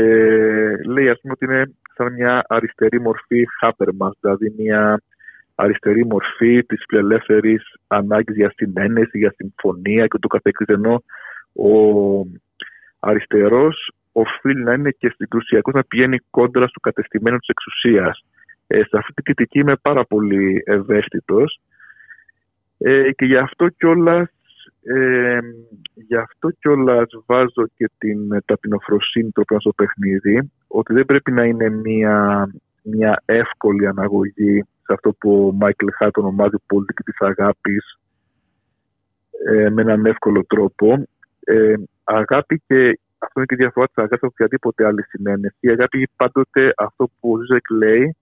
λέει 0.86 1.08
ας 1.08 1.20
πούμε 1.20 1.32
ότι 1.32 1.44
είναι 1.44 1.72
σαν 1.94 2.12
μια 2.12 2.44
αριστερή 2.48 3.00
μορφή 3.00 3.44
Χάπερμας, 3.58 4.12
δηλαδή 4.20 4.54
μια 4.58 5.02
αριστερή 5.54 6.06
μορφή 6.06 6.64
της 6.64 6.84
φιλελεύθερης 6.88 7.74
ανάγκης 7.86 8.36
για 8.36 8.52
συνένεση, 8.56 9.18
για 9.18 9.34
συμφωνία 9.36 10.06
και 10.06 10.18
το 10.18 10.28
καθεξής 10.28 10.66
ενώ 10.66 11.02
ο 11.52 11.70
αριστερός 13.00 13.92
οφείλει 14.12 14.62
να 14.62 14.72
είναι 14.72 14.90
και 14.90 15.14
συγκρουσιακός 15.16 15.74
να 15.74 15.84
πηγαίνει 15.84 16.18
κόντρα 16.30 16.66
στο 16.66 16.80
κατεστημένο 16.80 17.38
της 17.38 17.48
εξουσίας. 17.48 18.24
Ε, 18.66 18.76
σε 18.76 18.96
αυτή 18.96 19.12
την 19.12 19.24
κριτική 19.24 19.58
είμαι 19.58 19.76
πάρα 19.82 20.04
πολύ 20.04 20.62
ευαίσθητος 20.66 21.60
ε, 22.78 23.12
και 23.12 23.24
γι' 23.24 23.36
αυτό 23.36 23.68
κιόλας 23.68 24.28
ε, 24.84 25.38
γι' 25.94 26.16
αυτό 26.16 26.50
κιόλας 26.50 27.08
βάζω 27.26 27.66
και 27.76 27.90
την 27.98 28.42
ταπεινοφροσύνη 28.44 29.30
το 29.30 29.42
στο 29.58 29.72
παιχνίδι 29.72 30.50
ότι 30.66 30.92
δεν 30.92 31.04
πρέπει 31.04 31.32
να 31.32 31.44
είναι 31.44 31.70
μια, 31.70 32.48
μια 32.82 33.22
εύκολη 33.24 33.86
αναγωγή 33.86 34.64
σε 34.82 34.92
αυτό 34.92 35.12
που 35.12 35.46
ο 35.46 35.52
Μάικλ 35.52 35.86
Χαρντ 35.96 36.18
ονομάζει 36.18 36.56
πολιτική 36.66 37.02
της 37.02 37.20
αγάπης 37.20 37.98
ε, 39.48 39.70
με 39.70 39.82
έναν 39.82 40.06
εύκολο 40.06 40.44
τρόπο. 40.46 41.08
Ε, 41.44 41.74
αγάπη 42.04 42.62
και 42.66 42.98
αυτό 43.18 43.32
είναι 43.34 43.46
και 43.46 43.54
η 43.54 43.56
διαφορά 43.56 43.86
της 43.86 43.96
αγάπης 43.96 44.18
από 44.18 44.26
οποιαδήποτε 44.26 44.86
άλλη 44.86 45.02
συναίνεση. 45.02 45.56
Η 45.60 45.68
αγάπη 45.68 46.08
πάντοτε 46.16 46.72
αυτό 46.76 47.10
που 47.20 47.32
ο 47.32 47.36
Ζίζεκ 47.36 47.70
λέει 47.70 48.16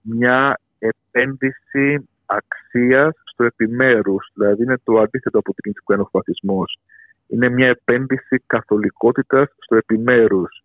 μια 0.00 0.60
επένδυση 0.78 2.08
αξίας 2.26 3.14
στο 3.24 3.44
επιμέρους. 3.44 4.30
Δηλαδή 4.34 4.62
είναι 4.62 4.76
το 4.84 4.98
αντίθετο 4.98 5.38
από 5.38 5.52
την 5.54 5.62
κοινωνικό 5.62 5.92
ενοφασισμός. 5.92 6.78
Είναι 7.26 7.48
μια 7.48 7.68
επένδυση 7.68 8.42
καθολικότητας 8.46 9.48
στο 9.58 9.76
επιμέρους. 9.76 10.62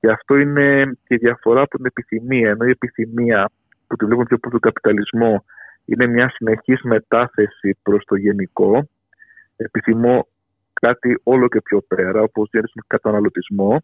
Και 0.00 0.10
αυτό 0.10 0.36
είναι 0.36 0.84
και 1.06 1.14
η 1.14 1.16
διαφορά 1.16 1.60
από 1.60 1.76
την 1.76 1.86
επιθυμία. 1.86 2.50
Ενώ 2.50 2.64
η 2.64 2.70
επιθυμία 2.70 3.50
που 3.86 3.96
τη 3.96 4.04
βλέπουμε 4.04 4.26
πιο 4.26 4.36
από 4.36 4.50
τον 4.50 4.60
καπιταλισμό 4.60 5.44
είναι 5.84 6.06
μια 6.06 6.30
συνεχής 6.30 6.82
μετάθεση 6.82 7.76
προς 7.82 8.04
το 8.04 8.16
γενικό. 8.16 8.88
Επιθυμώ 9.56 10.26
κάτι 10.72 11.20
όλο 11.22 11.48
και 11.48 11.60
πιο 11.60 11.80
πέρα, 11.80 12.22
όπως 12.22 12.48
γίνεται 12.50 12.68
στον 12.70 12.84
καταναλωτισμό. 12.86 13.82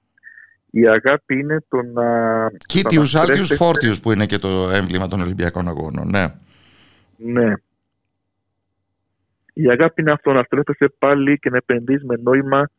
Η 0.71 0.89
αγάπη 0.89 1.39
είναι 1.39 1.59
το 1.69 1.83
να... 1.83 2.07
Κίτιους, 2.67 3.15
άλτιους, 3.15 3.55
φόρτιους 3.55 4.01
που 4.01 4.13
είναι 4.13 4.27
και 4.27 4.39
το 4.39 4.71
έμβλημα 4.71 5.07
των 5.07 5.21
Ολυμπιακών 5.21 5.69
Αγώνων, 5.69 6.09
ναι. 6.09 6.25
Ναι. 7.17 7.53
Η 9.53 9.71
αγάπη 9.71 10.01
είναι 10.01 10.13
αυτό, 10.13 10.33
να 10.33 10.43
στρέφεσαι 10.43 10.95
πάλι 10.99 11.39
και 11.39 11.51
να 11.51 11.57
επενδύεις 11.57 12.05
με 12.05 12.17
νόημα 12.23 12.71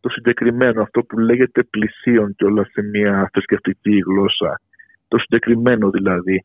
το 0.00 0.08
συγκεκριμένο, 0.08 0.82
αυτό 0.82 1.02
που 1.02 1.18
λέγεται 1.18 1.62
πλησίον 1.62 2.34
και 2.34 2.44
όλα 2.44 2.64
σε 2.64 2.82
μια 2.82 3.30
θρησκευτική 3.32 4.02
γλώσσα. 4.06 4.60
Το 5.08 5.18
συγκεκριμένο 5.18 5.90
δηλαδή. 5.90 6.42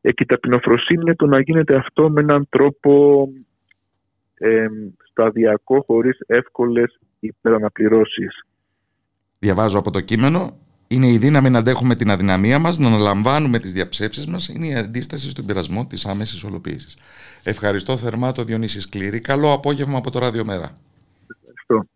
Ε, 0.00 0.12
και 0.12 0.22
η 0.22 0.26
ταπεινοφροσύνη 0.26 1.00
είναι 1.00 1.14
το 1.14 1.26
να 1.26 1.40
γίνεται 1.40 1.76
αυτό 1.76 2.10
με 2.10 2.20
έναν 2.20 2.46
τρόπο 2.48 3.24
ε, 4.34 4.66
σταδιακό, 5.10 5.84
χωρίς 5.86 6.18
εύκολες 6.26 6.98
υπεραναπληρώσεις. 7.20 8.44
Διαβάζω 9.38 9.78
από 9.78 9.90
το 9.90 10.00
κείμενο. 10.00 10.58
Είναι 10.90 11.08
η 11.08 11.18
δύναμη 11.18 11.50
να 11.50 11.58
αντέχουμε 11.58 11.94
την 11.94 12.10
αδυναμία 12.10 12.58
μας, 12.58 12.78
να 12.78 12.86
αναλαμβάνουμε 12.86 13.58
τις 13.58 13.72
διαψεύσεις 13.72 14.26
μας. 14.26 14.48
Είναι 14.48 14.66
η 14.66 14.74
αντίσταση 14.74 15.30
στον 15.30 15.46
πειρασμό 15.46 15.86
της 15.86 16.06
άμεσης 16.06 16.44
ολοποίησης. 16.44 16.96
Ευχαριστώ 17.42 17.96
θερμά 17.96 18.32
το 18.32 18.44
Διονύσης 18.44 18.82
Σκλήρη. 18.82 19.20
Καλό 19.20 19.52
απόγευμα 19.52 19.98
από 19.98 20.10
το 20.10 20.18
Ράδιο 20.18 20.44
Μέρα. 20.44 20.78
Ευχαριστώ. 21.42 21.88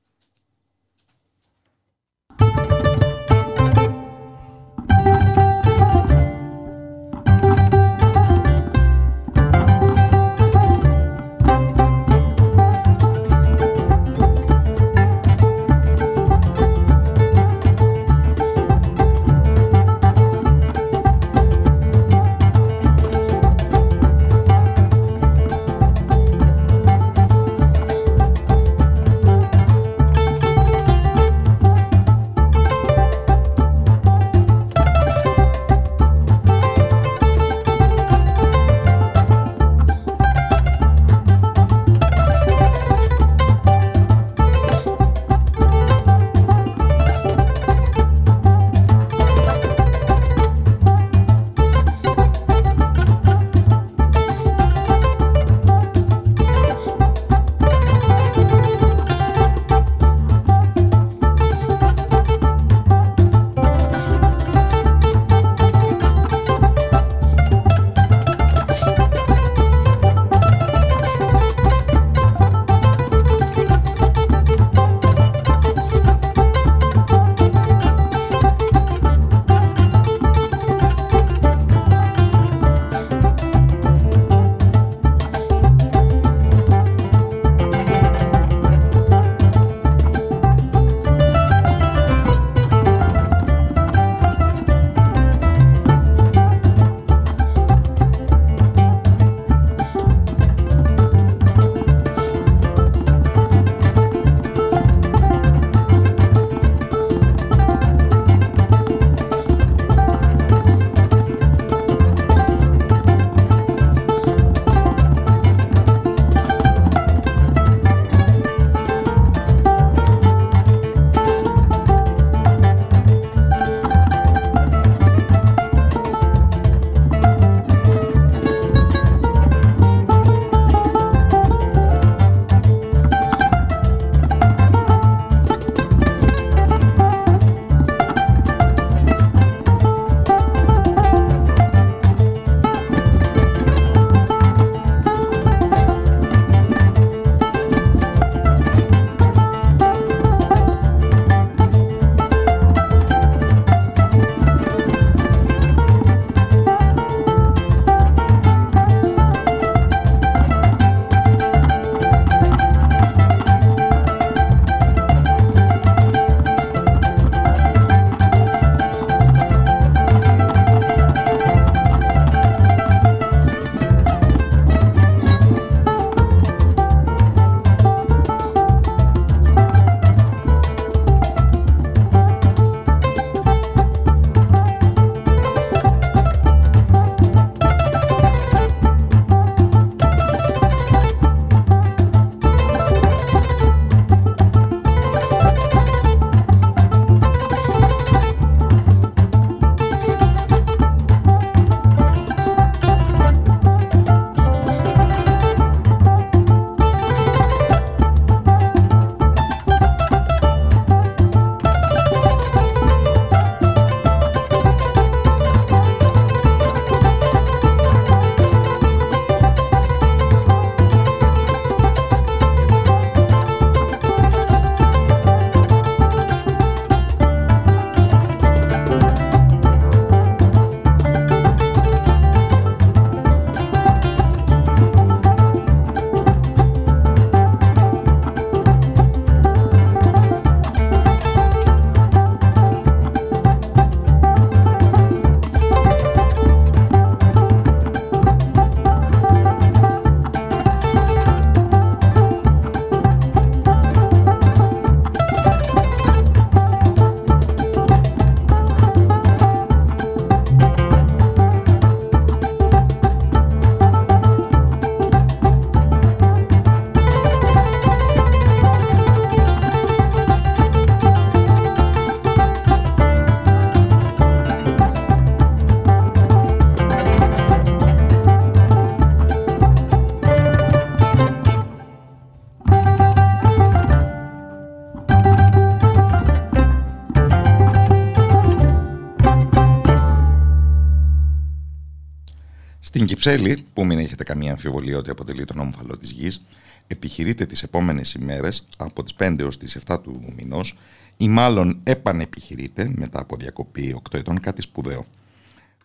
Κυψέλη, 293.22 293.64
που 293.72 293.84
μην 293.84 293.98
έχετε 293.98 294.24
καμία 294.24 294.50
αμφιβολία 294.50 294.98
ότι 294.98 295.10
αποτελεί 295.10 295.44
τον 295.44 295.58
όμφαλο 295.58 295.96
της 295.96 296.10
γης, 296.10 296.40
επιχειρείται 296.86 297.46
τις 297.46 297.62
επόμενες 297.62 298.14
ημέρες, 298.14 298.66
από 298.76 299.02
τις 299.02 299.14
5 299.14 299.36
έως 299.40 299.58
τις 299.58 299.76
7 299.76 300.00
του 300.00 300.34
μηνός, 300.36 300.78
ή 301.16 301.28
μάλλον 301.28 301.80
επανεπιχειρείται 301.82 302.92
μετά 302.94 303.20
από 303.20 303.36
διακοπή 303.36 303.94
8 304.10 304.18
ετών 304.18 304.40
κάτι 304.40 304.62
σπουδαίο. 304.62 305.04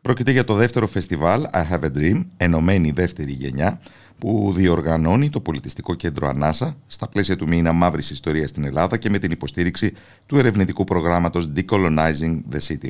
Πρόκειται 0.01 0.31
για 0.31 0.43
το 0.43 0.53
δεύτερο 0.53 0.87
φεστιβάλ 0.87 1.45
I 1.53 1.71
Have 1.71 1.83
a 1.83 1.97
Dream, 1.97 2.25
ενωμένη 2.37 2.91
δεύτερη 2.91 3.31
γενιά, 3.31 3.79
που 4.17 4.51
διοργανώνει 4.55 5.29
το 5.29 5.39
πολιτιστικό 5.39 5.95
κέντρο 5.95 6.27
Ανάσα 6.27 6.77
στα 6.87 7.07
πλαίσια 7.07 7.35
του 7.35 7.47
μήνα 7.47 7.71
Μαύρης 7.71 8.09
Ιστορίας 8.09 8.49
στην 8.49 8.63
Ελλάδα 8.63 8.97
και 8.97 9.09
με 9.09 9.19
την 9.19 9.31
υποστήριξη 9.31 9.93
του 10.25 10.37
ερευνητικού 10.37 10.83
προγράμματος 10.83 11.51
Decolonizing 11.55 12.41
the 12.51 12.59
City. 12.67 12.89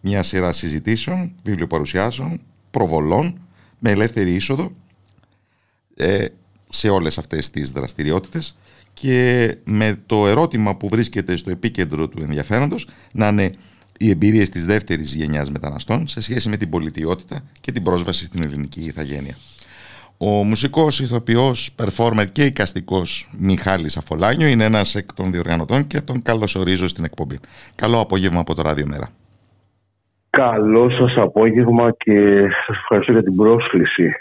Μια 0.00 0.22
σειρά 0.22 0.52
συζητήσεων, 0.52 1.32
βιβλιοπαρουσιάσεων, 1.42 2.40
προβολών 2.70 3.40
με 3.78 3.90
ελεύθερη 3.90 4.34
είσοδο 4.34 4.72
ε, 5.96 6.26
σε 6.68 6.88
όλες 6.88 7.18
αυτές 7.18 7.50
τις 7.50 7.70
δραστηριότητες 7.70 8.56
και 8.92 9.56
με 9.64 10.02
το 10.06 10.26
ερώτημα 10.26 10.76
που 10.76 10.88
βρίσκεται 10.88 11.36
στο 11.36 11.50
επίκεντρο 11.50 12.08
του 12.08 12.22
ενδιαφέροντος 12.22 12.88
να 13.12 13.28
είναι 13.28 13.50
οι 13.98 14.10
εμπειρίες 14.10 14.50
της 14.50 14.64
δεύτερης 14.64 15.14
γενιάς 15.14 15.50
μεταναστών 15.50 16.06
σε 16.06 16.20
σχέση 16.20 16.48
με 16.48 16.56
την 16.56 16.70
πολιτιότητα 16.70 17.40
και 17.60 17.72
την 17.72 17.82
πρόσβαση 17.82 18.24
στην 18.24 18.42
ελληνική 18.42 18.80
ηθαγένεια. 18.80 19.36
Ο 20.18 20.26
μουσικός, 20.26 21.00
ηθοποιός, 21.00 21.74
performer 21.76 22.26
και 22.32 22.44
οικαστικός 22.44 23.28
Μιχάλης 23.38 23.96
Αφολάνιο 23.96 24.46
είναι 24.46 24.64
ένας 24.64 24.94
εκ 24.94 25.12
των 25.12 25.32
διοργανωτών 25.32 25.86
και 25.86 26.00
τον 26.00 26.22
καλωσορίζω 26.22 26.88
στην 26.88 27.04
εκπομπή. 27.04 27.38
Καλό 27.74 28.00
απόγευμα 28.00 28.40
από 28.40 28.54
το 28.54 28.62
Ράδιο 28.62 28.86
Μέρα. 28.86 29.12
Καλό 30.36 30.90
σας 30.90 31.16
απόγευμα 31.16 31.90
και 31.90 32.48
σας 32.66 32.76
ευχαριστώ 32.76 33.12
για 33.12 33.22
την 33.22 33.36
πρόσκληση. 33.36 34.12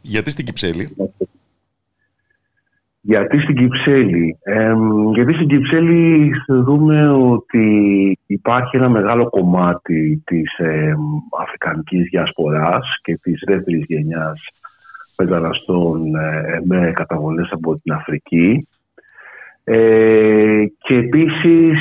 Γιατί 0.00 0.30
στην 0.30 0.44
Κυψέλη; 0.44 0.96
Γιατί 3.00 3.40
στην 3.40 3.56
Κυψέλη. 3.56 4.38
γιατί 5.14 5.32
στην 5.32 5.48
Κυψέλη 5.48 6.32
θεωρούμε 6.46 7.10
ότι 7.10 8.18
υπάρχει 8.26 8.76
ένα 8.76 8.88
μεγάλο 8.88 9.28
κομμάτι 9.28 10.22
της 10.24 10.58
ε, 10.58 10.94
αφρικανικής 11.40 12.08
διασποράς 12.10 12.86
και 13.02 13.18
της 13.22 13.42
δεύτερης 13.46 13.84
γενιάς 13.86 14.40
μεταναστών 15.18 16.14
ε, 16.14 16.60
με 16.64 16.92
καταβολές 16.94 17.48
από 17.50 17.76
την 17.78 17.92
Αφρική. 17.92 18.68
Ε, 19.64 20.64
και 20.78 20.94
επίσης 20.94 21.78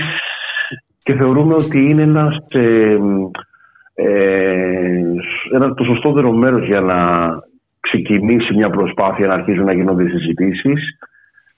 και 1.04 1.14
θεωρούμε 1.14 1.54
ότι 1.54 1.90
είναι 1.90 2.02
ένας, 2.02 2.38
ε, 2.50 2.98
ε, 3.94 5.02
ένα 5.54 5.74
το 5.74 5.84
σωστότερο 5.84 6.32
μέρος 6.32 6.66
για 6.66 6.82
να 6.82 6.98
ξεκινήσει 7.80 8.54
μια 8.54 8.70
προσπάθεια 8.70 9.28
να 9.28 9.34
αρχίζουν 9.34 9.66
να 9.66 9.74
γίνονται 9.74 10.10
συζητήσεις 10.10 10.98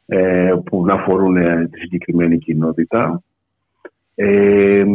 ε, 0.05 0.53
που 0.65 0.85
να 0.85 0.93
αφορούν 0.93 1.37
ε, 1.37 1.67
τη 1.71 1.79
συγκεκριμένη 1.79 2.37
κοινότητα. 2.37 3.21
Ε, 4.15 4.85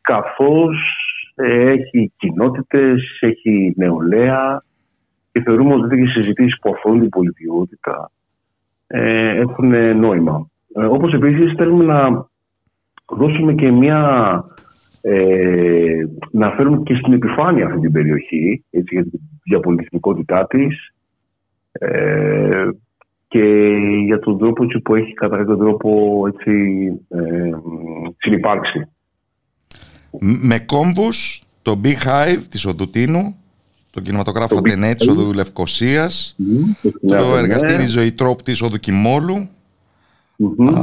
καθώς 0.00 0.76
έχει 1.34 2.12
κοινότητες, 2.16 3.18
έχει 3.20 3.74
νεολαία 3.76 4.64
και 5.32 5.40
θεωρούμε 5.40 5.74
ότι 5.74 5.88
τέτοιες 5.88 6.10
συζητήσεις 6.10 6.58
που 6.58 6.72
αφορούν 6.74 7.00
την 7.00 7.08
πολιτιότητα 7.08 8.10
έχουν 8.86 9.96
νόημα. 9.98 10.50
όπως 10.90 11.12
επίσης 11.12 11.52
θέλουμε 11.56 11.84
να 11.84 12.26
δώσουμε 13.08 13.54
και 13.54 13.70
μια 13.70 14.00
ε, 15.00 16.06
να 16.30 16.50
φέρουμε 16.50 16.82
και 16.84 16.94
στην 16.94 17.12
επιφάνεια 17.12 17.66
αυτή 17.66 17.80
την 17.80 17.92
περιοχή 17.92 18.64
έτσι, 18.70 18.94
για 18.94 19.02
την 19.02 19.20
διαπολιτισμικότητά 19.44 20.46
της 20.46 20.94
ε, 21.72 22.68
και 23.28 23.76
για 24.04 24.18
τον 24.18 24.38
τρόπο 24.38 24.64
έτσι, 24.64 24.80
που 24.80 24.94
έχει 24.94 25.12
κατά 25.12 25.36
κάποιο 25.36 25.56
τρόπο 25.56 26.22
έτσι, 26.26 26.52
ε, 27.08 27.50
συνυπάρξει. 28.16 28.88
Με 30.20 30.58
κόμβους 30.58 31.42
το 31.62 31.80
Beehive 31.84 32.42
της 32.50 32.66
Οδουτίνου, 32.66 33.36
τον 33.90 34.02
κινηματογράφο 34.02 34.56
Αντενέ 34.58 34.94
της 34.94 35.08
Οδού 35.08 35.32
Λευκοσίας, 35.32 36.36
το 37.06 37.36
εργαστήρι 37.36 37.82
ναι. 37.82 37.88
Ζωητρόπ 37.88 38.42
της 38.42 38.62
Οδού 38.62 38.76
Κιμόλου, 38.76 39.48
Mm-hmm. 40.38 40.74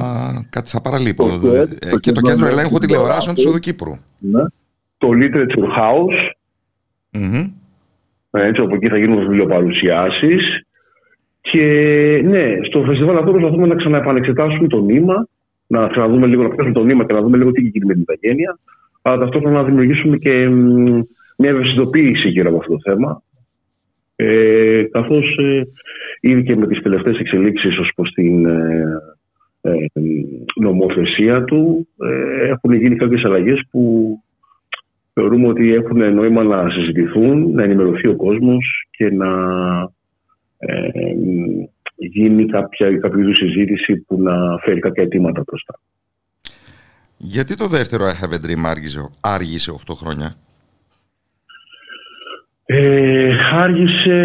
κάτι 0.50 0.70
θα 0.70 0.82
παραλείπω. 0.82 1.28
Το, 1.42 1.54
ε, 1.54 1.68
και 2.00 2.12
το 2.12 2.22
κέντρο 2.22 2.48
ελέγχου 2.48 2.78
τηλεοράσεων 2.78 3.36
της 3.36 3.46
Οδοκύπρου. 3.46 3.98
Ναι. 4.20 4.44
Το 4.98 5.10
Literature 5.12 5.68
House. 5.80 6.32
Mm-hmm. 7.12 7.52
Έτσι, 8.32 8.62
από 8.62 8.76
εκεί 8.76 8.88
θα 8.88 8.98
γίνουν 8.98 9.20
βιβλιοπαρουσιάσεις. 9.20 10.66
Και 11.42 11.66
ναι, 12.26 12.58
στο 12.68 12.84
φεστιβάλ 12.84 13.18
αυτό 13.18 13.32
προσπαθούμε 13.32 13.68
να 13.68 13.76
ξαναεπανεξετάσουμε 13.76 14.68
το 14.68 14.82
νήμα, 14.82 15.28
να 15.68 15.88
ξαναδούμε 15.88 16.28
λίγο, 16.28 16.44
να 16.44 16.50
πιάσουμε 16.50 16.74
το 16.74 16.84
νήμα 16.84 17.06
και 17.06 17.14
να 17.14 17.22
δούμε 17.22 17.38
λίγο 17.38 17.52
τι 17.52 17.62
γίνει 17.62 17.86
με 17.86 17.94
την 17.94 18.02
ηθαγένεια, 18.02 18.60
αλλά 19.02 19.18
ταυτόχρονα 19.18 19.56
να 19.56 19.64
δημιουργήσουμε 19.64 20.18
και 20.18 20.48
μια 21.38 21.50
ευαισθητοποίηση 21.50 22.30
γύρω 22.30 22.50
από 22.50 22.58
αυτό 22.58 22.72
το 22.72 22.80
θέμα. 22.84 23.24
Ε, 24.16 24.84
Καθώς 24.92 25.38
ε, 25.38 25.64
ήδη 26.20 26.44
και 26.44 26.56
με 26.56 26.68
τις 26.68 26.82
τελευταίες 26.82 27.18
εξελίξεις 27.18 27.78
ως 27.78 27.92
προς 27.96 28.12
την 28.12 28.46
ε, 28.46 28.84
ε, 29.66 30.00
νομοθεσία 30.56 31.44
του 31.44 31.88
ε, 31.98 32.48
έχουν 32.50 32.74
γίνει 32.74 32.96
κάποιες 32.96 33.24
αλλαγές 33.24 33.64
που 33.72 34.16
θεωρούμε 35.14 35.48
ότι 35.48 35.74
έχουν 35.74 36.14
νόημα 36.14 36.44
να 36.44 36.70
συζητηθούν, 36.70 37.52
να 37.54 37.64
ενημερωθεί 37.64 38.08
ο 38.08 38.16
κόσμος 38.16 38.88
και 38.92 39.12
να 39.12 39.30
ε, 40.58 40.90
γίνει 41.96 42.46
κάποια, 42.46 42.98
κάποια 42.98 43.22
είδους 43.22 43.38
συζήτηση 43.38 43.96
που 43.96 44.22
να 44.22 44.58
φέρει 44.58 44.80
κάποια 44.80 45.04
αιτήματα 45.04 45.44
μπροστά. 45.46 45.80
Γιατί 47.18 47.56
το 47.56 47.68
δεύτερο 47.68 48.04
I 48.06 48.24
have 48.24 48.34
a 48.34 48.48
dream 48.48 48.64
άργησε, 48.66 49.10
άργησε 49.22 49.72
8 49.88 49.94
χρόνια; 49.96 50.36
Ε, 52.66 53.36
άργησε 53.52 54.20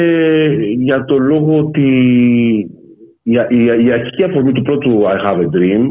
για 0.78 1.04
το 1.04 1.18
λόγο 1.18 1.58
ότι 1.58 1.90
η, 3.28 3.56
η, 3.56 3.84
η 3.84 3.92
αρχική 3.92 4.22
αφορμή 4.22 4.52
του 4.52 4.62
πρώτου 4.62 5.02
I 5.04 5.26
Have 5.26 5.40
a 5.40 5.48
Dream 5.56 5.90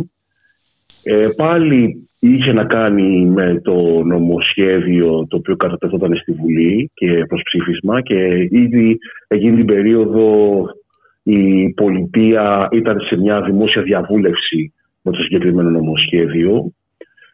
ε, 1.03 1.27
πάλι 1.35 2.07
είχε 2.19 2.53
να 2.53 2.65
κάνει 2.65 3.25
με 3.25 3.61
το 3.63 4.03
νομοσχέδιο 4.03 5.27
το 5.29 5.37
οποίο 5.37 5.55
κατατεθόταν 5.55 6.15
στη 6.15 6.31
Βουλή 6.31 6.91
και 6.93 7.25
προς 7.27 7.41
ψήφισμα 7.43 8.01
και 8.01 8.47
ήδη 8.51 8.97
εκείνη 9.27 9.55
την 9.55 9.65
περίοδο 9.65 10.57
η 11.23 11.69
πολιτεία 11.69 12.67
ήταν 12.71 12.99
σε 12.99 13.17
μια 13.17 13.41
δημόσια 13.41 13.81
διαβούλευση 13.81 14.73
με 15.01 15.11
το 15.11 15.21
συγκεκριμένο 15.21 15.69
νομοσχέδιο 15.69 16.71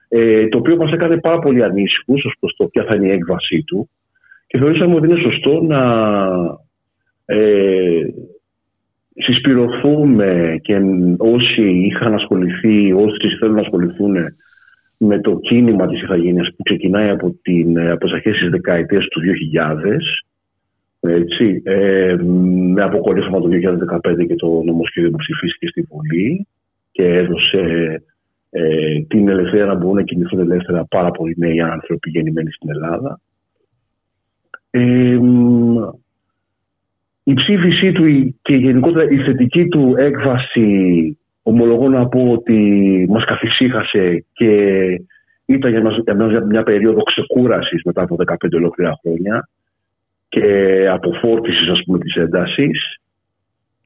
ε, 0.07 0.47
το 0.47 0.57
οποίο 0.57 0.75
μας 0.75 0.91
έκανε 0.91 1.19
πάρα 1.19 1.39
πολύ 1.39 1.63
ανήσυχους 1.63 2.25
ως 2.25 2.35
προς 2.39 2.55
το 2.57 2.65
ποια 2.65 2.83
θα 2.83 2.95
είναι 2.95 3.07
η 3.07 3.11
έκβασή 3.11 3.63
του 3.63 3.89
και 4.47 4.57
θεωρήσαμε 4.57 4.95
ότι 4.95 5.07
είναι 5.07 5.21
σωστό 5.21 5.61
να 5.61 5.81
ε, 7.25 8.01
συσπηρωθούμε 9.15 10.59
και 10.61 10.81
όσοι 11.17 11.61
είχαν 11.61 12.13
ασχοληθεί, 12.13 12.93
όσοι 12.93 13.37
θέλουν 13.39 13.55
να 13.55 13.61
ασχοληθούν 13.61 14.15
με 14.97 15.19
το 15.19 15.39
κίνημα 15.39 15.87
της 15.87 16.01
ηθαγένειας 16.01 16.47
που 16.55 16.63
ξεκινάει 16.63 17.09
από, 17.09 17.35
την, 17.41 17.79
από 17.79 18.05
τις 18.05 18.13
αρχές 18.13 18.37
της 18.37 18.49
δεκαετίας 18.49 19.05
του 19.05 19.21
2000 19.21 19.97
έτσι, 20.99 21.61
ε, 21.65 22.15
με 22.73 22.83
αποκορύφωμα 22.83 23.39
το 23.39 23.47
2015 23.47 24.25
και 24.27 24.35
το 24.35 24.61
νομοσχέδιο 24.63 25.09
που 25.09 25.17
ψηφίστηκε 25.17 25.67
στη 25.67 25.81
Βουλή 25.81 26.47
και 26.91 27.03
έδωσε 27.03 28.01
ε, 28.49 28.99
την 29.07 29.29
ελευθερία 29.29 29.65
να 29.65 29.75
μπορούν 29.75 29.95
να 29.95 30.03
κινηθούν 30.03 30.39
ελεύθερα 30.39 30.85
πάρα 30.85 31.11
πολλοί 31.11 31.35
νέοι 31.37 31.61
άνθρωποι 31.61 32.09
γεννημένοι 32.09 32.51
στην 32.51 32.69
Ελλάδα. 32.69 33.19
Ε, 34.69 35.19
η 37.23 37.33
ψήφισή 37.33 37.91
του 37.91 38.35
και 38.41 38.55
γενικότερα 38.55 39.09
η 39.09 39.17
θετική 39.17 39.67
του 39.67 39.93
έκβαση 39.97 41.17
ομολογώ 41.43 41.89
να 41.89 42.07
πω 42.07 42.31
ότι 42.31 42.57
μας 43.09 43.25
καθησύχασε 43.25 44.25
και 44.33 44.51
ήταν 45.45 45.71
για 45.71 45.81
μας, 45.81 45.95
για 46.29 46.45
μια 46.45 46.63
περίοδο 46.63 47.01
ξεκούρασης 47.01 47.81
μετά 47.83 48.01
από 48.01 48.15
15 48.15 48.35
ολόκληρα 48.53 48.99
χρόνια 49.01 49.49
και 50.29 50.87
αποφόρτησης 50.91 51.69
ας 51.69 51.81
πούμε 51.85 51.99
της 51.99 52.15
έντασης. 52.15 52.97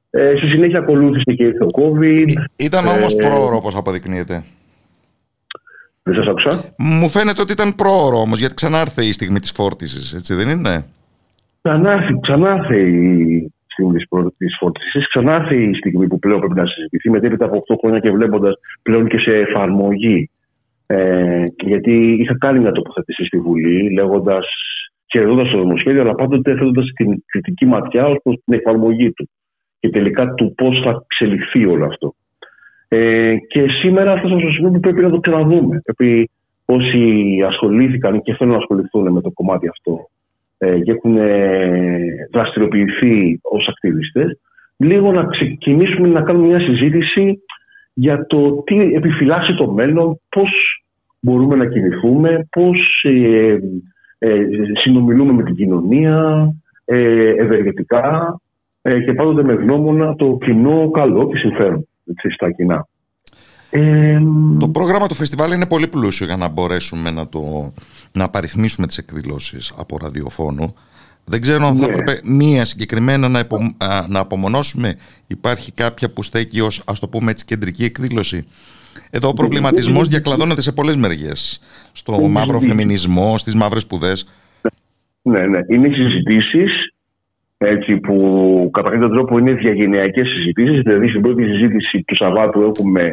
Ε, 0.10 0.34
στη 0.38 0.48
συνέχεια 0.48 0.80
ακολούθησε 0.80 1.34
και 1.34 1.44
ήρθε 1.44 1.64
ο 1.64 1.68
COVID. 1.74 2.28
Ήταν 2.56 2.86
ε, 2.86 2.90
όμως 2.90 3.16
πρόωρο 3.16 3.56
όπως 3.56 3.76
αποδεικνύεται. 3.76 4.44
Δεν 6.04 6.16
σας 6.16 6.28
άκουσα. 6.28 6.74
Μου 6.78 7.10
φαίνεται 7.10 7.42
ότι 7.42 7.52
ήταν 7.52 7.76
πρόωρο 7.76 8.20
όμως 8.20 8.40
γιατί 8.40 8.54
ξανά 8.54 8.80
ήρθε 8.80 9.06
η 9.06 9.12
στιγμή 9.12 9.40
της 9.40 9.52
φόρτισης, 9.52 10.14
έτσι 10.14 10.34
δεν 10.34 10.50
είναι; 10.50 10.86
Ξανά 11.62 12.76
η 12.76 13.52
στιγμή 13.78 14.30
της 14.38 14.56
φόρτιση, 14.60 15.00
ξανά 15.10 15.52
η 15.52 15.74
στιγμή 15.74 16.08
που 16.08 16.20
πλέον 16.20 16.40
πρέπει 16.40 16.60
να 16.60 16.66
συζητηθεί 16.66 17.10
μετέπειτα 17.10 17.46
από 17.46 17.64
8 17.68 17.76
χρόνια 17.80 18.00
και 18.00 18.12
βλέποντας 18.12 18.54
πλέον 18.82 19.08
και 19.08 19.20
σε 19.20 19.32
εφαρμογή. 19.32 20.30
Ε, 20.88 21.44
γιατί 21.64 22.18
είχα 22.20 22.38
κάνει 22.38 22.60
μια 22.60 22.72
τοποθέτηση 22.72 23.26
στη 23.26 23.40
Βουλή 23.40 23.94
λέγοντας 23.94 24.46
χαιρετώντας 25.12 25.50
το 25.50 25.58
νομοσχέδιο, 25.58 26.02
αλλά 26.02 26.16
πάντοτε 26.16 26.54
θέτοντα 26.54 26.82
την 26.96 27.24
κριτική 27.26 27.66
ματιά 27.66 28.06
ως 28.06 28.18
προς 28.24 28.36
την 28.46 28.54
εφαρμογή 28.54 29.12
του 29.12 29.30
και 29.80 29.90
τελικά 29.90 30.34
του 30.34 30.54
πώς 30.58 30.82
θα 30.84 31.04
εξελιχθεί 31.04 31.66
όλο 31.66 31.86
αυτό. 31.86 32.14
Ε, 32.88 33.36
και 33.48 33.66
σήμερα 33.82 34.18
φτάσαμε 34.18 34.42
στο 34.42 34.50
σημείο 34.50 34.72
που 34.72 34.80
πρέπει 34.80 35.02
να 35.02 35.10
το 35.10 35.20
ξαναδούμε. 35.20 35.82
Πρέπει 35.84 36.30
όσοι 36.66 37.44
ασχολήθηκαν 37.48 38.22
και 38.22 38.34
θέλουν 38.34 38.54
να 38.54 38.60
ασχοληθούν 38.60 39.12
με 39.12 39.22
το 39.22 39.32
κομμάτι 39.32 39.68
αυτό 39.68 40.10
ε, 40.10 40.17
και 40.58 40.92
έχουν 40.92 41.18
ε, 41.18 42.00
δραστηριοποιηθεί 42.32 43.40
ως 43.42 43.68
ακτιβιστέ, 43.68 44.38
λίγο 44.78 45.12
να 45.12 45.26
ξεκινήσουμε 45.26 46.08
να 46.08 46.22
κάνουμε 46.22 46.48
μια 46.48 46.60
συζήτηση 46.60 47.42
για 47.94 48.26
το 48.26 48.64
τι 48.66 48.76
επιφυλάσσει 48.76 49.56
το 49.56 49.72
μέλλον, 49.72 50.20
πώς 50.30 50.50
μπορούμε 51.20 51.56
να 51.56 51.66
κινηθούμε, 51.66 52.48
πώς 52.50 53.04
ε, 53.04 53.58
ε, 54.20 54.46
συνομιλούμε 54.84 55.34
με 55.34 55.44
την 55.44 55.56
κοινωνία 55.56 56.48
ε, 56.86 57.30
ευεργετικά 57.30 58.40
ε, 58.82 59.00
και 59.00 59.14
πάντοτε 59.14 59.44
με 59.44 59.54
γνώμονα 59.54 60.16
το 60.16 60.38
κοινό 60.46 60.90
καλό 60.90 61.28
και 61.28 61.38
συμφέρον 61.38 61.88
έτσι, 62.06 62.30
στα 62.30 62.52
κοινά. 62.52 62.88
Ε, 63.70 64.20
το 64.60 64.70
πρόγραμμα 64.70 65.08
του 65.08 65.16
φεστιβάλ 65.16 65.52
είναι 65.52 65.66
πολύ 65.66 65.88
πλούσιο 65.88 66.26
για 66.26 66.38
να 66.38 66.48
μπορέσουμε 66.48 67.12
να, 67.12 67.30
το, 67.30 67.74
να 68.12 68.24
απαριθμίσουμε 68.24 68.88
τις 68.88 68.98
εκδηλώσεις 68.98 69.74
από 69.78 69.98
ραδιοφώνου. 70.02 70.76
Δεν 71.26 71.42
ξέρω 71.42 71.68
αν 71.68 71.76
θα 71.76 71.88
ναι. 71.88 71.94
έπρεπε 71.94 72.20
μία 72.24 72.66
συγκεκριμένα 72.66 73.28
να, 73.28 73.48
να 74.08 74.20
απομονώσουμε. 74.20 74.96
Υπάρχει 75.28 75.72
κάποια 75.72 76.10
που 76.10 76.24
στέκει 76.24 76.62
ως, 76.62 76.82
ας 76.86 77.00
το 77.00 77.08
πούμε 77.08 77.32
έτσι, 77.32 77.46
κεντρική 77.46 77.84
εκδήλωση. 77.84 78.46
Εδώ 79.10 79.28
ο 79.28 79.34
προβληματισμός 79.34 80.08
διακλαδώνεται 80.08 80.62
σε 80.62 80.72
πολλές 80.72 80.96
μεριές. 80.96 81.62
Στο 81.92 82.28
μαύρο 82.28 82.60
φεμινισμό, 82.60 83.38
στις 83.38 83.56
μαύρες 83.56 83.82
σπουδές. 83.82 84.28
Ναι, 85.22 85.48
ναι. 85.48 85.60
Είναι 85.68 85.90
συζητήσεις 85.94 86.94
έτσι, 87.58 87.98
που 87.98 88.70
κατά 88.74 88.90
κάποιο 88.90 89.10
τρόπο 89.10 89.38
είναι 89.38 89.54
διαγενειακέ 89.54 90.24
συζητήσεις. 90.24 90.82
Δηλαδή, 90.82 91.08
στην 91.08 91.22
πρώτη 91.22 91.44
συζήτηση 91.44 92.04
του 92.04 92.16
Σαββάτου 92.16 92.62
έχουμε 92.62 93.12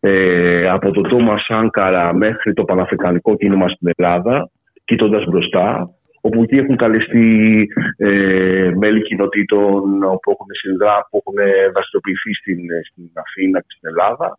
ε, 0.00 0.68
από 0.68 0.90
το 0.90 1.00
Τόμα 1.00 1.38
Σάνκαρα 1.38 2.14
μέχρι 2.14 2.52
το 2.52 2.64
Παναφρικανικό 2.64 3.36
κίνημα 3.36 3.68
στην 3.68 3.90
Ελλάδα, 3.96 4.50
κοιτώντας 4.84 5.24
μπροστά, 5.24 5.90
όπου 6.20 6.42
εκεί 6.42 6.56
έχουν 6.56 6.76
καλεστεί 6.76 7.66
ε, 7.96 8.70
μέλη 8.76 9.02
κοινοτήτων 9.02 9.98
που 10.22 10.30
έχουν 10.30 10.46
συνδρά, 10.62 11.06
που 11.10 11.22
έχουν 11.22 11.52
δραστηριοποιηθεί 11.72 12.34
στην, 12.34 12.58
στην 12.90 13.10
Αθήνα 13.14 13.60
και 13.60 13.74
στην 13.76 13.88
Ελλάδα. 13.88 14.38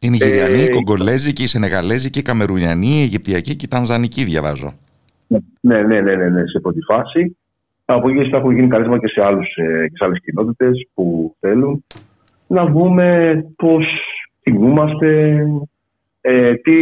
Είναι 0.00 0.16
η 0.16 0.18
Γυριανή, 0.18 0.60
ε, 0.60 0.64
η 0.64 0.68
Κογκολέζικη, 0.68 1.42
η 1.42 1.46
Σενεγαλέζικη, 1.46 2.18
η 2.18 2.22
Καμερουνιανή, 2.22 2.98
η 2.98 3.02
Αιγυπτιακή 3.02 3.56
και 3.56 3.64
η 3.64 3.68
Τανζανική, 3.68 4.24
διαβάζω. 4.24 4.72
Ναι, 5.60 5.82
ναι, 5.82 6.00
ναι, 6.00 6.14
ναι, 6.14 6.28
ναι 6.28 6.46
σε 6.46 6.60
πρώτη 6.60 6.80
φάση. 6.80 7.36
Από 7.84 8.08
εκεί 8.08 8.30
θα 8.30 8.36
έχουν 8.36 8.54
γίνει 8.54 8.68
καλέσμα 8.68 8.98
και 8.98 9.08
σε, 9.08 9.22
άλλους, 9.22 9.56
ε, 9.56 9.86
σε 9.92 10.04
άλλες 10.04 10.18
κοινότητες 10.24 10.88
που 10.94 11.36
θέλουν 11.40 11.84
να 12.46 12.66
δούμε 12.66 13.36
πώς 13.56 13.86
κινούμαστε, 14.42 15.42
ε, 16.20 16.54
τι 16.54 16.74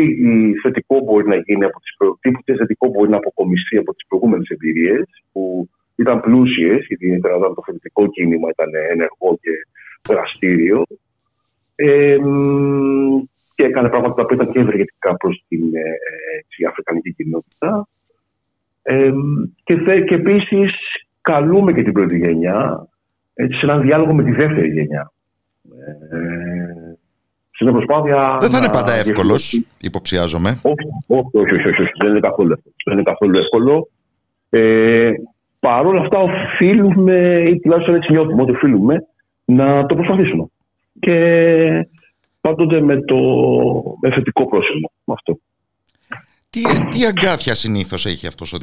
θετικό 0.63 1.01
μπορεί 1.01 1.29
να 1.29 1.37
γίνει 1.37 1.65
από 1.65 1.81
τις 1.81 1.95
προ... 1.99 2.19
τι 2.45 2.55
θετικό 2.55 2.89
μπορεί 2.89 3.11
να 3.11 3.17
αποκομιστεί 3.17 3.77
από 3.77 3.95
τις 3.95 4.07
προηγούμενες 4.09 4.49
εμπειρίες 4.49 5.07
που 5.33 5.69
ήταν 5.97 6.21
πλούσιες, 6.21 6.89
ιδιαίτερα 6.89 7.35
όταν 7.37 7.55
το 7.55 7.63
θετικό 7.67 8.07
κίνημα 8.07 8.49
ήταν 8.51 8.71
ενεργό 8.91 9.39
και 9.41 9.51
δραστήριο 10.09 10.83
ε, 11.75 12.17
και 13.55 13.65
έκανε 13.65 13.89
πράγματα 13.89 14.27
που 14.27 14.35
ήταν 14.35 14.53
και 14.53 14.61
ευεργετικά 14.61 15.17
προς 15.17 15.45
την 15.49 15.63
ε, 15.75 16.67
αφρικανική 16.69 17.13
κοινότητα. 17.13 17.89
Ε, 18.83 19.11
και, 19.65 19.75
και 20.07 20.15
επίσης 20.15 20.73
καλούμε 21.21 21.73
και 21.73 21.83
την 21.83 21.93
πρώτη 21.93 22.19
γενιά 22.19 22.89
έτσι, 23.35 23.59
σε 23.59 23.67
έναν 23.67 23.81
διάλογο 23.81 24.15
με 24.15 24.25
τη 24.25 24.31
δεύτερη 24.31 24.69
γενιά. 24.69 25.13
Ε, 26.11 26.99
στην 27.61 27.73
προσπάθεια. 27.73 28.37
Δεν 28.41 28.51
θα 28.51 28.59
είναι 28.59 28.71
πάντα 28.71 28.93
εύκολος, 28.93 29.63
υποψιάζομαι. 29.81 30.59
Όχι, 30.63 30.89
όχι, 31.07 31.55
όχι, 31.55 31.69
όχι, 31.69 31.93
δεν 31.99 32.11
είναι 32.11 32.21
καθόλου 32.21 32.53
εύκολο. 32.53 32.75
Δεν 32.85 32.95
είναι 32.95 33.03
καθόλου 33.03 33.39
εύκολο. 33.39 33.89
Ε, 34.51 35.11
Παρ' 35.61 35.87
όλα 35.87 36.01
αυτά, 36.01 36.19
οφείλουμε, 36.19 37.43
ή 37.49 37.61
τουλάχιστον 37.61 37.95
έτσι 37.95 38.13
νιώθουμε 38.13 38.43
ότι 38.43 38.51
οφείλουμε, 38.51 39.07
να 39.45 39.87
το 39.87 39.95
προσπαθήσουμε 39.95 40.47
και 41.01 41.89
πάντοτε 42.41 42.81
με 42.81 43.01
το 43.01 43.17
με 44.01 44.11
θετικό 44.11 44.49
πρόσημο 44.49 44.93
αυτό. 45.05 45.39
Τι, 46.51 46.63
τι 46.91 47.07
αγκάθια 47.07 47.55
συνήθως 47.55 48.07
έχει 48.07 48.27
αυτός 48.27 48.53
ο 48.53 48.59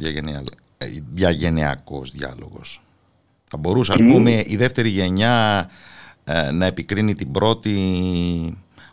ε, 0.78 0.86
διαγενειακός 1.14 2.10
διάλογος; 2.10 2.80
Θα 3.44 3.56
μπορούσε 3.56 3.92
ας 3.92 4.02
πούμε 4.12 4.42
η 4.46 4.56
δεύτερη 4.56 4.88
γενιά 4.88 5.68
ε, 6.24 6.50
να 6.50 6.66
επικρίνει 6.66 7.14
την 7.14 7.30
πρώτη 7.30 7.74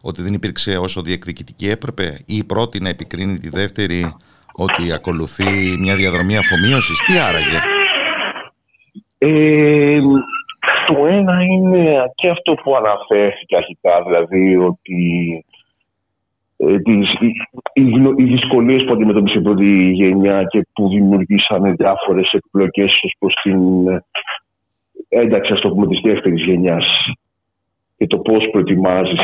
ότι 0.10 0.22
δεν 0.22 0.34
υπήρξε 0.34 0.78
όσο 0.78 1.02
διεκδικητική 1.02 1.68
έπρεπε 1.68 2.04
ή 2.26 2.36
η 2.36 2.44
πρώτη 2.44 2.82
να 2.82 2.90
επικρίνει 2.90 3.38
τη 3.38 3.50
δεύτερη 3.50 4.02
ότι 4.56 4.94
ακολουθεί 4.94 5.52
μια 5.80 5.96
διαδρομή 5.96 6.38
αφομοίωσης. 6.38 7.00
Τι 7.06 7.14
άραγε; 7.28 7.60
Ε, 9.18 10.00
το 10.88 11.06
ένα 11.06 11.36
είναι 11.44 12.12
και 12.16 12.30
αυτό 12.30 12.54
που 12.54 12.76
αναφέρθηκε 12.76 13.56
αρχικά, 13.56 14.04
δηλαδή 14.06 14.56
ότι 14.56 15.00
ε, 16.58 16.80
τις, 16.80 17.14
οι, 17.74 17.84
οι 18.18 18.24
δυσκολίες 18.24 18.84
που 18.84 18.94
αντιμετώπισε 18.94 19.38
η 19.38 19.42
πρώτη 19.42 19.92
γενιά 19.92 20.44
και 20.44 20.68
που 20.74 20.90
δημιουργήσαν 20.90 21.76
διάφορες 21.76 22.30
εκπλοκές 22.32 23.00
ως 23.04 23.16
προς 23.20 23.34
την 23.44 23.60
ένταξη, 25.10 25.54
ας 25.54 25.60
το 25.60 25.70
πούμε, 25.70 25.88
της 25.88 26.00
δεύτερης 26.04 26.44
γενιάς 26.44 26.86
και 27.98 28.08
το 28.08 28.18
πώς 28.18 28.50
προετοιμάζεις 28.52 29.20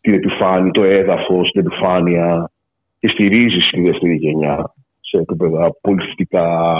την 0.00 0.14
επιφάνεια, 0.14 0.70
το 0.70 0.82
έδαφος, 0.82 1.50
την 1.50 1.66
επιφάνεια 1.66 2.50
και 2.98 3.08
στηρίζεις 3.08 3.70
τη 3.70 3.80
δεύτερη 3.82 4.16
γενιά 4.16 4.74
σε 5.00 5.16
επίπεδα 5.16 5.70
πολιτιστικά 5.80 6.70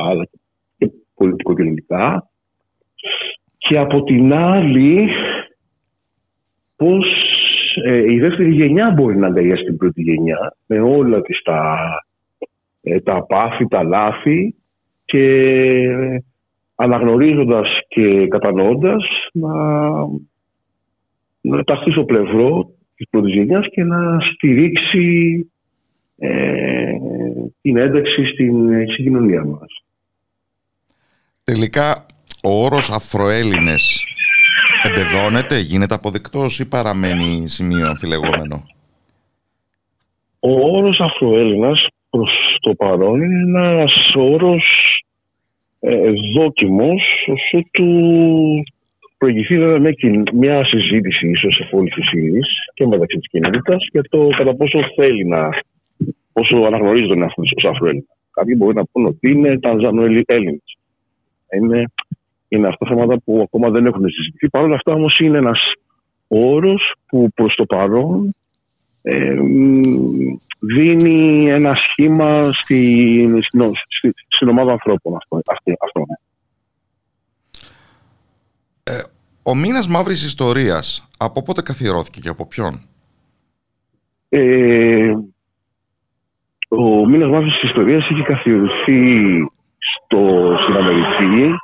και 0.79 0.91
πολιτικο-κοινωνικά. 1.15 2.31
Και 3.59 3.79
από 3.79 4.03
την 4.03 4.33
άλλη 4.33 5.09
πώς 6.77 7.07
ε, 7.85 8.13
η 8.13 8.19
δεύτερη 8.19 8.51
γενιά 8.51 8.91
μπορεί 8.91 9.17
να 9.17 9.27
αγκαλιάσει 9.27 9.65
την 9.65 9.77
πρώτη 9.77 10.03
γενιά 10.03 10.57
με 10.67 10.81
όλα 10.81 11.21
τις 11.21 11.43
τα, 11.43 11.79
ε, 12.83 13.01
τα 13.01 13.27
πάθη, 13.27 13.69
τα 13.69 13.83
λάθη 13.83 14.55
και 15.05 15.87
αναγνωρίζοντας 16.75 17.69
και 17.89 18.27
κατανοώντας 18.27 19.05
να, 19.33 19.51
να 21.43 21.65
ταχθεί 21.65 21.91
στο 21.91 22.05
πλευρό 22.05 22.71
της 22.95 23.07
πρώτης 23.11 23.35
γενιάς 23.35 23.67
και 23.71 23.83
να 23.83 24.21
στηρίξει 24.21 25.47
ε, 26.19 26.93
την 27.63 27.77
ένταξη 27.77 28.25
στην, 28.25 28.69
στην 28.93 29.05
κοινωνία 29.05 29.45
μας. 29.45 29.85
Τελικά 31.45 32.07
ο 32.43 32.65
όρος 32.65 32.91
Αφροέλληνες 32.91 34.05
εμπεδώνεται, 34.83 35.59
γίνεται 35.59 35.95
αποδεκτός 35.95 36.59
ή 36.61 36.69
παραμένει 36.69 37.49
σημείο 37.49 37.87
αμφιλεγόμενο; 37.87 38.67
Ο 40.41 40.77
όρος 40.77 41.01
Αφροέλληνας 41.01 41.87
προς 42.11 42.31
το 42.61 42.75
παρόν 42.75 43.23
είναι 43.23 43.69
ένας 43.69 43.93
όρος 44.15 44.65
ε, 45.81 46.11
δόκιμος 46.35 47.03
όσο 47.27 47.65
του 47.71 47.89
προηγηθεί 49.23 49.59
βέβαια 49.59 49.93
μια 50.33 50.65
συζήτηση 50.65 51.29
ίσως 51.29 51.55
σε 51.55 51.69
πόλη 51.71 51.91
της 51.91 52.13
ύλης 52.13 52.49
και 52.75 52.87
μεταξύ 52.87 53.17
της 53.19 53.29
κοινότητας 53.29 53.87
για 53.93 54.03
το 54.03 54.29
κατά 54.37 54.55
πόσο 54.55 54.79
θέλει 54.97 55.25
να 55.25 55.49
πόσο 56.33 56.57
αναγνωρίζει 56.57 57.07
τον 57.07 57.23
εαυτό 57.23 57.43
ως 57.57 57.65
Αφροέλληνα. 57.65 58.05
Κάποιοι 58.31 58.55
μπορεί 58.59 58.75
να 58.75 58.85
πούνε 58.85 59.07
ότι 59.09 59.31
είναι 59.31 59.59
Τανζανοέλληνες. 59.59 60.63
Είναι 61.57 61.85
είναι 62.49 62.69
αυτά 62.69 62.87
θέματα 62.87 63.21
που 63.25 63.41
ακόμα 63.43 63.71
δεν 63.71 63.87
έχουν 63.87 64.09
συζητηθεί. 64.09 64.49
Παρ' 64.49 64.63
όλα 64.63 64.75
αυτά 64.75 64.93
όμως 64.93 65.19
είναι 65.19 65.39
ένας 65.39 65.61
όρος 66.29 66.95
που 67.07 67.29
προς 67.35 67.55
το 67.55 67.65
παρόν 67.65 68.35
ε, 69.03 69.35
δίνει 70.59 71.51
ένα 71.51 71.75
σχήμα 71.75 72.53
στην, 72.53 73.43
στην, 73.43 74.13
στην 74.29 74.49
ομάδα 74.49 74.73
ανθρώπων 74.73 75.17
αυτό, 75.17 75.41
αυτό, 75.81 76.07
ε, 78.83 79.01
ο 79.43 79.55
μήνας 79.55 79.89
μαύρης 79.89 80.25
ιστορίας 80.25 81.09
από 81.19 81.43
πότε 81.43 81.63
καθιερώθηκε 81.63 82.21
και 82.21 82.29
από 82.29 82.47
ποιον; 82.47 82.81
Ε, 84.29 85.13
ο 86.69 87.07
μήνας 87.09 87.31
μαύρης 87.31 87.63
ιστορίας 87.63 88.09
είχε 88.11 88.23
καθιερωθεί 88.23 89.39
στο, 89.79 90.55
στην 90.63 90.77
Αμερική 90.77 91.55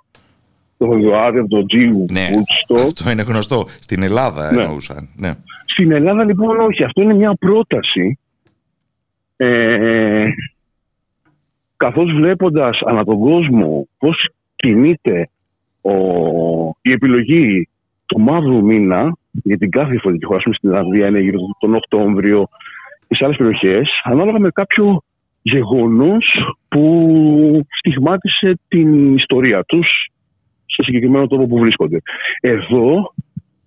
το 0.78 0.86
Φεβρουάριο 0.86 1.40
από 1.40 1.48
τον 1.48 1.66
Τζίου 1.66 2.04
ναι, 2.10 2.28
Αυτό 2.74 3.10
είναι 3.10 3.22
γνωστό. 3.22 3.66
Στην 3.80 4.02
Ελλάδα 4.02 4.52
ναι. 4.52 4.62
εννοούσαν. 4.62 5.08
Ναι. 5.16 5.32
Στην 5.64 5.92
Ελλάδα 5.92 6.24
λοιπόν 6.24 6.60
όχι. 6.60 6.84
Αυτό 6.84 7.02
είναι 7.02 7.14
μια 7.14 7.34
πρόταση 7.34 8.18
ε, 9.36 10.28
καθώς 11.76 12.12
βλέποντας 12.12 12.80
ανά 12.86 13.04
τον 13.04 13.18
κόσμο 13.18 13.88
πώς 13.98 14.28
κινείται 14.56 15.30
ο, 15.90 16.74
η 16.82 16.92
επιλογή 16.92 17.68
του 18.06 18.20
μαύρου 18.20 18.64
μήνα 18.64 19.16
για 19.30 19.58
την 19.58 19.70
κάθε 19.70 19.90
διαφορετική 19.90 20.26
χώρα, 20.26 20.40
στην 20.40 20.70
Ιρλανδία 20.70 21.06
είναι 21.06 21.20
γύρω 21.20 21.38
τον 21.58 21.74
Οκτώβριο 21.74 22.48
και 23.08 23.14
σε 23.14 23.24
άλλες 23.24 23.36
περιοχές, 23.36 23.88
ανάλογα 24.04 24.38
με 24.38 24.50
κάποιο 24.50 25.02
γεγονός 25.42 26.24
που 26.68 27.66
στιγμάτισε 27.78 28.58
την 28.68 29.14
ιστορία 29.14 29.64
τους 29.64 29.88
στο 30.66 30.82
συγκεκριμένο 30.82 31.26
τόπο 31.26 31.46
που 31.46 31.58
βρίσκονται. 31.58 32.02
Εδώ 32.40 33.14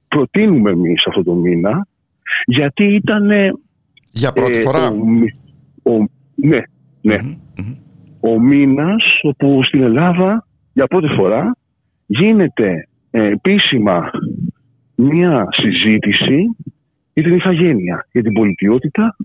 προτείνουμε 0.08 0.72
εμείς 0.72 1.06
αυτό 1.08 1.24
το 1.24 1.34
μήνα 1.34 1.88
γιατί 2.46 2.84
ήταν... 2.84 3.30
Για 4.12 4.32
πρώτη 4.32 4.58
ε, 4.58 4.62
φορά. 4.62 4.88
Ο, 5.84 5.92
ναι, 6.36 6.62
ναι. 7.02 7.18
Ο 8.20 8.40
μήνας 8.40 9.20
όπου 9.22 9.64
στην 9.64 9.82
Ελλάδα 9.82 10.48
για 10.74 10.88
πρώτη 10.88 11.08
φορά 11.08 11.56
γίνεται 12.12 12.88
ε, 13.12 13.26
επίσημα 13.26 14.12
μια 14.96 15.48
συζήτηση 15.52 16.56
για 17.14 17.24
την 17.24 17.34
ηθαγένεια, 17.34 18.08
για 18.12 18.22
την 18.22 18.34
πολιτιότητα 18.34 19.16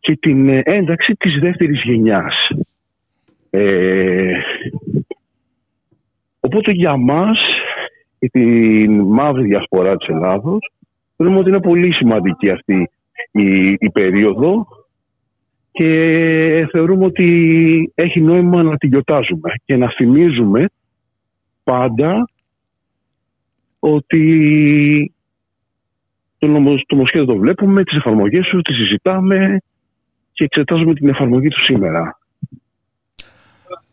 και 0.00 0.16
την 0.16 0.48
ε, 0.48 0.60
ένταξη 0.64 1.12
της 1.12 1.38
δεύτερης 1.40 1.82
γενιάς. 1.82 2.34
Ε, 3.50 4.32
οπότε 6.40 6.70
για 6.70 6.96
μας, 6.96 7.38
για 8.18 8.28
την 8.28 9.00
μαύρη 9.00 9.44
διασπορά 9.44 9.96
της 9.96 10.08
Ελλάδος, 10.08 10.72
θεωρούμε 11.16 11.38
ότι 11.38 11.48
είναι 11.48 11.60
πολύ 11.60 11.92
σημαντική 11.92 12.50
αυτή 12.50 12.90
η, 13.30 13.70
η 13.70 13.90
περίοδο 13.92 14.66
και 15.70 16.68
θεωρούμε 16.70 17.04
ότι 17.04 17.92
έχει 17.94 18.20
νόημα 18.20 18.62
να 18.62 18.76
την 18.76 18.88
γιορτάζουμε 18.88 19.52
και 19.64 19.76
να 19.76 19.90
θυμίζουμε 19.90 20.66
πάντα 21.64 22.28
ότι 23.78 25.14
το, 26.38 26.46
νομοσχέδιο 26.88 27.24
το 27.24 27.36
βλέπουμε, 27.36 27.84
τις 27.84 27.96
εφαρμογές 27.96 28.46
του, 28.46 28.62
τις 28.62 28.76
συζητάμε 28.76 29.60
και 30.32 30.44
εξετάζουμε 30.44 30.94
την 30.94 31.08
εφαρμογή 31.08 31.48
του 31.48 31.64
σήμερα. 31.64 32.18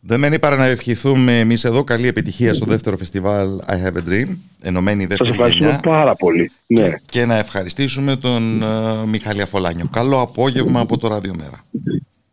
Δεν 0.03 0.19
μένει 0.19 0.39
παρά 0.39 0.55
να 0.55 0.65
ευχηθούμε 0.65 1.39
εμείς 1.39 1.63
εδώ 1.63 1.83
καλή 1.83 2.07
επιτυχία 2.07 2.53
στο 2.53 2.65
δεύτερο 2.65 2.97
φεστιβάλ 2.97 3.47
I 3.67 3.73
Have 3.73 3.97
a 3.97 4.09
Dream, 4.09 4.37
ενωμένη 4.61 5.05
δεύτερη 5.05 5.29
Σας 5.29 5.37
ευχαριστούμε 5.37 5.79
πάρα 5.83 6.15
πολύ. 6.15 6.51
Ναι. 6.67 6.89
Και, 6.89 7.01
και, 7.09 7.25
να 7.25 7.37
ευχαριστήσουμε 7.37 8.15
τον 8.15 8.61
uh, 8.63 9.05
Μιχάλη 9.07 9.41
Αφολάνιο. 9.41 9.87
Καλό 9.91 10.21
απόγευμα 10.21 10.79
από 10.79 10.97
το 10.97 11.07
Ράδιο 11.07 11.33
Μέρα. 11.37 11.65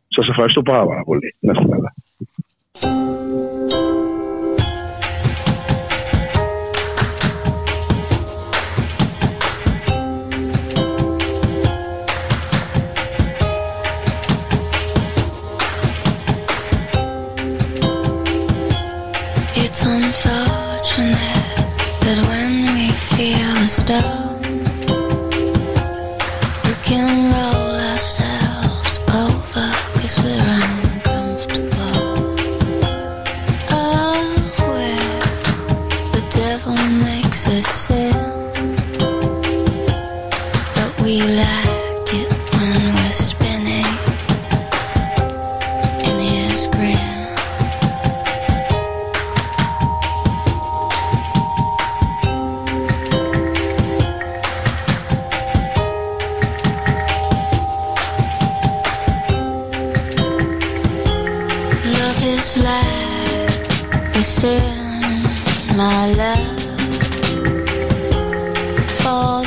Σας 0.08 0.28
ευχαριστώ 0.28 0.62
πάρα, 0.62 0.86
πάρα 0.86 1.02
πολύ. 1.02 1.34
Να 1.40 1.52
είστε 1.52 1.66
καλά. 1.70 1.94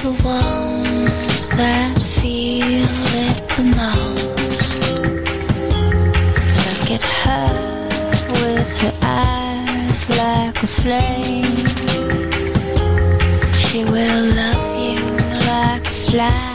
The 0.01 0.09
ones 0.23 1.49
that 1.51 2.01
feel 2.01 2.89
it 3.27 3.37
the 3.55 3.63
most. 3.63 4.81
Look 6.65 6.87
at 6.97 7.03
her 7.21 7.49
with 8.41 8.71
her 8.81 8.95
eyes 9.03 10.09
like 10.09 10.63
a 10.63 10.67
flame. 10.79 11.55
She 13.53 13.83
will 13.85 14.25
love 14.41 14.67
you 14.85 15.01
like 15.51 15.85
a 15.85 15.93
fly, 15.93 16.50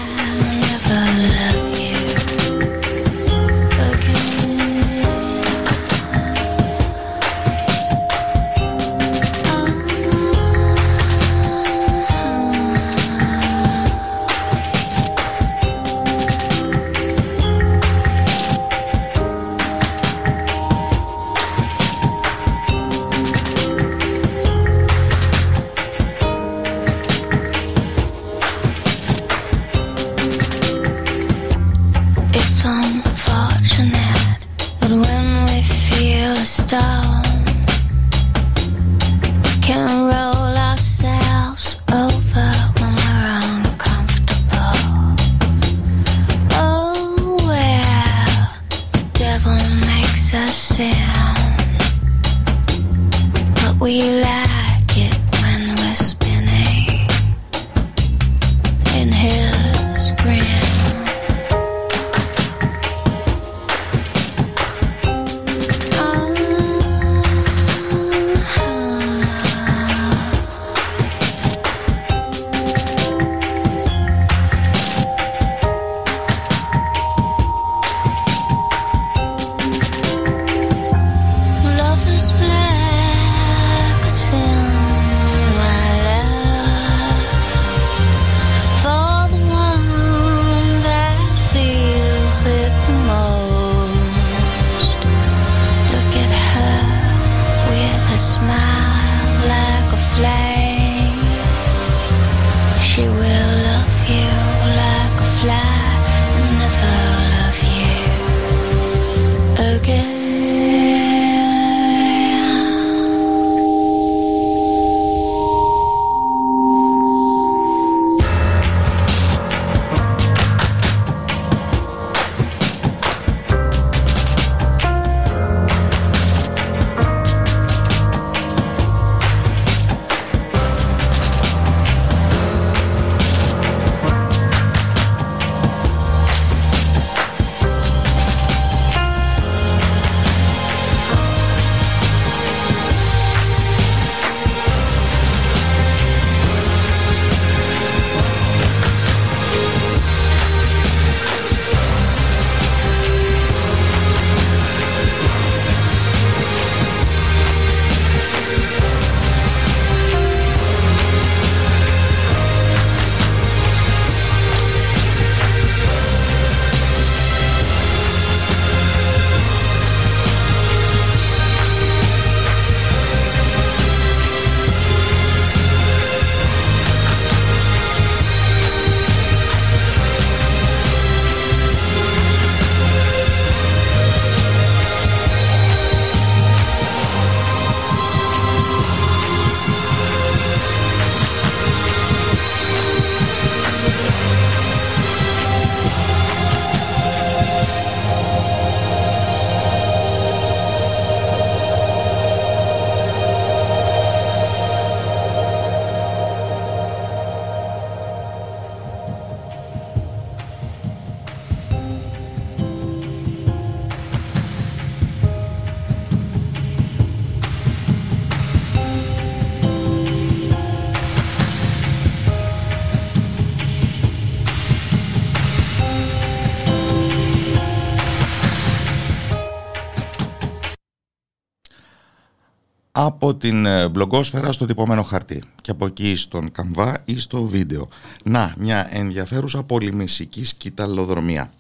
από 233.07 233.35
την 233.35 233.67
ε, 233.67 233.89
μπλογκόσφαιρα 233.89 234.53
στο 234.53 234.67
τυπωμένο 234.67 235.03
χαρτί 235.03 235.43
και 235.63 235.71
από 235.71 235.91
στον 236.17 236.53
καμβά 236.53 237.03
ή 237.05 237.19
στο 237.19 237.43
βίντεο. 237.43 237.89
Να, 238.25 238.55
μια 238.59 238.89
ενδιαφέρουσα 238.91 239.63
πολυμησική 239.63 240.45
σκηταλοδρομία. 240.45 241.51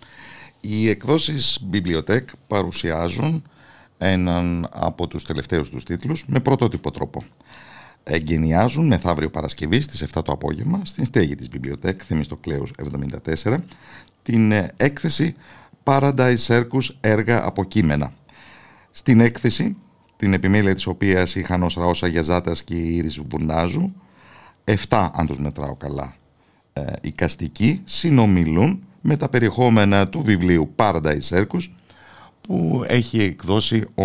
Οι 0.60 0.89
εκδόσεις 0.89 1.60
Bibliotech 1.73 2.24
παρουσιάζουν 2.47 3.43
έναν 3.98 4.68
από 4.73 5.06
τους 5.06 5.24
τελευταίους 5.24 5.70
τους 5.70 5.85
τίτλους 5.85 6.24
με 6.27 6.40
πρωτότυπο 6.40 6.90
τρόπο. 6.90 7.24
Εγκαινιάζουν 8.02 8.86
μεθαύριο 8.86 9.31
Παρασκευή 9.31 9.81
στις 9.81 10.05
7 10.14 10.23
το 10.24 10.32
απόγευμα 10.32 10.81
στην 10.85 11.05
στέγη 11.05 11.35
της 11.35 11.48
Bibliotech 11.52 11.97
Θεμιστοκλέους 11.97 12.70
74 13.44 13.56
την 14.23 14.52
ε, 14.52 14.73
έκθεση 14.77 15.35
Paradise 15.85 16.36
Circus 16.47 16.89
έργα 17.01 17.47
από 17.47 17.64
κείμενα. 17.64 18.12
Στην 18.90 19.20
έκθεση, 19.20 19.77
την 20.16 20.32
επιμέλεια 20.32 20.74
της 20.74 20.86
οποίας 20.86 21.34
είχαν 21.34 21.62
ως 21.62 21.74
Ραώσα 21.74 22.06
Γιαζάτας 22.06 22.64
και 22.64 22.74
η 22.74 22.97
Ήρης 22.97 23.20
Βουνάζου, 23.28 23.93
7 24.64 25.10
αν 25.14 25.26
τους 25.26 25.38
μετράω 25.38 25.74
καλά, 25.74 26.14
ε, 26.72 26.82
οι 27.01 27.10
καστικοί 27.10 27.80
συνομιλούν 27.84 28.82
με 29.01 29.16
τα 29.16 29.28
περιεχόμενα 29.28 30.09
του 30.09 30.22
βιβλίου 30.22 30.72
Paradise 30.76 31.28
Circus 31.28 31.68
που 32.40 32.84
έχει 32.86 33.22
εκδώσει 33.22 33.84
ο 33.94 34.05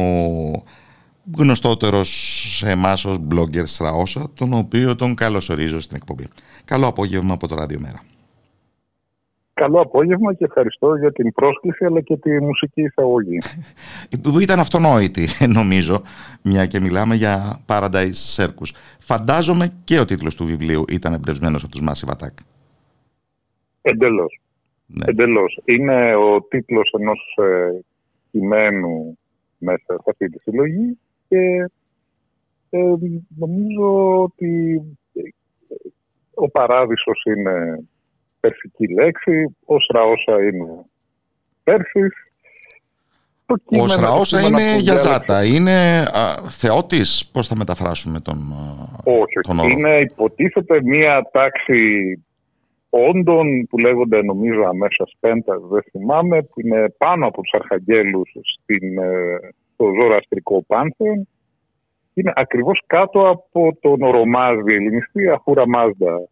γνωστότερος 1.38 2.10
σε 2.58 2.70
εμάς 2.70 3.06
ως 3.06 3.18
blogger 3.32 3.64
Στραώσα, 3.66 4.30
τον 4.34 4.54
οποίο 4.54 4.96
τον 4.96 5.16
καλωσορίζω 5.16 5.80
στην 5.80 5.98
εκπομπή. 5.98 6.28
Καλό 6.66 6.88
απόγευμα 6.88 7.34
από 7.34 7.48
το 7.48 7.56
Ράδιο 7.56 7.80
Μέρα. 7.80 8.02
Καλό 9.62 9.80
απόγευμα 9.82 10.34
και 10.34 10.44
ευχαριστώ 10.44 10.96
για 10.96 11.12
την 11.12 11.32
πρόσκληση 11.32 11.86
αλλά 11.86 12.02
και 12.02 12.18
τη 12.18 12.42
μουσική 12.42 12.82
εισαγωγή. 12.82 13.38
Που 14.22 14.40
ήταν 14.40 14.60
αυτονόητη 14.60 15.28
νομίζω, 15.60 16.02
μια 16.44 16.66
και 16.66 16.80
μιλάμε 16.80 17.16
για 17.16 17.60
Paradise 17.68 18.36
Circus. 18.36 18.70
Φαντάζομαι 19.00 19.74
και 19.84 20.00
ο 20.00 20.06
τίτλος 20.06 20.36
του 20.36 20.46
βιβλίου 20.46 20.84
ήταν 20.90 21.14
εμπνευσμένος 21.14 21.64
από 21.64 21.72
τους 21.72 21.82
Massive 21.88 22.10
Attack. 22.10 22.34
Εντελώς. 23.82 24.40
Ναι. 24.86 25.06
Εντελώς. 25.08 25.60
Είναι 25.66 26.16
ο 26.16 26.42
τίτλος 26.42 26.94
ενός 27.00 27.38
ε, 27.38 27.80
κειμένου 28.32 29.18
μέσα 29.58 29.94
σε 29.94 30.10
αυτή 30.10 30.30
τη 30.30 30.40
συλλογή 30.40 30.98
και 31.28 31.70
ε, 32.70 32.94
νομίζω 33.38 34.22
ότι 34.22 34.82
ε, 35.14 35.22
ο 36.34 36.50
παράδεισος 36.50 37.24
είναι 37.26 37.84
περσική 38.42 38.94
λέξη, 38.94 39.56
ο 39.66 39.80
Σραώσα 39.80 40.44
είναι 40.44 40.86
Πέρσης. 41.64 42.14
Ο 43.80 43.88
Σραώσα 43.88 44.42
είναι 44.42 44.78
για 44.78 44.96
ζάτα, 44.96 45.46
είναι 45.46 46.00
α, 46.02 46.50
θεότης, 46.50 47.30
πώς 47.34 47.48
θα 47.48 47.56
μεταφράσουμε 47.56 48.20
τον, 48.20 48.38
όχι, 49.04 49.40
τον 49.42 49.60
όρο; 49.60 49.68
Είναι 49.68 50.00
υποτίθεται 50.00 50.82
μία 50.84 51.30
τάξη 51.32 51.80
όντων 52.90 53.68
που 53.70 53.78
λέγονται 53.78 54.22
νομίζω 54.22 54.64
αμέσα 54.64 55.08
πέντα, 55.20 55.60
δεν 55.72 55.84
θυμάμαι, 55.92 56.42
που 56.42 56.62
είναι 56.62 56.94
πάνω 56.98 57.28
από 57.28 57.42
τους 57.42 57.52
αρχαγγέλους 57.54 58.30
στην, 58.54 58.98
ε, 58.98 59.40
στο 59.74 59.86
ζωραστρικό 60.02 60.64
πάνθεον. 60.68 61.28
Είναι 62.14 62.34
ακριβώς 62.36 62.82
κάτω 62.88 63.30
από 63.30 63.78
τον 63.82 64.02
ορομάζ 64.02 64.58
διελληνιστή 64.64 65.30
Αχούρα 65.30 65.68
Μάζδα 65.68 66.28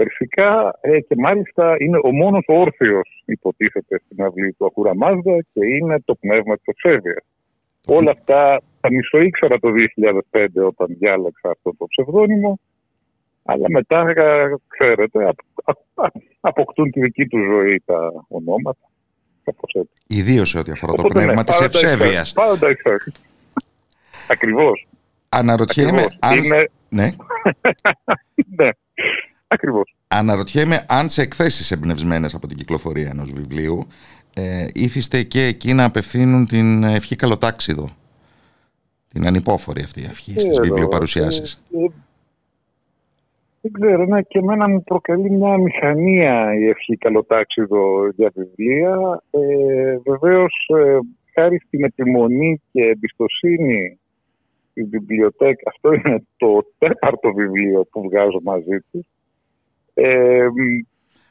περσικά 0.00 0.78
ε, 0.80 1.00
και 1.00 1.14
μάλιστα 1.18 1.76
είναι 1.78 1.98
ο 2.02 2.12
μόνος 2.12 2.44
όρθιος 2.46 3.22
υποτίθεται 3.24 4.00
στην 4.04 4.24
αυλή 4.24 4.52
του 4.52 4.66
Αχούρα 4.66 4.96
Μάζδα 4.96 5.36
και 5.52 5.66
είναι 5.66 6.00
το 6.04 6.14
πνεύμα 6.14 6.54
της 6.56 6.64
Ευσέβειας. 6.64 7.24
Όλα 7.86 8.10
αυτά 8.10 8.60
τα 8.80 8.88
μισοήξερα 8.90 9.58
το 9.58 9.68
2005 10.30 10.46
όταν 10.66 10.86
διάλεξα 10.98 11.50
αυτό 11.50 11.74
το 11.78 11.86
ψευδόνυμο 11.88 12.58
αλλά 13.44 13.66
μετά, 13.68 14.00
ε, 14.08 14.54
ξέρετε, 14.66 15.32
αποκτούν 16.40 16.90
τη 16.90 17.00
δική 17.00 17.26
τους 17.26 17.44
ζωή 17.44 17.82
τα 17.84 18.24
ονόματα. 18.28 18.88
Ιδίως 20.06 20.48
σε 20.48 20.58
ό,τι 20.58 20.70
αφορά 20.70 20.92
το 20.92 21.02
πνεύμα 21.02 21.34
ναι, 21.34 21.44
της 21.44 21.60
ευσέβειας. 21.60 22.32
Πάντα 22.32 22.68
Ακριβώς. 24.28 24.86
Αναρωτιέμαι 25.28 26.04
αν. 26.18 26.36
Είναι... 26.36 26.70
Ναι. 26.88 27.10
ναι. 28.56 28.68
Ακριβώς. 29.52 29.94
Αναρωτιέμαι 30.08 30.84
αν 30.88 31.08
σε 31.08 31.22
εκθέσεις 31.22 31.70
εμπνευσμένες 31.70 32.34
από 32.34 32.46
την 32.46 32.56
κυκλοφορία 32.56 33.08
ενός 33.08 33.32
βιβλίου 33.32 33.86
ε, 34.34 34.66
ήθιστε 34.74 35.22
και 35.22 35.44
εκεί 35.44 35.72
να 35.72 35.84
απευθύνουν 35.84 36.46
την 36.46 36.84
ευχή 36.84 37.16
καλοτάξιδο. 37.16 37.88
Την 39.08 39.26
ανυπόφορη 39.26 39.82
αυτή 39.82 40.02
ευχή 40.02 40.40
στις 40.40 40.60
βιβλιοπαρουσιάσεις. 40.60 41.62
Ε, 41.72 41.84
ε, 41.84 41.88
δεν 43.60 43.72
ξέρω, 43.72 44.04
ναι, 44.04 44.22
και 44.22 44.38
εμένα 44.38 44.68
μου 44.68 44.82
προκαλεί 44.82 45.30
μια 45.30 45.58
μηχανία 45.58 46.54
η 46.54 46.68
ευχή 46.68 46.96
καλοτάξιδο 46.96 48.08
για 48.16 48.32
βιβλία. 48.34 49.22
Ε, 49.30 49.96
Βεβαίως, 50.04 50.70
ε, 50.76 50.98
χάρη 51.34 51.60
στην 51.66 51.84
επιμονή 51.84 52.62
και 52.72 52.82
εμπιστοσύνη 52.82 53.98
τη 54.74 54.82
βιβλιοτέκα, 54.82 55.62
αυτό 55.74 55.92
είναι 55.92 56.24
το 56.36 56.64
τέταρτο 56.78 57.32
βιβλίο 57.32 57.84
που 57.90 58.02
βγάζω 58.02 58.40
μαζί 58.42 58.78
του. 58.90 59.06
Ε, 59.94 60.46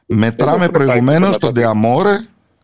Μετράμε 0.06 0.70
προηγουμένως 0.70 1.38
τον 1.38 1.54
Ντεαμόρε, 1.54 2.18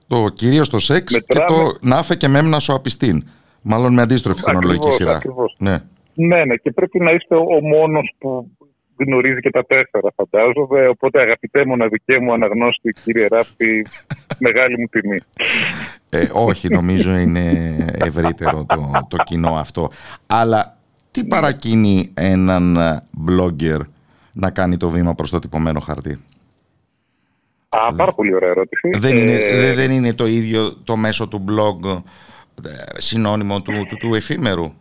το 0.07 0.29
κυρίω 0.33 0.67
το 0.67 0.79
σεξ 0.79 1.13
Μετράμε... 1.13 1.45
και 1.45 1.53
το 1.53 1.77
Νάφε 1.81 2.15
και 2.15 2.27
Μέμνα 2.27 2.59
σου 2.59 2.73
απιστίν. 2.73 3.23
Μάλλον 3.61 3.93
με 3.93 4.01
αντίστροφη 4.01 4.41
χρονολογική 4.43 4.91
σειρά. 4.91 5.21
Ναι. 5.57 5.77
ναι, 6.13 6.45
ναι, 6.45 6.55
και 6.55 6.71
πρέπει 6.71 6.99
να 6.99 7.11
είστε 7.11 7.35
ο 7.35 7.61
μόνος 7.61 8.13
που 8.17 8.51
γνωρίζει 8.97 9.39
και 9.39 9.49
τα 9.49 9.65
τέσσερα, 9.65 10.13
φαντάζομαι. 10.15 10.87
Οπότε, 10.87 11.21
αγαπητέ 11.21 11.65
μοναδικέ 11.65 12.19
μου 12.19 12.33
αναγνώστη, 12.33 12.93
κύριε 13.03 13.27
Ράφτη, 13.31 13.85
μεγάλη 14.47 14.79
μου 14.79 14.87
τιμή. 14.87 15.17
Ε, 16.09 16.27
όχι, 16.33 16.69
νομίζω 16.69 17.15
είναι 17.15 17.75
ευρύτερο 17.99 18.65
το, 18.65 19.07
το 19.07 19.17
κοινό 19.23 19.53
αυτό. 19.55 19.89
Αλλά 20.27 20.77
τι 21.11 21.25
παρακινεί 21.25 22.11
έναν 22.13 22.77
blogger 23.27 23.79
να 24.35 24.51
κάνει 24.51 24.77
το 24.77 24.89
βήμα 24.89 25.15
προς 25.15 25.29
το 25.29 25.39
τυπωμένο 25.39 25.79
χαρτί. 25.79 26.19
Α, 27.69 27.95
πάρα 27.95 28.11
πολύ 28.11 28.35
ωραία 28.35 28.49
ερώτηση. 28.49 28.89
Δεν 28.97 29.17
είναι, 29.17 29.33
ε, 29.33 29.73
δεν 29.73 29.91
είναι 29.91 30.13
το 30.13 30.25
ίδιο 30.25 30.73
το 30.83 30.95
μέσο 30.95 31.27
του 31.27 31.45
blog 31.47 32.01
ε, 32.65 32.99
συνώνυμο 33.01 33.61
του, 33.61 33.71
του, 33.89 33.95
του 33.95 34.13
εφήμερου; 34.15 34.73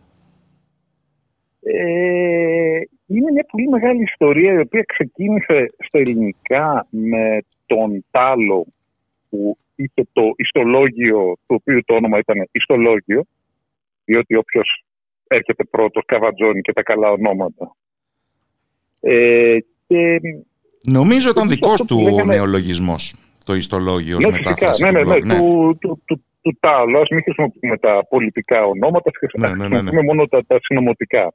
Ε, 1.61 2.79
είναι 3.07 3.31
μια 3.31 3.45
πολύ 3.51 3.67
μεγάλη 3.67 4.01
ιστορία 4.03 4.53
η 4.53 4.59
οποία 4.59 4.83
ξεκίνησε 4.87 5.73
στα 5.85 5.99
ελληνικά 5.99 6.87
με 6.89 7.39
τον 7.65 8.05
Τάλο 8.11 8.65
που 9.29 9.57
είχε 9.75 10.07
το 10.13 10.21
ιστολόγιο, 10.35 11.37
το 11.45 11.53
οποίο 11.53 11.83
το 11.85 11.93
όνομα 11.95 12.17
ήταν 12.17 12.47
ιστολόγιο, 12.51 13.23
διότι 14.05 14.35
όποιος 14.35 14.83
έρχεται 15.27 15.63
πρώτος 15.63 16.03
καβατζώνει 16.05 16.61
και 16.61 16.73
τα 16.73 16.83
καλά 16.83 17.09
ονόματα. 17.09 17.75
Ε, 19.07 19.57
και 19.87 20.19
Νομίζω 20.83 21.29
ήταν 21.29 21.49
δικός 21.49 21.81
του 21.81 21.99
λέγαμε... 22.01 22.35
νεολογισμός 22.35 23.15
το 23.45 23.53
ιστολόγιος 23.53 24.25
ναι, 24.25 24.31
μετάφραση. 24.31 24.83
Ναι, 24.83 24.91
ναι, 24.91 25.03
ναι, 25.03 25.15
ναι, 25.15 25.39
του, 25.39 25.77
του, 25.81 26.01
του, 26.05 26.23
του 26.41 26.57
Τάλο. 26.59 26.99
Α 26.99 27.05
μην 27.09 27.23
χρησιμοποιούμε 27.23 27.77
τα 27.77 28.05
πολιτικά 28.09 28.65
ονόματα, 28.65 29.11
ναι, 29.37 29.47
ναι, 29.47 29.53
ναι, 29.53 29.57
ναι. 29.57 29.67
χρησιμοποιούμε 29.67 30.03
μόνο 30.03 30.27
τα, 30.27 30.45
τα 30.47 30.59
συνωμοτικά. 30.61 31.33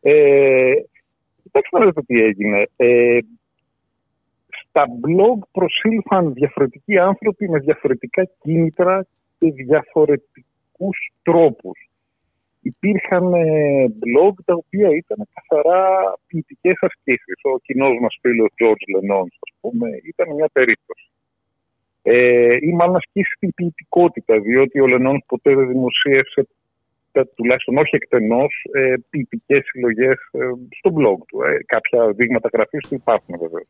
Ε, 0.00 0.72
Κοιτάξτε 1.42 1.78
να 1.78 1.84
δείτε 1.84 2.02
τι 2.02 2.22
έγινε. 2.22 2.66
Ε, 2.76 3.18
στα 4.68 4.84
blog 4.84 5.38
προσήλθαν 5.52 6.32
διαφορετικοί 6.32 6.98
άνθρωποι 6.98 7.48
με 7.48 7.58
διαφορετικά 7.58 8.28
κίνητρα 8.42 9.06
και 9.38 9.52
διαφορετικούς 9.52 11.12
τρόπους. 11.22 11.90
Υπήρχαν 12.62 13.34
ε, 13.34 13.84
blog 14.02 14.34
τα 14.44 14.54
οποία 14.54 14.88
ήταν 15.02 15.28
καθαρά 15.34 15.84
ποιητικές 16.26 16.76
ασκήσεις. 16.80 17.38
Ο 17.42 17.58
κοινός 17.58 17.98
μας 18.00 18.18
φίλος 18.20 18.50
George 18.60 18.84
Lennon, 18.92 19.26
ας 19.46 19.52
πούμε, 19.60 19.88
ήταν 20.04 20.34
μια 20.34 20.48
περίπτωση. 20.52 21.06
Ε, 22.02 22.56
ή 22.60 22.72
μάλλον 22.72 22.96
ασκήσει 22.96 23.32
στην 23.36 23.54
ποιητικότητα, 23.54 24.40
διότι 24.40 24.80
ο 24.80 24.86
Λενόν 24.86 25.24
ποτέ 25.26 25.54
δεν 25.54 25.68
δημοσίευσε 25.68 26.46
τουλάχιστον 27.34 27.76
όχι 27.76 27.96
εκτενώς, 27.96 28.64
ε, 28.72 28.94
ποιητικές 29.10 29.64
συλλογές 29.64 30.16
ε, 30.32 30.38
στο 30.78 30.90
blog 30.96 31.18
του. 31.26 31.42
Ε, 31.42 31.58
κάποια 31.66 32.12
δείγματα 32.12 32.48
γραφής 32.52 32.88
του 32.88 32.94
υπάρχουν 32.94 33.38
βέβαια. 33.38 33.64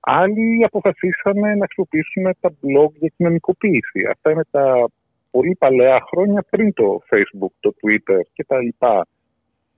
Άλλοι 0.00 0.64
αποφασίσανε 0.64 1.54
να 1.54 1.66
χρησιμοποιήσουν 1.66 2.36
τα 2.40 2.50
blog 2.50 2.92
για 3.00 3.12
κοινωνικοποίηση. 3.16 4.00
Αυτά 4.10 4.30
είναι 4.30 4.44
τα 4.50 4.88
πολύ 5.34 5.54
παλαιά 5.58 5.98
χρόνια 6.10 6.44
πριν 6.50 6.72
το 6.72 7.00
Facebook, 7.10 7.54
το 7.60 7.74
Twitter 7.80 8.20
και 8.32 8.44
τα 8.44 8.58
λοιπά 8.60 9.06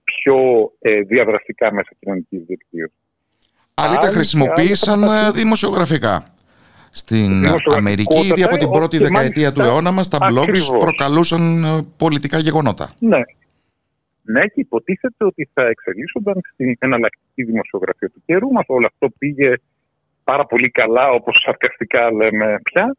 πιο 0.04 0.36
ε, 0.78 1.00
διαδραστικά 1.00 1.72
μέσα 1.72 1.90
κοινωνικής 1.98 2.42
δικτύωσης. 2.46 2.96
Άλλοι 3.74 3.96
τα 3.96 4.08
χρησιμοποίησαν 4.08 5.02
ε, 5.02 5.30
δημοσιογραφικά. 5.30 6.34
Στην 6.90 7.46
Αμερική, 7.76 8.26
ήδη 8.26 8.42
από 8.42 8.56
την 8.56 8.70
πρώτη 8.70 8.98
δεκαετία 8.98 9.52
του 9.52 9.62
αιώνα 9.62 9.90
μας, 9.90 10.08
τα 10.08 10.18
blogs 10.30 10.78
προκαλούσαν 10.78 11.64
ε, 11.64 11.86
πολιτικά 11.96 12.38
γεγονότα. 12.38 12.94
Ναι. 12.98 13.20
ναι, 14.22 14.40
και 14.40 14.60
υποτίθεται 14.60 15.24
ότι 15.24 15.50
θα 15.52 15.62
εξελίσσονταν 15.66 16.40
στην 16.52 16.76
εναλλακτική 16.78 17.42
δημοσιογραφία 17.42 18.08
του 18.08 18.22
καιρού 18.26 18.52
μας. 18.52 18.64
Όλο 18.68 18.86
αυτό 18.86 19.08
πήγε 19.18 19.54
πάρα 20.24 20.46
πολύ 20.46 20.70
καλά, 20.70 21.10
όπως 21.10 21.42
σαρκαστικά 21.44 22.12
λέμε 22.12 22.60
πια. 22.62 22.96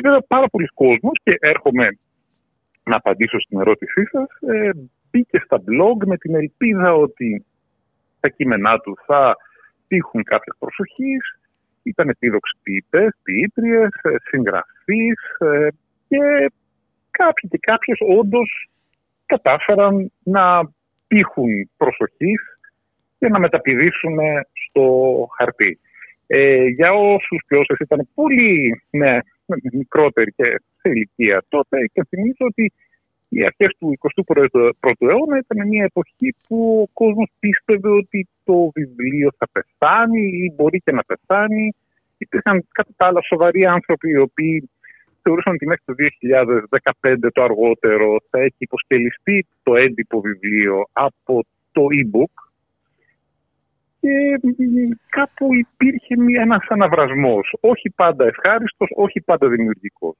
Και 0.00 0.08
βέβαια 0.08 0.24
πάρα 0.28 0.48
πολλοί 0.48 0.66
κόσμος 0.66 1.18
και 1.22 1.36
έρχομαι 1.40 1.98
να 2.84 2.96
απαντήσω 2.96 3.40
στην 3.40 3.60
ερώτησή 3.60 4.04
σας, 4.10 4.28
ε, 4.50 4.70
μπήκε 5.10 5.38
στα 5.44 5.56
blog 5.56 6.06
με 6.06 6.16
την 6.16 6.34
ελπίδα 6.34 6.94
ότι 6.94 7.44
τα 8.20 8.28
κείμενά 8.28 8.78
του 8.78 8.96
θα 9.06 9.36
τύχουν 9.88 10.22
κάποια 10.22 10.54
προσοχής. 10.58 11.38
Ήταν 11.82 12.08
επίδοξοι 12.08 12.58
ποιητές, 12.62 13.10
ποιήτριες, 13.22 13.88
ε, 14.02 14.14
συγγραφείς 14.28 15.20
ε, 15.38 15.68
και 16.08 16.52
κάποιοι 17.10 17.50
και 17.50 17.58
κάποιες 17.60 17.98
όντως 18.18 18.68
κατάφεραν 19.26 20.12
να 20.22 20.70
τύχουν 21.06 21.70
προσοχής 21.76 22.42
και 23.18 23.28
να 23.28 23.38
μεταπηδήσουν 23.38 24.18
στο 24.52 25.26
χαρτί. 25.36 25.78
Ε, 26.26 26.66
για 26.66 26.92
όσους 26.92 27.42
και 27.48 27.56
όσες 27.56 27.78
ήταν 27.78 28.08
πολύ 28.14 28.82
ναι, 28.90 29.18
μικρότεροι 29.72 30.32
και 30.32 30.60
σε 30.80 30.88
ηλικία 30.90 31.42
τότε 31.48 31.86
και 31.92 32.04
θυμίζω 32.08 32.44
ότι 32.46 32.72
οι 33.28 33.44
αρχές 33.44 33.76
του 33.78 33.98
21ου 33.98 34.70
αιώνα 34.98 35.38
ήταν 35.38 35.68
μια 35.68 35.84
εποχή 35.84 36.34
που 36.48 36.80
ο 36.82 36.90
κόσμος 36.92 37.30
πίστευε 37.38 37.88
ότι 37.88 38.28
το 38.44 38.70
βιβλίο 38.74 39.30
θα 39.38 39.48
πεθάνει 39.52 40.20
ή 40.20 40.52
μπορεί 40.56 40.78
και 40.78 40.92
να 40.92 41.02
πεθάνει. 41.04 41.74
Υπήρχαν 42.18 42.66
κατά 42.72 42.90
τα 42.96 43.06
άλλα 43.06 43.22
σοβαροί 43.22 43.66
άνθρωποι 43.66 44.10
οι 44.10 44.16
οποίοι 44.16 44.70
θεωρούσαν 45.22 45.54
ότι 45.54 45.66
μέχρι 45.66 45.82
το 45.84 45.94
2015 47.00 47.16
το 47.32 47.42
αργότερο 47.42 48.16
θα 48.30 48.38
έχει 48.40 48.56
υποστελιστεί 48.58 49.46
το 49.62 49.76
έντυπο 49.76 50.20
βιβλίο 50.20 50.88
από 50.92 51.44
το 51.72 51.82
e-book 52.00 52.49
και 54.00 54.40
κάπου 55.08 55.54
υπήρχε 55.54 56.16
μια, 56.16 56.42
ένας 56.42 56.66
αναβρασμός, 56.68 57.54
όχι 57.60 57.90
πάντα 57.90 58.26
ευχάριστος, 58.26 58.88
όχι 58.94 59.20
πάντα 59.20 59.48
δημιουργικός. 59.48 60.16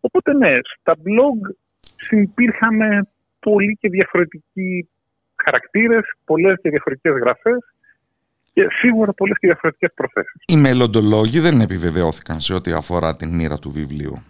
Οπότε 0.00 0.32
ναι, 0.32 0.58
στα 0.80 0.94
blog 0.94 1.54
υπήρχαν 2.10 3.08
πολλοί 3.38 3.78
και 3.80 3.88
διαφορετικοί 3.88 4.88
χαρακτήρες, 5.44 6.04
πολλές 6.24 6.54
και 6.62 6.70
διαφορετικές 6.70 7.12
γραφές 7.12 7.58
και 8.52 8.66
σίγουρα 8.70 9.12
πολλές 9.12 9.36
και 9.38 9.46
διαφορετικές 9.46 9.90
προθέσεις. 9.94 10.42
Οι 10.46 10.56
μελλοντολόγοι 10.56 11.40
δεν 11.40 11.60
επιβεβαιώθηκαν 11.60 12.40
σε 12.40 12.54
ό,τι 12.54 12.72
αφορά 12.72 13.16
την 13.16 13.34
μοίρα 13.34 13.58
του 13.58 13.70
βιβλίου. 13.70 14.22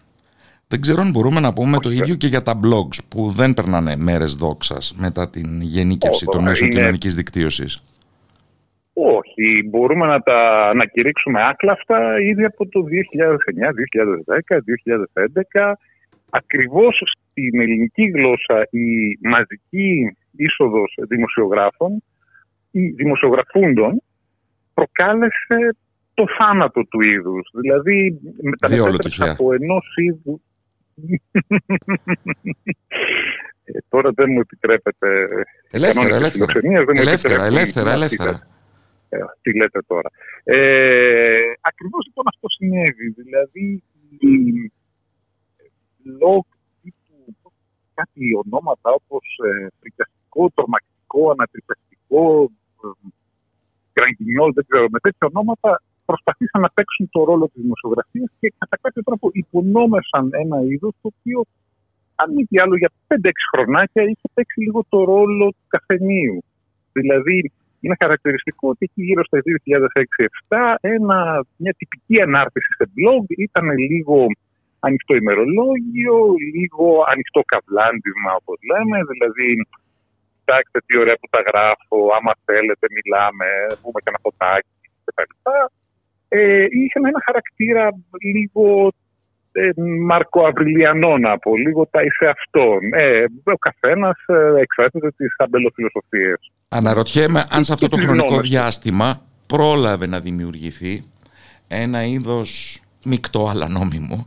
Δεν 0.69 0.81
ξέρω 0.81 1.01
αν 1.01 1.11
μπορούμε 1.11 1.41
να 1.41 1.53
πούμε 1.53 1.79
το 1.79 1.91
ίδιο 1.91 2.15
και 2.15 2.27
για 2.27 2.43
τα 2.43 2.61
blogs 2.65 2.99
που 3.09 3.31
δεν 3.31 3.55
περνάνε 3.55 3.97
μέρες 3.97 4.35
δόξας 4.35 4.95
μετά 4.97 5.31
την 5.31 5.61
γενίκευση 5.61 6.25
των 6.25 6.43
μέσων 6.43 6.67
είναι... 6.67 6.77
κοινωνικής 6.77 7.15
δικτύωσης. 7.15 7.83
Όχι, 8.97 9.69
μπορούμε 9.69 10.07
να 10.07 10.21
τα 10.21 10.69
ανακηρύξουμε 10.71 11.43
άκλαφτα 11.43 12.21
ήδη 12.21 12.45
από 12.45 12.69
το 12.69 12.81
2009, 12.81 13.73
2010, 13.73 14.61
2011. 15.55 15.77
Ακριβώς 16.31 17.03
στην 17.17 17.61
ελληνική 17.61 18.05
γλώσσα 18.05 18.67
η 18.71 19.19
μαζική 19.21 20.17
είσοδος 20.37 20.95
δημοσιογράφων 21.09 22.03
ή 22.71 22.87
δημοσιογραφούντων 22.87 24.03
προκάλεσε 24.75 25.77
το 26.15 26.25
θάνατο 26.39 26.83
του 26.85 27.01
είδους. 27.01 27.51
Δηλαδή 27.53 28.21
μεταφέρεται 28.43 29.31
από 29.31 29.53
ενός 29.53 29.95
είδου. 29.97 30.41
ε, 33.65 33.79
τώρα 33.89 34.11
δεν 34.15 34.27
μου 34.31 34.41
επιτρέπετε 34.41 35.09
ελεύθερα, 35.71 36.17
ελεύθερα. 36.17 36.53
ελεύθερα, 36.95 37.45
ελεύθερα, 37.45 37.93
ελεύθερα. 37.93 38.54
Ε, 39.15 39.25
τι 39.43 39.51
λέτε 39.59 39.81
τώρα. 39.87 40.11
Ε, 40.45 41.53
ακριβώς 41.61 42.07
λοιπόν 42.07 42.25
αυτό 42.33 42.47
συνέβη. 42.49 43.09
Δηλαδή, 43.21 43.83
λόγω 46.21 46.47
του 47.41 47.53
κάτι 47.95 48.25
ονόματα 48.45 48.91
όπως 48.91 49.27
ε, 49.49 49.67
φρικιαστικό, 49.81 50.51
τρομακτικό, 50.55 51.31
ανατριπευτικό, 51.31 52.51
ε, 52.85 54.03
δεν 54.55 54.65
ξέρω, 54.69 54.87
με 54.91 54.99
τέτοια 55.01 55.27
ονόματα 55.33 55.83
προσπαθήσαν 56.05 56.61
να 56.61 56.71
παίξουν 56.71 57.09
το 57.11 57.25
ρόλο 57.25 57.45
της 57.53 57.63
δημοσιογραφίας 57.63 58.31
και 58.41 58.53
κατά 58.59 58.77
κάποιο 58.83 59.03
τρόπο 59.03 59.29
υπονόμεσαν 59.33 60.31
ένα 60.33 60.59
είδος 60.61 60.95
το 61.03 61.11
οποίο 61.17 61.45
αν 62.15 62.33
μη 62.33 62.45
τι 62.45 62.59
άλλο 62.59 62.77
για 62.77 62.91
5-6 63.07 63.17
χρονάκια 63.53 64.03
είχε 64.03 64.29
παίξει 64.35 64.61
λίγο 64.61 64.85
το 64.89 65.05
ρόλο 65.05 65.47
του 65.49 65.67
καφενείου. 65.69 66.45
Δηλαδή 66.93 67.53
είναι 67.85 67.97
χαρακτηριστικό 68.03 68.65
ότι 68.75 68.83
εκεί 68.89 69.03
γύρω 69.09 69.23
στα 69.29 69.39
2006-2007 70.49 70.59
μια 71.63 71.75
τυπική 71.79 72.17
ανάρτηση 72.27 72.71
σε 72.79 72.85
blog 72.97 73.25
ήταν 73.49 73.67
λίγο 73.91 74.17
ανοιχτό 74.87 75.13
ημερολόγιο, 75.23 76.17
λίγο 76.57 76.87
ανοιχτό 77.13 77.41
καβλάντισμα 77.53 78.31
όπως 78.41 78.59
λέμε, 78.71 78.99
δηλαδή 79.13 79.49
κοιτάξτε 80.37 80.79
τι 80.87 80.93
ωραία 81.03 81.19
που 81.21 81.29
τα 81.35 81.41
γράφω, 81.49 81.99
άμα 82.17 82.33
θέλετε 82.47 82.87
μιλάμε, 82.97 83.49
πούμε 83.83 83.99
και 84.03 84.11
ένα 84.13 84.21
φωτάκι 84.25 84.75
κτλ. 85.05 85.33
Ε, 86.37 86.67
είχε 86.79 86.99
ένα 87.11 87.23
χαρακτήρα 87.29 87.85
λίγο 88.35 88.65
ε, 89.57 89.83
Μαρκο 90.07 90.41
να 91.21 91.39
πω, 91.39 91.57
λίγο 91.57 91.89
τα 91.91 92.03
είσαι 92.03 92.27
αυτόν. 92.37 92.79
Ε, 92.93 93.25
ο 93.45 93.57
καθένα 93.59 94.17
ε, 94.27 94.61
εκφράζεται 94.61 95.11
τι 95.17 95.25
αμπελοφιλοσοφίε. 95.37 96.35
Αναρωτιέμαι 96.69 97.45
αν 97.51 97.65
σε 97.65 97.73
αυτό 97.73 97.89
το 97.89 97.97
χρονικό 97.97 98.41
διάστημα 98.41 99.21
πρόλαβε 99.47 100.07
να 100.07 100.21
δημιουργηθεί 100.21 101.05
ένα 101.69 102.05
είδος 102.05 102.81
μεικτό 103.05 103.49
αλλά 103.51 103.69
νόμιμο 103.69 104.27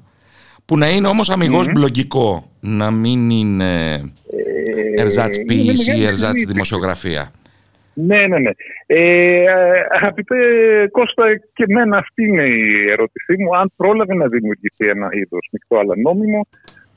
που 0.67 0.77
να 0.77 0.89
είναι 0.89 1.07
όμως 1.07 1.29
αμυγός 1.29 1.71
μπλογικό, 1.71 2.51
να 2.59 2.91
μην 2.91 3.29
είναι 3.29 3.93
ε, 3.93 5.01
ερζάτς 5.01 5.37
ποιήση 5.47 5.97
ή 5.97 6.05
ερζάτς 6.05 6.43
δημοσιογραφία. 6.47 7.31
Ναι, 7.99 8.27
ναι, 8.27 8.39
ναι. 8.39 8.51
Ε, 8.85 9.43
αγαπητέ 9.89 10.37
Κώστα, 10.91 11.23
και 11.53 11.65
εμένα 11.69 11.97
αυτή 11.97 12.23
είναι 12.23 12.43
η 12.43 12.85
ερώτησή 12.91 13.35
μου. 13.39 13.57
Αν 13.57 13.71
πρόλαβε 13.75 14.13
να 14.15 14.27
δημιουργηθεί 14.27 14.87
ένα 14.87 15.09
είδος 15.11 15.47
μεικτό 15.51 15.77
αλλά 15.77 15.93
νόμιμο, 15.97 16.47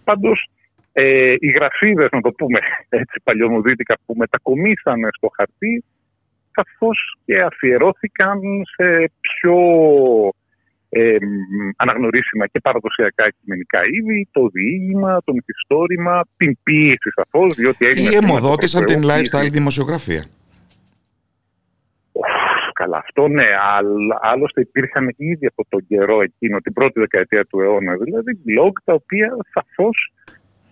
πάντως 0.05 0.48
ε, 0.93 1.35
οι 1.39 1.51
γραφίδες, 1.51 2.09
να 2.12 2.20
το 2.20 2.31
πούμε 2.31 2.59
έτσι 2.89 3.20
παλιωμοδίτικα, 3.24 3.98
που 4.06 4.14
μετακομίσανε 4.16 5.09
στο 5.16 5.28
χαρτί, 5.36 5.85
καθώς 6.51 7.18
και 7.24 7.36
αφιερώθηκαν 7.36 8.40
σε 8.77 9.10
πιο 9.20 9.59
ε, 10.89 11.16
αναγνωρίσιμα 11.77 12.47
και 12.47 12.60
παραδοσιακά 12.60 13.32
κειμενικά 13.40 13.81
είδη, 13.93 14.28
το 14.32 14.48
διήγημα, 14.52 15.20
το 15.24 15.32
μυθιστόρημα, 15.32 16.24
την 16.36 16.59
ποίηση 16.62 17.10
σαφώς. 17.14 17.56
Ή 18.12 18.16
εμοδότησαν 18.22 18.85
την 18.85 19.01
lifestyle 19.05 19.51
δημοσιογραφία. 19.51 20.24
Καλά, 22.91 23.03
αυτό 23.07 23.29
ναι, 23.29 23.47
αλλά 23.77 24.19
άλλωστε 24.23 24.61
υπήρχαν 24.61 25.15
ήδη 25.17 25.47
από 25.47 25.65
τον 25.69 25.87
καιρό 25.87 26.23
εκείνο, 26.23 26.59
την 26.59 26.73
πρώτη 26.73 27.01
δεκαετία 27.01 27.45
του 27.45 27.61
αιώνα, 27.61 27.97
δηλαδή 27.97 28.33
blog 28.47 28.73
τα 28.85 28.93
οποία 28.93 29.37
σαφώς 29.53 30.12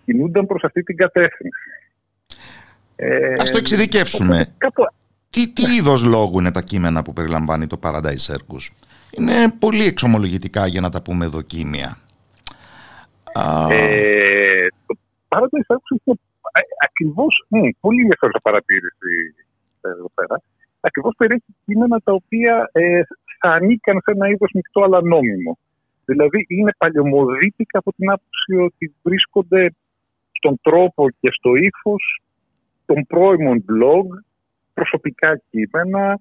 κινούνταν 0.05 0.45
προς 0.45 0.63
αυτή 0.63 0.83
την 0.83 0.95
κατεύθυνση. 0.95 1.69
Ε, 2.95 3.33
Ας 3.33 3.51
το 3.51 3.57
εξειδικεύσουμε. 3.57 4.53
Κάπου... 4.57 4.83
Τι, 5.29 5.53
τι 5.53 5.75
είδος 5.75 6.03
λόγου 6.03 6.39
είναι 6.39 6.51
τα 6.51 6.61
κείμενα 6.61 7.01
που 7.01 7.13
περιλαμβάνει 7.13 7.67
το 7.67 7.79
Paradise 7.83 8.25
Circus; 8.27 8.63
Είναι 9.11 9.51
πολύ 9.59 9.85
εξομολογητικά 9.85 10.67
για 10.67 10.81
να 10.81 10.89
τα 10.89 11.01
πούμε 11.01 11.25
δοκίμια. 11.25 11.97
Ε, 13.69 14.67
το 14.85 14.95
Paradise 15.27 15.73
Circus 15.73 15.97
είναι 16.03 16.19
ε, 16.51 16.61
ακριβώς, 16.85 17.45
ναι, 17.47 17.61
πολύ 17.79 18.01
ενδιαφέρουσα 18.01 18.39
παρατήρηση 18.41 19.35
εδώ 19.81 20.11
πέρα 20.13 20.41
ακριβώς 20.79 21.13
περιέχει 21.17 21.55
κείμενα 21.65 21.99
τα 22.03 22.13
οποία 22.13 22.69
ε, 22.71 23.01
θα 23.39 23.49
ανήκαν 23.49 24.01
σε 24.01 24.11
ένα 24.11 24.29
είδος 24.29 24.51
μεικτό 24.53 24.81
αλλά 24.83 25.01
νόμιμο. 25.01 25.57
Δηλαδή 26.05 26.45
είναι 26.47 26.71
παλαιομοδίτικα 26.77 27.79
από 27.79 27.93
την 27.93 28.09
άποψη 28.09 28.55
ότι 28.55 28.95
βρίσκονται 29.03 29.75
στον 30.31 30.59
τρόπο 30.61 31.09
και 31.19 31.29
στο 31.31 31.55
ύφος 31.55 32.21
των 32.85 33.05
πρώιμων 33.07 33.65
blog, 33.69 34.05
προσωπικά 34.73 35.41
κείμενα, 35.49 36.17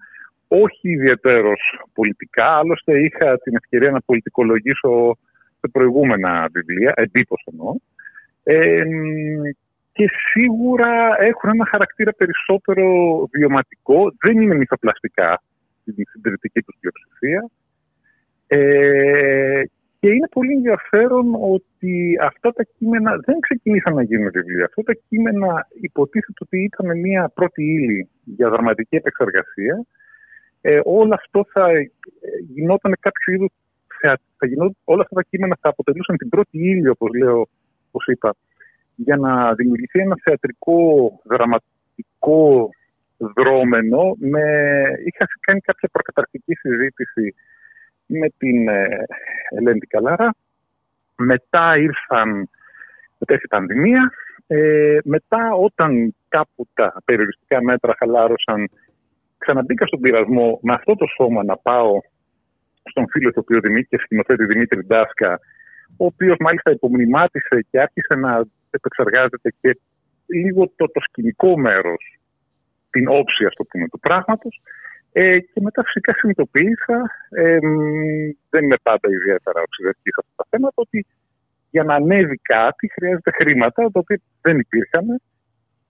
όχι 0.49 0.89
ιδιαίτερος 0.91 1.61
πολιτικά. 1.93 2.57
Άλλωστε 2.57 3.01
είχα 3.01 3.39
την 3.39 3.57
ευκαιρία 3.57 3.91
να 3.91 4.01
πολιτικολογήσω 4.01 5.19
σε 5.61 5.69
προηγούμενα 5.73 6.49
βιβλία, 6.53 6.93
εντύπωση 6.97 7.45
εννοώ. 7.53 7.75
Ε, 8.43 8.85
και 9.99 10.11
σίγουρα 10.31 11.17
έχουν 11.19 11.51
ένα 11.51 11.67
χαρακτήρα 11.67 12.13
περισσότερο 12.13 12.87
βιωματικό. 13.33 14.13
Δεν 14.25 14.41
είναι 14.41 14.55
μυθοπλαστικά 14.55 15.43
στην 15.81 16.05
συντηρητική 16.11 16.61
τους 16.63 16.77
πλειοψηφία. 16.81 17.51
Ε, 18.47 19.63
και 20.01 20.09
είναι 20.09 20.29
πολύ 20.31 20.53
ενδιαφέρον 20.53 21.27
ότι 21.55 22.19
αυτά 22.21 22.53
τα 22.53 22.65
κείμενα 22.79 23.17
δεν 23.25 23.41
ξεκινήσαν 23.41 23.95
να 23.95 24.03
γίνουν 24.03 24.31
βιβλία. 24.31 24.65
Αυτά 24.65 24.83
τα 24.83 24.95
κείμενα 25.09 25.67
υποτίθεται 25.81 26.43
ότι 26.47 26.59
ήταν 26.63 26.99
μια 26.99 27.31
πρώτη 27.35 27.63
ύλη 27.63 28.09
για 28.25 28.49
δραματική 28.51 28.97
επεξεργασία. 28.97 29.85
Ε, 30.61 30.81
όλο 30.85 31.15
αυτό 31.15 31.47
θα 31.53 31.71
ε, 31.71 31.91
γινόταν 32.55 32.97
κάποιο 33.01 33.35
είδους. 33.35 33.51
Θα, 34.01 34.19
θα 34.37 34.47
γινόταν, 34.47 34.77
όλα 34.85 35.03
αυτά 35.03 35.15
τα 35.15 35.23
κείμενα 35.31 35.59
θα 35.61 35.69
αποτελούσαν 35.69 36.17
την 36.17 36.29
πρώτη 36.29 36.59
ύλη, 36.59 36.89
όπως 36.89 37.11
λέω, 37.19 37.49
όπως 37.91 38.07
είπα, 38.07 38.35
για 39.01 39.17
να 39.17 39.55
δημιουργηθεί 39.55 39.99
ένα 40.01 40.17
θεατρικό 40.23 40.79
δραματικό 41.25 42.71
δρόμενο. 43.17 44.17
Με... 44.19 44.43
Είχα 45.05 45.27
κάνει 45.41 45.61
κάποια 45.61 45.89
προκαταρκτική 45.93 46.55
συζήτηση 46.55 47.35
με 48.07 48.29
την 48.39 48.69
ε, 48.69 48.89
Ελένη 49.51 49.79
Καλάρα. 49.79 50.35
Μετά 51.17 51.77
ήρθαν, 51.77 52.49
μετά 53.19 53.35
η 53.35 53.49
πανδημία. 53.49 54.13
Ε, 54.47 54.99
μετά 55.05 55.53
όταν 55.53 56.15
κάπου 56.29 56.69
τα 56.75 57.03
περιοριστικά 57.05 57.63
μέτρα 57.63 57.95
χαλάρωσαν, 57.99 58.71
ξαναμπήκα 59.39 59.87
στον 59.87 60.01
πειρασμό 60.01 60.59
με 60.63 60.73
αυτό 60.73 60.95
το 60.95 61.07
σώμα 61.17 61.45
να 61.45 61.57
πάω 61.57 62.01
στον 62.83 63.09
φίλο 63.09 63.31
του 63.31 63.41
οποίου 63.43 63.61
Δημήτρη 63.61 63.87
και 63.89 64.03
σκηνοθέτη 64.05 64.45
Δημήτρη 64.45 64.85
Ντάσκα, 64.87 65.41
ο 65.97 66.05
οποίος 66.05 66.37
μάλιστα 66.39 66.71
υπομνημάτισε 66.71 67.67
και 67.71 67.81
άρχισε 67.81 68.15
να 68.15 68.45
επεξεργάζεται 68.71 69.55
και 69.61 69.81
λίγο 70.27 70.73
το, 70.77 70.87
το 70.87 71.01
σκηνικό 71.01 71.59
μέρος, 71.59 72.19
την 72.91 73.09
όψη, 73.09 73.45
ας 73.45 73.55
το 73.55 73.65
πούμε, 73.65 73.89
του 73.89 73.99
πράγματος. 73.99 74.61
Ε, 75.13 75.39
και 75.39 75.61
μετά 75.61 75.85
φυσικά 75.85 76.15
συνειδητοποίησα, 76.15 77.11
ε, 77.31 77.59
δεν 78.51 78.65
είναι 78.65 78.79
πάντα 78.83 79.09
ιδιαίτερα 79.11 79.61
οξυδευτική 79.61 80.11
σε 80.11 80.21
αυτά 80.21 80.33
τα 80.37 80.47
θέματα, 80.51 80.75
ότι 80.75 81.07
για 81.71 81.85
να 81.85 81.95
ανέβει 81.95 82.37
κάτι 82.37 82.91
χρειάζεται 82.93 83.31
χρήματα, 83.31 83.83
τα 83.83 83.99
οποία 84.03 84.21
δεν 84.41 84.59
υπήρχαν. 84.59 85.07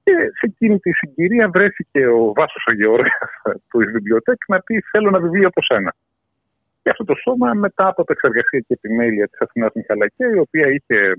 Και 0.04 0.12
σε 0.38 0.46
εκείνη 0.46 0.78
τη 0.78 0.92
συγκυρία 0.92 1.48
βρέθηκε 1.48 2.06
ο 2.06 2.32
Βάσος 2.32 2.64
ο 2.70 2.74
Γεώργας 2.74 3.30
του 3.68 3.78
Βιβλιοτέκ 3.78 4.40
να 4.48 4.60
πει 4.60 4.80
θέλω 4.90 5.08
ένα 5.08 5.20
βιβλίο 5.20 5.46
από 5.48 5.62
σένα. 5.62 5.94
Και 6.88 6.94
αυτό 7.00 7.12
το 7.12 7.20
σώμα 7.24 7.54
μετά 7.54 7.86
από 7.86 8.04
τα 8.04 8.12
εξεργασία 8.12 8.60
και 8.60 8.74
επιμέλεια 8.74 9.28
της 9.28 9.40
Αθηνάς 9.40 9.72
Μιχαλακέ, 9.74 10.24
η 10.34 10.38
οποία 10.38 10.68
είχε 10.68 11.16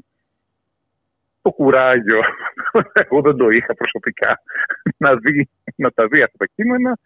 το 1.41 1.51
κουράγιο, 1.51 2.19
εγώ 3.03 3.21
δεν 3.21 3.35
το 3.35 3.49
είχα 3.49 3.73
προσωπικά, 3.73 4.41
να, 5.03 5.15
δει, 5.15 5.49
να 5.75 5.91
τα 5.91 6.07
δει 6.07 6.21
αυτά 6.21 6.37
τα 6.37 6.45
κείμενα, 6.55 6.97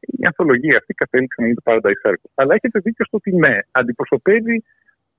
η 0.00 0.26
ανθολογία 0.26 0.76
αυτή 0.78 0.94
κατέληξε 0.94 1.40
να 1.40 1.46
είναι 1.46 1.56
το 1.62 1.72
Paradise 1.72 2.08
Circle. 2.08 2.30
Αλλά 2.34 2.54
έχετε 2.54 2.78
δίκιο 2.78 3.04
στο 3.04 3.16
ότι 3.16 3.36
ναι, 3.36 3.58
αντιπροσωπεύει 3.70 4.64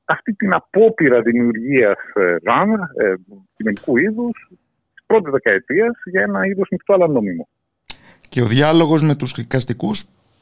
αυτή 0.05 0.33
την 0.33 0.53
απόπειρα 0.53 1.21
δημιουργίας 1.21 1.99
ζάνρ, 2.43 2.79
ε, 2.79 3.13
κοινωνικού 3.55 3.97
είδους, 3.97 4.47
της 4.93 5.03
πρώτης 5.05 5.31
δεκαετίας 5.31 5.95
για 6.11 6.21
ένα 6.21 6.45
είδος 6.45 6.67
μεικτό 6.71 6.93
αλλά 6.93 7.07
νόμιμο. 7.07 7.47
Και 8.29 8.41
ο 8.41 8.45
διάλογος 8.45 9.03
με 9.03 9.15
τους 9.15 9.31
δικαστικού 9.31 9.91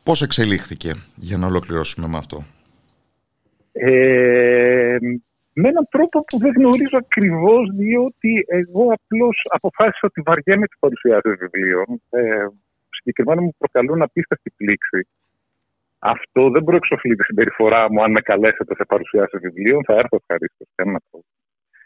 πώς 0.05 0.21
εξελίχθηκε, 0.21 0.91
για 1.15 1.37
να 1.37 1.47
ολοκληρώσουμε 1.47 2.07
με 2.07 2.17
αυτό; 2.17 2.37
Ε, 3.71 4.97
με 5.53 5.67
έναν 5.69 5.87
τρόπο 5.89 6.23
που 6.27 6.37
δεν 6.37 6.51
γνωρίζω 6.57 6.97
ακριβώς, 7.05 7.69
διότι 7.69 8.45
εγώ 8.47 8.83
απλώς 8.97 9.37
αποφάσισα 9.49 10.07
ότι 10.09 10.21
βαριέμαι 10.25 10.65
τι 10.67 10.75
παρουσιάσει 10.79 11.29
βιβλίων. 11.41 12.01
Ε, 12.09 12.45
συγκεκριμένα 12.89 13.41
μου 13.41 13.55
προκαλούν 13.57 14.01
απίστευτη 14.01 14.51
πλήξη. 14.57 15.07
Αυτό 15.99 16.49
δεν 16.49 16.63
προεξοφλεί 16.63 17.15
τη 17.15 17.23
συμπεριφορά 17.23 17.91
μου 17.91 18.03
αν 18.03 18.11
με 18.11 18.21
καλέσετε 18.21 18.75
σε 18.75 18.85
παρουσιάσει 18.87 19.37
βιβλίων. 19.37 19.83
Θα 19.83 19.93
έρθω 19.93 20.17
ευχαρίστω. 20.21 20.65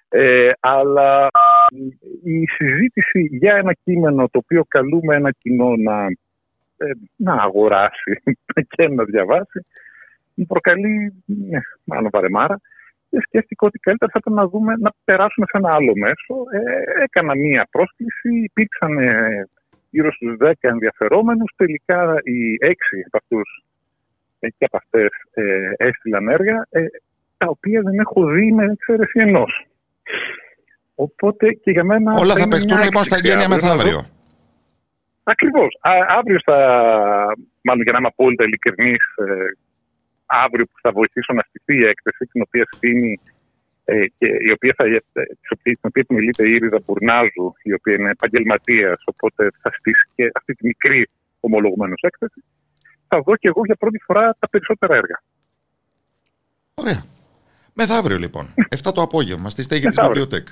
Ε, 0.09 0.51
αλλά 0.59 1.27
η 2.23 2.45
συζήτηση 2.45 3.21
για 3.31 3.55
ένα 3.55 3.73
κείμενο 3.83 4.23
το 4.29 4.37
οποίο 4.43 4.63
καλούμε 4.67 5.15
ένα 5.15 5.31
κοινό 5.31 5.75
να, 5.75 6.05
ε, 6.79 6.91
να 7.15 7.33
αγοράσει 7.33 8.21
και 8.75 8.87
να 8.87 9.03
διαβάσει 9.03 9.65
μου 10.39 10.45
προκαλεί 10.45 11.23
ναι, 11.25 11.59
μάλλον 11.83 12.09
βαρεμάρα 12.11 12.61
και 13.09 13.19
σκέφτηκα 13.27 13.65
ότι 13.67 13.79
καλύτερα 13.79 14.11
θα 14.13 14.19
ήταν 14.21 14.33
να 14.33 14.47
δούμε 14.47 14.73
να 14.79 14.91
περάσουμε 15.03 15.45
σε 15.49 15.57
ένα 15.57 15.73
άλλο 15.73 15.93
μέσο. 15.95 16.33
Ε, 16.57 17.03
έκανα 17.03 17.35
μία 17.35 17.67
πρόσκληση, 17.71 18.29
υπήρξαν 18.43 18.97
ε, 18.97 19.47
γύρω 19.89 20.11
στους 20.11 20.37
10 20.41 20.51
ενδιαφερόμενους. 20.59 21.51
Τελικά 21.55 21.99
οι 22.23 22.39
6 22.61 22.71
από 23.05 23.17
αυτούς 23.21 23.63
και 24.39 24.65
από 24.65 24.77
αυτές 24.77 25.09
ε, 25.33 25.71
έστειλαν 25.77 26.27
έργα, 26.27 26.67
ε, 26.69 26.85
τα 27.37 27.47
οποία 27.47 27.81
δεν 27.81 27.99
έχω 27.99 28.25
δει 28.25 28.51
με 28.51 28.65
εξαίρεση 28.65 29.19
ενός. 29.19 29.67
Οπότε 30.95 31.53
και 31.53 31.71
για 31.71 31.83
μένα. 31.83 32.11
Όλα 32.19 32.33
θα, 32.33 32.39
θα 32.39 32.47
παιχτούν 32.47 32.83
λοιπόν 32.83 33.03
στα 33.03 33.15
εγγένεια 33.15 33.49
μεθαύριο. 33.49 34.18
Ακριβώς. 35.33 35.77
Αύριο 36.19 36.39
θα. 36.45 36.57
Μάλλον 37.61 37.83
για 37.83 37.91
να 37.91 37.97
είμαι 37.97 38.11
απόλυτα 38.13 38.43
ειλικρινής, 38.43 39.03
ε, 39.15 39.51
αύριο 40.25 40.65
που 40.65 40.77
θα 40.81 40.91
βοηθήσω 40.91 41.33
να 41.33 41.43
στηθεί 41.47 41.75
η 41.81 41.85
έκθεση, 41.85 42.25
την 42.31 42.41
οποία 42.41 42.65
στείνει 42.71 43.19
ε, 43.85 44.05
και 44.17 44.27
η 44.47 44.51
οποία 44.51 44.73
θα, 44.77 44.83
την 45.63 45.87
οποία 45.89 46.03
επιμελείται 46.05 46.43
η 46.47 46.51
Ήρυδα 46.51 46.79
Μπουρνάζου, 46.85 47.47
η 47.63 47.73
οποία 47.73 47.93
είναι 47.93 48.09
επαγγελματίας, 48.09 49.01
οπότε 49.05 49.49
θα 49.61 49.71
στήσει 49.77 50.05
και 50.15 50.31
αυτή 50.33 50.53
τη 50.53 50.67
μικρή 50.67 51.09
ομολογουμένως 51.39 52.01
έκθεση, 52.01 52.43
θα 53.07 53.21
δω 53.21 53.35
και 53.35 53.47
εγώ 53.47 53.61
για 53.65 53.75
πρώτη 53.75 53.99
φορά 54.05 54.35
τα 54.39 54.49
περισσότερα 54.49 54.95
έργα. 54.95 55.21
Ωραία. 56.73 57.03
Μεθαύριο 57.73 58.17
λοιπόν, 58.17 58.45
7 58.83 58.91
το 58.93 59.01
απόγευμα, 59.01 59.49
στη 59.49 59.61
στέγη 59.63 59.85
της 59.87 59.99
Βιβλιοτέκ. 60.01 60.47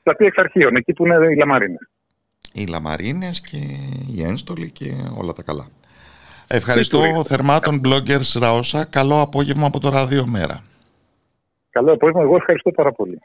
Στα 0.00 0.16
πει 0.16 0.24
εξ 0.24 0.38
αρχείων, 0.38 0.76
εκεί 0.76 0.92
που 0.92 1.06
είναι 1.06 1.32
οι 1.32 1.36
Λαμαρίνες. 1.36 1.88
Οι 2.56 2.66
Λαμαρίνες 2.66 3.40
και 3.40 3.56
οι 4.06 4.22
ένστολοι 4.22 4.70
και 4.70 4.92
όλα 5.18 5.32
τα 5.32 5.42
καλά. 5.42 5.66
Ευχαριστώ 6.48 7.24
θερμά 7.24 7.60
τον 7.60 7.80
blogger 7.84 8.20
Ραόσα. 8.40 8.84
Καλό 8.84 9.20
απόγευμα 9.20 9.66
από 9.66 9.80
το 9.80 9.88
Ράδιο 9.88 10.26
Μέρα. 10.26 10.62
Καλό 11.70 11.92
απόγευμα. 11.92 12.22
Εγώ 12.22 12.36
ευχαριστώ 12.36 12.70
πάρα 12.70 12.92
πολύ. 12.92 13.20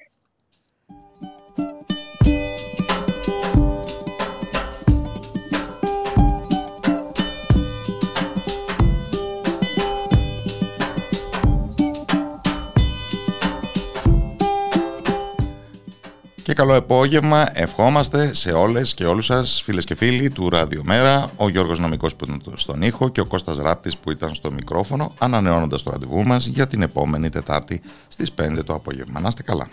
Καλό 16.60 16.76
απόγευμα 16.76 17.50
ευχόμαστε 17.54 18.34
σε 18.34 18.52
όλες 18.52 18.94
και 18.94 19.06
όλους 19.06 19.26
σας 19.26 19.62
φίλες 19.62 19.86
και 19.86 19.96
φίλοι 19.96 20.30
του 20.30 20.50
Ραδιομέρα, 20.50 21.32
ο 21.36 21.50
Γιώργος 21.50 21.80
Νομικός 21.80 22.16
που 22.16 22.26
ήταν 22.26 22.42
στον 22.56 22.82
ήχο 22.82 23.10
και 23.10 23.22
ο 23.22 23.26
Κώστας 23.26 23.58
Ράπτης 23.58 23.98
που 23.98 24.12
ήταν 24.12 24.36
στο 24.36 24.52
μικρόφωνο, 24.52 25.14
ανανεώνοντας 25.18 25.84
το 25.84 25.92
ραντεβού 25.92 26.24
μας 26.24 26.46
για 26.46 26.68
την 26.68 26.82
επόμενη 26.82 27.30
Τετάρτη 27.30 27.82
στις 28.08 28.32
5 28.32 28.64
το 28.64 28.74
απόγευμα. 28.74 29.20
Να 29.20 29.28
είστε 29.28 29.44
καλά. 29.44 29.68